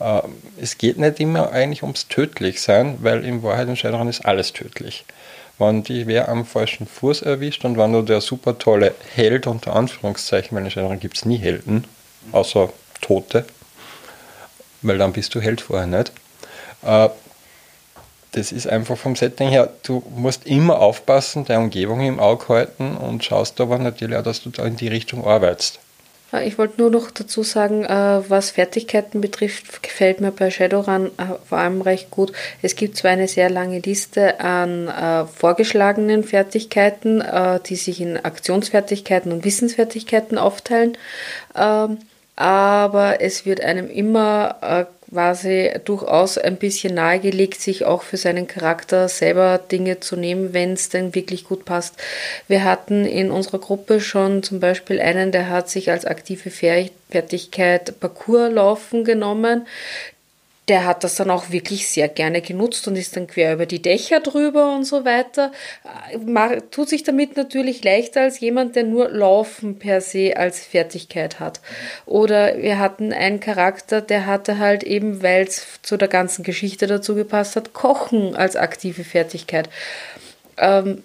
Äh, 0.00 0.22
es 0.60 0.78
geht 0.78 0.98
nicht 0.98 1.20
immer 1.20 1.52
eigentlich 1.52 1.82
ums 1.82 2.08
Tödlichsein, 2.08 2.98
weil 3.00 3.24
in 3.24 3.42
Wahrheit 3.42 3.68
im 3.68 3.76
Shadowrun 3.76 4.08
ist 4.08 4.24
alles 4.24 4.52
tödlich. 4.52 5.04
Wenn 5.58 5.84
die 5.84 6.06
wer 6.06 6.28
am 6.28 6.44
falschen 6.44 6.86
Fuß 6.86 7.22
erwischt 7.22 7.64
und 7.64 7.78
wenn 7.78 7.92
du 7.92 8.02
der 8.02 8.20
super 8.20 8.58
tolle 8.58 8.94
Held 9.14 9.46
unter 9.46 9.74
Anführungszeichen, 9.74 10.56
weil 10.56 10.64
in 10.64 10.70
Shadowrun 10.70 11.00
gibt 11.00 11.16
es 11.16 11.24
nie 11.24 11.38
Helden, 11.38 11.84
außer 12.32 12.70
Tote, 13.00 13.44
weil 14.82 14.98
dann 14.98 15.12
bist 15.12 15.34
du 15.34 15.40
Held 15.40 15.60
vorher 15.60 15.86
nicht. 15.86 16.12
Das 18.34 18.50
ist 18.50 18.66
einfach 18.66 18.96
vom 18.96 19.14
Setting 19.14 19.48
her, 19.48 19.72
du 19.84 20.02
musst 20.16 20.44
immer 20.44 20.80
aufpassen, 20.80 21.44
deine 21.44 21.62
Umgebung 21.62 22.00
im 22.00 22.18
Auge 22.18 22.48
halten 22.48 22.96
und 22.96 23.24
schaust 23.24 23.60
aber 23.60 23.78
natürlich 23.78 24.16
auch, 24.16 24.24
dass 24.24 24.42
du 24.42 24.50
da 24.50 24.64
in 24.64 24.76
die 24.76 24.88
Richtung 24.88 25.24
arbeitest. 25.24 25.78
Ich 26.42 26.58
wollte 26.58 26.80
nur 26.80 26.90
noch 26.90 27.12
dazu 27.12 27.44
sagen, 27.44 27.84
äh, 27.84 28.28
was 28.28 28.50
Fertigkeiten 28.50 29.20
betrifft, 29.20 29.84
gefällt 29.84 30.20
mir 30.20 30.32
bei 30.32 30.50
Shadowrun 30.50 31.06
äh, 31.06 31.36
vor 31.48 31.58
allem 31.58 31.80
recht 31.80 32.10
gut. 32.10 32.32
Es 32.60 32.74
gibt 32.74 32.96
zwar 32.96 33.12
eine 33.12 33.28
sehr 33.28 33.50
lange 33.50 33.78
Liste 33.78 34.40
an 34.40 34.88
äh, 34.88 35.26
vorgeschlagenen 35.26 36.24
Fertigkeiten, 36.24 37.22
die 37.68 37.76
sich 37.76 38.00
in 38.00 38.16
Aktionsfertigkeiten 38.16 39.30
und 39.30 39.44
Wissensfertigkeiten 39.44 40.38
aufteilen, 40.38 40.96
ähm, 41.54 41.98
aber 42.36 43.20
es 43.20 43.46
wird 43.46 43.60
einem 43.60 43.88
immer 43.88 44.88
quasi 45.14 45.70
durchaus 45.84 46.38
ein 46.38 46.56
bisschen 46.56 46.94
nahegelegt, 46.94 47.60
sich 47.60 47.84
auch 47.84 48.02
für 48.02 48.16
seinen 48.16 48.48
Charakter 48.48 49.08
selber 49.08 49.58
Dinge 49.58 50.00
zu 50.00 50.16
nehmen, 50.16 50.52
wenn 50.52 50.72
es 50.72 50.88
denn 50.88 51.14
wirklich 51.14 51.44
gut 51.44 51.64
passt. 51.64 51.94
Wir 52.48 52.64
hatten 52.64 53.06
in 53.06 53.30
unserer 53.30 53.60
Gruppe 53.60 54.00
schon 54.00 54.42
zum 54.42 54.58
Beispiel 54.58 55.00
einen, 55.00 55.30
der 55.30 55.50
hat 55.50 55.70
sich 55.70 55.92
als 55.92 56.04
aktive 56.04 56.50
Fertigkeit 56.50 58.00
Parcours 58.00 58.52
laufen 58.52 59.04
genommen 59.04 59.68
der 60.68 60.86
hat 60.86 61.04
das 61.04 61.16
dann 61.16 61.30
auch 61.30 61.50
wirklich 61.50 61.88
sehr 61.88 62.08
gerne 62.08 62.40
genutzt 62.40 62.88
und 62.88 62.96
ist 62.96 63.16
dann 63.16 63.26
quer 63.26 63.52
über 63.52 63.66
die 63.66 63.82
Dächer 63.82 64.20
drüber 64.20 64.74
und 64.74 64.84
so 64.84 65.04
weiter. 65.04 65.52
Tut 66.70 66.88
sich 66.88 67.02
damit 67.02 67.36
natürlich 67.36 67.84
leichter 67.84 68.22
als 68.22 68.40
jemand, 68.40 68.74
der 68.74 68.84
nur 68.84 69.10
Laufen 69.10 69.78
per 69.78 70.00
se 70.00 70.36
als 70.36 70.60
Fertigkeit 70.64 71.38
hat. 71.38 71.60
Oder 72.06 72.56
wir 72.62 72.78
hatten 72.78 73.12
einen 73.12 73.40
Charakter, 73.40 74.00
der 74.00 74.24
hatte 74.24 74.58
halt 74.58 74.84
eben, 74.84 75.22
weil 75.22 75.44
es 75.44 75.66
zu 75.82 75.98
der 75.98 76.08
ganzen 76.08 76.44
Geschichte 76.44 76.86
dazu 76.86 77.14
gepasst 77.14 77.56
hat, 77.56 77.74
Kochen 77.74 78.34
als 78.34 78.56
aktive 78.56 79.04
Fertigkeit. 79.04 79.68
Ähm, 80.56 81.02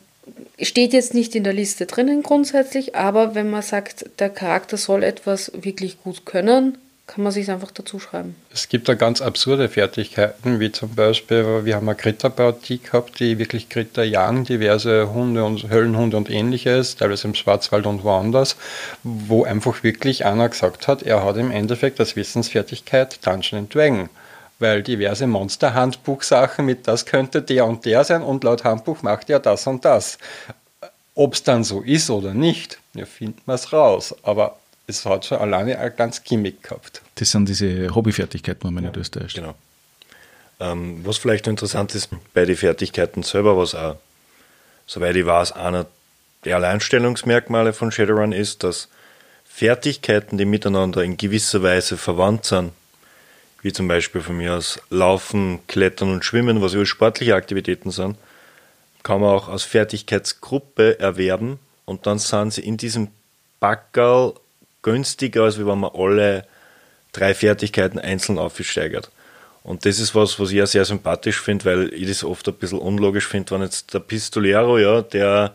steht 0.62 0.94
jetzt 0.94 1.14
nicht 1.14 1.36
in 1.36 1.44
der 1.44 1.54
Liste 1.54 1.86
drinnen 1.86 2.24
grundsätzlich, 2.24 2.96
aber 2.96 3.36
wenn 3.36 3.50
man 3.50 3.62
sagt, 3.62 4.06
der 4.20 4.30
Charakter 4.30 4.78
soll 4.78 5.04
etwas 5.04 5.52
wirklich 5.54 6.02
gut 6.02 6.26
können, 6.26 6.78
kann 7.10 7.24
man 7.24 7.34
sich 7.34 7.50
einfach 7.50 7.72
dazu 7.72 8.00
schreiben. 8.00 8.36
Es 8.54 8.70
gibt 8.70 8.88
da 8.88 8.94
ganz 8.94 9.20
absurde 9.20 9.68
Fertigkeiten, 9.68 10.60
wie 10.60 10.72
zum 10.72 10.94
Beispiel, 10.94 11.66
wir 11.66 11.76
haben 11.76 11.90
eine 11.90 11.98
Kritterpartie 11.98 12.78
gehabt, 12.78 13.20
die 13.20 13.40
wirklich 13.40 13.68
Kritter 13.68 14.04
jagen, 14.04 14.44
diverse 14.44 15.12
Hunde 15.12 15.44
und 15.44 15.72
Höllenhunde 15.72 16.18
und 16.18 16.30
ähnliches, 16.30 16.98
teilweise 16.98 17.28
im 17.28 17.34
Schwarzwald 17.34 17.88
und 17.88 18.04
woanders, 18.04 18.58
wo 19.02 19.44
einfach 19.44 19.82
wirklich 19.82 20.24
einer 20.26 20.50
gesagt 20.50 20.88
hat, 20.88 21.02
er 21.02 21.24
hat 21.24 21.38
im 21.38 21.50
Endeffekt 21.50 22.00
als 22.00 22.16
Wissensfertigkeit 22.16 23.26
Dungeon 23.26 23.68
Dragon 23.70 24.10
weil 24.62 24.84
diverse 24.84 25.26
Monster-Handbuchsachen 25.26 26.66
mit 26.66 26.86
das 26.86 27.06
könnte 27.06 27.42
der 27.42 27.66
und 27.66 27.86
der 27.86 28.04
sein 28.04 28.22
und 28.22 28.44
laut 28.44 28.66
Handbuch 28.66 29.02
macht 29.04 29.30
er 29.30 29.40
das 29.40 29.66
und 29.68 29.86
das. 29.86 30.18
Ob 31.16 31.34
es 31.34 31.44
dann 31.44 31.64
so 31.64 31.80
ist 31.80 32.10
oder 32.10 32.34
nicht, 32.34 32.78
wir 32.92 33.08
finden 33.08 33.50
es 33.50 33.72
raus. 33.72 34.14
Aber 34.22 34.58
es 34.90 35.06
hat 35.06 35.26
schon 35.26 35.38
alleine 35.38 35.78
ein 35.78 35.96
ganz 35.96 36.24
Gimmick 36.24 36.64
gehabt. 36.64 37.02
Das 37.16 37.32
sind 37.32 37.48
diese 37.48 37.94
Hobbyfertigkeiten, 37.94 38.64
wenn 38.64 38.74
man 38.74 38.84
ja. 38.86 38.92
nicht 38.92 39.14
täuscht. 39.14 39.36
Genau. 39.36 39.56
Ähm, 40.60 41.02
was 41.06 41.18
vielleicht 41.18 41.48
interessant 41.48 41.96
ist 41.96 42.10
bei 42.34 42.46
den 42.46 42.58
Fertigkeiten 42.58 43.24
selber, 43.24 43.56
was 43.56 43.76
auch, 43.76 43.98
soweit 44.88 45.16
ich 45.16 45.26
weiß, 45.26 45.54
einer 45.54 45.86
der 46.44 46.56
Alleinstellungsmerkmale 46.58 47.72
von 47.72 47.92
Shadowrun 47.92 48.32
ist, 48.32 48.64
dass 48.64 48.90
Fertigkeiten, 49.46 50.38
die 50.38 50.46
miteinander 50.46 51.04
in 51.04 51.18
gewisser 51.18 51.64
Weise 51.64 51.98
verwandt 51.98 52.46
sind, 52.46 52.72
wie 53.62 53.74
zum 53.74 53.88
Beispiel 53.88 54.22
von 54.22 54.38
mir 54.38 54.56
aus 54.56 54.82
Laufen, 54.90 55.60
Klettern 55.68 56.12
und 56.12 56.26
Schwimmen, 56.26 56.62
was 56.62 56.74
ja 56.74 56.86
sportliche 56.86 57.36
Aktivitäten 57.36 57.92
sind, 57.92 58.18
kann 59.04 59.22
man 59.22 59.32
auch 59.32 59.50
als 59.50 59.64
Fertigkeitsgruppe 59.64 61.00
erwerben 61.00 61.60
und 61.86 62.06
dann 62.06 62.20
sind 62.20 62.54
sie 62.54 62.62
in 62.62 62.78
diesem 62.78 63.10
Backerl 63.60 64.34
günstiger, 64.82 65.44
als 65.44 65.58
wenn 65.60 65.66
man 65.66 65.92
alle 65.94 66.46
drei 67.12 67.34
Fertigkeiten 67.34 68.00
einzeln 68.00 68.38
aufsteigert. 68.38 69.12
Und 69.64 69.86
das 69.86 70.00
ist 70.00 70.16
was, 70.16 70.40
was 70.40 70.52
ich 70.52 70.58
ja 70.58 70.66
sehr 70.66 70.86
sympathisch 70.86 71.42
finde, 71.42 71.66
weil 71.66 71.94
ich 71.94 72.08
das 72.08 72.24
oft 72.24 72.48
ein 72.48 72.54
bisschen 72.56 72.80
unlogisch 72.80 73.28
finde, 73.28 73.52
wenn 73.52 73.62
jetzt 73.62 73.94
der 73.94 74.00
Pistolero, 74.00 74.78
ja, 74.78 75.02
der, 75.02 75.54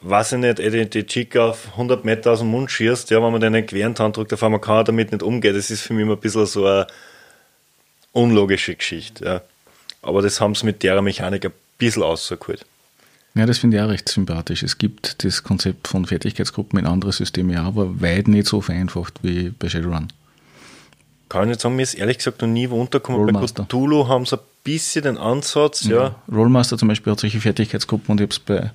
weiß 0.00 0.32
ich 0.32 0.38
nicht, 0.38 0.58
die, 0.58 0.88
die 0.88 1.06
Chica 1.06 1.50
auf 1.50 1.68
100 1.72 2.04
Meter 2.04 2.32
aus 2.32 2.38
dem 2.40 2.48
Mund 2.48 2.70
schießt, 2.70 3.10
ja, 3.10 3.22
wenn 3.22 3.32
man 3.32 3.40
den 3.40 3.54
einen 3.54 3.98
Hand 3.98 4.16
drückt, 4.16 4.32
auf 4.32 4.42
einmal 4.42 4.60
kann 4.60 4.76
er 4.76 4.84
damit 4.84 5.12
nicht 5.12 5.22
umgehen. 5.22 5.54
Das 5.54 5.70
ist 5.70 5.82
für 5.82 5.92
mich 5.92 6.02
immer 6.02 6.14
ein 6.14 6.20
bisschen 6.20 6.46
so 6.46 6.66
eine 6.66 6.86
unlogische 8.12 8.74
Geschichte, 8.74 9.24
ja. 9.24 9.42
Aber 10.02 10.22
das 10.22 10.40
haben 10.40 10.54
sie 10.54 10.64
mit 10.64 10.82
der 10.82 11.00
Mechanik 11.02 11.44
ein 11.44 11.52
bisschen 11.76 12.02
rausgeholt. 12.02 12.64
Ja, 13.34 13.46
das 13.46 13.58
finde 13.58 13.76
ich 13.76 13.82
auch 13.82 13.88
recht 13.88 14.08
sympathisch. 14.08 14.62
Es 14.62 14.78
gibt 14.78 15.24
das 15.24 15.42
Konzept 15.42 15.86
von 15.86 16.04
Fertigkeitsgruppen 16.04 16.78
in 16.78 16.86
andere 16.86 17.12
Systeme 17.12 17.54
ja, 17.54 17.62
aber 17.62 18.00
weit 18.00 18.26
nicht 18.26 18.48
so 18.48 18.60
vereinfacht 18.60 19.14
wie 19.22 19.50
bei 19.50 19.68
Shadowrun. 19.68 20.08
Kann 21.28 21.42
ich 21.44 21.48
nicht 21.48 21.60
sagen, 21.60 21.76
mir 21.76 21.82
ist 21.82 21.94
ehrlich 21.94 22.18
gesagt 22.18 22.42
noch 22.42 22.48
nie 22.48 22.68
wo 22.70 22.80
untergekommen. 22.80 23.32
Bei 23.32 23.46
Cthulhu 23.46 24.08
haben 24.08 24.26
sie 24.26 24.36
ein 24.36 24.42
bisschen 24.64 25.04
den 25.04 25.16
Ansatz, 25.16 25.84
ja. 25.84 25.96
ja. 25.96 26.14
Rollmaster 26.32 26.76
zum 26.76 26.88
Beispiel 26.88 27.12
hat 27.12 27.20
solche 27.20 27.40
Fertigkeitsgruppen 27.40 28.10
und 28.10 28.20
ich 28.20 28.24
habe 28.24 28.32
es 28.32 28.38
bei 28.40 28.72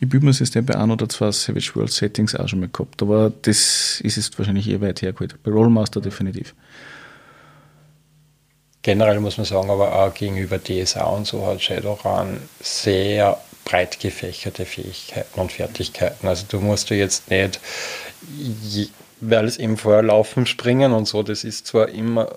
ich 0.00 0.08
bin 0.08 0.24
mir 0.24 0.32
System 0.32 0.66
bei 0.66 0.76
ein 0.76 0.90
oder 0.90 1.08
zwei 1.08 1.30
Savage 1.30 1.70
World 1.76 1.92
Settings 1.92 2.34
auch 2.34 2.48
schon 2.48 2.58
mal 2.58 2.68
gehabt, 2.68 3.00
aber 3.02 3.32
das 3.42 4.00
ist 4.00 4.16
jetzt 4.16 4.36
wahrscheinlich 4.36 4.68
eher 4.68 4.80
weit 4.80 5.00
hergeholt. 5.00 5.40
Bei 5.44 5.52
Rollmaster 5.52 6.00
definitiv. 6.00 6.56
generell 8.82 9.20
muss 9.20 9.36
man 9.36 9.46
sagen, 9.46 9.70
aber 9.70 9.94
auch 9.94 10.12
gegenüber 10.12 10.58
DSA 10.58 11.04
und 11.04 11.28
so 11.28 11.46
hat 11.46 11.62
Shadowrun 11.62 12.38
sehr 12.60 13.38
breit 13.64 14.00
gefächerte 14.00 14.66
Fähigkeiten 14.66 15.40
und 15.40 15.52
Fertigkeiten. 15.52 16.26
Also 16.26 16.44
du 16.48 16.60
musst 16.60 16.90
du 16.90 16.94
jetzt 16.94 17.30
nicht, 17.30 17.60
weil 19.20 19.46
es 19.46 19.58
eben 19.58 19.76
vorher 19.76 20.02
laufen, 20.02 20.46
springen 20.46 20.92
und 20.92 21.06
so, 21.06 21.22
das 21.22 21.44
ist 21.44 21.66
zwar 21.66 21.88
immer 21.88 22.28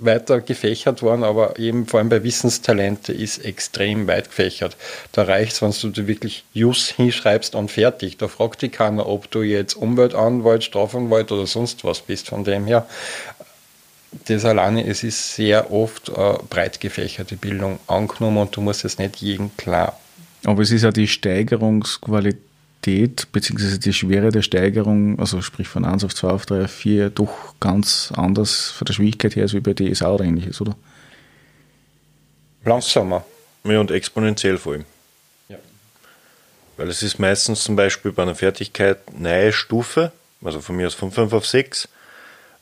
weiter 0.00 0.40
gefächert 0.40 1.02
worden, 1.02 1.24
aber 1.24 1.58
eben 1.58 1.86
vor 1.86 1.98
allem 1.98 2.08
bei 2.08 2.22
Wissenstalente 2.22 3.12
ist 3.12 3.44
extrem 3.44 4.06
weit 4.06 4.28
gefächert. 4.28 4.76
Da 5.12 5.24
reicht 5.24 5.52
es, 5.52 5.62
wenn 5.62 5.92
du 5.92 6.06
wirklich 6.06 6.44
Jus 6.52 6.88
hinschreibst 6.88 7.54
und 7.54 7.70
fertig. 7.70 8.16
Da 8.16 8.28
fragt 8.28 8.62
dich 8.62 8.72
keiner, 8.72 9.06
ob 9.06 9.30
du 9.30 9.42
jetzt 9.42 9.74
Umweltanwalt, 9.74 10.64
Strafanwalt 10.64 11.32
oder 11.32 11.46
sonst 11.46 11.84
was 11.84 12.00
bist. 12.00 12.28
Von 12.28 12.44
dem 12.44 12.66
her, 12.66 12.86
das 14.26 14.44
alleine, 14.44 14.86
es 14.86 15.02
ist 15.02 15.34
sehr 15.34 15.72
oft 15.72 16.16
eine 16.16 16.38
breit 16.48 16.80
gefächerte 16.80 17.36
Bildung 17.36 17.78
angenommen 17.86 18.38
und 18.38 18.56
du 18.56 18.60
musst 18.60 18.84
es 18.84 18.98
nicht 18.98 19.16
jedem 19.16 19.56
klar. 19.56 19.98
Aber 20.44 20.62
es 20.62 20.70
ist 20.70 20.82
ja 20.82 20.90
die 20.90 21.08
Steigerungsqualität 21.08 23.28
bzw. 23.32 23.78
die 23.78 23.92
Schwere 23.92 24.30
der 24.30 24.42
Steigerung, 24.42 25.18
also 25.18 25.42
sprich 25.42 25.68
von 25.68 25.84
1 25.84 26.04
auf 26.04 26.14
2 26.14 26.28
auf 26.28 26.46
3 26.46 26.64
auf 26.64 26.70
4, 26.70 27.10
doch 27.10 27.54
ganz 27.60 28.12
anders 28.14 28.70
von 28.70 28.84
der 28.84 28.94
Schwierigkeit 28.94 29.36
her 29.36 29.42
als 29.42 29.54
wie 29.54 29.60
bei 29.60 29.74
DSA 29.74 30.10
oder 30.10 30.24
ähnliches, 30.24 30.60
oder? 30.60 30.76
Langsamer. 32.64 33.24
Ja, 33.64 33.80
und 33.80 33.90
exponentiell 33.90 34.58
vor 34.58 34.74
allem. 34.74 34.84
Ja. 35.48 35.56
Weil 36.76 36.88
es 36.88 37.02
ist 37.02 37.18
meistens 37.18 37.64
zum 37.64 37.76
Beispiel 37.76 38.12
bei 38.12 38.22
einer 38.22 38.34
Fertigkeit 38.34 38.98
neue 39.18 39.52
Stufe, 39.52 40.12
also 40.44 40.60
von 40.60 40.76
mir 40.76 40.86
aus 40.86 40.94
von 40.94 41.10
5 41.10 41.32
auf 41.32 41.46
6, 41.46 41.88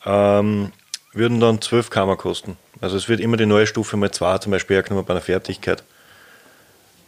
ähm, 0.04 0.72
würden 1.12 1.40
dann 1.40 1.60
12 1.60 1.90
Kammer 1.90 2.16
kosten. 2.16 2.56
Also 2.80 2.96
es 2.96 3.08
wird 3.08 3.20
immer 3.20 3.36
die 3.36 3.46
neue 3.46 3.66
Stufe 3.66 3.96
mal 3.96 4.10
2 4.10 4.38
zum 4.38 4.52
Beispiel 4.52 4.76
hergenommen 4.76 5.04
bei 5.04 5.14
einer 5.14 5.20
Fertigkeit, 5.20 5.82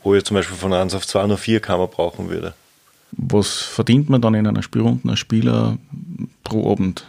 wo 0.02 0.14
ich 0.14 0.24
zum 0.24 0.36
Beispiel 0.36 0.56
von 0.56 0.72
1 0.72 0.94
auf 0.94 1.06
2 1.06 1.26
nur 1.26 1.38
4 1.38 1.60
Kammer 1.60 1.86
brauchen 1.86 2.28
würde. 2.30 2.54
Was 3.12 3.62
verdient 3.62 4.10
man 4.10 4.20
dann 4.20 4.34
in 4.34 4.46
einer 4.46 4.62
Spielrunde 4.62 5.08
als 5.08 5.18
Spieler 5.18 5.78
pro 6.44 6.70
Abend? 6.70 7.06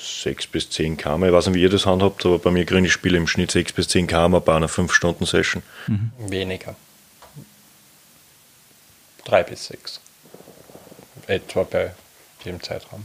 Sechs 0.00 0.46
bis 0.46 0.70
zehn 0.70 0.96
km. 0.96 1.24
Ich 1.24 1.32
weiß 1.32 1.46
nicht, 1.48 1.56
wie 1.56 1.62
ihr 1.62 1.68
das 1.68 1.84
handhabt, 1.84 2.24
aber 2.24 2.38
bei 2.38 2.50
mir 2.50 2.64
kriege 2.64 2.86
ich 2.86 2.92
Spiele 2.92 3.18
im 3.18 3.26
Schnitt 3.26 3.50
sechs 3.50 3.72
bis 3.72 3.88
zehn 3.88 4.06
km 4.06 4.40
bei 4.44 4.56
einer 4.56 4.68
5-Stunden-Session. 4.68 5.62
Mhm. 5.86 6.10
Weniger. 6.28 6.76
Drei 9.24 9.42
bis 9.42 9.66
sechs. 9.66 10.00
Etwa 11.26 11.64
bei 11.64 11.94
dem 12.44 12.62
Zeitraum. 12.62 13.04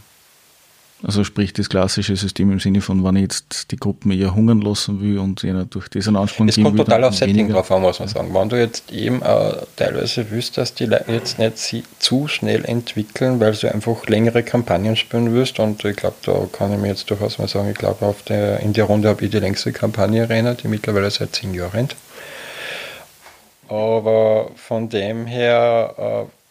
Also 1.06 1.26
sprich 1.26 1.52
das 1.52 1.68
klassische 1.68 2.16
System 2.16 2.50
im 2.50 2.62
Sinne 2.62 2.80
von, 2.80 3.04
wenn 3.04 3.18
ich 3.18 3.24
jetzt 3.24 3.72
die 3.72 3.76
Gruppen 3.76 4.10
eher 4.12 4.34
hungern 4.34 4.62
lassen 4.62 5.02
will 5.02 5.20
und 5.20 5.44
ihnen 5.44 5.70
durch 5.70 5.90
diesen 5.90 6.16
Anspruch 6.16 6.48
Es 6.48 6.56
kommt 6.56 6.78
total 6.78 7.04
auf 7.04 7.14
Setting 7.14 7.50
drauf 7.50 7.70
an, 7.72 7.82
muss 7.82 8.00
man 8.00 8.08
sagen. 8.08 8.34
Wenn 8.34 8.48
du 8.48 8.58
jetzt 8.58 8.90
eben 8.94 9.22
äh, 9.22 9.52
teilweise 9.76 10.32
willst, 10.32 10.58
dass 10.58 10.74
die 10.74 10.86
Leute 10.86 11.12
jetzt 11.12 11.40
nicht 11.40 11.58
zu 12.00 12.30
schnell 12.30 12.64
entwickeln, 12.64 13.42
weil 13.42 13.54
sie 13.54 13.68
einfach 13.68 14.08
längere 14.08 14.44
Kampagnen 14.44 14.96
spielen 14.96 15.34
willst 15.34 15.60
und 15.60 15.84
ich 15.84 15.98
glaube, 15.98 16.16
da 16.24 16.48
kann 16.54 16.72
ich 16.72 16.80
mir 16.80 16.88
jetzt 16.88 17.10
durchaus 17.10 17.38
mal 17.38 17.50
sagen, 17.50 17.70
ich 17.70 17.78
glaube, 17.78 18.16
in 18.62 18.72
der 18.72 18.86
Runde 18.86 19.10
habe 19.10 19.26
ich 19.26 19.32
die 19.32 19.40
längste 19.40 19.74
Kampagne 19.74 20.22
erinnert, 20.22 20.64
die 20.64 20.70
mittlerweile 20.70 21.12
seit 21.12 21.36
zehn 21.36 21.54
Jahren 21.54 21.72
rennt. 21.72 21.96
Aber 23.68 24.52
von 24.56 24.88
dem 24.88 25.26
her... 25.26 26.28
Äh, 26.30 26.43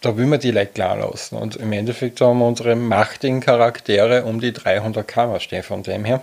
da 0.00 0.16
will 0.16 0.26
man 0.26 0.40
die 0.40 0.50
Leute 0.50 0.72
klar 0.72 0.96
lassen. 0.96 1.36
Und 1.36 1.56
im 1.56 1.72
Endeffekt 1.72 2.20
haben 2.20 2.38
wir 2.38 2.46
unsere 2.46 2.76
machtigen 2.76 3.40
Charaktere 3.40 4.24
um 4.24 4.40
die 4.40 4.52
300 4.52 5.06
Kammer 5.06 5.40
stehen 5.40 5.62
von 5.62 5.82
dem 5.82 6.04
her. 6.04 6.20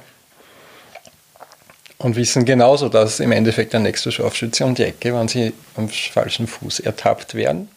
Und 1.98 2.16
wissen 2.16 2.46
genauso, 2.46 2.90
dass 2.90 3.20
im 3.20 3.32
Endeffekt 3.32 3.74
der 3.74 3.80
nächste 3.80 4.12
Scharfschütze 4.12 4.66
um 4.66 4.76
die 4.76 4.84
Ecke, 4.84 5.14
wenn 5.14 5.28
sie 5.28 5.54
am 5.76 5.90
falschen 5.90 6.48
Fuß 6.48 6.82
ertappt 6.82 7.36
werden. 7.36 7.70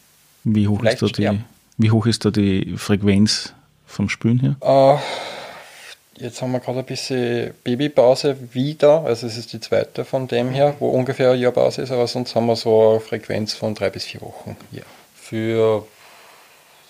Wie 0.43 0.67
hoch, 0.67 0.83
ist 0.83 1.01
da, 1.01 1.07
die, 1.07 1.39
wie 1.77 1.91
hoch 1.91 2.05
ist 2.05 2.25
da 2.25 2.31
die 2.31 2.75
Frequenz 2.77 3.53
vom 3.85 4.09
Spülen 4.09 4.39
her? 4.39 4.55
Uh, 4.61 4.99
jetzt 6.21 6.41
haben 6.41 6.51
wir 6.51 6.59
gerade 6.59 6.79
ein 6.79 6.85
bisschen 6.85 7.53
Babypause 7.63 8.37
wieder, 8.53 9.03
also 9.05 9.27
es 9.27 9.37
ist 9.37 9.53
die 9.53 9.59
zweite 9.59 10.05
von 10.05 10.27
dem 10.27 10.49
her, 10.49 10.75
wo 10.79 10.89
ungefähr 10.89 11.31
ein 11.31 11.39
Jahr 11.39 11.51
Pause 11.51 11.81
ist, 11.81 11.91
aber 11.91 12.07
sonst 12.07 12.35
haben 12.35 12.45
wir 12.45 12.55
so 12.55 12.91
eine 12.91 12.99
Frequenz 12.99 13.53
von 13.53 13.73
drei 13.73 13.89
bis 13.89 14.05
vier 14.05 14.21
Wochen. 14.21 14.55
Ja 14.71 14.83
für 15.29 15.85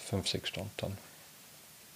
5, 0.10 0.28
6 0.28 0.50
Stunden 0.50 0.72
dann. 0.78 0.98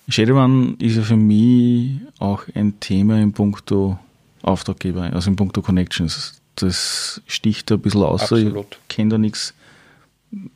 Shadowrun 0.10 0.76
ist 0.80 0.98
ja 0.98 1.02
für 1.02 1.16
mich 1.16 2.02
auch 2.20 2.44
ein 2.54 2.80
Thema 2.82 3.22
in 3.22 3.32
puncto 3.32 3.98
Auftraggeber, 4.42 5.04
also 5.14 5.30
in 5.30 5.38
puncto 5.38 5.62
Connections. 5.62 6.42
Das 6.56 7.22
sticht 7.28 7.72
da 7.72 7.76
ein 7.76 7.82
bisschen 7.82 8.04
aus. 8.04 8.24
Absolut. 8.24 8.78
Ich 8.90 8.96
kenne 8.96 9.12
da 9.12 9.18
nichts, 9.18 9.54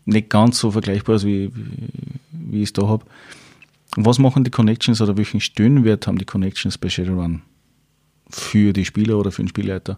nicht 0.04 0.30
ganz 0.30 0.60
so 0.60 0.72
vergleichbares, 0.72 1.26
wie, 1.26 1.56
wie, 1.56 1.88
wie 2.32 2.58
ich 2.58 2.70
es 2.70 2.74
da 2.74 2.86
habe. 2.88 3.06
Was 3.96 4.20
machen 4.20 4.44
die 4.44 4.52
Connections 4.52 5.00
oder 5.00 5.16
welchen 5.16 5.40
Stöhnwert 5.40 6.06
haben 6.06 6.18
die 6.18 6.26
Connections 6.26 6.78
bei 6.78 6.90
Shadowrun 6.90 7.44
für 8.30 8.74
die 8.74 8.84
Spieler 8.84 9.18
oder 9.18 9.32
für 9.32 9.42
den 9.42 9.48
Spielleiter? 9.48 9.98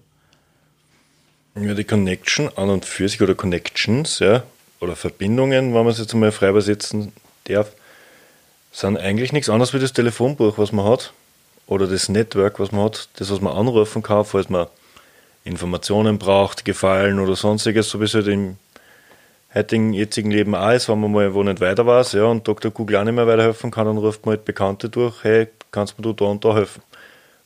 Ja, 1.55 1.73
die 1.73 1.83
Connection 1.83 2.47
an 2.55 2.69
und 2.69 2.85
für 2.85 3.09
sich 3.09 3.19
oder 3.21 3.33
Connections, 3.33 4.19
ja, 4.19 4.43
oder 4.79 4.95
Verbindungen, 4.95 5.73
wenn 5.73 5.83
man 5.83 5.87
es 5.87 5.99
jetzt 5.99 6.13
einmal 6.13 6.31
frei 6.31 6.49
übersetzen 6.49 7.13
darf, 7.45 7.71
sind 8.71 8.97
eigentlich 8.97 9.33
nichts 9.33 9.49
anderes 9.49 9.73
wie 9.73 9.79
das 9.79 9.93
Telefonbuch, 9.93 10.57
was 10.57 10.71
man 10.71 10.85
hat, 10.85 11.13
oder 11.67 11.87
das 11.87 12.09
Network, 12.09 12.59
was 12.59 12.71
man 12.71 12.85
hat, 12.85 13.09
das, 13.17 13.31
was 13.31 13.41
man 13.41 13.53
anrufen 13.53 14.01
kann, 14.01 14.25
falls 14.25 14.49
man 14.49 14.67
Informationen 15.43 16.17
braucht, 16.17 16.65
Gefallen 16.65 17.19
oder 17.19 17.35
sonstiges, 17.35 17.89
so 17.89 17.99
wie 17.99 18.05
es 18.05 18.13
halt 18.13 18.27
im 18.27 18.57
heutigen, 19.53 19.93
jetzigen 19.93 20.31
Leben 20.31 20.55
auch 20.55 20.71
ist, 20.71 20.89
wenn 20.89 20.99
man 20.99 21.11
mal 21.11 21.33
wo 21.33 21.43
nicht 21.43 21.61
weiter 21.61 21.85
weiß, 21.85 22.13
ja, 22.13 22.25
und 22.25 22.47
Dr. 22.47 22.71
Google 22.71 22.97
auch 22.97 23.03
nicht 23.03 23.13
mehr 23.13 23.27
weiterhelfen 23.27 23.71
kann, 23.71 23.85
dann 23.85 23.97
ruft 23.97 24.25
man 24.25 24.35
halt 24.35 24.45
Bekannte 24.45 24.89
durch, 24.89 25.23
hey, 25.23 25.47
kannst 25.71 25.97
mir 25.97 26.03
du 26.03 26.13
da 26.13 26.25
und 26.25 26.43
da 26.43 26.55
helfen? 26.55 26.81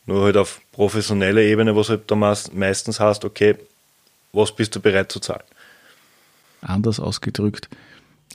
Nur 0.06 0.24
halt 0.24 0.38
auf 0.38 0.60
professioneller 0.72 1.42
Ebene, 1.42 1.76
was 1.76 1.90
halt 1.90 2.10
da 2.12 2.16
meistens 2.16 3.00
heißt, 3.00 3.24
okay, 3.24 3.56
was 4.34 4.52
bist 4.52 4.76
du 4.76 4.82
bereit 4.82 5.12
zu 5.12 5.20
zahlen? 5.20 5.44
Anders 6.64 7.00
ausgedrückt. 7.00 7.70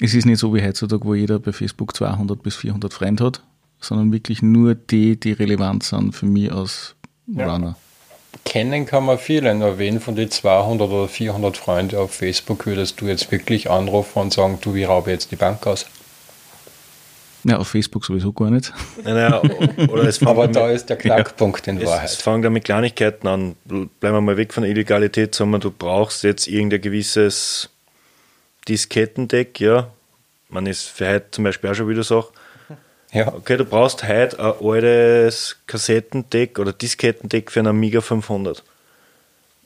Es 0.00 0.14
ist 0.14 0.26
nicht 0.26 0.38
so 0.38 0.54
wie 0.54 0.62
heutzutage, 0.62 1.04
wo 1.04 1.14
jeder 1.14 1.38
bei 1.38 1.52
Facebook 1.52 1.96
200 1.96 2.42
bis 2.42 2.56
400 2.56 2.92
Freunde 2.92 3.24
hat, 3.24 3.42
sondern 3.80 4.12
wirklich 4.12 4.42
nur 4.42 4.74
die, 4.74 5.18
die 5.18 5.32
relevant 5.32 5.82
sind 5.82 6.14
für 6.14 6.26
mich 6.26 6.52
als 6.52 6.94
Runner. 7.28 7.76
Kennen 8.44 8.86
kann 8.86 9.04
man 9.04 9.18
viele, 9.18 9.54
nur 9.54 9.78
wen 9.78 10.00
von 10.00 10.14
den 10.14 10.30
200 10.30 10.88
oder 10.88 11.08
400 11.08 11.56
Freunden 11.56 11.96
auf 11.96 12.14
Facebook 12.14 12.66
würdest 12.66 13.00
du 13.00 13.06
jetzt 13.06 13.30
wirklich 13.30 13.70
anrufen 13.70 14.20
und 14.20 14.32
sagen, 14.32 14.58
du, 14.60 14.74
wie 14.74 14.84
raube 14.84 15.10
jetzt 15.10 15.30
die 15.32 15.36
Bank 15.36 15.66
aus? 15.66 15.86
Ja, 17.44 17.58
auf 17.58 17.68
Facebook 17.68 18.04
sowieso 18.04 18.32
gar 18.32 18.50
nicht. 18.50 18.72
Naja, 19.04 19.42
Aber 20.24 20.48
da 20.48 20.70
ist 20.70 20.86
der 20.86 20.96
Knackpunkt 20.96 21.66
ja. 21.66 21.72
in 21.72 21.84
Wahrheit. 21.84 22.06
Es, 22.06 22.12
es 22.14 22.22
fängt 22.22 22.44
da 22.44 22.50
mit 22.50 22.64
Kleinigkeiten 22.64 23.26
an. 23.26 23.56
Bleiben 23.64 23.96
wir 24.00 24.20
mal 24.20 24.36
weg 24.36 24.52
von 24.52 24.64
der 24.64 24.70
Illegalität, 24.70 25.34
sondern 25.34 25.60
du 25.60 25.70
brauchst 25.70 26.24
jetzt 26.24 26.46
irgendein 26.48 26.80
gewisses 26.80 27.70
Diskettendeck, 28.68 29.60
ja. 29.60 29.90
Man 30.48 30.66
ist 30.66 30.84
für 30.84 31.08
heute 31.08 31.30
zum 31.30 31.44
Beispiel 31.44 31.70
auch 31.70 31.74
schon 31.74 31.88
wieder 31.88 32.02
so. 32.02 32.28
Ja. 33.12 33.32
Okay, 33.32 33.56
du 33.56 33.64
brauchst 33.64 34.06
heute 34.06 34.38
ein 34.38 34.54
altes 34.60 35.56
Kassettendeck 35.66 36.58
oder 36.58 36.72
Diskettendeck 36.72 37.50
für 37.50 37.60
einen 37.60 37.68
Amiga 37.68 38.00
500. 38.00 38.62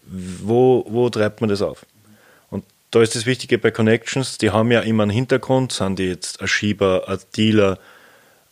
Wo, 0.05 0.85
wo 0.89 1.09
treibt 1.11 1.41
man 1.41 1.51
das 1.51 1.63
auf? 1.63 1.85
Und 2.51 2.65
da 2.91 3.03
ist 3.03 3.17
das 3.17 3.27
Wichtige 3.27 3.59
bei 3.59 3.71
Connections, 3.71 4.39
die 4.39 4.51
haben 4.51 4.71
ja 4.71 4.81
immer 4.81 5.03
einen 5.03 5.11
Hintergrund, 5.11 5.73
sind 5.73 5.99
die 5.99 6.09
jetzt 6.09 6.41
ein 6.41 6.49
Schieber, 6.49 7.05
ein 7.09 7.19
Dealer, 7.37 7.79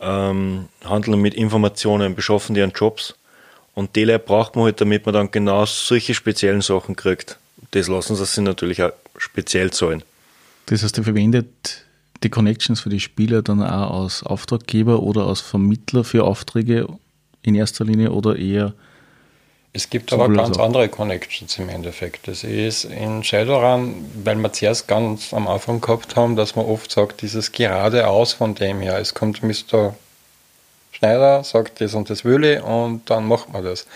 ähm, 0.00 0.68
handeln 0.84 1.20
mit 1.20 1.34
Informationen, 1.34 2.14
beschaffen 2.14 2.54
die 2.54 2.62
an 2.62 2.72
Jobs. 2.74 3.14
Und 3.74 3.94
die 3.94 4.04
Leute 4.04 4.18
braucht 4.20 4.56
man 4.56 4.64
halt, 4.64 4.80
damit 4.80 5.06
man 5.06 5.14
dann 5.14 5.30
genau 5.30 5.64
solche 5.66 6.14
speziellen 6.14 6.62
Sachen 6.62 6.96
kriegt. 6.96 7.38
Das 7.70 7.86
lassen 7.86 8.16
sie 8.16 8.24
sich 8.24 8.42
natürlich 8.42 8.82
auch 8.82 8.92
speziell 9.16 9.70
zahlen. 9.70 10.02
Das 10.70 10.84
heißt, 10.84 10.98
er 10.98 11.04
verwendet 11.04 11.84
die 12.22 12.30
Connections 12.30 12.80
für 12.80 12.90
die 12.90 13.00
Spieler 13.00 13.42
dann 13.42 13.60
auch 13.60 14.02
als 14.02 14.22
Auftraggeber 14.22 15.02
oder 15.02 15.26
als 15.26 15.40
Vermittler 15.40 16.04
für 16.04 16.22
Aufträge 16.22 16.86
in 17.42 17.56
erster 17.56 17.84
Linie 17.84 18.12
oder 18.12 18.36
eher. 18.36 18.72
Es 19.72 19.90
gibt 19.90 20.12
aber 20.12 20.28
ganz 20.28 20.58
andere 20.58 20.88
Connections 20.88 21.58
im 21.58 21.68
Endeffekt. 21.68 22.28
Das 22.28 22.44
ist 22.44 22.84
in 22.84 23.24
Shadowrun, 23.24 23.94
weil 24.22 24.36
wir 24.36 24.52
zuerst 24.52 24.86
ganz 24.86 25.34
am 25.34 25.48
Anfang 25.48 25.80
gehabt 25.80 26.14
haben, 26.14 26.36
dass 26.36 26.54
man 26.54 26.66
oft 26.66 26.92
sagt, 26.92 27.22
dieses 27.22 27.50
geradeaus 27.50 28.32
von 28.32 28.54
dem 28.54 28.80
her. 28.80 28.98
Es 28.98 29.12
kommt 29.12 29.42
Mr. 29.42 29.96
Schneider, 30.92 31.42
sagt 31.42 31.80
das 31.80 31.94
und 31.94 32.10
das 32.10 32.24
will 32.24 32.44
ich 32.44 32.62
und 32.62 33.10
dann 33.10 33.26
macht 33.26 33.52
man 33.52 33.64
das. 33.64 33.88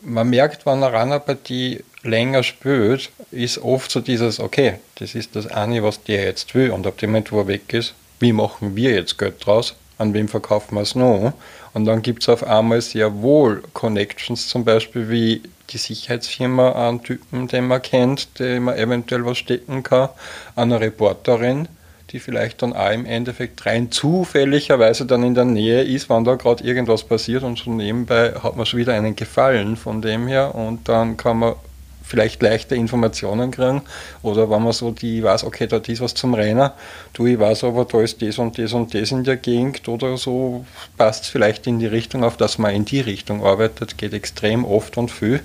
Man 0.00 0.30
merkt, 0.30 0.64
wenn 0.64 0.82
eine 0.82 0.90
Runnerpartie 0.90 1.84
länger 2.02 2.42
spielt, 2.42 3.10
ist 3.30 3.58
oft 3.58 3.90
so 3.90 4.00
dieses, 4.00 4.40
okay, 4.40 4.74
das 4.96 5.14
ist 5.14 5.36
das 5.36 5.46
eine, 5.46 5.82
was 5.82 6.02
der 6.02 6.24
jetzt 6.24 6.54
will 6.54 6.70
und 6.70 6.86
ab 6.86 6.98
dem 6.98 7.10
Moment, 7.10 7.32
wo 7.32 7.40
er 7.40 7.48
weg 7.48 7.72
ist, 7.72 7.94
wie 8.20 8.32
machen 8.32 8.76
wir 8.76 8.92
jetzt 8.92 9.18
Geld 9.18 9.44
draus? 9.44 9.74
an 10.02 10.12
wem 10.12 10.28
verkaufen 10.28 10.74
wir 10.74 10.82
es 10.82 10.94
noch? 10.94 11.32
Und 11.72 11.86
dann 11.86 12.02
gibt 12.02 12.22
es 12.22 12.28
auf 12.28 12.44
einmal 12.44 12.82
sehr 12.82 13.22
wohl 13.22 13.62
Connections, 13.72 14.48
zum 14.48 14.64
Beispiel 14.64 15.08
wie 15.08 15.42
die 15.70 15.78
Sicherheitsfirma 15.78 16.72
an 16.72 17.02
Typen, 17.02 17.48
den 17.48 17.66
man 17.66 17.80
kennt, 17.80 18.38
dem 18.38 18.64
man 18.64 18.76
eventuell 18.76 19.24
was 19.24 19.38
stecken 19.38 19.82
kann, 19.82 20.10
an 20.54 20.72
eine 20.72 20.80
Reporterin, 20.80 21.68
die 22.10 22.18
vielleicht 22.18 22.60
dann 22.60 22.74
auch 22.74 22.90
im 22.90 23.06
Endeffekt 23.06 23.64
rein 23.64 23.90
zufälligerweise 23.90 25.06
dann 25.06 25.22
in 25.22 25.34
der 25.34 25.46
Nähe 25.46 25.82
ist, 25.82 26.10
wann 26.10 26.24
da 26.24 26.34
gerade 26.34 26.62
irgendwas 26.62 27.04
passiert 27.04 27.42
und 27.42 27.58
schon 27.58 27.76
nebenbei 27.76 28.34
hat 28.42 28.56
man 28.56 28.66
schon 28.66 28.80
wieder 28.80 28.92
einen 28.92 29.16
Gefallen 29.16 29.76
von 29.76 30.02
dem 30.02 30.26
her 30.26 30.54
und 30.54 30.88
dann 30.90 31.16
kann 31.16 31.38
man 31.38 31.54
vielleicht 32.02 32.42
leichte 32.42 32.74
Informationen 32.74 33.50
kriegen. 33.50 33.82
Oder 34.22 34.50
wenn 34.50 34.62
man 34.62 34.72
so 34.72 34.90
die 34.90 35.22
weiß, 35.22 35.44
okay, 35.44 35.66
da 35.66 35.78
ist 35.78 36.00
was 36.00 36.14
zum 36.14 36.34
Rennen, 36.34 36.70
du, 37.12 37.26
ich 37.26 37.38
weiß 37.38 37.64
aber, 37.64 37.84
da 37.84 38.00
ist 38.00 38.22
das 38.22 38.38
und 38.38 38.58
das 38.58 38.72
und 38.72 38.94
das 38.94 39.12
in 39.12 39.24
der 39.24 39.36
Gegend 39.36 39.88
oder 39.88 40.16
so, 40.16 40.64
passt 40.96 41.24
es 41.24 41.30
vielleicht 41.30 41.66
in 41.66 41.78
die 41.78 41.86
Richtung, 41.86 42.24
auf 42.24 42.36
dass 42.36 42.58
man 42.58 42.74
in 42.74 42.84
die 42.84 43.00
Richtung 43.00 43.44
arbeitet, 43.44 43.98
geht 43.98 44.12
extrem 44.12 44.64
oft 44.64 44.96
und 44.96 45.10
viel. 45.10 45.40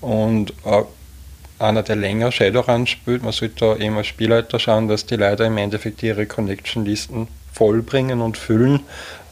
Und 0.00 0.52
äh, 0.64 0.82
einer, 1.58 1.82
der 1.82 1.96
länger 1.96 2.30
Shadowrun 2.30 2.86
spielt, 2.86 3.22
man 3.22 3.32
sollte 3.32 3.56
da 3.56 3.76
eben 3.76 3.96
als 3.96 4.06
Spielleiter 4.06 4.58
schauen, 4.58 4.88
dass 4.88 5.06
die 5.06 5.16
Leute 5.16 5.44
im 5.44 5.56
Endeffekt 5.56 6.02
ihre 6.02 6.26
Connection-Listen 6.26 7.26
vollbringen 7.58 8.20
und 8.20 8.36
füllen, 8.36 8.80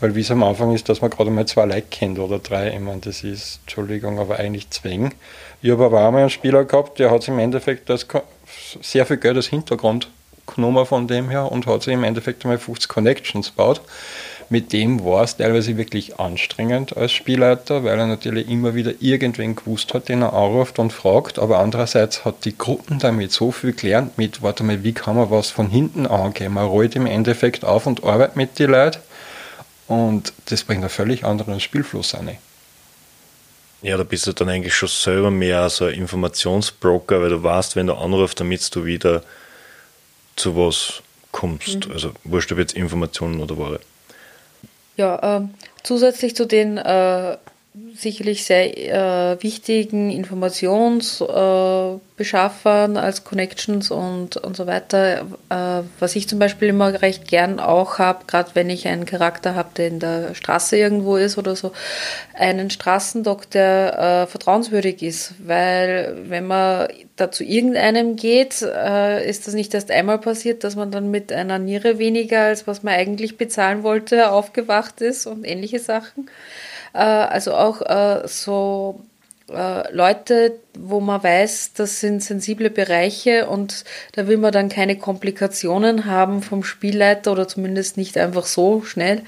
weil 0.01 0.17
wie 0.17 0.21
es 0.21 0.33
am 0.33 0.43
Anfang 0.43 0.75
ist, 0.75 0.89
dass 0.89 1.01
man 1.01 1.11
gerade 1.11 1.31
mal 1.31 1.47
zwei 1.47 1.65
Like 1.65 1.93
kennt 1.93 2.19
oder 2.19 2.41
drei, 2.41 2.73
ich 2.73 2.81
meine, 2.81 3.01
das 3.01 3.23
ist, 3.23 3.61
Entschuldigung, 3.63 4.19
aber 4.19 4.41
eigentlich 4.41 4.69
Zwang. 4.71 5.15
Ich 5.63 5.71
habe 5.71 5.85
aber 5.85 6.07
auch 6.07 6.11
mal 6.11 6.23
einen 6.23 6.31
Spieler 6.31 6.65
gehabt, 6.65 6.99
der 6.99 7.13
hat 7.13 7.23
sich 7.23 7.29
im 7.29 7.39
Endeffekt 7.39 7.89
das 7.89 8.05
sehr 8.83 9.07
viel 9.07 9.19
Geld 9.19 9.37
als 9.37 9.47
Hintergrund 9.47 10.09
genommen 10.53 10.85
von 10.87 11.07
dem 11.07 11.31
her 11.31 11.51
und 11.53 11.67
hat 11.67 11.85
sich 11.85 11.95
im 11.95 12.03
Endeffekt 12.03 12.45
einmal 12.45 12.59
50 12.59 12.89
Connections 12.89 13.51
gebaut. 13.51 13.81
Mit 14.49 14.73
dem 14.73 15.05
war 15.05 15.25
es 15.25 15.37
teilweise 15.37 15.77
wirklich 15.77 16.21
anstrengend 16.21 16.97
als 16.97 17.13
Spielleiter, 17.13 17.83
weil 17.83 17.99
er 17.99 18.07
natürlich 18.07 18.49
immer 18.49 18.77
wieder 18.77 18.93
irgendwen 19.01 19.57
gewusst 19.57 19.93
hat, 19.93 20.09
den 20.09 20.23
er 20.23 20.35
anruft 20.35 20.79
und 20.79 20.93
fragt, 20.93 21.41
aber 21.41 21.59
andererseits 21.59 22.25
hat 22.25 22.45
die 22.45 22.57
Gruppen 22.57 23.01
damit 23.01 23.33
so 23.33 23.51
viel 23.51 23.73
gelernt 23.73 24.19
mit, 24.19 24.43
warte 24.43 24.63
mal, 24.63 24.85
wie 24.85 24.93
kann 24.93 25.17
man 25.17 25.31
was 25.33 25.51
von 25.51 25.69
hinten 25.69 26.07
angehen? 26.07 26.55
Man 26.55 26.67
rollt 26.67 26.95
im 26.95 27.07
Endeffekt 27.07 27.65
auf 27.65 27.87
und 27.87 28.05
arbeitet 28.05 28.37
mit 28.37 28.59
den 28.59 28.71
Leuten 28.71 29.01
und 29.89 30.33
das 30.47 30.63
bringt 30.63 30.83
einen 30.83 30.91
völlig 30.91 31.25
anderen 31.25 31.59
Spielfluss 31.59 32.15
an. 32.15 32.31
Ja, 33.83 33.97
da 33.97 34.05
bist 34.05 34.27
du 34.27 34.33
dann 34.33 34.49
eigentlich 34.49 34.75
schon 34.75 34.89
selber 34.89 35.31
mehr 35.31 35.69
so 35.71 35.87
ein 35.87 35.95
Informationsbroker, 35.95 37.21
weil 37.21 37.31
du 37.31 37.43
weißt, 37.43 37.75
wenn 37.77 37.89
du 37.89 37.95
anrufst, 37.95 38.39
damit 38.41 38.75
du 38.75 38.85
wieder 38.85 39.23
zu 40.37 40.57
was 40.57 41.03
kommst. 41.33 41.87
Mhm. 41.87 41.93
Also 41.93 42.13
wurscht 42.25 42.53
ob 42.53 42.59
jetzt 42.59 42.75
Informationen 42.75 43.41
oder 43.41 43.59
Ware. 43.59 43.81
Ja, 44.97 45.39
äh, 45.39 45.41
zusätzlich 45.83 46.35
zu 46.35 46.47
den 46.47 46.79
äh, 46.79 47.37
sicherlich 47.95 48.45
sehr 48.45 49.33
äh, 49.33 49.43
wichtigen 49.43 50.11
Informationsbeschaffern 50.11 52.97
äh, 52.97 52.99
als 52.99 53.25
Connections 53.25 53.91
und, 53.91 54.37
und 54.37 54.57
so 54.57 54.67
weiter. 54.67 55.27
Äh, 55.51 55.83
was 55.99 56.17
ich 56.17 56.29
zum 56.29 56.39
Beispiel 56.39 56.69
immer 56.69 57.03
recht 57.03 57.29
gern 57.29 57.61
auch 57.61 57.99
habe, 57.99 58.25
gerade 58.27 58.51
wenn 58.55 58.71
ich 58.71 58.89
einen 58.89 59.05
Charakter 59.05 59.55
habe, 59.55 59.69
der 59.77 59.89
in 59.89 59.99
der 59.99 60.35
Straße 60.35 60.77
irgendwo 60.77 61.17
ist 61.17 61.39
oder 61.39 61.57
so, 61.57 61.73
einen 62.35 62.71
Straßendock, 62.71 63.51
der 63.51 63.99
äh, 63.99 64.27
vertrauenswürdig 64.27 65.03
ist. 65.03 65.35
Weil 65.39 66.17
wenn 66.29 66.47
man 66.47 66.89
da 67.17 67.31
zu 67.31 67.45
irgendeinem 67.45 68.17
geht, 68.17 68.63
äh, 68.63 69.29
ist 69.29 69.47
das 69.47 69.55
nicht 69.55 69.75
erst 69.75 69.91
einmal 69.91 70.19
passiert, 70.19 70.65
dass 70.65 70.77
man 70.77 70.91
dann 70.91 71.11
mit 71.11 71.33
einer 71.33 71.59
Niere 71.59 71.99
weniger, 71.99 72.43
als 72.43 72.67
was 72.67 72.83
man 72.83 72.95
eigentlich 72.95 73.37
bezahlen 73.37 73.83
wollte, 73.83 74.31
aufgewacht 74.31 75.01
ist 75.01 75.27
und 75.27 75.45
ähnliche 75.45 75.79
Sachen. 75.79 76.29
Äh, 76.97 77.01
also 77.01 77.55
auch 77.55 77.83
äh, 77.83 78.27
so 78.27 79.01
äh, 79.53 79.95
Leute, 79.95 80.55
wo 80.79 81.01
man 81.01 81.23
weiß, 81.23 81.75
das 81.75 82.01
sind 82.01 82.23
sensible 82.23 82.71
Bereiche 82.71 83.47
und 83.49 83.85
da 84.13 84.27
will 84.27 84.39
man 84.39 84.53
dann 84.53 84.71
keine 84.71 84.97
Komplikationen 84.97 86.07
haben 86.07 86.43
vom 86.43 86.65
Spielleiter 86.65 87.33
oder 87.33 87.47
zumindest 87.47 87.99
nicht 87.99 88.17
einfach 88.17 88.47
so 88.47 88.83
schnell, 88.83 89.23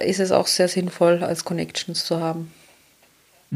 ist 0.00 0.20
es 0.20 0.32
auch 0.32 0.46
sehr 0.46 0.68
sinnvoll, 0.68 1.24
als 1.24 1.44
Connections 1.44 2.04
zu 2.04 2.20
haben. 2.20 2.52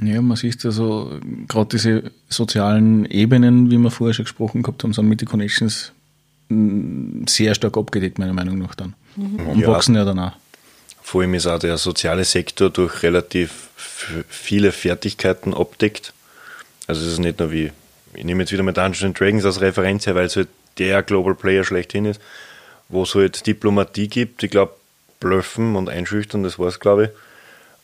Ja, 0.02 0.20
man 0.20 0.36
sieht 0.36 0.64
also, 0.64 1.20
gerade 1.48 1.68
diese 1.72 2.10
sozialen 2.28 3.06
Ebenen, 3.06 3.70
wie 3.70 3.78
wir 3.78 3.90
vorher 3.90 4.14
schon 4.14 4.24
gesprochen 4.24 4.62
gehabt 4.62 4.82
haben, 4.82 4.92
sind 4.92 5.08
mit 5.08 5.20
den 5.20 5.28
Connections 5.28 5.92
mm, 6.48 7.24
sehr 7.26 7.54
stark 7.54 7.76
abgedeckt, 7.78 8.18
meiner 8.18 8.34
Meinung 8.34 8.58
nach 8.58 8.74
dann. 8.74 8.94
Mhm. 9.16 9.46
Und 9.48 9.60
ja. 9.60 9.68
wachsen 9.68 9.94
ja 9.94 10.04
dann 10.04 10.18
auch. 10.18 10.32
Vor 11.06 11.20
allem 11.20 11.34
ist 11.34 11.46
auch 11.46 11.60
der 11.60 11.78
soziale 11.78 12.24
Sektor 12.24 12.68
durch 12.68 13.04
relativ 13.04 13.68
viele 13.76 14.72
Fertigkeiten 14.72 15.54
abdeckt. 15.54 16.12
Also 16.88 17.06
es 17.06 17.12
ist 17.12 17.18
nicht 17.20 17.38
nur 17.38 17.52
wie, 17.52 17.70
ich 18.12 18.24
nehme 18.24 18.42
jetzt 18.42 18.50
wieder 18.50 18.64
mal 18.64 18.72
Dungeons 18.72 19.16
Dragons 19.16 19.44
als 19.44 19.60
Referenz 19.60 20.04
her, 20.08 20.16
weil 20.16 20.26
es 20.26 20.34
halt 20.34 20.48
der 20.78 21.04
Global 21.04 21.36
Player 21.36 21.62
schlechthin 21.62 22.06
ist, 22.06 22.20
wo 22.88 23.04
es 23.04 23.14
halt 23.14 23.46
Diplomatie 23.46 24.08
gibt. 24.08 24.42
Ich 24.42 24.50
glaube, 24.50 24.74
Blöffen 25.20 25.76
und 25.76 25.88
Einschüchtern, 25.88 26.42
das 26.42 26.58
war 26.58 26.66
es, 26.66 26.80
glaube 26.80 27.04
ich. 27.04 27.10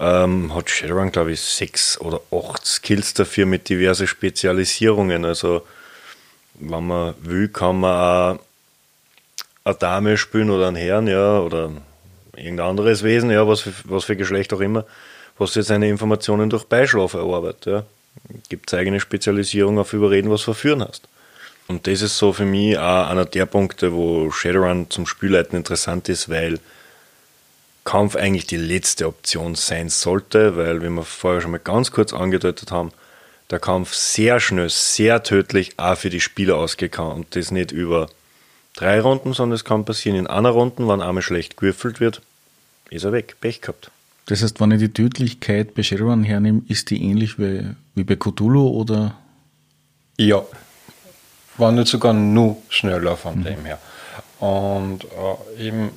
Ähm, 0.00 0.52
hat 0.52 0.68
Shadowrun, 0.68 1.12
glaube 1.12 1.30
ich, 1.30 1.40
sechs 1.40 2.00
oder 2.00 2.20
acht 2.32 2.66
Skills 2.66 3.14
dafür 3.14 3.46
mit 3.46 3.68
diversen 3.68 4.08
Spezialisierungen. 4.08 5.24
Also, 5.24 5.64
wenn 6.54 6.88
man 6.88 7.14
will, 7.20 7.46
kann 7.46 7.78
man 7.78 8.40
auch 8.40 8.40
eine 9.62 9.74
Dame 9.76 10.18
spielen 10.18 10.50
oder 10.50 10.66
einen 10.66 10.76
Herrn, 10.76 11.06
ja, 11.06 11.38
oder 11.38 11.70
irgendein 12.36 12.66
anderes 12.66 13.02
Wesen, 13.02 13.30
ja, 13.30 13.46
was 13.46 13.60
für, 13.60 13.72
was 13.84 14.04
für 14.04 14.16
Geschlecht 14.16 14.52
auch 14.52 14.60
immer, 14.60 14.84
was 15.38 15.54
jetzt 15.54 15.68
seine 15.68 15.88
Informationen 15.88 16.50
durch 16.50 16.64
Beischlaf 16.64 17.14
erarbeitet. 17.14 17.66
Ja. 17.66 17.84
Gibt 18.48 18.72
es 18.72 18.78
eigene 18.78 19.00
Spezialisierung 19.00 19.78
auf 19.78 19.92
Überreden, 19.92 20.30
was 20.30 20.42
verführen 20.42 20.82
hast. 20.82 21.08
Und 21.68 21.86
das 21.86 22.02
ist 22.02 22.18
so 22.18 22.32
für 22.32 22.44
mich 22.44 22.76
auch 22.76 23.08
einer 23.08 23.24
der 23.24 23.46
Punkte, 23.46 23.92
wo 23.92 24.30
Shadowrun 24.30 24.90
zum 24.90 25.06
Spielleiten 25.06 25.56
interessant 25.56 26.08
ist, 26.08 26.28
weil 26.28 26.58
Kampf 27.84 28.16
eigentlich 28.16 28.46
die 28.46 28.56
letzte 28.56 29.06
Option 29.06 29.54
sein 29.54 29.88
sollte, 29.88 30.56
weil, 30.56 30.82
wie 30.82 30.90
wir 30.90 31.04
vorher 31.04 31.40
schon 31.40 31.52
mal 31.52 31.58
ganz 31.58 31.90
kurz 31.90 32.12
angedeutet 32.12 32.70
haben, 32.70 32.92
der 33.50 33.58
Kampf 33.58 33.94
sehr 33.94 34.40
schnell, 34.40 34.70
sehr 34.70 35.22
tödlich 35.22 35.78
auch 35.78 35.96
für 35.96 36.10
die 36.10 36.20
Spieler 36.20 36.56
ausgehen 36.56 36.90
kann 36.90 37.12
und 37.12 37.36
das 37.36 37.50
nicht 37.50 37.72
über 37.72 38.08
drei 38.74 39.00
Runden, 39.00 39.32
sondern 39.32 39.54
es 39.54 39.64
kann 39.64 39.84
passieren 39.84 40.18
in 40.18 40.26
einer 40.26 40.50
Runde, 40.50 40.88
wenn 40.88 41.00
einmal 41.00 41.22
schlecht 41.22 41.56
gewürfelt 41.56 42.00
wird, 42.00 42.22
ist 42.90 43.04
er 43.04 43.12
weg, 43.12 43.36
Pech 43.40 43.60
gehabt. 43.60 43.90
Das 44.26 44.42
heißt, 44.42 44.60
wenn 44.60 44.70
ich 44.70 44.78
die 44.78 44.92
Tödlichkeit 44.92 45.74
bei 45.74 45.82
Shadowrun 45.82 46.24
hernehme, 46.24 46.62
ist 46.68 46.90
die 46.90 47.02
ähnlich 47.02 47.38
wie, 47.38 47.74
wie 47.94 48.04
bei 48.04 48.16
Cthulhu 48.16 48.68
oder? 48.68 49.16
Ja, 50.16 50.42
war 51.56 51.72
nicht 51.72 51.88
sogar 51.88 52.12
nur 52.12 52.56
schneller 52.68 53.16
von 53.16 53.40
mhm. 53.40 53.44
dem 53.44 53.64
her. 53.64 53.78
Und 54.38 55.04
äh, 55.04 55.66
eben 55.66 55.90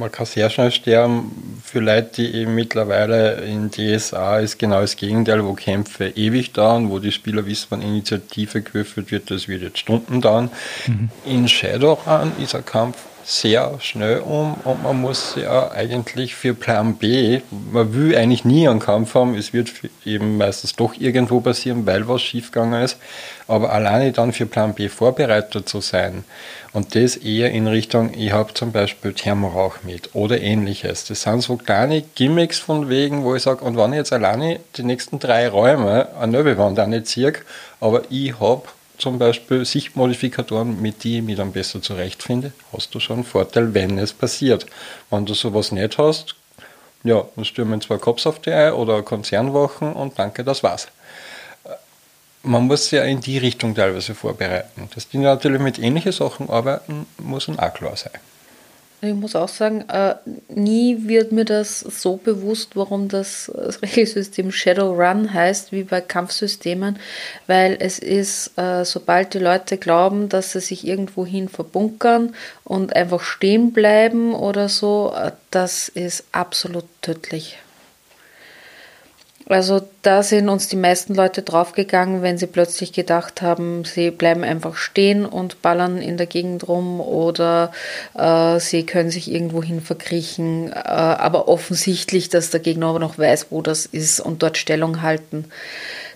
man 0.00 0.10
kann 0.10 0.26
sehr 0.26 0.50
schnell 0.50 0.72
sterben. 0.72 1.60
Für 1.62 1.78
Leute, 1.78 2.22
die 2.22 2.34
eben 2.34 2.54
mittlerweile 2.54 3.42
in 3.42 3.70
DSA 3.70 4.40
ist 4.40 4.58
genau 4.58 4.80
das 4.80 4.96
Gegenteil, 4.96 5.44
wo 5.44 5.52
Kämpfe 5.52 6.08
ewig 6.08 6.52
dauern, 6.52 6.90
wo 6.90 6.98
die 6.98 7.12
Spieler 7.12 7.46
wissen, 7.46 7.66
wann 7.70 7.82
Initiative 7.82 8.62
gewürfelt 8.62 9.12
wird, 9.12 9.30
das 9.30 9.46
wird 9.46 9.62
jetzt 9.62 9.78
Stunden 9.78 10.20
dauern. 10.20 10.50
Mhm. 10.86 11.10
In 11.24 11.48
Shadowrun 11.48 12.32
ist 12.42 12.54
ein 12.54 12.64
Kampf 12.64 12.96
sehr 13.24 13.78
schnell 13.80 14.18
um 14.20 14.54
und 14.64 14.82
man 14.82 15.00
muss 15.00 15.36
ja 15.36 15.70
eigentlich 15.70 16.34
für 16.34 16.54
Plan 16.54 16.96
B, 16.96 17.40
man 17.72 17.94
will 17.94 18.16
eigentlich 18.16 18.44
nie 18.44 18.68
einen 18.68 18.80
Kampf 18.80 19.14
haben, 19.14 19.34
es 19.34 19.52
wird 19.52 19.70
eben 20.04 20.36
meistens 20.36 20.74
doch 20.74 20.94
irgendwo 20.98 21.40
passieren, 21.40 21.86
weil 21.86 22.08
was 22.08 22.22
schiefgegangen 22.22 22.82
ist, 22.82 22.98
aber 23.46 23.72
alleine 23.72 24.12
dann 24.12 24.32
für 24.32 24.46
Plan 24.46 24.74
B 24.74 24.88
vorbereitet 24.88 25.68
zu 25.68 25.80
sein 25.80 26.24
und 26.72 26.94
das 26.94 27.16
eher 27.16 27.50
in 27.50 27.66
Richtung, 27.66 28.12
ich 28.14 28.32
habe 28.32 28.54
zum 28.54 28.72
Beispiel 28.72 29.12
Thermorauch 29.12 29.82
mit 29.82 30.14
oder 30.14 30.40
ähnliches. 30.40 31.04
Das 31.04 31.22
sind 31.22 31.42
so 31.42 31.56
kleine 31.56 32.02
Gimmicks 32.14 32.58
von 32.58 32.88
wegen, 32.88 33.24
wo 33.24 33.34
ich 33.34 33.42
sage, 33.42 33.64
und 33.64 33.76
wenn 33.76 33.92
ich 33.92 33.98
jetzt 33.98 34.12
alleine 34.12 34.60
die 34.76 34.82
nächsten 34.82 35.18
drei 35.18 35.48
Räume 35.48 36.08
eine 36.20 36.32
Nöbelwand 36.32 36.78
auch 36.78 36.86
nicht 36.86 37.06
ziehe, 37.06 37.32
aber 37.80 38.02
ich 38.10 38.38
habe 38.40 38.62
zum 39.00 39.18
Beispiel 39.18 39.64
Sichtmodifikatoren, 39.64 40.80
mit 40.80 41.02
die 41.04 41.18
ich 41.18 41.22
mich 41.22 41.36
dann 41.36 41.52
besser 41.52 41.82
zurechtfinde, 41.82 42.52
hast 42.72 42.94
du 42.94 43.00
schon 43.00 43.16
einen 43.16 43.24
Vorteil, 43.24 43.74
wenn 43.74 43.98
es 43.98 44.12
passiert. 44.12 44.66
Wenn 45.10 45.26
du 45.26 45.34
sowas 45.34 45.72
nicht 45.72 45.98
hast, 45.98 46.36
ja, 47.02 47.24
dann 47.34 47.44
stürmen 47.44 47.80
zwei 47.80 47.98
Cops 47.98 48.26
auf 48.26 48.40
die 48.40 48.52
ein 48.52 48.72
oder 48.74 49.02
Konzernwochen 49.02 49.92
und 49.94 50.18
danke, 50.18 50.44
das 50.44 50.62
war's. 50.62 50.88
Man 52.42 52.64
muss 52.64 52.90
ja 52.90 53.04
in 53.04 53.20
die 53.20 53.38
Richtung 53.38 53.74
teilweise 53.74 54.14
vorbereiten. 54.14 54.88
Dass 54.94 55.08
die 55.08 55.18
natürlich 55.18 55.60
mit 55.60 55.78
ähnlichen 55.78 56.12
Sachen 56.12 56.48
arbeiten, 56.48 57.06
muss 57.18 57.46
dann 57.46 57.58
auch 57.58 57.72
klar 57.74 57.96
sein. 57.96 58.12
Ich 59.02 59.14
muss 59.14 59.34
auch 59.34 59.48
sagen, 59.48 59.88
äh, 59.88 60.16
nie 60.48 61.08
wird 61.08 61.32
mir 61.32 61.46
das 61.46 61.80
so 61.80 62.16
bewusst, 62.16 62.76
warum 62.76 63.08
das 63.08 63.50
Regelsystem 63.82 64.52
Shadowrun 64.52 65.32
heißt, 65.32 65.72
wie 65.72 65.84
bei 65.84 66.02
Kampfsystemen, 66.02 66.98
weil 67.46 67.78
es 67.80 67.98
ist, 67.98 68.58
äh, 68.58 68.84
sobald 68.84 69.32
die 69.32 69.38
Leute 69.38 69.78
glauben, 69.78 70.28
dass 70.28 70.52
sie 70.52 70.60
sich 70.60 70.86
irgendwohin 70.86 71.48
verbunkern 71.48 72.34
und 72.64 72.94
einfach 72.94 73.22
stehen 73.22 73.72
bleiben 73.72 74.34
oder 74.34 74.68
so, 74.68 75.14
äh, 75.16 75.32
das 75.50 75.88
ist 75.88 76.24
absolut 76.32 76.84
tödlich. 77.00 77.58
Also 79.50 79.80
da 80.02 80.22
sind 80.22 80.48
uns 80.48 80.68
die 80.68 80.76
meisten 80.76 81.14
Leute 81.14 81.42
draufgegangen, 81.42 82.22
wenn 82.22 82.38
sie 82.38 82.46
plötzlich 82.46 82.92
gedacht 82.92 83.42
haben, 83.42 83.84
sie 83.84 84.12
bleiben 84.12 84.44
einfach 84.44 84.76
stehen 84.76 85.26
und 85.26 85.60
ballern 85.60 85.98
in 85.98 86.16
der 86.16 86.26
Gegend 86.26 86.68
rum 86.68 87.00
oder 87.00 87.72
äh, 88.14 88.60
sie 88.60 88.86
können 88.86 89.10
sich 89.10 89.30
irgendwohin 89.30 89.80
verkriechen, 89.80 90.70
äh, 90.70 90.76
aber 90.76 91.48
offensichtlich, 91.48 92.28
dass 92.28 92.50
der 92.50 92.60
Gegner 92.60 92.86
aber 92.86 93.00
noch 93.00 93.18
weiß, 93.18 93.48
wo 93.50 93.60
das 93.60 93.86
ist 93.86 94.20
und 94.20 94.44
dort 94.44 94.56
Stellung 94.56 95.02
halten. 95.02 95.46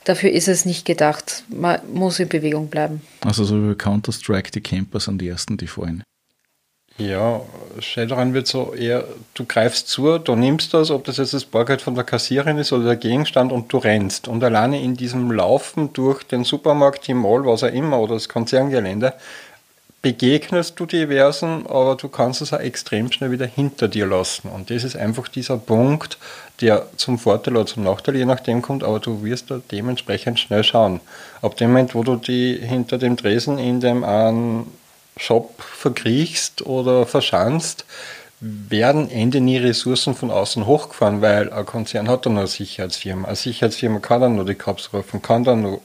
Dafür 0.04 0.30
ist 0.30 0.48
es 0.48 0.64
nicht 0.64 0.84
gedacht. 0.84 1.42
Man 1.48 1.80
muss 1.92 2.20
in 2.20 2.28
Bewegung 2.28 2.68
bleiben. 2.68 3.00
Also 3.24 3.44
so 3.44 3.56
wie 3.68 3.74
Counter-Strike, 3.74 4.52
die 4.52 4.60
Camper 4.60 5.00
sind 5.00 5.20
die 5.20 5.28
ersten, 5.28 5.56
die 5.56 5.66
fallen. 5.66 6.04
Ja, 6.96 7.40
Shadowrun 7.80 8.34
wird 8.34 8.46
so 8.46 8.72
eher, 8.72 9.04
du 9.34 9.44
greifst 9.44 9.88
zu, 9.88 10.18
du 10.18 10.36
nimmst 10.36 10.72
das, 10.74 10.92
ob 10.92 11.02
das 11.04 11.16
jetzt 11.16 11.34
das 11.34 11.44
Bargeld 11.44 11.82
von 11.82 11.96
der 11.96 12.04
Kassiererin 12.04 12.56
ist 12.58 12.72
oder 12.72 12.84
der 12.84 12.96
Gegenstand 12.96 13.50
und 13.50 13.72
du 13.72 13.78
rennst. 13.78 14.28
Und 14.28 14.44
alleine 14.44 14.80
in 14.80 14.96
diesem 14.96 15.32
Laufen 15.32 15.92
durch 15.92 16.22
den 16.22 16.44
Supermarkt, 16.44 17.08
die 17.08 17.14
Mall, 17.14 17.44
was 17.46 17.64
auch 17.64 17.72
immer, 17.72 17.98
oder 17.98 18.14
das 18.14 18.28
Konzerngelände, 18.28 19.12
begegnest 20.02 20.78
du 20.78 20.86
diversen, 20.86 21.66
aber 21.66 21.96
du 21.96 22.08
kannst 22.08 22.42
es 22.42 22.52
auch 22.52 22.60
extrem 22.60 23.10
schnell 23.10 23.32
wieder 23.32 23.46
hinter 23.46 23.88
dir 23.88 24.06
lassen. 24.06 24.48
Und 24.48 24.70
das 24.70 24.84
ist 24.84 24.96
einfach 24.96 25.26
dieser 25.26 25.56
Punkt, 25.56 26.18
der 26.60 26.86
zum 26.96 27.18
Vorteil 27.18 27.56
oder 27.56 27.66
zum 27.66 27.82
Nachteil 27.82 28.14
je 28.14 28.24
nachdem 28.24 28.62
kommt, 28.62 28.84
aber 28.84 29.00
du 29.00 29.24
wirst 29.24 29.50
da 29.50 29.60
dementsprechend 29.72 30.38
schnell 30.38 30.62
schauen. 30.62 31.00
Ab 31.42 31.56
dem 31.56 31.70
Moment, 31.70 31.96
wo 31.96 32.04
du 32.04 32.14
die 32.14 32.54
hinter 32.54 32.98
dem 32.98 33.16
Tresen 33.16 33.58
in 33.58 33.80
dem 33.80 34.04
einen 34.04 34.66
Shop 35.16 35.54
verkriechst 35.60 36.66
oder 36.66 37.06
verschanzt, 37.06 37.84
werden 38.40 39.10
Ende 39.10 39.40
nie 39.40 39.56
Ressourcen 39.56 40.14
von 40.14 40.30
außen 40.30 40.66
hochgefahren, 40.66 41.22
weil 41.22 41.52
ein 41.52 41.64
Konzern 41.64 42.08
hat 42.08 42.26
dann 42.26 42.36
eine 42.36 42.46
Sicherheitsfirma. 42.46 43.26
Eine 43.26 43.36
Sicherheitsfirma 43.36 44.00
kann 44.00 44.20
dann 44.20 44.36
nur 44.36 44.44
die 44.44 44.54
Cops 44.54 44.92
rufen, 44.92 45.22
kann 45.22 45.44
dann 45.44 45.62
nur, 45.62 45.80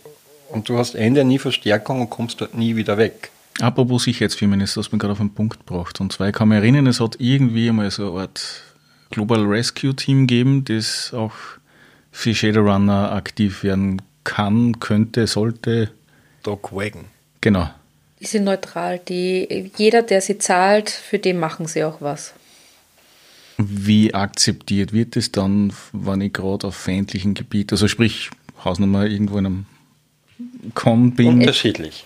und 0.50 0.68
du 0.68 0.78
hast 0.78 0.96
Ende 0.96 1.24
nie 1.24 1.40
Verstärkung 1.40 2.02
und 2.02 2.10
kommst 2.10 2.42
dort 2.42 2.56
nie 2.56 2.76
wieder 2.76 2.98
weg. 2.98 3.32
Apropos 3.62 4.04
Sicherheitsfirmen 4.04 4.62
ist 4.62 4.78
das 4.78 4.92
mir 4.92 4.98
gerade 4.98 5.14
auf 5.14 5.20
den 5.20 5.34
Punkt 5.34 5.66
gebracht. 5.66 6.00
Und 6.02 6.12
zwar, 6.14 6.30
ich 6.30 6.34
kann 6.34 6.50
mich 6.50 6.58
erinnern, 6.58 6.88
es 6.88 7.00
hat 7.00 7.18
irgendwie 7.20 7.70
einmal 7.70 7.92
so 7.92 8.12
eine 8.12 8.22
Art 8.22 8.64
Global 9.10 9.46
Rescue 9.46 9.96
Team 9.96 10.28
gegeben, 10.28 10.64
das 10.66 11.14
auch 11.14 11.34
für 12.12 12.34
Shadowrunner 12.34 13.12
aktiv 13.12 13.64
werden 13.64 14.02
kann, 14.24 14.80
könnte, 14.80 15.28
sollte. 15.28 15.92
Doc 16.44 16.74
Wagon. 16.74 17.06
Genau. 17.42 17.70
Die 18.20 18.26
sind 18.26 18.44
neutral. 18.44 19.00
Die, 19.00 19.72
jeder, 19.78 20.02
der 20.02 20.22
sie 20.22 20.38
zahlt, 20.38 20.90
für 20.90 21.20
den 21.20 21.40
machen 21.40 21.68
sie 21.68 21.84
auch 21.84 22.02
was. 22.02 22.34
Wie 23.58 24.14
akzeptiert 24.14 24.94
wird 24.94 25.18
es 25.18 25.32
dann, 25.32 25.74
wenn 25.92 26.22
ich 26.22 26.34
gerade 26.34 26.68
auf 26.68 26.76
feindlichen 26.76 27.34
Gebiet, 27.34 27.72
also 27.72 27.88
sprich 27.88 28.30
Hausnummer 28.64 29.06
irgendwo 29.06 29.38
in 29.38 29.46
einem 29.46 29.66
Con 30.74 31.16
bin? 31.16 31.28
Unterschiedlich. 31.28 32.06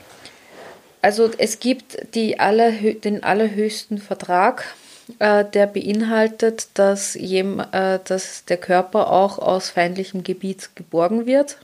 Also 1.04 1.30
es 1.38 1.60
gibt 1.60 2.16
die 2.16 2.40
allerhö 2.40 2.94
den 2.94 3.24
allerhöchsten 3.24 3.98
Vertrag, 3.98 4.74
äh, 5.20 5.44
der 5.44 5.68
beinhaltet, 5.68 6.70
dass, 6.76 7.14
jem, 7.16 7.60
äh, 7.60 8.00
dass 8.04 8.46
der 8.46 8.58
Körper 8.58 9.12
auch 9.12 9.38
aus 9.38 9.70
feindlichem 9.70 10.24
Gebiet 10.24 10.70
geborgen 10.76 11.26
wird. 11.26 11.58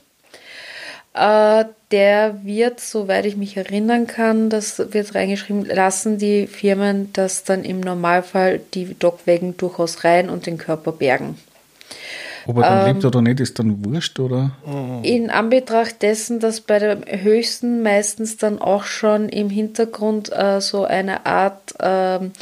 Äh, 1.14 1.64
der 1.90 2.44
wird, 2.44 2.80
soweit 2.80 3.26
ich 3.26 3.36
mich 3.36 3.56
erinnern 3.56 4.06
kann, 4.06 4.48
das 4.48 4.78
wird 4.92 5.14
reingeschrieben, 5.14 5.64
lassen 5.64 6.18
die 6.18 6.46
Firmen 6.46 7.12
das 7.12 7.44
dann 7.44 7.64
im 7.64 7.80
Normalfall 7.80 8.60
die 8.74 8.94
Dockwägen 8.98 9.56
durchaus 9.56 10.04
rein 10.04 10.30
und 10.30 10.46
den 10.46 10.58
Körper 10.58 10.92
bergen. 10.92 11.36
Ob 12.46 12.56
er 12.58 12.62
dann 12.62 12.88
ähm, 12.88 12.94
lebt 12.94 13.04
oder 13.04 13.22
nicht, 13.22 13.40
ist 13.40 13.58
dann 13.58 13.84
wurscht, 13.84 14.18
oder? 14.18 14.52
In 15.02 15.30
Anbetracht 15.30 16.00
dessen, 16.02 16.40
dass 16.40 16.60
bei 16.60 16.78
der 16.78 16.98
höchsten 17.22 17.82
meistens 17.82 18.36
dann 18.38 18.58
auch 18.60 18.84
schon 18.84 19.28
im 19.28 19.50
Hintergrund 19.50 20.32
äh, 20.32 20.60
so 20.60 20.84
eine 20.84 21.26
Art 21.26 21.74
ähm, 21.80 22.32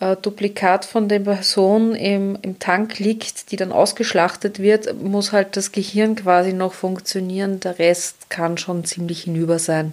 äh, 0.00 0.16
Duplikat 0.16 0.84
von 0.84 1.08
der 1.08 1.20
Person 1.20 1.94
im, 1.94 2.38
im 2.42 2.58
Tank 2.58 2.98
liegt, 2.98 3.52
die 3.52 3.56
dann 3.56 3.70
ausgeschlachtet 3.70 4.58
wird, 4.58 5.00
muss 5.00 5.32
halt 5.32 5.56
das 5.56 5.72
Gehirn 5.72 6.16
quasi 6.16 6.52
noch 6.52 6.72
funktionieren. 6.72 7.60
Der 7.60 7.78
Rest 7.78 8.30
kann 8.30 8.58
schon 8.58 8.84
ziemlich 8.84 9.24
hinüber 9.24 9.58
sein. 9.58 9.92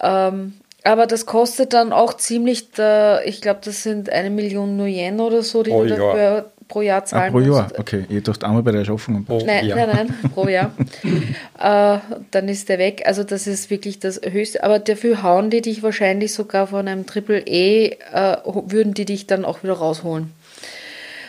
Ähm, 0.00 0.54
aber 0.84 1.06
das 1.06 1.26
kostet 1.26 1.72
dann 1.72 1.92
auch 1.92 2.14
ziemlich, 2.14 2.70
der, 2.72 3.22
ich 3.26 3.40
glaube, 3.42 3.60
das 3.64 3.82
sind 3.82 4.10
eine 4.10 4.30
Million 4.30 4.76
Nuyen 4.76 5.20
oder 5.20 5.42
so, 5.42 5.62
die 5.62 5.70
oh, 5.70 5.82
du 5.82 5.88
dafür 5.88 6.50
pro 6.70 6.82
Jahr 6.82 7.04
zahlen 7.04 7.28
ah, 7.28 7.30
pro 7.30 7.40
Jahr, 7.40 7.64
musst. 7.64 7.78
okay. 7.78 8.06
Ich 8.08 8.22
dachte 8.22 8.46
einmal 8.46 8.62
bei 8.62 8.72
der 8.72 8.84
Schaffung. 8.84 9.26
Oh, 9.28 9.42
nein, 9.44 9.66
ja. 9.66 9.76
nein, 9.76 9.88
nein, 9.92 10.30
pro 10.32 10.48
Jahr. 10.48 10.72
äh, 11.58 11.98
dann 12.30 12.48
ist 12.48 12.68
der 12.68 12.78
weg. 12.78 13.02
Also 13.04 13.24
das 13.24 13.46
ist 13.46 13.68
wirklich 13.70 13.98
das 13.98 14.20
Höchste. 14.22 14.64
Aber 14.64 14.78
dafür 14.78 15.22
hauen 15.22 15.50
die 15.50 15.60
dich 15.60 15.82
wahrscheinlich 15.82 16.32
sogar 16.32 16.68
von 16.68 16.88
einem 16.88 17.04
Triple 17.06 17.40
E, 17.40 17.98
äh, 18.12 18.36
würden 18.44 18.94
die 18.94 19.04
dich 19.04 19.26
dann 19.26 19.44
auch 19.44 19.62
wieder 19.62 19.74
rausholen. 19.74 20.32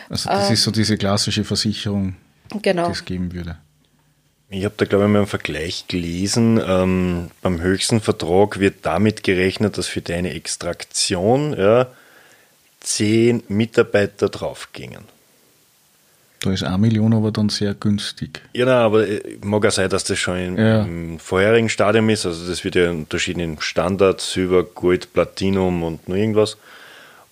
Also 0.08 0.30
das 0.30 0.48
äh, 0.48 0.52
ist 0.54 0.62
so 0.62 0.70
diese 0.70 0.96
klassische 0.96 1.44
Versicherung, 1.44 2.14
genau. 2.62 2.86
die 2.86 2.92
es 2.92 3.04
geben 3.04 3.32
würde. 3.32 3.56
Ich 4.48 4.64
habe 4.64 4.74
da, 4.76 4.84
glaube 4.84 5.06
ich, 5.06 5.10
mal 5.10 5.18
einen 5.20 5.26
Vergleich 5.26 5.86
gelesen. 5.88 6.60
Ähm, 6.64 7.30
beim 7.40 7.60
höchsten 7.60 8.00
Vertrag 8.00 8.60
wird 8.60 8.84
damit 8.84 9.24
gerechnet, 9.24 9.78
dass 9.78 9.88
für 9.88 10.02
deine 10.02 10.34
Extraktion 10.34 11.56
ja, 11.58 11.86
zehn 12.80 13.42
Mitarbeiter 13.48 14.28
draufgingen. 14.28 15.04
Da 16.42 16.52
ist 16.52 16.64
eine 16.64 16.76
Million 16.76 17.14
aber 17.14 17.30
dann 17.30 17.48
sehr 17.50 17.72
günstig. 17.72 18.42
Ja, 18.52 18.64
nein, 18.64 18.74
aber 18.74 19.06
äh, 19.06 19.38
mag 19.44 19.64
auch 19.64 19.70
sein, 19.70 19.88
dass 19.88 20.02
das 20.02 20.18
schon 20.18 20.38
im, 20.38 20.58
ja. 20.58 20.82
im 20.82 21.20
vorherigen 21.20 21.68
Stadium 21.68 22.08
ist. 22.10 22.26
Also 22.26 22.48
das 22.48 22.64
wird 22.64 22.74
ja 22.74 22.90
unterschieden 22.90 23.38
in 23.38 23.60
Standard, 23.60 24.20
Silber, 24.20 24.64
Gold, 24.64 25.12
Platinum 25.12 25.84
und 25.84 26.08
nur 26.08 26.16
irgendwas. 26.16 26.56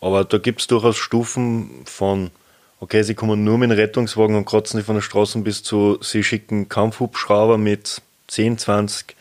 Aber 0.01 0.25
da 0.25 0.39
gibt 0.39 0.61
es 0.61 0.69
durchaus 0.69 0.97
Stufen 0.97 1.83
von, 1.87 2.31
okay, 2.79 3.03
sie 3.03 3.15
kommen 3.15 3.43
nur 3.43 3.59
mit 3.59 3.73
dem 3.73 3.77
Rettungswagen 3.77 4.37
und 4.37 4.45
kratzen 4.45 4.79
sie 4.79 4.85
von 4.85 4.95
der 4.95 5.03
Straße 5.03 5.41
bis 5.41 5.65
zu, 5.65 5.99
sie 6.01 6.23
schicken 6.23 6.69
Kampfhubschrauber 6.69 7.59
mit 7.59 8.01
10, 8.29 8.59
20 8.59 9.17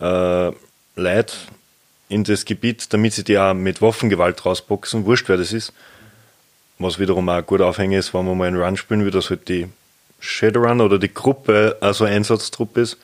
äh, 0.00 0.52
Leuten 0.96 1.32
in 2.10 2.24
das 2.24 2.44
Gebiet, 2.44 2.92
damit 2.92 3.14
sie 3.14 3.24
die 3.24 3.38
auch 3.38 3.54
mit 3.54 3.80
Waffengewalt 3.80 4.44
rausboxen, 4.44 5.06
wurscht 5.06 5.30
wer 5.30 5.38
das 5.38 5.54
ist. 5.54 5.72
Was 6.82 6.98
wiederum 6.98 7.28
auch 7.28 7.44
gut 7.44 7.60
aufhängen 7.60 7.98
ist, 7.98 8.14
wenn 8.14 8.24
man 8.24 8.38
mal 8.38 8.48
einen 8.48 8.60
Run 8.60 8.76
spielen 8.78 9.04
will, 9.04 9.10
dass 9.10 9.28
halt 9.28 9.48
die 9.50 9.68
Shadowrun 10.18 10.80
oder 10.80 10.98
die 10.98 11.12
Gruppe 11.12 11.76
also 11.82 12.04
Einsatztruppe 12.04 12.80
ist, 12.80 12.96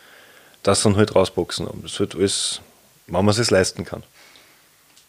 das 0.63 0.83
dann 0.83 0.97
halt 0.97 1.15
rausboxen. 1.15 1.67
Und 1.67 1.85
das 1.85 2.01
wird 2.01 2.15
alles, 2.15 2.63
wenn 3.07 3.23
man 3.23 3.29
es 3.29 3.37
sich 3.37 3.51
leisten 3.51 3.85
kann. 3.85 4.03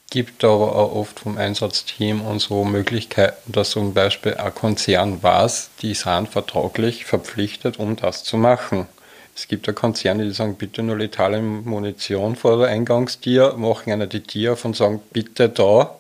Gibt 0.10 0.44
aber 0.44 0.76
auch 0.76 0.96
oft 0.96 1.22
vom 1.22 1.38
Einsatzteam 1.38 2.22
und 2.22 2.40
so 2.40 2.66
Möglichkeiten, 2.66 3.54
dass 3.54 3.70
zum 3.70 3.94
Beispiel 3.94 4.34
ein 4.34 4.54
Konzern 4.54 5.24
weiß, 5.24 5.70
die 5.82 5.94
sind 5.94 6.28
vertraglich 6.28 7.06
verpflichtet, 7.06 7.80
um 7.80 7.96
das 7.96 8.26
zu 8.26 8.36
machen. 8.36 8.88
Es 9.34 9.48
gibt 9.48 9.68
ja 9.68 9.72
Konzerne, 9.72 10.26
die 10.26 10.32
sagen, 10.32 10.56
bitte 10.56 10.84
nur 10.84 10.98
letale 10.98 11.42
Munition 11.42 12.36
vor 12.36 12.58
der 12.58 12.68
Eingangstier, 12.68 13.54
machen 13.54 13.94
einer 13.94 14.08
die 14.08 14.24
Tier 14.24 14.54
auf 14.54 14.66
und 14.66 14.76
sagen, 14.76 15.02
bitte 15.14 15.48
da. 15.48 15.96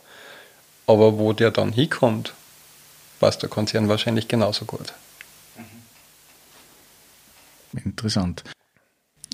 Aber 0.86 1.18
wo 1.18 1.32
der 1.32 1.52
dann 1.52 1.72
hinkommt, 1.72 2.34
weiß 3.20 3.40
der 3.40 3.50
Konzern 3.50 3.88
wahrscheinlich 3.90 4.28
genauso 4.28 4.66
gut. 4.66 4.94
Interessant. 7.84 8.44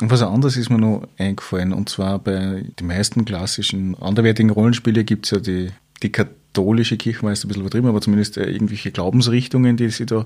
Und 0.01 0.11
was 0.11 0.21
anderes 0.21 0.57
ist 0.57 0.69
mir 0.69 0.79
noch 0.79 1.07
eingefallen, 1.17 1.71
und 1.71 1.87
zwar 1.87 2.19
bei 2.19 2.65
den 2.79 2.87
meisten 2.87 3.25
klassischen 3.25 3.95
anderwertigen 3.95 4.49
Rollenspielen 4.49 5.05
gibt 5.05 5.25
es 5.25 5.31
ja 5.31 5.39
die, 5.39 5.71
die 6.01 6.11
katholische 6.11 6.97
Kirche, 6.97 7.25
ein 7.25 7.31
bisschen 7.31 7.61
übertrieben, 7.61 7.87
aber 7.87 8.01
zumindest 8.01 8.37
äh, 8.37 8.49
irgendwelche 8.49 8.91
Glaubensrichtungen, 8.91 9.77
die 9.77 9.89
sie 9.89 10.05
da 10.05 10.25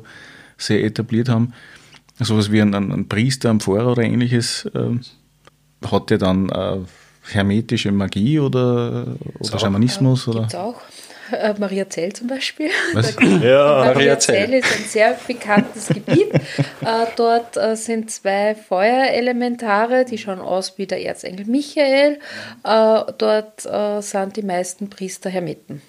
sehr 0.57 0.83
etabliert 0.83 1.29
haben. 1.29 1.53
Sowas 2.19 2.51
wie 2.51 2.61
ein, 2.61 2.73
ein 2.73 3.07
Priester, 3.07 3.49
ein 3.49 3.59
Pfarrer 3.59 3.91
oder 3.91 4.03
ähnliches, 4.03 4.65
äh, 4.73 4.99
hat 5.85 6.09
der 6.09 6.17
dann 6.17 6.49
äh, 6.49 6.77
hermetische 7.29 7.91
Magie 7.91 8.39
oder, 8.39 9.17
oder 9.39 9.59
Schamanismus? 9.59 10.27
Oder? 10.27 10.41
Gibt's 10.41 10.55
auch. 10.55 10.81
Äh, 11.31 11.53
Maria 11.57 11.89
Zell 11.89 12.13
zum 12.13 12.27
Beispiel. 12.27 12.69
Ja, 13.41 13.83
Maria 13.85 14.17
Zell 14.19 14.53
ist 14.53 14.71
ein 14.71 14.85
sehr 14.85 15.19
bekanntes 15.27 15.87
Gebiet. 15.87 16.33
Äh, 16.33 17.05
dort 17.15 17.57
äh, 17.57 17.75
sind 17.75 18.11
zwei 18.11 18.55
Feuerelementare, 18.55 20.05
die 20.05 20.17
schauen 20.17 20.39
aus 20.39 20.77
wie 20.77 20.85
der 20.85 21.03
Erzengel 21.03 21.45
Michael. 21.45 22.19
Äh, 22.63 23.11
dort 23.17 23.65
äh, 23.65 24.01
sind 24.01 24.35
die 24.35 24.43
meisten 24.43 24.89
Priester 24.89 25.29
Hermeten. 25.29 25.81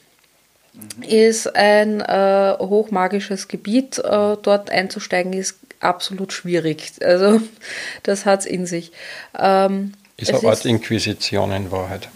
ist 1.06 1.55
ein 1.55 2.01
äh, 2.01 2.56
hochmagisches 2.59 3.48
Gebiet. 3.48 3.98
Äh, 3.98 4.36
dort 4.43 4.70
einzusteigen 4.70 5.32
ist 5.32 5.59
absolut 5.81 6.32
schwierig. 6.32 6.93
Also 7.02 7.40
das 8.02 8.27
hat 8.27 8.40
es 8.40 8.47
in 8.47 8.66
sich. 8.66 8.93
Ähm, 9.39 9.93
ist 10.16 10.35
eine 10.35 10.48
Art 10.48 10.65
Inquisition 10.65 11.52
in 11.52 11.70
Wahrheit. 11.70 12.09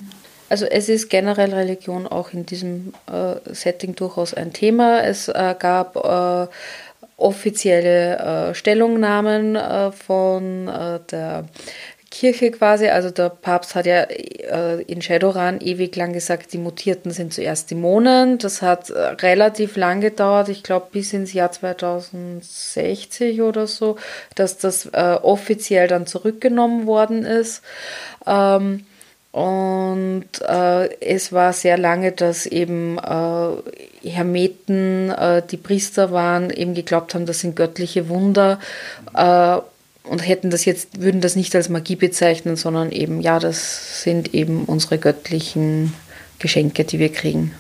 Also 0.53 0.66
es 0.66 0.91
ist 0.91 1.09
generell 1.09 1.55
Religion 1.55 2.07
auch 2.07 2.35
in 2.35 2.45
diesem 2.45 2.93
äh, 3.11 3.37
Setting 3.55 3.95
durchaus 3.95 4.35
ein 4.35 4.53
Thema. 4.53 5.03
Es 5.03 5.29
äh, 5.29 5.55
gab 5.59 5.97
äh, 5.97 6.47
offizielle 7.16 8.51
äh, 8.51 8.55
Stellungnahmen 8.55 9.57
äh, 9.57 9.93
von 9.93 10.69
äh, 10.69 11.01
der 11.11 11.47
Kirche 12.11 12.51
quasi. 12.51 12.89
Also 12.89 13.09
der 13.09 13.31
Papst 13.31 13.74
hat 13.74 13.87
ja 13.87 14.03
in 14.03 15.01
Shadowrun 15.01 15.62
ewig 15.62 15.97
lang 15.97 16.12
gesagt, 16.12 16.53
die 16.53 16.59
Mutierten 16.59 17.12
sind 17.12 17.33
zuerst 17.33 17.70
Dämonen. 17.70 18.37
Das 18.37 18.61
hat 18.61 18.91
relativ 18.91 19.77
lang 19.77 20.03
gedauert, 20.03 20.51
ich 20.51 20.62
glaube 20.62 20.89
bis 20.93 21.15
ins 21.15 21.33
Jahr 21.33 21.51
2060 21.51 23.41
oder 23.41 23.66
so, 23.66 23.97
dass 24.35 24.59
das 24.59 24.93
offiziell 24.93 25.89
dann 25.89 26.07
zurückgenommen 26.07 26.87
worden 26.87 27.24
ist. 27.24 27.62
Ähm, 28.27 28.85
und 29.33 30.27
äh, 30.47 30.95
es 31.01 31.33
war 31.33 31.55
sehr 31.55 31.79
lange, 31.79 32.13
dass 32.13 32.45
eben 32.45 32.99
äh, 32.99 34.09
Hermeten, 34.09 35.09
äh, 35.09 35.43
die 35.51 35.57
Priester 35.57 36.13
waren, 36.13 36.51
eben 36.51 36.75
geglaubt 36.75 37.15
haben, 37.15 37.25
das 37.25 37.41
sind 37.41 37.57
göttliche 37.57 38.11
Wunder 38.11 38.61
äh, 39.15 39.57
und 40.05 40.19
hätten 40.19 40.51
das 40.51 40.67
jetzt, 40.67 41.01
würden 41.01 41.23
das 41.23 41.35
nicht 41.35 41.57
als 41.57 41.71
Magie 41.71 41.97
bezeichnen, 41.97 42.57
sondern 42.57 42.93
eben, 42.93 43.23
ja, 43.23 43.39
das 43.39 44.03
sind 44.03 44.35
eben 44.35 44.67
unsere 44.67 44.99
göttlichen 44.99 45.95
Geschenke, 46.39 46.85
die 46.85 46.99
wir 46.99 47.11
kriegen. 47.11 47.53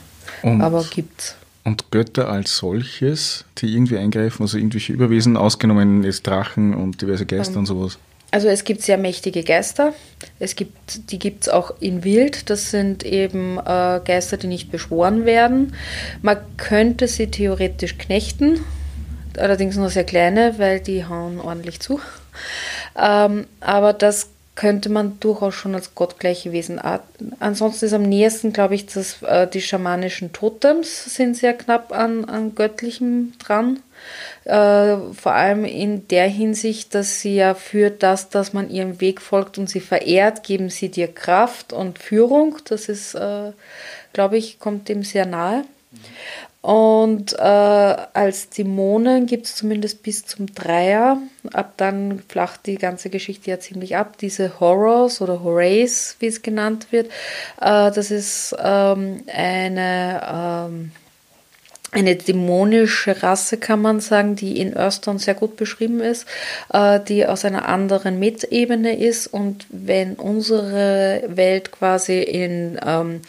Und, 0.42 0.60
Aber 0.60 0.84
gibt's. 0.84 1.36
Und 1.64 1.90
Götter 1.90 2.28
als 2.28 2.58
solches, 2.58 3.46
die 3.58 3.72
irgendwie 3.72 3.96
eingreifen, 3.96 4.42
also 4.42 4.58
irgendwelche 4.58 4.92
Überwesen, 4.92 5.38
ausgenommen 5.38 6.04
jetzt 6.04 6.26
Drachen 6.26 6.74
und 6.74 7.00
diverse 7.00 7.24
Geister 7.24 7.54
um, 7.54 7.60
und 7.60 7.66
sowas? 7.66 7.98
Also 8.32 8.48
es 8.48 8.64
gibt 8.64 8.80
sehr 8.80 8.96
mächtige 8.96 9.44
Geister. 9.44 9.92
Es 10.38 10.56
gibt, 10.56 11.10
die 11.12 11.18
gibt 11.18 11.42
es 11.42 11.48
auch 11.50 11.74
in 11.80 12.02
Wild. 12.02 12.48
Das 12.48 12.70
sind 12.70 13.04
eben 13.04 13.58
äh, 13.58 14.00
Geister, 14.04 14.38
die 14.38 14.46
nicht 14.46 14.72
beschworen 14.72 15.26
werden. 15.26 15.76
Man 16.22 16.38
könnte 16.56 17.08
sie 17.08 17.30
theoretisch 17.30 17.98
knechten, 17.98 18.64
allerdings 19.36 19.76
nur 19.76 19.90
sehr 19.90 20.04
kleine, 20.04 20.58
weil 20.58 20.80
die 20.80 21.04
hauen 21.04 21.40
ordentlich 21.40 21.80
zu. 21.80 22.00
Ähm, 22.98 23.46
aber 23.60 23.92
das 23.92 24.30
könnte 24.54 24.88
man 24.88 25.20
durchaus 25.20 25.54
schon 25.54 25.74
als 25.74 25.94
gottgleiche 25.94 26.52
Wesen 26.52 26.78
atmen. 26.78 27.34
Ansonsten 27.38 27.84
ist 27.84 27.92
am 27.92 28.02
nächsten, 28.02 28.54
glaube 28.54 28.74
ich, 28.74 28.86
dass 28.86 29.22
äh, 29.22 29.46
die 29.46 29.60
schamanischen 29.60 30.32
Totems 30.32 31.14
sind 31.14 31.36
sehr 31.36 31.52
knapp 31.52 31.92
an, 31.92 32.24
an 32.24 32.54
göttlichem 32.54 33.34
dran. 33.38 33.80
Äh, 34.44 34.96
vor 35.12 35.32
allem 35.32 35.64
in 35.64 36.08
der 36.08 36.28
Hinsicht, 36.28 36.94
dass 36.94 37.20
sie 37.20 37.36
ja 37.36 37.54
für 37.54 37.90
das, 37.90 38.28
dass 38.28 38.52
man 38.52 38.70
ihrem 38.70 39.00
Weg 39.00 39.20
folgt 39.20 39.58
und 39.58 39.68
sie 39.68 39.80
verehrt, 39.80 40.42
geben 40.42 40.68
sie 40.68 40.90
dir 40.90 41.08
Kraft 41.08 41.72
und 41.72 41.98
Führung. 41.98 42.56
Das 42.64 42.88
ist, 42.88 43.14
äh, 43.14 43.52
glaube 44.12 44.36
ich, 44.36 44.58
kommt 44.58 44.88
dem 44.88 45.02
sehr 45.02 45.26
nahe. 45.26 45.64
Und 46.62 47.32
äh, 47.32 47.42
als 47.42 48.48
Dämonen 48.50 49.26
gibt 49.26 49.46
es 49.46 49.56
zumindest 49.56 50.04
bis 50.04 50.24
zum 50.24 50.46
Dreier. 50.54 51.18
Ab 51.52 51.74
dann 51.76 52.22
flacht 52.28 52.66
die 52.66 52.76
ganze 52.76 53.10
Geschichte 53.10 53.50
ja 53.50 53.58
ziemlich 53.58 53.96
ab. 53.96 54.16
Diese 54.18 54.60
Horrors 54.60 55.20
oder 55.20 55.42
Horrays, 55.42 56.16
wie 56.20 56.26
es 56.26 56.40
genannt 56.40 56.86
wird, 56.92 57.08
äh, 57.60 57.90
das 57.90 58.12
ist 58.12 58.54
ähm, 58.62 59.24
eine 59.26 60.68
ähm, 60.68 60.92
eine 61.92 62.16
dämonische 62.16 63.22
Rasse, 63.22 63.58
kann 63.58 63.82
man 63.82 64.00
sagen, 64.00 64.34
die 64.34 64.58
in 64.58 64.74
Earthstone 64.74 65.18
sehr 65.18 65.34
gut 65.34 65.56
beschrieben 65.56 66.00
ist, 66.00 66.26
äh, 66.72 66.98
die 66.98 67.26
aus 67.26 67.44
einer 67.44 67.68
anderen 67.68 68.18
Mitebene 68.18 68.98
ist. 68.98 69.26
Und 69.26 69.66
wenn 69.68 70.14
unsere 70.14 71.22
Welt 71.28 71.70
quasi 71.70 72.20
in, 72.22 72.80
ähm, 72.84 73.20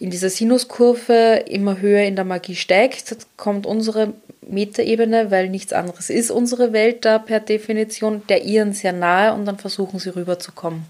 in 0.00 0.10
dieser 0.10 0.30
Sinuskurve 0.30 1.44
immer 1.48 1.80
höher 1.80 2.02
in 2.02 2.16
der 2.16 2.24
Magie 2.24 2.56
steigt, 2.56 3.16
kommt 3.36 3.66
unsere 3.66 4.12
Metaebene, 4.48 5.30
weil 5.30 5.48
nichts 5.48 5.72
anderes 5.72 6.10
ist 6.10 6.32
unsere 6.32 6.72
Welt 6.72 7.04
da 7.04 7.20
per 7.20 7.38
Definition, 7.38 8.22
der 8.28 8.44
ihren 8.44 8.72
sehr 8.72 8.92
nahe 8.92 9.32
und 9.32 9.46
dann 9.46 9.58
versuchen 9.58 10.00
sie 10.00 10.14
rüberzukommen. 10.14 10.82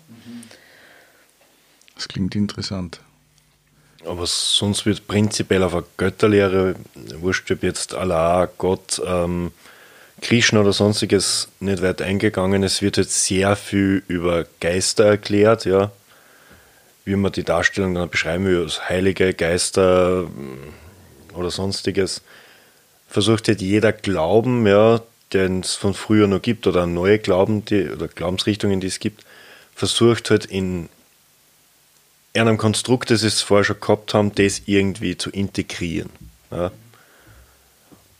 Das 1.94 2.08
klingt 2.08 2.34
interessant. 2.34 3.00
Aber 4.04 4.26
sonst 4.26 4.86
wird 4.86 5.06
prinzipiell 5.06 5.62
auf 5.62 5.74
eine 5.74 5.84
Götterlehre, 5.96 6.76
wurscht 7.20 7.50
ob 7.50 7.62
jetzt 7.62 7.94
Allah, 7.94 8.48
Gott, 8.58 9.02
ähm, 9.04 9.52
Krishna 10.20 10.60
oder 10.60 10.72
sonstiges 10.72 11.48
nicht 11.60 11.82
weit 11.82 12.02
eingegangen. 12.02 12.62
Es 12.62 12.82
wird 12.82 12.96
jetzt 12.96 13.24
sehr 13.24 13.56
viel 13.56 14.02
über 14.08 14.46
Geister 14.60 15.04
erklärt, 15.04 15.64
ja. 15.64 15.90
Wie 17.04 17.16
man 17.16 17.32
die 17.32 17.44
Darstellung 17.44 17.94
dann 17.94 18.10
beschreiben 18.10 18.44
will, 18.44 18.62
als 18.62 18.88
heilige 18.88 19.32
Geister 19.34 20.24
mm, 20.24 21.36
oder 21.36 21.50
sonstiges. 21.50 22.22
Versucht 23.08 23.48
halt 23.48 23.62
jeder 23.62 23.92
Glauben, 23.92 24.66
ja, 24.66 25.00
den 25.32 25.60
es 25.60 25.74
von 25.74 25.94
früher 25.94 26.26
noch 26.26 26.42
gibt, 26.42 26.66
oder 26.66 26.86
neue 26.86 27.18
Glauben, 27.18 27.64
die, 27.64 27.88
oder 27.88 28.08
Glaubensrichtungen, 28.08 28.80
die 28.80 28.88
es 28.88 28.98
gibt, 28.98 29.24
versucht 29.74 30.30
halt 30.30 30.44
in 30.44 30.88
einem 32.34 32.56
Konstrukt, 32.56 33.10
das 33.10 33.22
es 33.22 33.42
vorher 33.42 33.64
schon 33.64 33.80
gehabt 33.80 34.14
haben, 34.14 34.34
das 34.34 34.62
irgendwie 34.66 35.16
zu 35.16 35.30
integrieren. 35.30 36.10
Ja. 36.50 36.70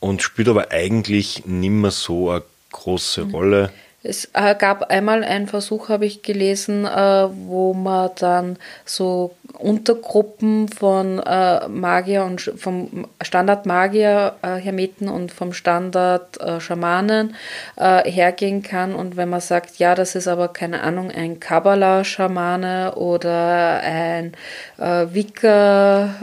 Und 0.01 0.22
spielt 0.22 0.48
aber 0.48 0.70
eigentlich 0.70 1.44
nicht 1.47 1.70
mehr 1.70 1.90
so 1.90 2.30
eine 2.30 2.43
große 2.72 3.26
mhm. 3.26 3.30
Rolle. 3.35 3.72
Es 4.02 4.26
äh, 4.32 4.55
gab 4.55 4.90
einmal 4.90 5.24
einen 5.24 5.48
Versuch, 5.48 5.89
habe 5.89 6.06
ich 6.06 6.22
gelesen, 6.22 6.85
äh, 6.85 7.28
wo 7.30 7.74
man 7.74 8.10
dann 8.16 8.56
so 8.85 9.35
Untergruppen 9.56 10.68
von 10.68 11.18
äh, 11.18 11.66
Magier 11.68 12.24
und 12.24 12.40
vom 12.56 13.08
Standard 13.22 13.66
Magier, 13.66 14.34
äh, 14.42 14.56
Hermeten 14.56 15.08
und 15.08 15.32
vom 15.32 15.52
Standard 15.52 16.40
äh, 16.40 16.60
Schamanen 16.60 17.34
äh, 17.76 18.08
hergehen 18.08 18.62
kann. 18.62 18.94
Und 18.94 19.16
wenn 19.16 19.28
man 19.30 19.40
sagt, 19.40 19.78
ja, 19.78 19.94
das 19.94 20.14
ist 20.14 20.28
aber 20.28 20.48
keine 20.48 20.82
Ahnung, 20.82 21.10
ein 21.10 21.40
Kabbala-Schamane 21.40 22.94
oder 22.94 23.80
ein 23.82 24.34
äh, 24.76 25.06
Wicca-Hexer 25.12 26.18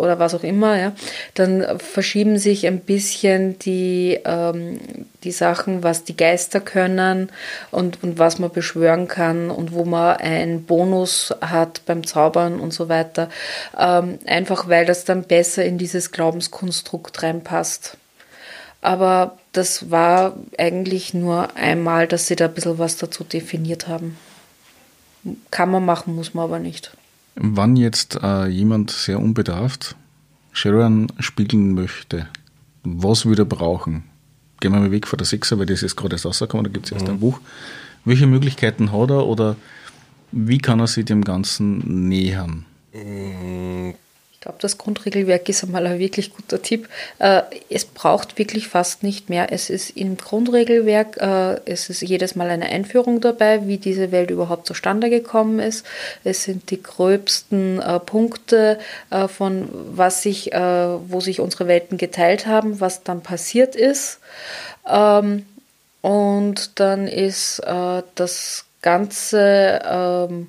oder 0.00 0.18
was 0.18 0.34
auch 0.34 0.42
immer, 0.42 0.78
ja, 0.78 0.92
dann 1.34 1.78
verschieben 1.78 2.38
sich 2.38 2.66
ein 2.66 2.80
bisschen 2.80 3.58
die, 3.58 4.18
ähm, 4.24 4.80
die 5.22 5.32
Sachen, 5.32 5.82
was 5.82 6.04
die 6.04 6.16
Geister 6.16 6.60
können 6.60 7.30
und, 7.70 8.02
und 8.02 8.18
was 8.18 8.38
man 8.38 8.50
beschwören 8.50 9.06
kann 9.06 9.50
und 9.50 9.74
wo 9.74 9.84
man 9.84 10.16
einen 10.16 10.64
Bonus 10.64 11.34
hat 11.40 11.82
beim 11.90 12.06
Zaubern 12.06 12.60
und 12.60 12.72
so 12.72 12.88
weiter. 12.88 13.28
Ähm, 13.76 14.20
einfach 14.26 14.68
weil 14.68 14.86
das 14.86 15.04
dann 15.04 15.24
besser 15.24 15.64
in 15.64 15.76
dieses 15.76 16.12
Glaubenskonstrukt 16.12 17.20
reinpasst. 17.22 17.96
Aber 18.80 19.38
das 19.52 19.90
war 19.90 20.36
eigentlich 20.56 21.12
nur 21.12 21.56
einmal, 21.56 22.06
dass 22.06 22.28
sie 22.28 22.36
da 22.36 22.46
ein 22.46 22.54
bisschen 22.54 22.78
was 22.78 22.96
dazu 22.96 23.24
definiert 23.24 23.88
haben. 23.88 24.16
Kann 25.50 25.70
man 25.70 25.84
machen, 25.84 26.14
muss 26.14 26.32
man 26.32 26.44
aber 26.44 26.60
nicht. 26.60 26.96
Wann 27.34 27.76
jetzt 27.76 28.18
äh, 28.22 28.46
jemand 28.46 28.90
sehr 28.90 29.18
unbedarft 29.18 29.96
Sharon 30.52 31.08
spiegeln 31.18 31.74
möchte, 31.74 32.28
was 32.84 33.26
würde 33.26 33.42
er 33.42 33.46
brauchen? 33.46 34.04
Gehen 34.60 34.72
wir 34.72 34.80
mal 34.80 34.90
weg 34.90 35.06
von 35.06 35.18
der 35.18 35.26
Sechser, 35.26 35.58
weil 35.58 35.66
das 35.66 35.82
ist 35.82 35.96
gerade 35.96 36.14
erst 36.14 36.26
rausgekommen, 36.26 36.64
da 36.64 36.70
gibt 36.70 36.86
es 36.86 36.92
erst 36.92 37.06
mhm. 37.06 37.14
ein 37.14 37.20
Buch. 37.20 37.40
Welche 38.04 38.26
Möglichkeiten 38.26 38.92
hat 38.92 39.10
er 39.10 39.26
oder 39.26 39.56
wie 40.32 40.58
kann 40.58 40.80
er 40.80 40.86
sich 40.86 41.04
dem 41.04 41.24
Ganzen 41.24 42.08
nähern? 42.08 42.66
Ich 44.40 44.44
glaube, 44.44 44.56
das 44.62 44.78
Grundregelwerk 44.78 45.50
ist 45.50 45.64
einmal 45.64 45.86
ein 45.86 45.98
wirklich 45.98 46.34
guter 46.34 46.62
Tipp. 46.62 46.88
Äh, 47.18 47.42
es 47.68 47.84
braucht 47.84 48.38
wirklich 48.38 48.68
fast 48.68 49.02
nicht 49.02 49.28
mehr. 49.28 49.52
Es 49.52 49.68
ist 49.68 49.90
im 49.98 50.16
Grundregelwerk, 50.16 51.18
äh, 51.18 51.60
es 51.66 51.90
ist 51.90 52.00
jedes 52.00 52.36
Mal 52.36 52.48
eine 52.48 52.64
Einführung 52.64 53.20
dabei, 53.20 53.66
wie 53.66 53.76
diese 53.76 54.12
Welt 54.12 54.30
überhaupt 54.30 54.66
zustande 54.66 55.10
gekommen 55.10 55.58
ist. 55.58 55.84
Es 56.24 56.44
sind 56.44 56.70
die 56.70 56.82
gröbsten 56.82 57.80
äh, 57.80 58.00
Punkte 58.00 58.78
von 59.28 59.68
was 59.94 60.22
sich, 60.22 60.52
wo 60.52 61.20
sich 61.20 61.40
unsere 61.40 61.68
Welten 61.68 61.98
geteilt 61.98 62.46
haben, 62.46 62.80
was 62.80 63.02
dann 63.02 63.22
passiert 63.22 63.76
ist. 63.76 64.20
Ähm, 64.88 65.44
und 66.00 66.80
dann 66.80 67.06
ist 67.06 67.60
das 68.14 68.64
Ganze 68.82 69.80
ähm, 69.84 70.48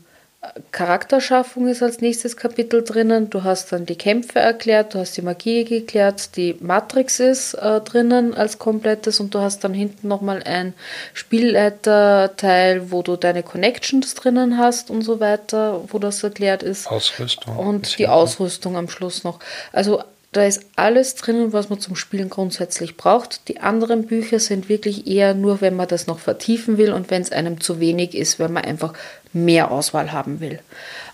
Charakterschaffung 0.72 1.68
ist 1.68 1.84
als 1.84 2.02
nächstes 2.02 2.36
Kapitel 2.36 2.84
drinnen. 2.84 3.30
Du 3.30 3.44
hast 3.44 3.72
dann 3.72 3.86
die 3.86 3.95
Kämpfe 3.95 4.40
erklärt, 4.40 4.95
du 4.95 4.99
hast 4.99 5.16
die 5.16 5.22
Magie 5.22 5.66
geklärt, 5.66 6.36
die 6.36 6.58
Matrix 6.60 7.20
ist 7.20 7.53
äh, 7.53 7.80
drinnen 7.80 8.34
als 8.34 8.58
komplettes 8.58 9.20
und 9.20 9.36
du 9.36 9.40
hast 9.40 9.64
dann 9.64 9.76
hinten 9.76 10.08
nochmal 10.08 10.41
ein 10.44 10.74
Spielleiterteil, 11.14 12.90
wo 12.90 13.03
du 13.03 13.18
deine 13.18 13.44
Connections 13.44 14.16
drinnen 14.16 14.58
hast 14.58 14.90
und 14.90 15.03
so 15.03 15.20
weiter, 15.20 15.84
wo 15.90 15.99
das 15.99 16.24
erklärt 16.24 16.64
ist. 16.64 16.88
Ausrüstung. 16.90 17.56
Und 17.56 17.99
die 17.99 18.08
Ausrüstung 18.08 18.78
am 18.78 18.90
Schluss 18.90 19.24
noch. 19.24 19.40
Also 19.72 20.02
Da 20.34 20.45
ist 20.45 20.66
alles 20.78 21.16
drinnen, 21.16 21.52
was 21.52 21.70
man 21.70 21.82
zum 21.82 21.98
Spielen 21.98 22.30
grundsätzlich 22.30 22.95
braucht. 22.95 23.49
Die 23.49 23.60
anderen 23.60 24.06
Bücher 24.06 24.40
sind 24.40 24.70
wirklich 24.70 25.06
eher 25.06 25.34
nur, 25.34 25.60
wenn 25.60 25.76
man 25.76 25.90
das 25.90 26.08
noch 26.08 26.20
vertiefen 26.20 26.78
will 26.78 26.94
und 26.94 27.10
wenn 27.10 27.22
es 27.22 27.34
einem 27.34 27.60
zu 27.60 27.82
wenig 27.82 28.16
ist, 28.16 28.40
wenn 28.40 28.53
man 28.53 28.64
einfach 28.64 28.94
mehr 29.34 29.72
Auswahl 29.72 30.14
haben 30.14 30.40
will. 30.40 30.60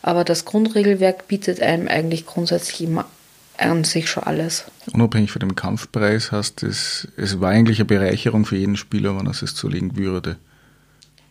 Aber 0.03 0.23
das 0.23 0.45
Grundregelwerk 0.45 1.27
bietet 1.27 1.61
einem 1.61 1.87
eigentlich 1.87 2.27
grundsätzlich 2.27 2.87
immer 2.87 3.05
an 3.57 3.83
sich 3.85 4.07
schon 4.07 4.21
alles. 4.21 4.65
Unabhängig 4.93 5.31
von 5.31 5.39
dem 5.39 5.55
Kampfpreis 5.55 6.31
heißt 6.31 6.61
es, 6.61 7.07
es 7.17 7.41
war 7.41 7.49
eigentlich 7.49 7.79
eine 7.79 7.85
Bereicherung 7.85 8.45
für 8.45 8.57
jeden 8.57 8.77
Spieler, 8.77 9.17
wenn 9.17 9.25
er 9.25 9.31
es 9.31 9.55
zulegen 9.55 9.97
würde. 9.97 10.37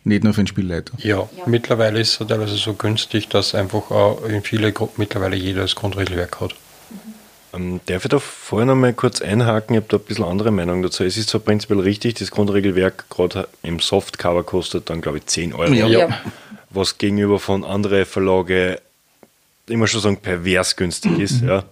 Nicht 0.03 0.25
nur 0.25 0.33
für 0.33 0.41
den 0.41 0.47
Spielleiter. 0.47 0.91
Ja, 0.97 1.19
ja. 1.19 1.27
mittlerweile 1.45 2.01
ist 2.01 2.19
es 2.19 2.27
teilweise 2.27 2.57
so 2.57 2.73
günstig, 2.73 3.29
dass 3.29 3.55
einfach 3.55 3.91
auch 3.91 4.25
in 4.25 4.41
viele 4.41 4.73
Gruppen 4.73 4.95
mittlerweile 4.97 5.37
jeder 5.37 5.61
das 5.61 5.75
Grundregelwerk 5.75 6.41
hat. 6.41 6.53
Ähm, 7.53 7.79
darf 7.85 8.05
ich 8.05 8.09
da 8.09 8.19
vorher 8.19 8.65
noch 8.65 8.75
mal 8.75 8.93
kurz 8.93 9.21
einhaken? 9.21 9.75
Ich 9.75 9.81
habe 9.81 9.87
da 9.89 9.97
ein 9.97 10.03
bisschen 10.03 10.25
andere 10.25 10.51
Meinung 10.51 10.81
dazu. 10.81 11.03
Es 11.03 11.17
ist 11.17 11.29
so 11.29 11.39
prinzipiell 11.39 11.79
richtig, 11.79 12.15
das 12.15 12.31
Grundregelwerk 12.31 13.09
gerade 13.09 13.47
im 13.63 13.79
Softcover 13.79 14.43
kostet 14.43 14.89
dann, 14.89 15.01
glaube 15.01 15.19
ich, 15.19 15.25
10 15.27 15.53
Euro. 15.53 15.73
Ja. 15.73 15.87
ja. 15.87 16.21
Was 16.69 16.97
gegenüber 16.97 17.39
von 17.39 17.63
anderen 17.63 18.05
Verlage 18.05 18.81
immer 19.67 19.87
schon 19.87 20.01
sagen, 20.01 20.17
pervers 20.17 20.75
günstig 20.75 21.19
ist. 21.19 21.41
Mhm. 21.41 21.47
Ja. 21.47 21.63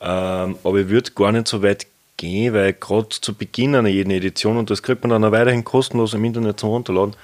Ähm, 0.00 0.56
aber 0.62 0.78
ich 0.78 0.88
würde 0.88 1.10
gar 1.12 1.32
nicht 1.32 1.48
so 1.48 1.62
weit 1.62 1.86
gehen, 2.16 2.54
weil 2.54 2.72
gerade 2.72 3.08
zu 3.08 3.34
Beginn 3.34 3.74
einer 3.74 3.88
jeden 3.88 4.10
Edition, 4.10 4.56
und 4.56 4.70
das 4.70 4.82
kriegt 4.82 5.02
man 5.02 5.10
dann 5.10 5.24
auch 5.24 5.32
weiterhin 5.32 5.64
kostenlos 5.64 6.14
im 6.14 6.24
Internet 6.24 6.60
zum 6.60 6.70
Runterladen, 6.70 7.14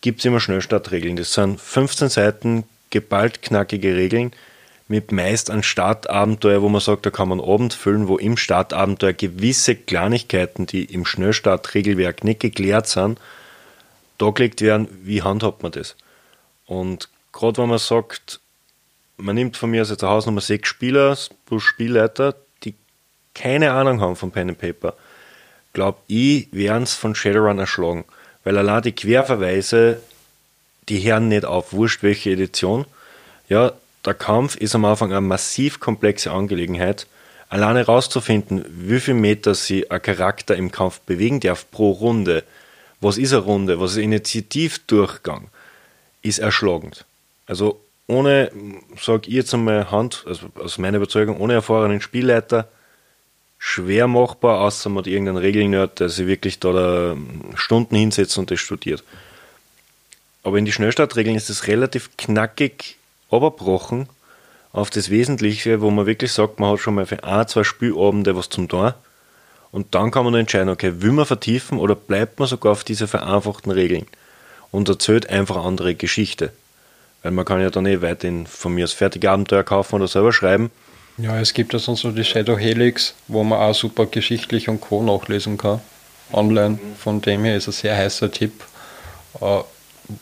gibt 0.00 0.20
es 0.20 0.24
immer 0.24 0.40
Schnellstartregeln. 0.40 1.16
Das 1.16 1.32
sind 1.32 1.60
15 1.60 2.08
Seiten 2.08 2.64
geballt 2.90 3.42
knackige 3.42 3.96
Regeln, 3.96 4.32
mit 4.92 5.10
meist 5.10 5.50
einem 5.50 5.62
Startabenteuer, 5.62 6.60
wo 6.60 6.68
man 6.68 6.82
sagt, 6.82 7.06
da 7.06 7.10
kann 7.10 7.30
man 7.30 7.40
Abend 7.40 7.72
füllen, 7.72 8.08
wo 8.08 8.18
im 8.18 8.36
Startabenteuer 8.36 9.14
gewisse 9.14 9.74
Kleinigkeiten, 9.74 10.66
die 10.66 10.84
im 10.84 11.06
Schnellstartregelwerk 11.06 12.24
nicht 12.24 12.40
geklärt 12.40 12.88
sind, 12.88 13.18
da 14.18 14.28
gelegt 14.28 14.60
werden, 14.60 14.88
wie 15.02 15.22
handhabt 15.22 15.62
man 15.62 15.72
das? 15.72 15.96
Und 16.66 17.08
gerade 17.32 17.62
wenn 17.62 17.70
man 17.70 17.78
sagt, 17.78 18.40
man 19.16 19.34
nimmt 19.34 19.56
von 19.56 19.70
mir 19.70 19.80
aus 19.80 19.88
jetzt 19.88 20.02
Hausnummer 20.02 20.42
sechs 20.42 20.68
Spieler 20.68 21.16
plus 21.46 21.62
Spielleiter, 21.62 22.34
die 22.62 22.74
keine 23.34 23.72
Ahnung 23.72 24.02
haben 24.02 24.16
von 24.16 24.30
Pen 24.30 24.50
and 24.50 24.58
Paper, 24.58 24.94
glaube 25.72 26.00
ich, 26.06 26.48
werden 26.52 26.82
es 26.82 26.92
von 26.92 27.14
Shadowrun 27.14 27.58
erschlagen. 27.58 28.04
Weil 28.44 28.58
allein 28.58 28.82
die 28.82 28.92
Querverweise, 28.92 30.02
die 30.90 31.00
hören 31.00 31.28
nicht 31.28 31.46
auf, 31.46 31.72
wurscht 31.72 32.02
welche 32.02 32.32
Edition. 32.32 32.84
Ja, 33.48 33.72
der 34.04 34.14
Kampf 34.14 34.56
ist 34.56 34.74
am 34.74 34.84
Anfang 34.84 35.10
eine 35.12 35.20
massiv 35.20 35.80
komplexe 35.80 36.30
Angelegenheit. 36.30 37.06
Alleine 37.48 37.80
herauszufinden, 37.80 38.64
wie 38.68 39.00
viel 39.00 39.14
Meter 39.14 39.54
sie 39.54 39.90
ein 39.90 40.02
Charakter 40.02 40.56
im 40.56 40.70
Kampf 40.72 41.00
bewegen 41.00 41.40
darf 41.40 41.70
pro 41.70 41.90
Runde, 41.90 42.44
was 43.00 43.18
ist 43.18 43.32
eine 43.32 43.42
Runde, 43.42 43.80
was 43.80 43.92
ist 43.92 43.98
ein 43.98 44.04
Initiativdurchgang, 44.04 45.48
ist 46.22 46.38
erschlagend. 46.38 47.04
Also 47.46 47.80
ohne, 48.06 48.50
sage 49.00 49.28
ich 49.28 49.34
jetzt 49.34 49.54
einmal 49.54 49.90
Hand, 49.90 50.24
also 50.26 50.46
aus 50.54 50.78
meiner 50.78 50.96
Überzeugung, 50.96 51.38
ohne 51.38 51.54
erfahrenen 51.54 52.00
Spielleiter, 52.00 52.68
schwer 53.58 54.08
machbar, 54.08 54.60
außer 54.60 54.88
man 54.88 54.98
hat 54.98 55.06
irgendeinen 55.06 55.38
Regelnerd, 55.38 56.00
der 56.00 56.08
sich 56.08 56.26
wirklich 56.26 56.58
da, 56.58 56.72
da 56.72 57.16
Stunden 57.54 57.94
hinsetzt 57.94 58.36
und 58.38 58.50
das 58.50 58.60
studiert. 58.60 59.04
Aber 60.42 60.58
in 60.58 60.64
die 60.64 60.72
Schnellstartregeln 60.72 61.36
ist 61.36 61.50
es 61.50 61.68
relativ 61.68 62.16
knackig 62.16 62.96
runterbrochen 63.32 64.08
auf 64.72 64.90
das 64.90 65.10
Wesentliche, 65.10 65.80
wo 65.80 65.90
man 65.90 66.06
wirklich 66.06 66.32
sagt, 66.32 66.60
man 66.60 66.72
hat 66.72 66.80
schon 66.80 66.94
mal 66.94 67.06
für 67.06 67.24
ein, 67.24 67.48
zwei 67.48 67.64
Spielabende 67.64 68.36
was 68.36 68.48
zum 68.48 68.68
Tun. 68.68 68.92
Und 69.70 69.94
dann 69.94 70.10
kann 70.10 70.24
man 70.24 70.34
entscheiden, 70.34 70.68
okay, 70.68 71.00
will 71.00 71.12
man 71.12 71.26
vertiefen 71.26 71.78
oder 71.78 71.94
bleibt 71.94 72.38
man 72.38 72.48
sogar 72.48 72.72
auf 72.72 72.84
diese 72.84 73.06
vereinfachten 73.06 73.72
Regeln 73.72 74.06
und 74.70 74.88
erzählt 74.88 75.30
einfach 75.30 75.56
eine 75.56 75.64
andere 75.64 75.94
Geschichte. 75.94 76.52
Weil 77.22 77.32
man 77.32 77.44
kann 77.44 77.60
ja 77.60 77.70
dann 77.70 77.86
eh 77.86 78.02
weiterhin 78.02 78.46
von 78.46 78.74
mir 78.74 78.84
aus 78.84 78.92
fertige 78.92 79.30
Abenteuer 79.30 79.62
kaufen 79.62 79.96
oder 79.96 80.08
selber 80.08 80.32
schreiben. 80.32 80.70
Ja, 81.18 81.38
es 81.38 81.54
gibt 81.54 81.72
ja 81.72 81.78
sonst 81.78 82.04
noch 82.04 82.14
die 82.14 82.24
Shadow 82.24 82.58
Helix, 82.58 83.14
wo 83.28 83.44
man 83.44 83.60
auch 83.60 83.74
super 83.74 84.06
geschichtlich 84.06 84.68
und 84.68 84.80
Co. 84.80 85.02
nachlesen 85.02 85.58
kann. 85.58 85.80
Online. 86.32 86.78
Von 86.98 87.20
dem 87.20 87.44
her 87.44 87.56
ist 87.56 87.68
ein 87.68 87.72
sehr 87.72 87.96
heißer 87.96 88.30
Tipp. 88.30 88.64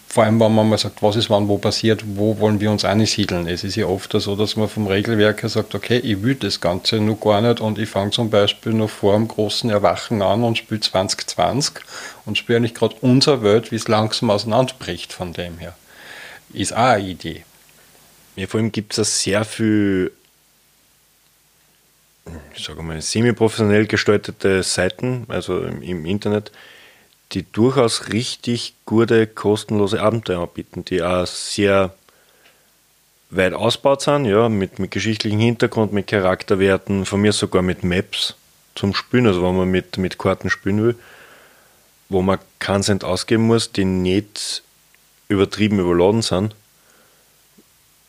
Vor 0.08 0.24
allem, 0.24 0.38
wenn 0.40 0.54
man 0.54 0.68
mal 0.68 0.78
sagt, 0.78 1.02
was 1.02 1.16
ist 1.16 1.30
wann 1.30 1.48
wo 1.48 1.58
passiert, 1.58 2.04
wo 2.06 2.38
wollen 2.38 2.60
wir 2.60 2.70
uns 2.70 2.84
einsiedeln. 2.84 3.46
Es 3.46 3.64
ist 3.64 3.76
ja 3.76 3.86
oft 3.86 4.12
so, 4.12 4.36
dass 4.36 4.56
man 4.56 4.68
vom 4.68 4.86
Regelwerk 4.86 5.42
her 5.42 5.48
sagt, 5.48 5.74
okay, 5.74 5.98
ich 5.98 6.22
will 6.22 6.34
das 6.34 6.60
Ganze 6.60 6.96
nur 6.96 7.18
gar 7.18 7.40
nicht 7.40 7.60
und 7.60 7.78
ich 7.78 7.88
fange 7.88 8.10
zum 8.10 8.30
Beispiel 8.30 8.72
noch 8.72 8.90
vor 8.90 9.14
dem 9.14 9.26
großen 9.26 9.70
Erwachen 9.70 10.22
an 10.22 10.44
und 10.44 10.58
spiele 10.58 10.80
2020 10.80 11.76
und 12.26 12.38
spiele 12.38 12.58
eigentlich 12.58 12.74
gerade 12.74 12.96
unsere 13.00 13.42
Welt, 13.42 13.72
wie 13.72 13.76
es 13.76 13.88
langsam 13.88 14.30
auseinanderbricht 14.30 15.12
von 15.12 15.32
dem 15.32 15.58
her. 15.58 15.74
Ist 16.52 16.72
auch 16.72 16.78
eine 16.78 17.08
Idee. 17.08 17.44
Ja, 18.36 18.46
vor 18.46 18.60
allem 18.60 18.72
gibt 18.72 18.96
es 18.98 19.22
sehr 19.22 19.44
viel 19.44 20.12
ich 22.54 22.64
sage 22.64 22.82
mal, 22.82 23.00
semi-professionell 23.00 23.86
gestaltete 23.86 24.62
Seiten, 24.62 25.24
also 25.28 25.62
im 25.62 26.04
Internet, 26.04 26.52
die 27.32 27.50
durchaus 27.50 28.08
richtig 28.08 28.74
gute, 28.86 29.26
kostenlose 29.26 30.00
Abenteuer 30.02 30.42
anbieten, 30.42 30.84
die 30.84 31.02
auch 31.02 31.26
sehr 31.26 31.94
weit 33.30 33.54
ausgebaut 33.54 34.02
sind, 34.02 34.24
ja, 34.24 34.48
mit, 34.48 34.78
mit 34.78 34.90
geschichtlichem 34.90 35.38
Hintergrund, 35.38 35.92
mit 35.92 36.08
Charakterwerten, 36.08 37.06
von 37.06 37.20
mir 37.20 37.32
sogar 37.32 37.62
mit 37.62 37.84
Maps 37.84 38.34
zum 38.74 38.94
Spielen, 38.94 39.26
also 39.26 39.42
wenn 39.42 39.56
man 39.56 39.68
mit, 39.68 39.98
mit 39.98 40.18
Karten 40.18 40.50
spielen 40.50 40.82
will, 40.82 40.96
wo 42.08 42.22
man 42.22 42.38
keinen 42.58 42.82
Cent 42.82 43.04
ausgeben 43.04 43.46
muss, 43.46 43.70
die 43.70 43.84
nicht 43.84 44.62
übertrieben 45.28 45.78
überladen 45.78 46.22
sind, 46.22 46.56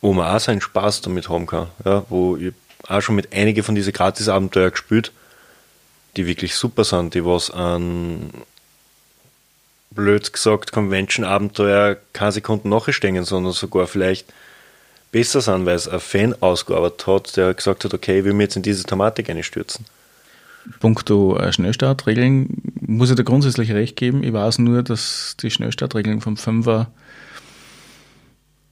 wo 0.01 0.13
man 0.13 0.35
auch 0.35 0.39
seinen 0.39 0.61
Spaß 0.61 1.01
damit 1.01 1.29
haben 1.29 1.45
kann, 1.45 1.67
ja, 1.85 2.03
wo 2.09 2.35
ich 2.37 2.53
auch 2.87 3.01
schon 3.01 3.15
mit 3.15 3.31
einigen 3.31 3.63
von 3.63 3.75
diesen 3.75 3.93
Gratis-Abenteuer 3.93 4.71
gespielt, 4.71 5.11
die 6.17 6.25
wirklich 6.25 6.55
super 6.55 6.83
sind, 6.83 7.13
die 7.13 7.23
was 7.23 7.51
an 7.51 8.31
blöd 9.91 10.31
gesagt, 10.31 10.71
Convention-Abenteuer 10.71 11.97
keine 12.13 12.31
Sekunden 12.31 12.69
nachstehen, 12.69 13.23
sondern 13.23 13.53
sogar 13.53 13.87
vielleicht 13.87 14.31
besser 15.11 15.41
sind, 15.41 15.65
weil 15.65 15.75
es 15.75 15.87
ein 15.87 15.99
Fan 15.99 16.35
ausgearbeitet 16.41 17.07
hat, 17.07 17.37
der 17.37 17.53
gesagt 17.53 17.83
hat, 17.83 17.93
okay, 17.93 18.19
ich 18.19 18.25
will 18.25 18.33
mich 18.33 18.45
jetzt 18.45 18.55
in 18.55 18.63
diese 18.63 18.83
Thematik 18.83 19.29
einstürzen. 19.29 19.85
Punkto 20.79 21.37
äh, 21.37 21.51
Schnellstartregeln 21.51 22.61
muss 22.79 23.09
ich 23.09 23.15
da 23.15 23.23
grundsätzlich 23.23 23.71
recht 23.71 23.95
geben. 23.95 24.23
Ich 24.23 24.31
weiß 24.31 24.59
nur, 24.59 24.83
dass 24.83 25.35
die 25.41 25.51
Schnellstartregeln 25.51 26.21
vom 26.21 26.37
Fünfer 26.37 26.91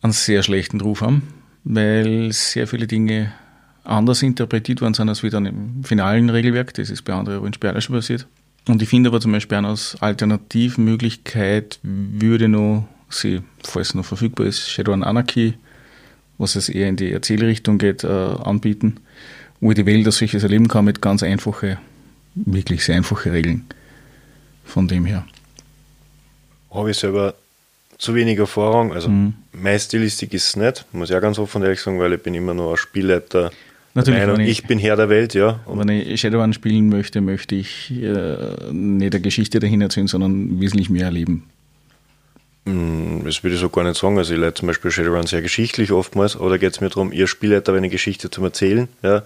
einen 0.02 0.14
sehr 0.14 0.44
schlechten 0.44 0.80
Ruf 0.82 1.02
haben, 1.02 1.34
weil 1.64 2.32
sehr 2.32 2.68
viele 2.68 2.88
Dinge 2.88 3.34
anders 3.84 4.22
interpretiert 4.22 4.82
worden 4.82 4.94
sind 4.94 5.10
als 5.10 5.24
wie 5.24 5.30
dann 5.30 5.46
im 5.46 5.84
finalen 5.84 6.30
Regelwerk. 6.30 6.74
Das 6.76 6.90
ist 6.90 7.04
bei 7.04 7.14
anderen 7.14 7.40
Rollenspielen 7.40 7.82
schon 7.82 7.96
passiert. 7.96 8.28
Und 8.68 8.82
ich 8.82 8.90
finde 8.90 9.10
aber 9.10 9.20
zum 9.20 9.32
Beispiel 9.32 9.58
als 9.58 9.98
Alternativmöglichkeit 10.00 11.80
würde 11.82 12.48
noch, 12.48 12.88
sie, 13.10 13.42
falls 13.64 13.96
noch 13.96 14.06
verfügbar 14.06 14.48
ist, 14.48 14.70
Shadowrun 14.70 15.04
Anarchy, 15.04 15.56
was 16.38 16.56
es 16.56 16.70
eher 16.70 16.88
in 16.88 16.96
die 16.96 17.12
Erzählrichtung 17.12 17.78
geht, 17.78 18.04
äh, 18.04 18.08
anbieten, 18.08 18.98
wo 19.60 19.72
ich 19.72 19.76
die 19.76 19.86
Welt 19.86 20.06
als 20.06 20.18
solches 20.18 20.44
erleben 20.44 20.68
kann 20.68 20.86
mit 20.86 21.02
ganz 21.02 21.24
einfachen, 21.24 21.78
wirklich 22.36 22.86
sehr 22.86 22.96
einfachen 22.96 23.32
Regeln. 23.32 23.66
Von 24.66 24.88
dem 24.88 25.06
her. 25.06 25.26
Habe 26.72 26.92
ich 26.92 26.98
selber 26.98 27.34
zu 27.98 28.16
wenig 28.16 28.40
Erfahrung. 28.40 28.94
Also 28.94 29.10
mhm. 29.10 29.34
meine 29.52 29.80
Stilistik 29.80 30.34
ist 30.34 30.48
es 30.48 30.56
nicht, 30.56 30.86
muss 30.92 31.10
ich 31.10 31.16
auch 31.16 31.22
ganz 31.22 31.38
offen 31.38 31.62
ehrlich 31.62 31.82
sagen, 31.82 32.00
weil 32.00 32.14
ich 32.14 32.24
bin 32.24 32.34
immer 32.34 32.54
nur 32.54 32.72
als 32.72 32.80
Spielleiter 32.80 33.52
Natürlich, 34.00 34.20
Meinung, 34.28 34.40
ich, 34.40 34.50
ich, 34.50 34.64
bin 34.66 34.80
Herr 34.80 34.96
der 34.96 35.10
Welt, 35.10 35.34
ja. 35.34 35.60
Und 35.66 35.80
wenn 35.80 35.90
ich 35.90 36.22
Shadowrun 36.22 36.54
spielen 36.54 36.90
möchte, 36.90 37.22
möchte 37.22 37.56
ich 37.56 37.92
äh, 37.92 38.72
nicht 38.72 39.14
eine 39.14 39.22
Geschichte 39.22 39.60
dahin 39.60 39.82
erzählen, 39.82 40.08
sondern 40.08 40.60
wesentlich 40.60 40.90
mehr 40.90 41.06
erleben. 41.06 41.44
Hm, 42.66 43.24
das 43.26 43.44
würde 43.44 43.56
ich 43.56 43.62
so 43.62 43.70
gar 43.70 43.84
nicht 43.84 44.00
sagen. 44.00 44.18
Also 44.18 44.34
ich 44.34 44.40
leite 44.40 44.56
zum 44.56 44.68
Beispiel 44.68 44.92
Shadowrun 44.92 45.28
sehr 45.28 45.42
geschichtlich 45.42 45.92
oftmals, 45.92 46.40
oder 46.40 46.58
geht 46.58 46.74
es 46.74 46.82
mir 46.82 46.90
darum, 46.90 47.12
ihr 47.12 47.28
Spieler 47.28 47.62
da 47.62 47.74
eine 47.74 47.90
Geschichte 47.90 48.30
zu 48.30 48.44
erzählen, 48.44 48.88
ja, 49.04 49.24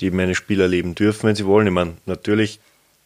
die 0.00 0.10
meine 0.10 0.34
Spieler 0.34 0.64
erleben 0.64 0.94
dürfen, 0.94 1.28
wenn 1.28 1.36
sie 1.36 1.46
wollen. 1.46 1.66
Ich 1.66 1.72
meine, 1.72 1.94
natürlich, 2.06 2.60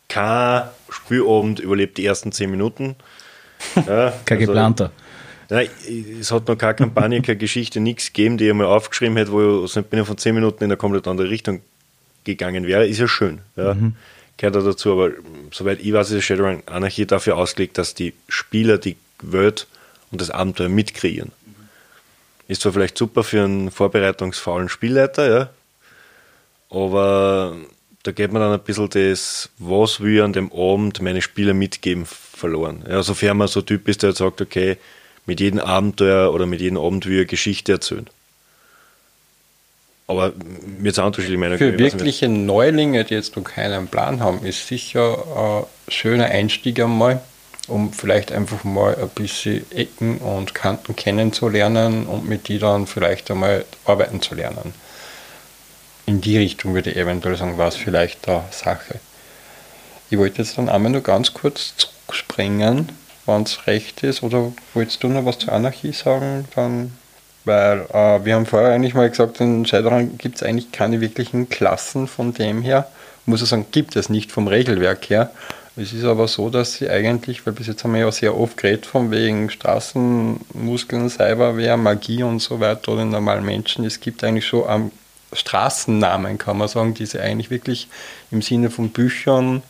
kein 0.08 0.64
Spielabend 0.88 1.60
überlebt 1.60 1.98
die 1.98 2.06
ersten 2.06 2.32
zehn 2.32 2.50
Minuten. 2.50 2.96
Ja, 3.86 4.12
kein 4.26 4.38
also, 4.38 4.52
geplanter. 4.52 4.92
Nein, 5.50 5.68
es 6.20 6.30
hat 6.30 6.48
noch 6.48 6.56
keine 6.56 6.74
Kampagne, 6.74 7.22
keine 7.22 7.36
Geschichte, 7.36 7.80
nichts 7.80 8.12
gegeben, 8.12 8.38
die 8.38 8.48
ich 8.48 8.54
mal 8.54 8.66
aufgeschrieben 8.66 9.16
hätte, 9.16 9.32
wo 9.32 9.64
ich 9.64 9.74
binnen 9.86 10.06
von 10.06 10.18
zehn 10.18 10.34
Minuten 10.34 10.64
in 10.64 10.70
eine 10.70 10.76
komplett 10.76 11.06
andere 11.06 11.28
Richtung 11.28 11.60
gegangen 12.24 12.66
wäre. 12.66 12.86
Ist 12.86 12.98
ja 12.98 13.08
schön. 13.08 13.40
Ja. 13.56 13.74
Mhm. 13.74 13.94
Gehört 14.36 14.56
da 14.56 14.60
dazu, 14.60 14.92
aber 14.92 15.10
soweit 15.52 15.80
ich 15.80 15.92
weiß, 15.92 16.10
ist 16.10 16.24
Shadowrun 16.24 16.62
Anarchie 16.66 17.06
dafür 17.06 17.36
ausgelegt, 17.36 17.78
dass 17.78 17.94
die 17.94 18.14
Spieler 18.28 18.78
die 18.78 18.96
Welt 19.22 19.66
und 20.10 20.20
das 20.20 20.30
Abenteuer 20.30 20.68
mitkreieren. 20.68 21.30
Ist 22.48 22.62
zwar 22.62 22.72
vielleicht 22.72 22.98
super 22.98 23.22
für 23.22 23.44
einen 23.44 23.70
vorbereitungsfaulen 23.70 24.68
Spielleiter, 24.68 25.28
ja, 25.30 25.50
aber 26.68 27.56
da 28.02 28.12
geht 28.12 28.32
mir 28.32 28.38
dann 28.38 28.52
ein 28.52 28.60
bisschen 28.60 28.90
das, 28.90 29.48
was 29.58 30.00
will 30.00 30.20
an 30.20 30.32
dem 30.32 30.52
Abend 30.52 31.00
meine 31.00 31.22
Spieler 31.22 31.54
mitgeben, 31.54 32.04
verloren. 32.04 32.84
Ja, 32.88 33.02
sofern 33.02 33.38
man 33.38 33.48
so 33.48 33.62
Typ 33.62 33.88
ist, 33.88 34.02
der 34.02 34.12
sagt, 34.12 34.40
okay, 34.40 34.76
mit 35.26 35.40
jedem 35.40 35.60
Abenteuer 35.60 36.32
oder 36.32 36.46
mit 36.46 36.60
jedem 36.60 36.78
eine 36.78 37.24
Geschichte 37.26 37.72
erzählen. 37.72 38.08
Aber 40.06 40.32
mir 40.78 40.92
sind 40.92 41.04
unterschiedliche 41.04 41.38
Meinungen. 41.38 41.58
Für 41.58 41.78
wirkliche 41.78 42.28
Neulinge, 42.28 43.04
die 43.04 43.14
jetzt 43.14 43.36
noch 43.36 43.44
keinen 43.44 43.88
Plan 43.88 44.20
haben, 44.20 44.44
ist 44.44 44.68
sicher 44.68 45.66
ein 45.88 45.92
schöner 45.92 46.26
Einstieg 46.26 46.78
einmal, 46.78 47.22
um 47.68 47.92
vielleicht 47.92 48.30
einfach 48.30 48.64
mal 48.64 48.94
ein 48.96 49.08
bisschen 49.08 49.64
Ecken 49.72 50.18
und 50.18 50.54
Kanten 50.54 50.94
kennenzulernen 50.94 52.06
und 52.06 52.28
mit 52.28 52.48
die 52.48 52.58
dann 52.58 52.86
vielleicht 52.86 53.30
einmal 53.30 53.64
arbeiten 53.86 54.20
zu 54.20 54.34
lernen. 54.34 54.74
In 56.04 56.20
die 56.20 56.36
Richtung 56.36 56.74
würde 56.74 56.90
ich 56.90 56.96
eventuell 56.96 57.36
sagen, 57.36 57.56
war 57.56 57.68
es 57.68 57.76
vielleicht 57.76 58.28
eine 58.28 58.44
Sache. 58.50 59.00
Ich 60.10 60.18
wollte 60.18 60.42
jetzt 60.42 60.58
dann 60.58 60.68
einmal 60.68 60.92
nur 60.92 61.00
ganz 61.00 61.32
kurz 61.32 61.74
zurückspringen, 61.78 62.90
wenn 63.26 63.42
es 63.42 63.66
recht 63.66 64.02
ist, 64.02 64.22
oder 64.22 64.52
wolltest 64.74 65.02
du 65.02 65.08
noch 65.08 65.24
was 65.24 65.38
zur 65.38 65.52
Anarchie 65.52 65.92
sagen? 65.92 66.46
Dann 66.54 66.92
weil 67.44 67.86
äh, 67.92 68.24
wir 68.24 68.34
haben 68.34 68.46
vorher 68.46 68.70
eigentlich 68.70 68.94
mal 68.94 69.08
gesagt, 69.08 69.40
in 69.40 69.66
Shadowrun 69.66 70.16
gibt 70.16 70.36
es 70.36 70.42
eigentlich 70.42 70.72
keine 70.72 71.00
wirklichen 71.00 71.48
Klassen 71.48 72.08
von 72.08 72.32
dem 72.32 72.62
her. 72.62 72.88
Muss 73.26 73.42
ich 73.42 73.48
sagen, 73.48 73.66
gibt 73.70 73.96
es 73.96 74.08
nicht 74.08 74.32
vom 74.32 74.48
Regelwerk 74.48 75.10
her. 75.10 75.30
Es 75.76 75.92
ist 75.92 76.04
aber 76.04 76.28
so, 76.28 76.50
dass 76.50 76.74
sie 76.74 76.88
eigentlich, 76.88 77.44
weil 77.44 77.52
bis 77.52 77.66
jetzt 77.66 77.82
haben 77.84 77.94
wir 77.94 78.00
ja 78.00 78.12
sehr 78.12 78.38
oft 78.38 78.56
geredet 78.56 78.86
von 78.86 79.10
wegen 79.10 79.50
Straßenmuskeln, 79.50 81.10
Cyberwehr, 81.10 81.76
Magie 81.76 82.22
und 82.22 82.40
so 82.40 82.60
weiter 82.60 82.92
oder 82.92 83.04
normalen 83.04 83.44
Menschen. 83.44 83.84
Es 83.84 84.00
gibt 84.00 84.22
eigentlich 84.22 84.46
schon 84.46 84.62
um, 84.62 84.92
Straßennamen, 85.32 86.38
kann 86.38 86.58
man 86.58 86.68
sagen, 86.68 86.94
die 86.94 87.06
sie 87.06 87.18
eigentlich 87.18 87.50
wirklich 87.50 87.88
im 88.30 88.40
Sinne 88.40 88.70
von 88.70 88.90
Büchern 88.90 89.62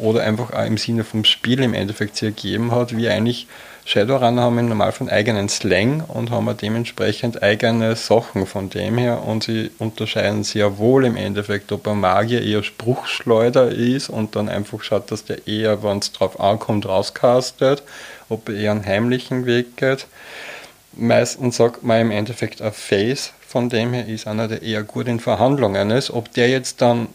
oder 0.00 0.22
einfach 0.22 0.52
auch 0.52 0.64
im 0.64 0.78
Sinne 0.78 1.04
vom 1.04 1.24
Spiel 1.24 1.62
im 1.62 1.74
Endeffekt 1.74 2.16
sie 2.16 2.26
ergeben 2.26 2.72
hat, 2.72 2.96
wie 2.96 3.08
eigentlich 3.08 3.46
Shadowrunner 3.84 4.42
haben 4.42 4.58
im 4.58 4.68
Normalfall 4.68 5.08
einen 5.08 5.16
eigenen 5.16 5.48
Slang 5.48 6.02
und 6.06 6.30
haben 6.30 6.54
dementsprechend 6.56 7.42
eigene 7.42 7.96
Sachen 7.96 8.46
von 8.46 8.70
dem 8.70 8.98
her 8.98 9.22
und 9.24 9.44
sie 9.44 9.70
unterscheiden 9.78 10.44
sehr 10.44 10.78
wohl 10.78 11.04
im 11.04 11.16
Endeffekt, 11.16 11.72
ob 11.72 11.88
ein 11.88 12.00
Magier 12.00 12.42
eher 12.42 12.62
Spruchschleuder 12.62 13.70
ist 13.70 14.08
und 14.08 14.36
dann 14.36 14.48
einfach 14.48 14.82
schaut, 14.82 15.10
dass 15.10 15.24
der 15.24 15.46
eher, 15.48 15.82
wenn 15.82 15.98
es 15.98 16.12
drauf 16.12 16.38
ankommt, 16.38 16.86
rauscastet, 16.86 17.82
ob 18.28 18.48
er 18.48 18.54
eher 18.54 18.70
einen 18.72 18.86
heimlichen 18.86 19.46
Weg 19.46 19.76
geht. 19.76 20.06
Meistens 20.92 21.56
sagt 21.56 21.82
man 21.82 22.00
im 22.00 22.10
Endeffekt 22.10 22.62
ein 22.62 22.72
Face, 22.72 23.32
von 23.46 23.68
dem 23.68 23.92
her 23.92 24.06
ist 24.06 24.26
einer, 24.26 24.46
der 24.46 24.62
eher 24.62 24.82
gut 24.82 25.08
in 25.08 25.20
Verhandlungen 25.20 25.90
ist. 25.90 26.10
Ob 26.10 26.32
der 26.32 26.48
jetzt 26.48 26.80
dann 26.80 27.08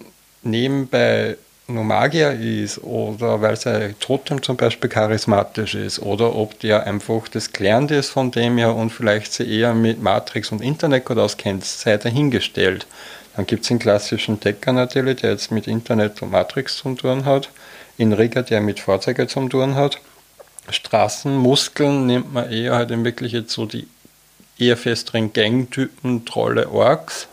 nebenbei 0.44 1.38
nur 1.68 1.84
Magier 1.84 2.32
ist 2.32 2.84
oder 2.84 3.42
weil 3.42 3.56
sein 3.56 3.96
Totem 4.00 4.44
zum 4.44 4.56
Beispiel 4.56 4.90
charismatisch 4.90 5.74
ist 5.76 6.00
oder 6.00 6.36
ob 6.36 6.60
der 6.60 6.86
einfach 6.86 7.28
das 7.28 7.52
gelernt 7.52 7.92
ist 7.92 8.10
von 8.10 8.32
dem 8.32 8.58
her 8.58 8.76
und 8.76 8.92
vielleicht 8.92 9.34
sich 9.34 9.50
eher 9.50 9.74
mit 9.74 10.02
Matrix 10.02 10.52
und 10.52 10.62
Internet 10.62 11.06
gut 11.06 11.18
auskennt, 11.18 11.66
sei 11.66 11.98
dahingestellt. 11.98 12.86
Dann 13.36 13.48
gibt 13.48 13.64
es 13.64 13.68
den 13.68 13.80
klassischen 13.80 14.40
Decker 14.40 14.74
natürlich, 14.74 15.22
der 15.22 15.32
jetzt 15.32 15.52
mit 15.52 15.68
Internet 15.68 16.22
und 16.22 16.32
Matrix 16.32 16.78
zu 16.78 16.94
tun 16.94 17.26
hat. 17.26 17.50
In 17.98 18.14
Rigger, 18.14 18.44
der 18.44 18.62
mit 18.62 18.80
Fahrzeugen 18.80 19.28
zu 19.28 19.48
tun 19.50 19.76
hat. 19.76 20.00
Straßenmuskeln 20.70 22.06
nimmt 22.06 22.34
man 22.34 22.52
eher 22.52 22.76
halt 22.76 22.90
wirklich 23.04 23.34
jetzt 23.34 23.52
so 23.52 23.66
die 23.66 23.88
eher 24.58 24.78
festeren 24.78 25.34
Gangtypen, 25.34 26.26
Trolle, 26.26 26.70
Orks 26.70 27.28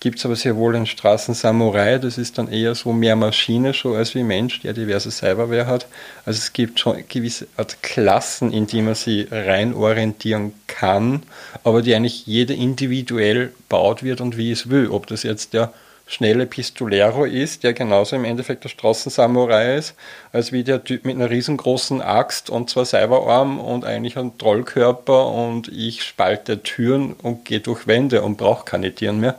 gibt 0.00 0.18
es 0.18 0.24
aber 0.24 0.36
sehr 0.36 0.56
wohl 0.56 0.76
einen 0.76 0.86
Straßensamurai, 0.86 1.98
das 1.98 2.18
ist 2.18 2.38
dann 2.38 2.50
eher 2.50 2.74
so 2.74 2.92
mehr 2.92 3.16
Maschine 3.16 3.74
schon 3.74 3.96
als 3.96 4.14
wie 4.14 4.22
Mensch, 4.22 4.60
der 4.60 4.72
diverse 4.72 5.10
Cyberware 5.10 5.66
hat. 5.66 5.86
Also 6.24 6.38
es 6.38 6.52
gibt 6.52 6.78
schon 6.78 7.04
gewisse 7.08 7.48
Art 7.56 7.82
Klassen, 7.82 8.52
in 8.52 8.66
die 8.66 8.82
man 8.82 8.94
sich 8.94 9.26
rein 9.30 9.74
orientieren 9.74 10.52
kann, 10.66 11.22
aber 11.64 11.82
die 11.82 11.94
eigentlich 11.94 12.26
jeder 12.26 12.54
individuell 12.54 13.52
baut 13.68 14.02
wird 14.02 14.20
und 14.20 14.36
wie 14.36 14.52
es 14.52 14.70
will. 14.70 14.88
Ob 14.88 15.06
das 15.08 15.24
jetzt 15.24 15.52
der 15.52 15.72
schnelle 16.08 16.46
Pistolero 16.46 17.24
ist, 17.24 17.62
der 17.62 17.74
genauso 17.74 18.16
im 18.16 18.24
Endeffekt 18.24 18.64
der 18.64 18.70
Straßensamurai 18.70 19.76
ist, 19.76 19.94
als 20.32 20.52
wie 20.52 20.64
der 20.64 20.82
Typ 20.82 21.04
mit 21.04 21.16
einer 21.16 21.28
riesengroßen 21.28 22.00
Axt 22.00 22.48
und 22.48 22.70
zwei 22.70 22.86
Cyberarm 22.86 23.60
und 23.60 23.84
eigentlich 23.84 24.16
einen 24.16 24.38
Trollkörper 24.38 25.26
und 25.26 25.68
ich 25.68 26.02
spalte 26.02 26.62
Türen 26.62 27.12
und 27.12 27.44
gehe 27.44 27.60
durch 27.60 27.86
Wände 27.86 28.22
und 28.22 28.38
brauche 28.38 28.64
keine 28.64 28.94
Tieren 28.94 29.20
mehr 29.20 29.36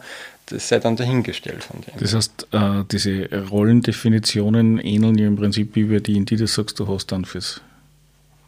das 0.49 0.67
sei 0.67 0.79
dann 0.79 0.95
dahingestellt 0.95 1.63
von 1.63 1.81
dem. 1.81 1.93
Das 1.99 2.13
heißt, 2.13 2.47
äh, 2.51 2.83
diese 2.91 3.29
Rollendefinitionen 3.49 4.79
ähneln 4.79 5.17
ja 5.17 5.27
im 5.27 5.35
Prinzip 5.35 5.75
wie 5.75 5.99
die, 5.99 6.17
in 6.17 6.25
die 6.25 6.35
du 6.35 6.47
sagst, 6.47 6.79
du 6.79 6.87
hast 6.87 7.11
dann 7.11 7.25
fürs 7.25 7.61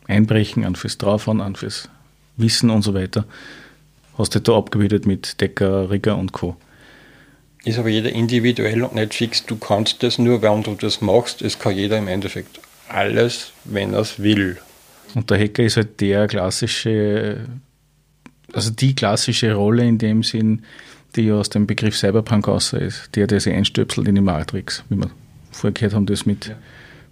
Einbrechen, 0.07 0.65
an 0.65 0.75
fürs 0.75 0.97
Draufhauen, 0.97 1.41
an 1.41 1.55
fürs 1.55 1.89
Wissen 2.37 2.69
und 2.69 2.81
so 2.81 2.93
weiter. 2.93 3.25
Hast 4.17 4.35
du 4.35 4.39
da 4.39 4.57
abgebildet 4.57 5.05
mit 5.05 5.39
Decker, 5.41 5.89
Rigger 5.89 6.17
und 6.17 6.31
Co. 6.31 6.57
Ist 7.63 7.77
aber 7.77 7.89
jeder 7.89 8.11
individuell 8.11 8.83
und 8.83 8.95
nicht 8.95 9.13
fix. 9.13 9.45
Du 9.45 9.55
kannst 9.55 10.01
das 10.03 10.17
nur, 10.17 10.41
wenn 10.41 10.63
du 10.63 10.75
das 10.75 11.01
machst. 11.01 11.41
Es 11.41 11.59
kann 11.59 11.75
jeder 11.75 11.97
im 11.97 12.07
Endeffekt 12.07 12.59
alles, 12.89 13.51
wenn 13.63 13.93
er 13.93 13.99
es 13.99 14.21
will. 14.21 14.57
Und 15.13 15.29
der 15.29 15.39
Hacker 15.39 15.63
ist 15.63 15.77
halt 15.77 16.01
der 16.01 16.27
klassische, 16.27 17.45
also 18.53 18.71
die 18.71 18.95
klassische 18.95 19.53
Rolle 19.53 19.85
in 19.85 19.97
dem 19.97 20.23
Sinn, 20.23 20.63
die 21.15 21.23
ja 21.23 21.35
aus 21.35 21.49
dem 21.49 21.67
Begriff 21.67 21.97
Cyberpunk 21.97 22.47
außer 22.47 22.81
ist, 22.81 23.15
der, 23.15 23.27
der 23.27 23.39
sich 23.39 23.53
einstöpselt 23.53 24.07
in 24.07 24.15
die 24.15 24.21
Matrix, 24.21 24.83
wie 24.89 24.95
wir 24.95 25.09
vorher 25.51 25.73
gehört 25.73 25.93
haben, 25.93 26.05
das 26.05 26.25
mit 26.25 26.47
ja. 26.47 26.55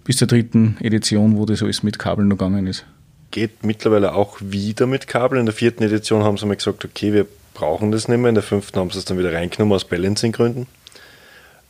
bis 0.04 0.16
zur 0.16 0.28
dritten 0.28 0.76
Edition, 0.80 1.36
wo 1.36 1.46
das 1.46 1.62
alles 1.62 1.82
mit 1.82 1.98
Kabeln 1.98 2.28
noch 2.28 2.38
gegangen 2.38 2.66
ist. 2.66 2.84
Geht 3.30 3.62
mittlerweile 3.64 4.14
auch 4.14 4.38
wieder 4.40 4.86
mit 4.86 5.06
Kabeln. 5.06 5.40
In 5.40 5.46
der 5.46 5.54
vierten 5.54 5.84
Edition 5.84 6.24
haben 6.24 6.36
sie 6.36 6.46
mal 6.46 6.56
gesagt, 6.56 6.84
okay, 6.84 7.12
wir 7.12 7.26
brauchen 7.54 7.92
das 7.92 8.08
nicht 8.08 8.18
mehr. 8.18 8.30
In 8.30 8.34
der 8.34 8.42
fünften 8.42 8.80
haben 8.80 8.90
sie 8.90 8.98
es 8.98 9.04
dann 9.04 9.18
wieder 9.18 9.32
reingenommen 9.32 9.74
aus 9.74 9.84
Balancing-Gründen. 9.84 10.66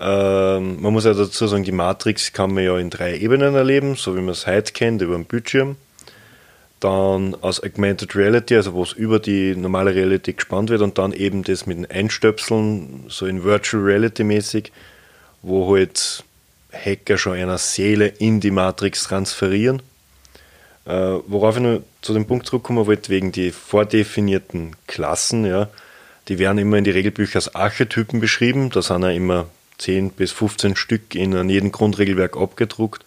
Ähm, 0.00 0.80
man 0.80 0.92
muss 0.94 1.04
ja 1.04 1.12
dazu 1.12 1.46
sagen, 1.46 1.64
die 1.64 1.72
Matrix 1.72 2.32
kann 2.32 2.54
man 2.54 2.64
ja 2.64 2.78
in 2.78 2.88
drei 2.88 3.18
Ebenen 3.18 3.54
erleben, 3.54 3.96
so 3.96 4.16
wie 4.16 4.20
man 4.20 4.30
es 4.30 4.46
heute 4.46 4.72
kennt, 4.72 5.02
über 5.02 5.14
den 5.14 5.26
Bildschirm 5.26 5.76
dann 6.80 7.36
aus 7.42 7.62
Augmented 7.62 8.16
Reality, 8.16 8.56
also 8.56 8.72
wo 8.72 8.82
es 8.82 8.92
über 8.92 9.18
die 9.18 9.54
normale 9.54 9.94
Realität 9.94 10.38
gespannt 10.38 10.70
wird 10.70 10.80
und 10.80 10.98
dann 10.98 11.12
eben 11.12 11.44
das 11.44 11.66
mit 11.66 11.78
den 11.78 11.90
Einstöpseln, 11.90 13.04
so 13.08 13.26
in 13.26 13.44
Virtual 13.44 13.82
Reality 13.82 14.24
mäßig, 14.24 14.72
wo 15.42 15.74
halt 15.74 16.24
Hacker 16.72 17.18
schon 17.18 17.34
einer 17.34 17.58
Seele 17.58 18.06
in 18.06 18.40
die 18.40 18.50
Matrix 18.50 19.04
transferieren. 19.04 19.82
Äh, 20.86 21.18
worauf 21.26 21.56
ich 21.56 21.62
nur 21.62 21.82
zu 22.00 22.14
dem 22.14 22.26
Punkt 22.26 22.46
zurückkommen 22.46 22.86
wollte, 22.86 23.10
wegen 23.10 23.32
die 23.32 23.50
vordefinierten 23.50 24.74
Klassen, 24.86 25.44
ja, 25.44 25.68
die 26.28 26.38
werden 26.38 26.58
immer 26.58 26.78
in 26.78 26.84
die 26.84 26.90
Regelbücher 26.90 27.36
als 27.36 27.54
Archetypen 27.54 28.20
beschrieben, 28.20 28.70
da 28.70 28.80
sind 28.80 29.02
ja 29.02 29.10
immer 29.10 29.46
10 29.78 30.10
bis 30.10 30.32
15 30.32 30.76
Stück 30.76 31.14
in 31.14 31.48
jedem 31.48 31.72
Grundregelwerk 31.72 32.36
abgedruckt, 32.36 33.04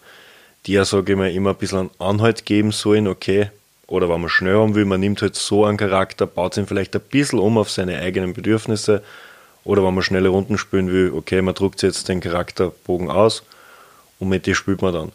die 0.66 0.72
ja, 0.72 0.84
sage 0.84 1.12
ich 1.12 1.18
mal, 1.18 1.30
immer 1.30 1.50
ein 1.50 1.56
bisschen 1.56 1.78
einen 1.78 1.90
Anhalt 1.98 2.46
geben 2.46 2.70
sollen, 2.70 3.08
okay, 3.08 3.50
oder 3.86 4.08
wenn 4.08 4.20
man 4.20 4.30
schnell 4.30 4.56
haben 4.56 4.74
will, 4.74 4.84
man 4.84 5.00
nimmt 5.00 5.20
halt 5.22 5.36
so 5.36 5.64
einen 5.64 5.76
Charakter, 5.76 6.26
baut 6.26 6.56
ihn 6.56 6.66
vielleicht 6.66 6.94
ein 6.94 7.02
bisschen 7.02 7.38
um 7.38 7.58
auf 7.58 7.70
seine 7.70 7.98
eigenen 7.98 8.32
Bedürfnisse. 8.32 9.02
Oder 9.64 9.84
wenn 9.84 9.94
man 9.94 10.02
schnelle 10.02 10.28
Runden 10.28 10.58
spielen 10.58 10.90
will, 10.90 11.12
okay, 11.14 11.40
man 11.42 11.54
druckt 11.54 11.82
jetzt 11.82 12.08
den 12.08 12.20
Charakterbogen 12.20 13.10
aus 13.10 13.42
und 14.18 14.28
mit 14.28 14.46
dem 14.46 14.54
spielt 14.54 14.82
man 14.82 14.92
dann. 14.92 15.12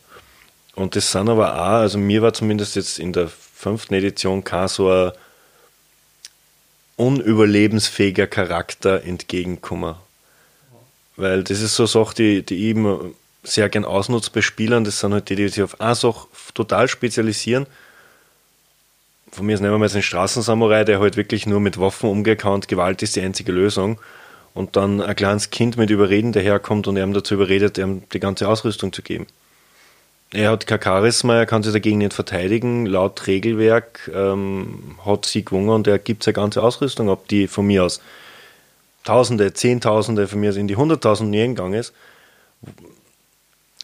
Und 0.76 0.96
das 0.96 1.12
sind 1.12 1.30
aber 1.30 1.56
auch, 1.56 1.82
also 1.82 1.98
mir 1.98 2.22
war 2.22 2.34
zumindest 2.34 2.76
jetzt 2.76 3.00
in 3.00 3.14
der 3.14 3.28
fünften 3.28 3.94
Edition 3.94 4.44
kein 4.44 4.68
so 4.68 4.90
ein 4.90 5.12
unüberlebensfähiger 6.96 8.28
Charakter 8.28 9.04
entgegenkommen. 9.04 9.96
Weil 11.16 11.44
das 11.44 11.62
ist 11.62 11.76
so 11.76 11.84
eine 11.84 11.88
Sache, 11.88 12.16
die, 12.16 12.44
die 12.44 12.56
ich 12.56 12.62
eben 12.62 13.16
sehr 13.44 13.70
gern 13.70 13.86
ausnutze 13.86 14.32
bei 14.34 14.42
Spielern. 14.42 14.84
Das 14.84 15.00
sind 15.00 15.14
halt 15.14 15.30
die, 15.30 15.36
die 15.36 15.50
sich 15.50 15.64
auf 15.64 15.82
eine 15.82 15.96
Sache 15.96 16.28
total 16.54 16.88
spezialisieren 16.88 17.68
von 19.32 19.46
mir 19.46 19.54
ist 19.54 19.62
nehmen 19.62 19.74
wir 19.74 19.80
mal 19.80 19.90
einen 19.90 20.02
Straßensamurai, 20.02 20.84
der 20.84 21.00
halt 21.00 21.18
wirklich 21.18 21.46
nur 21.46 21.60
mit 21.60 21.80
Waffen 21.80 22.10
umgeht 22.10 22.46
und 22.46 22.68
Gewalt 22.68 23.02
ist 23.02 23.16
die 23.16 23.22
einzige 23.22 23.52
Lösung. 23.52 24.00
Und 24.54 24.76
dann 24.76 25.00
ein 25.00 25.16
kleines 25.16 25.52
Kind 25.52 25.78
mit 25.78 25.90
Überreden 25.90 26.32
daherkommt 26.32 26.88
und 26.88 26.98
ihm 26.98 27.14
dazu 27.14 27.36
überredet, 27.36 27.78
ihm 27.78 28.04
die 28.12 28.20
ganze 28.20 28.48
Ausrüstung 28.48 28.92
zu 28.92 29.02
geben. 29.02 29.28
Er 30.32 30.52
hat 30.52 30.68
kein 30.68 30.82
Charisma, 30.82 31.36
er 31.38 31.46
kann 31.46 31.64
sich 31.64 31.72
dagegen 31.72 32.00
nicht 32.00 32.14
verteidigen. 32.14 32.86
Laut 32.86 33.26
Regelwerk 33.28 34.12
ähm, 34.14 34.96
hat 35.06 35.26
sie 35.26 35.46
gewonnen 35.46 35.70
und 35.70 35.88
er 35.88 36.00
gibt 36.00 36.24
seine 36.24 36.34
ganze 36.34 36.62
Ausrüstung 36.62 37.10
ab, 37.10 37.28
die 37.30 37.48
von 37.48 37.66
mir 37.66 37.84
aus 37.84 38.02
Tausende, 39.06 39.54
Zehntausende, 39.54 40.28
von 40.28 40.40
mir 40.40 40.50
aus 40.50 40.58
in 40.58 40.68
die 40.68 40.76
Hunderttausend 40.76 41.34
Yen 41.34 41.56
gegangen 41.56 41.80
ist 41.80 41.94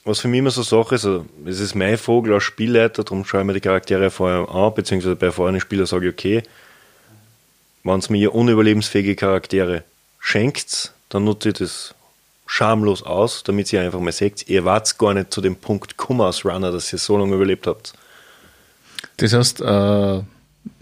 was 0.06 0.19
für 0.19 0.27
mich 0.27 0.40
immer 0.40 0.52
so 0.52 0.61
Sache 0.61 0.95
ist, 0.95 1.06
also, 1.06 1.26
es 1.45 1.60
ist 1.60 1.76
mein 1.76 1.98
Vogel 1.98 2.34
als 2.34 2.44
Spielleiter, 2.44 3.03
darum 3.03 3.26
schaue 3.26 3.41
ich 3.41 3.48
mir 3.48 3.53
die 3.53 3.60
Charaktere 3.60 4.11
vorher 4.11 4.48
an, 4.49 4.73
beziehungsweise 4.73 5.15
bei 5.15 5.32
vorherigen 5.32 5.61
Spielern 5.61 5.88
sage 5.88 6.07
ich, 6.07 6.14
okay, 6.14 6.44
wenn 7.84 7.99
es 7.99 8.10
mir 8.10 8.34
unüberlebensfähige 8.34 9.15
Charaktere 9.15 9.84
schenkt, 10.19 10.94
dann 11.10 11.23
nutze 11.23 11.49
ich 11.49 11.56
das 11.56 11.95
schamlos 12.48 13.02
aus, 13.03 13.44
damit 13.44 13.73
ihr 13.73 13.82
einfach 13.82 13.99
mal 13.99 14.11
seht, 14.11 14.48
ihr 14.48 14.64
wart 14.64 14.98
gar 14.99 15.14
nicht 15.15 15.34
zu 15.34 15.41
dem 15.41 15.56
Punkt 15.56 15.98
gekommen 15.98 16.22
als 16.22 16.45
Runner, 16.45 16.72
dass 16.72 16.94
ihr 16.94 16.99
so 16.99 17.18
lange 17.18 17.36
überlebt 17.36 17.65
habt. 17.65 17.94
Das 19.18 19.34
heißt, 19.34 19.61
äh, 19.61 20.22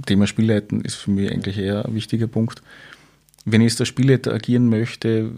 Thema 0.06 0.28
Spielleiten 0.28 0.82
ist 0.82 0.96
für 0.96 1.12
mich 1.12 1.32
eigentlich 1.32 1.58
eher 1.58 1.86
ein 1.86 1.96
wichtiger 1.96 2.28
Punkt. 2.28 2.62
Wenn 3.46 3.62
ich 3.62 3.80
als 3.80 3.88
Spielleiter 3.88 4.34
agieren 4.34 4.70
möchte, 4.70 5.32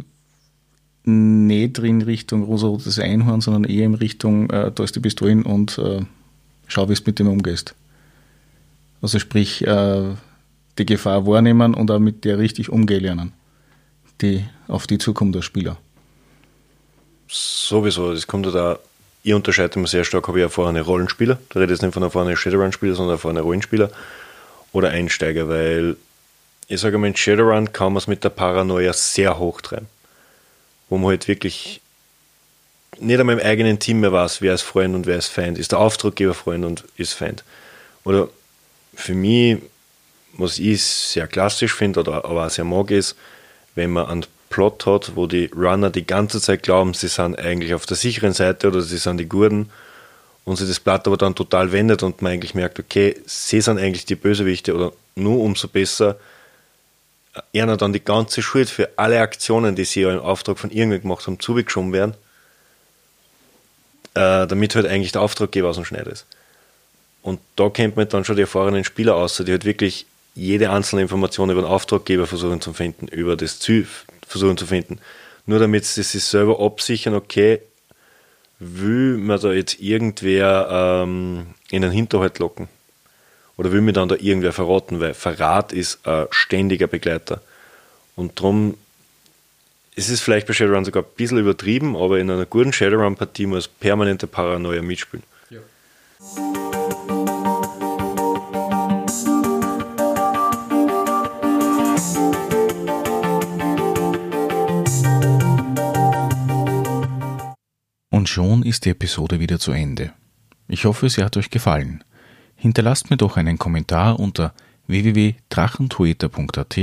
nicht 1.07 1.77
in 1.79 2.01
Richtung 2.01 2.43
rosa-rotes 2.43 2.99
Einhorn, 2.99 3.41
sondern 3.41 3.63
eher 3.63 3.85
in 3.85 3.93
Richtung, 3.93 4.49
äh, 4.49 4.71
da 4.73 4.83
ist 4.83 4.95
die 4.95 4.99
Pistolen 4.99 5.43
und 5.43 5.77
äh, 5.77 6.01
schau, 6.67 6.89
wie 6.89 6.95
du 6.95 7.01
mit 7.05 7.19
dem 7.19 7.27
umgehst. 7.27 7.75
Also 9.01 9.19
sprich, 9.19 9.65
äh, 9.65 10.15
die 10.77 10.85
Gefahr 10.85 11.25
wahrnehmen 11.27 11.73
und 11.73 11.91
auch 11.91 11.99
mit 11.99 12.25
der 12.25 12.39
richtig 12.39 12.69
umgehen 12.69 13.01
lernen, 13.01 13.33
die 14.21 14.45
auf 14.67 14.87
die 14.87 14.97
zukommt 14.97 15.35
als 15.35 15.45
Spieler. 15.45 15.77
Sowieso, 17.27 18.13
das 18.13 18.27
kommt 18.27 18.47
da, 18.47 18.79
ich 19.23 19.33
unterscheide 19.33 19.75
immer 19.75 19.87
sehr 19.87 20.03
stark, 20.03 20.27
habe 20.27 20.39
ich 20.39 20.43
erfahrene 20.43 20.81
Rollenspieler, 20.81 21.39
da 21.49 21.59
rede 21.59 21.71
ich 21.71 21.77
jetzt 21.77 21.83
nicht 21.83 21.93
von 21.93 22.03
erfahrenen 22.03 22.35
Shadowrun-Spieler, 22.35 22.95
sondern 22.95 23.15
erfahrene 23.15 23.41
Rollenspieler 23.41 23.89
oder 24.71 24.89
Einsteiger, 24.89 25.47
weil 25.47 25.97
ich 26.67 26.79
sage 26.79 26.97
mal, 26.97 27.07
in 27.07 27.15
Shadowrun 27.15 27.71
kann 27.71 27.93
man 27.93 27.97
es 27.97 28.07
mit 28.07 28.23
der 28.23 28.29
Paranoia 28.29 28.91
sehr 28.93 29.37
hoch 29.37 29.61
treiben 29.61 29.87
wo 30.89 30.97
man 30.97 31.09
halt 31.09 31.27
wirklich 31.27 31.81
nicht 32.99 33.19
einmal 33.19 33.39
im 33.39 33.45
eigenen 33.45 33.79
Team 33.79 33.99
mehr 34.01 34.11
weiß, 34.11 34.41
wer 34.41 34.53
ist 34.53 34.61
Freund 34.61 34.95
und 34.95 35.05
wer 35.05 35.17
ist 35.17 35.27
Feind. 35.27 35.57
Ist 35.57 35.71
der 35.71 35.79
Auftraggeber 35.79 36.33
Freund 36.33 36.65
und 36.65 36.83
ist 36.97 37.13
Feind. 37.13 37.43
Oder 38.03 38.29
für 38.93 39.13
mich, 39.13 39.57
was 40.33 40.59
ich 40.59 40.83
sehr 40.83 41.27
klassisch 41.27 41.73
finde 41.73 42.01
oder 42.01 42.25
aber 42.25 42.45
auch 42.45 42.49
sehr 42.49 42.65
mag, 42.65 42.91
ist, 42.91 43.15
wenn 43.75 43.91
man 43.91 44.07
einen 44.07 44.25
Plot 44.49 44.85
hat, 44.85 45.15
wo 45.15 45.27
die 45.27 45.49
Runner 45.55 45.89
die 45.89 46.07
ganze 46.07 46.39
Zeit 46.39 46.63
glauben, 46.63 46.93
sie 46.93 47.07
sind 47.07 47.37
eigentlich 47.37 47.73
auf 47.73 47.85
der 47.85 47.97
sicheren 47.97 48.33
Seite 48.33 48.67
oder 48.67 48.81
sie 48.81 48.97
sind 48.97 49.17
die 49.17 49.27
Gurden 49.27 49.69
und 50.45 50.55
sich 50.55 50.67
das 50.67 50.79
Blatt 50.79 51.07
aber 51.07 51.17
dann 51.17 51.35
total 51.35 51.71
wendet 51.71 52.03
und 52.03 52.21
man 52.21 52.33
eigentlich 52.33 52.55
merkt, 52.55 52.79
okay, 52.79 53.15
sie 53.25 53.59
sind 53.59 53.79
eigentlich 53.79 54.05
die 54.05 54.15
Bösewichte 54.15 54.73
oder 54.73 54.93
nur 55.15 55.39
umso 55.39 55.67
besser, 55.67 56.17
ihnen 57.51 57.77
dann 57.77 57.93
die 57.93 58.03
ganze 58.03 58.41
Schuld 58.41 58.69
für 58.69 58.89
alle 58.97 59.19
Aktionen, 59.19 59.75
die 59.75 59.85
sie 59.85 60.01
ja 60.01 60.11
im 60.11 60.19
Auftrag 60.19 60.57
von 60.57 60.71
irgendwem 60.71 61.01
gemacht 61.01 61.27
haben, 61.27 61.39
zugeschoben 61.39 61.93
werden, 61.93 62.13
äh, 64.13 64.47
damit 64.47 64.75
halt 64.75 64.85
eigentlich 64.85 65.11
der 65.11 65.21
Auftraggeber 65.21 65.69
aus 65.69 65.75
dem 65.75 65.85
Schneid 65.85 66.07
ist. 66.07 66.25
Und 67.21 67.39
da 67.55 67.69
kennt 67.69 67.95
man 67.95 68.07
dann 68.07 68.23
schon 68.23 68.35
die 68.35 68.43
erfahrenen 68.43 68.83
Spieler 68.83 69.15
aus, 69.15 69.37
die 69.37 69.51
halt 69.51 69.65
wirklich 69.65 70.05
jede 70.35 70.69
einzelne 70.69 71.01
Information 71.01 71.49
über 71.49 71.61
den 71.61 71.69
Auftraggeber 71.69 72.27
versuchen 72.27 72.61
zu 72.61 72.73
finden, 72.73 73.07
über 73.07 73.35
das 73.35 73.59
Ziel 73.59 73.87
versuchen 74.27 74.57
zu 74.57 74.67
finden. 74.67 74.99
Nur 75.45 75.59
damit 75.59 75.85
sie 75.85 76.03
sich 76.03 76.23
selber 76.23 76.59
absichern, 76.59 77.15
okay, 77.15 77.61
will 78.59 79.17
man 79.17 79.39
da 79.39 79.51
jetzt 79.51 79.79
irgendwer 79.79 81.03
ähm, 81.03 81.47
in 81.69 81.81
den 81.81 81.91
Hinterhalt 81.91 82.39
locken? 82.39 82.67
Oder 83.57 83.71
will 83.71 83.81
mir 83.81 83.93
dann 83.93 84.09
da 84.09 84.15
irgendwer 84.15 84.53
verraten, 84.53 84.99
weil 84.99 85.13
Verrat 85.13 85.73
ist 85.73 86.05
ein 86.07 86.27
ständiger 86.31 86.87
Begleiter. 86.87 87.41
Und 88.15 88.39
darum 88.39 88.75
ist 89.95 90.09
es 90.09 90.19
vielleicht 90.19 90.47
bei 90.47 90.53
Shadowrun 90.53 90.85
sogar 90.85 91.03
ein 91.03 91.09
bisschen 91.15 91.37
übertrieben, 91.37 91.95
aber 91.95 92.19
in 92.19 92.29
einer 92.29 92.45
guten 92.45 92.73
Shadowrun-Partie 92.73 93.45
muss 93.45 93.67
permanente 93.67 94.27
Paranoia 94.27 94.81
mitspielen. 94.81 95.23
Ja. 95.49 95.59
Und 108.09 108.27
schon 108.27 108.63
ist 108.63 108.85
die 108.85 108.89
Episode 108.89 109.39
wieder 109.39 109.59
zu 109.59 109.71
Ende. 109.71 110.11
Ich 110.67 110.85
hoffe, 110.85 111.09
sie 111.09 111.23
hat 111.23 111.37
euch 111.37 111.49
gefallen. 111.49 112.03
Hinterlasst 112.65 113.11
mir 113.11 113.17
doch 113.17 113.37
einen 113.37 113.59
Kommentar 113.59 114.19
unter 114.19 114.55
www.drachentoeter.at 114.87 116.79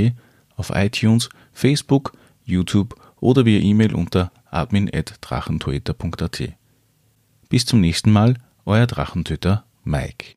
auf 0.55 0.71
iTunes, 0.73 1.27
Facebook, 1.51 2.13
YouTube 2.45 2.95
oder 3.19 3.43
via 3.43 3.59
E-Mail 3.59 3.93
unter 3.93 4.31
admin.drachentoeter.at. 4.49 6.53
Bis 7.49 7.65
zum 7.65 7.81
nächsten 7.81 8.13
Mal, 8.13 8.37
euer 8.63 8.87
Drachentöter 8.87 9.65
Mike. 9.83 10.35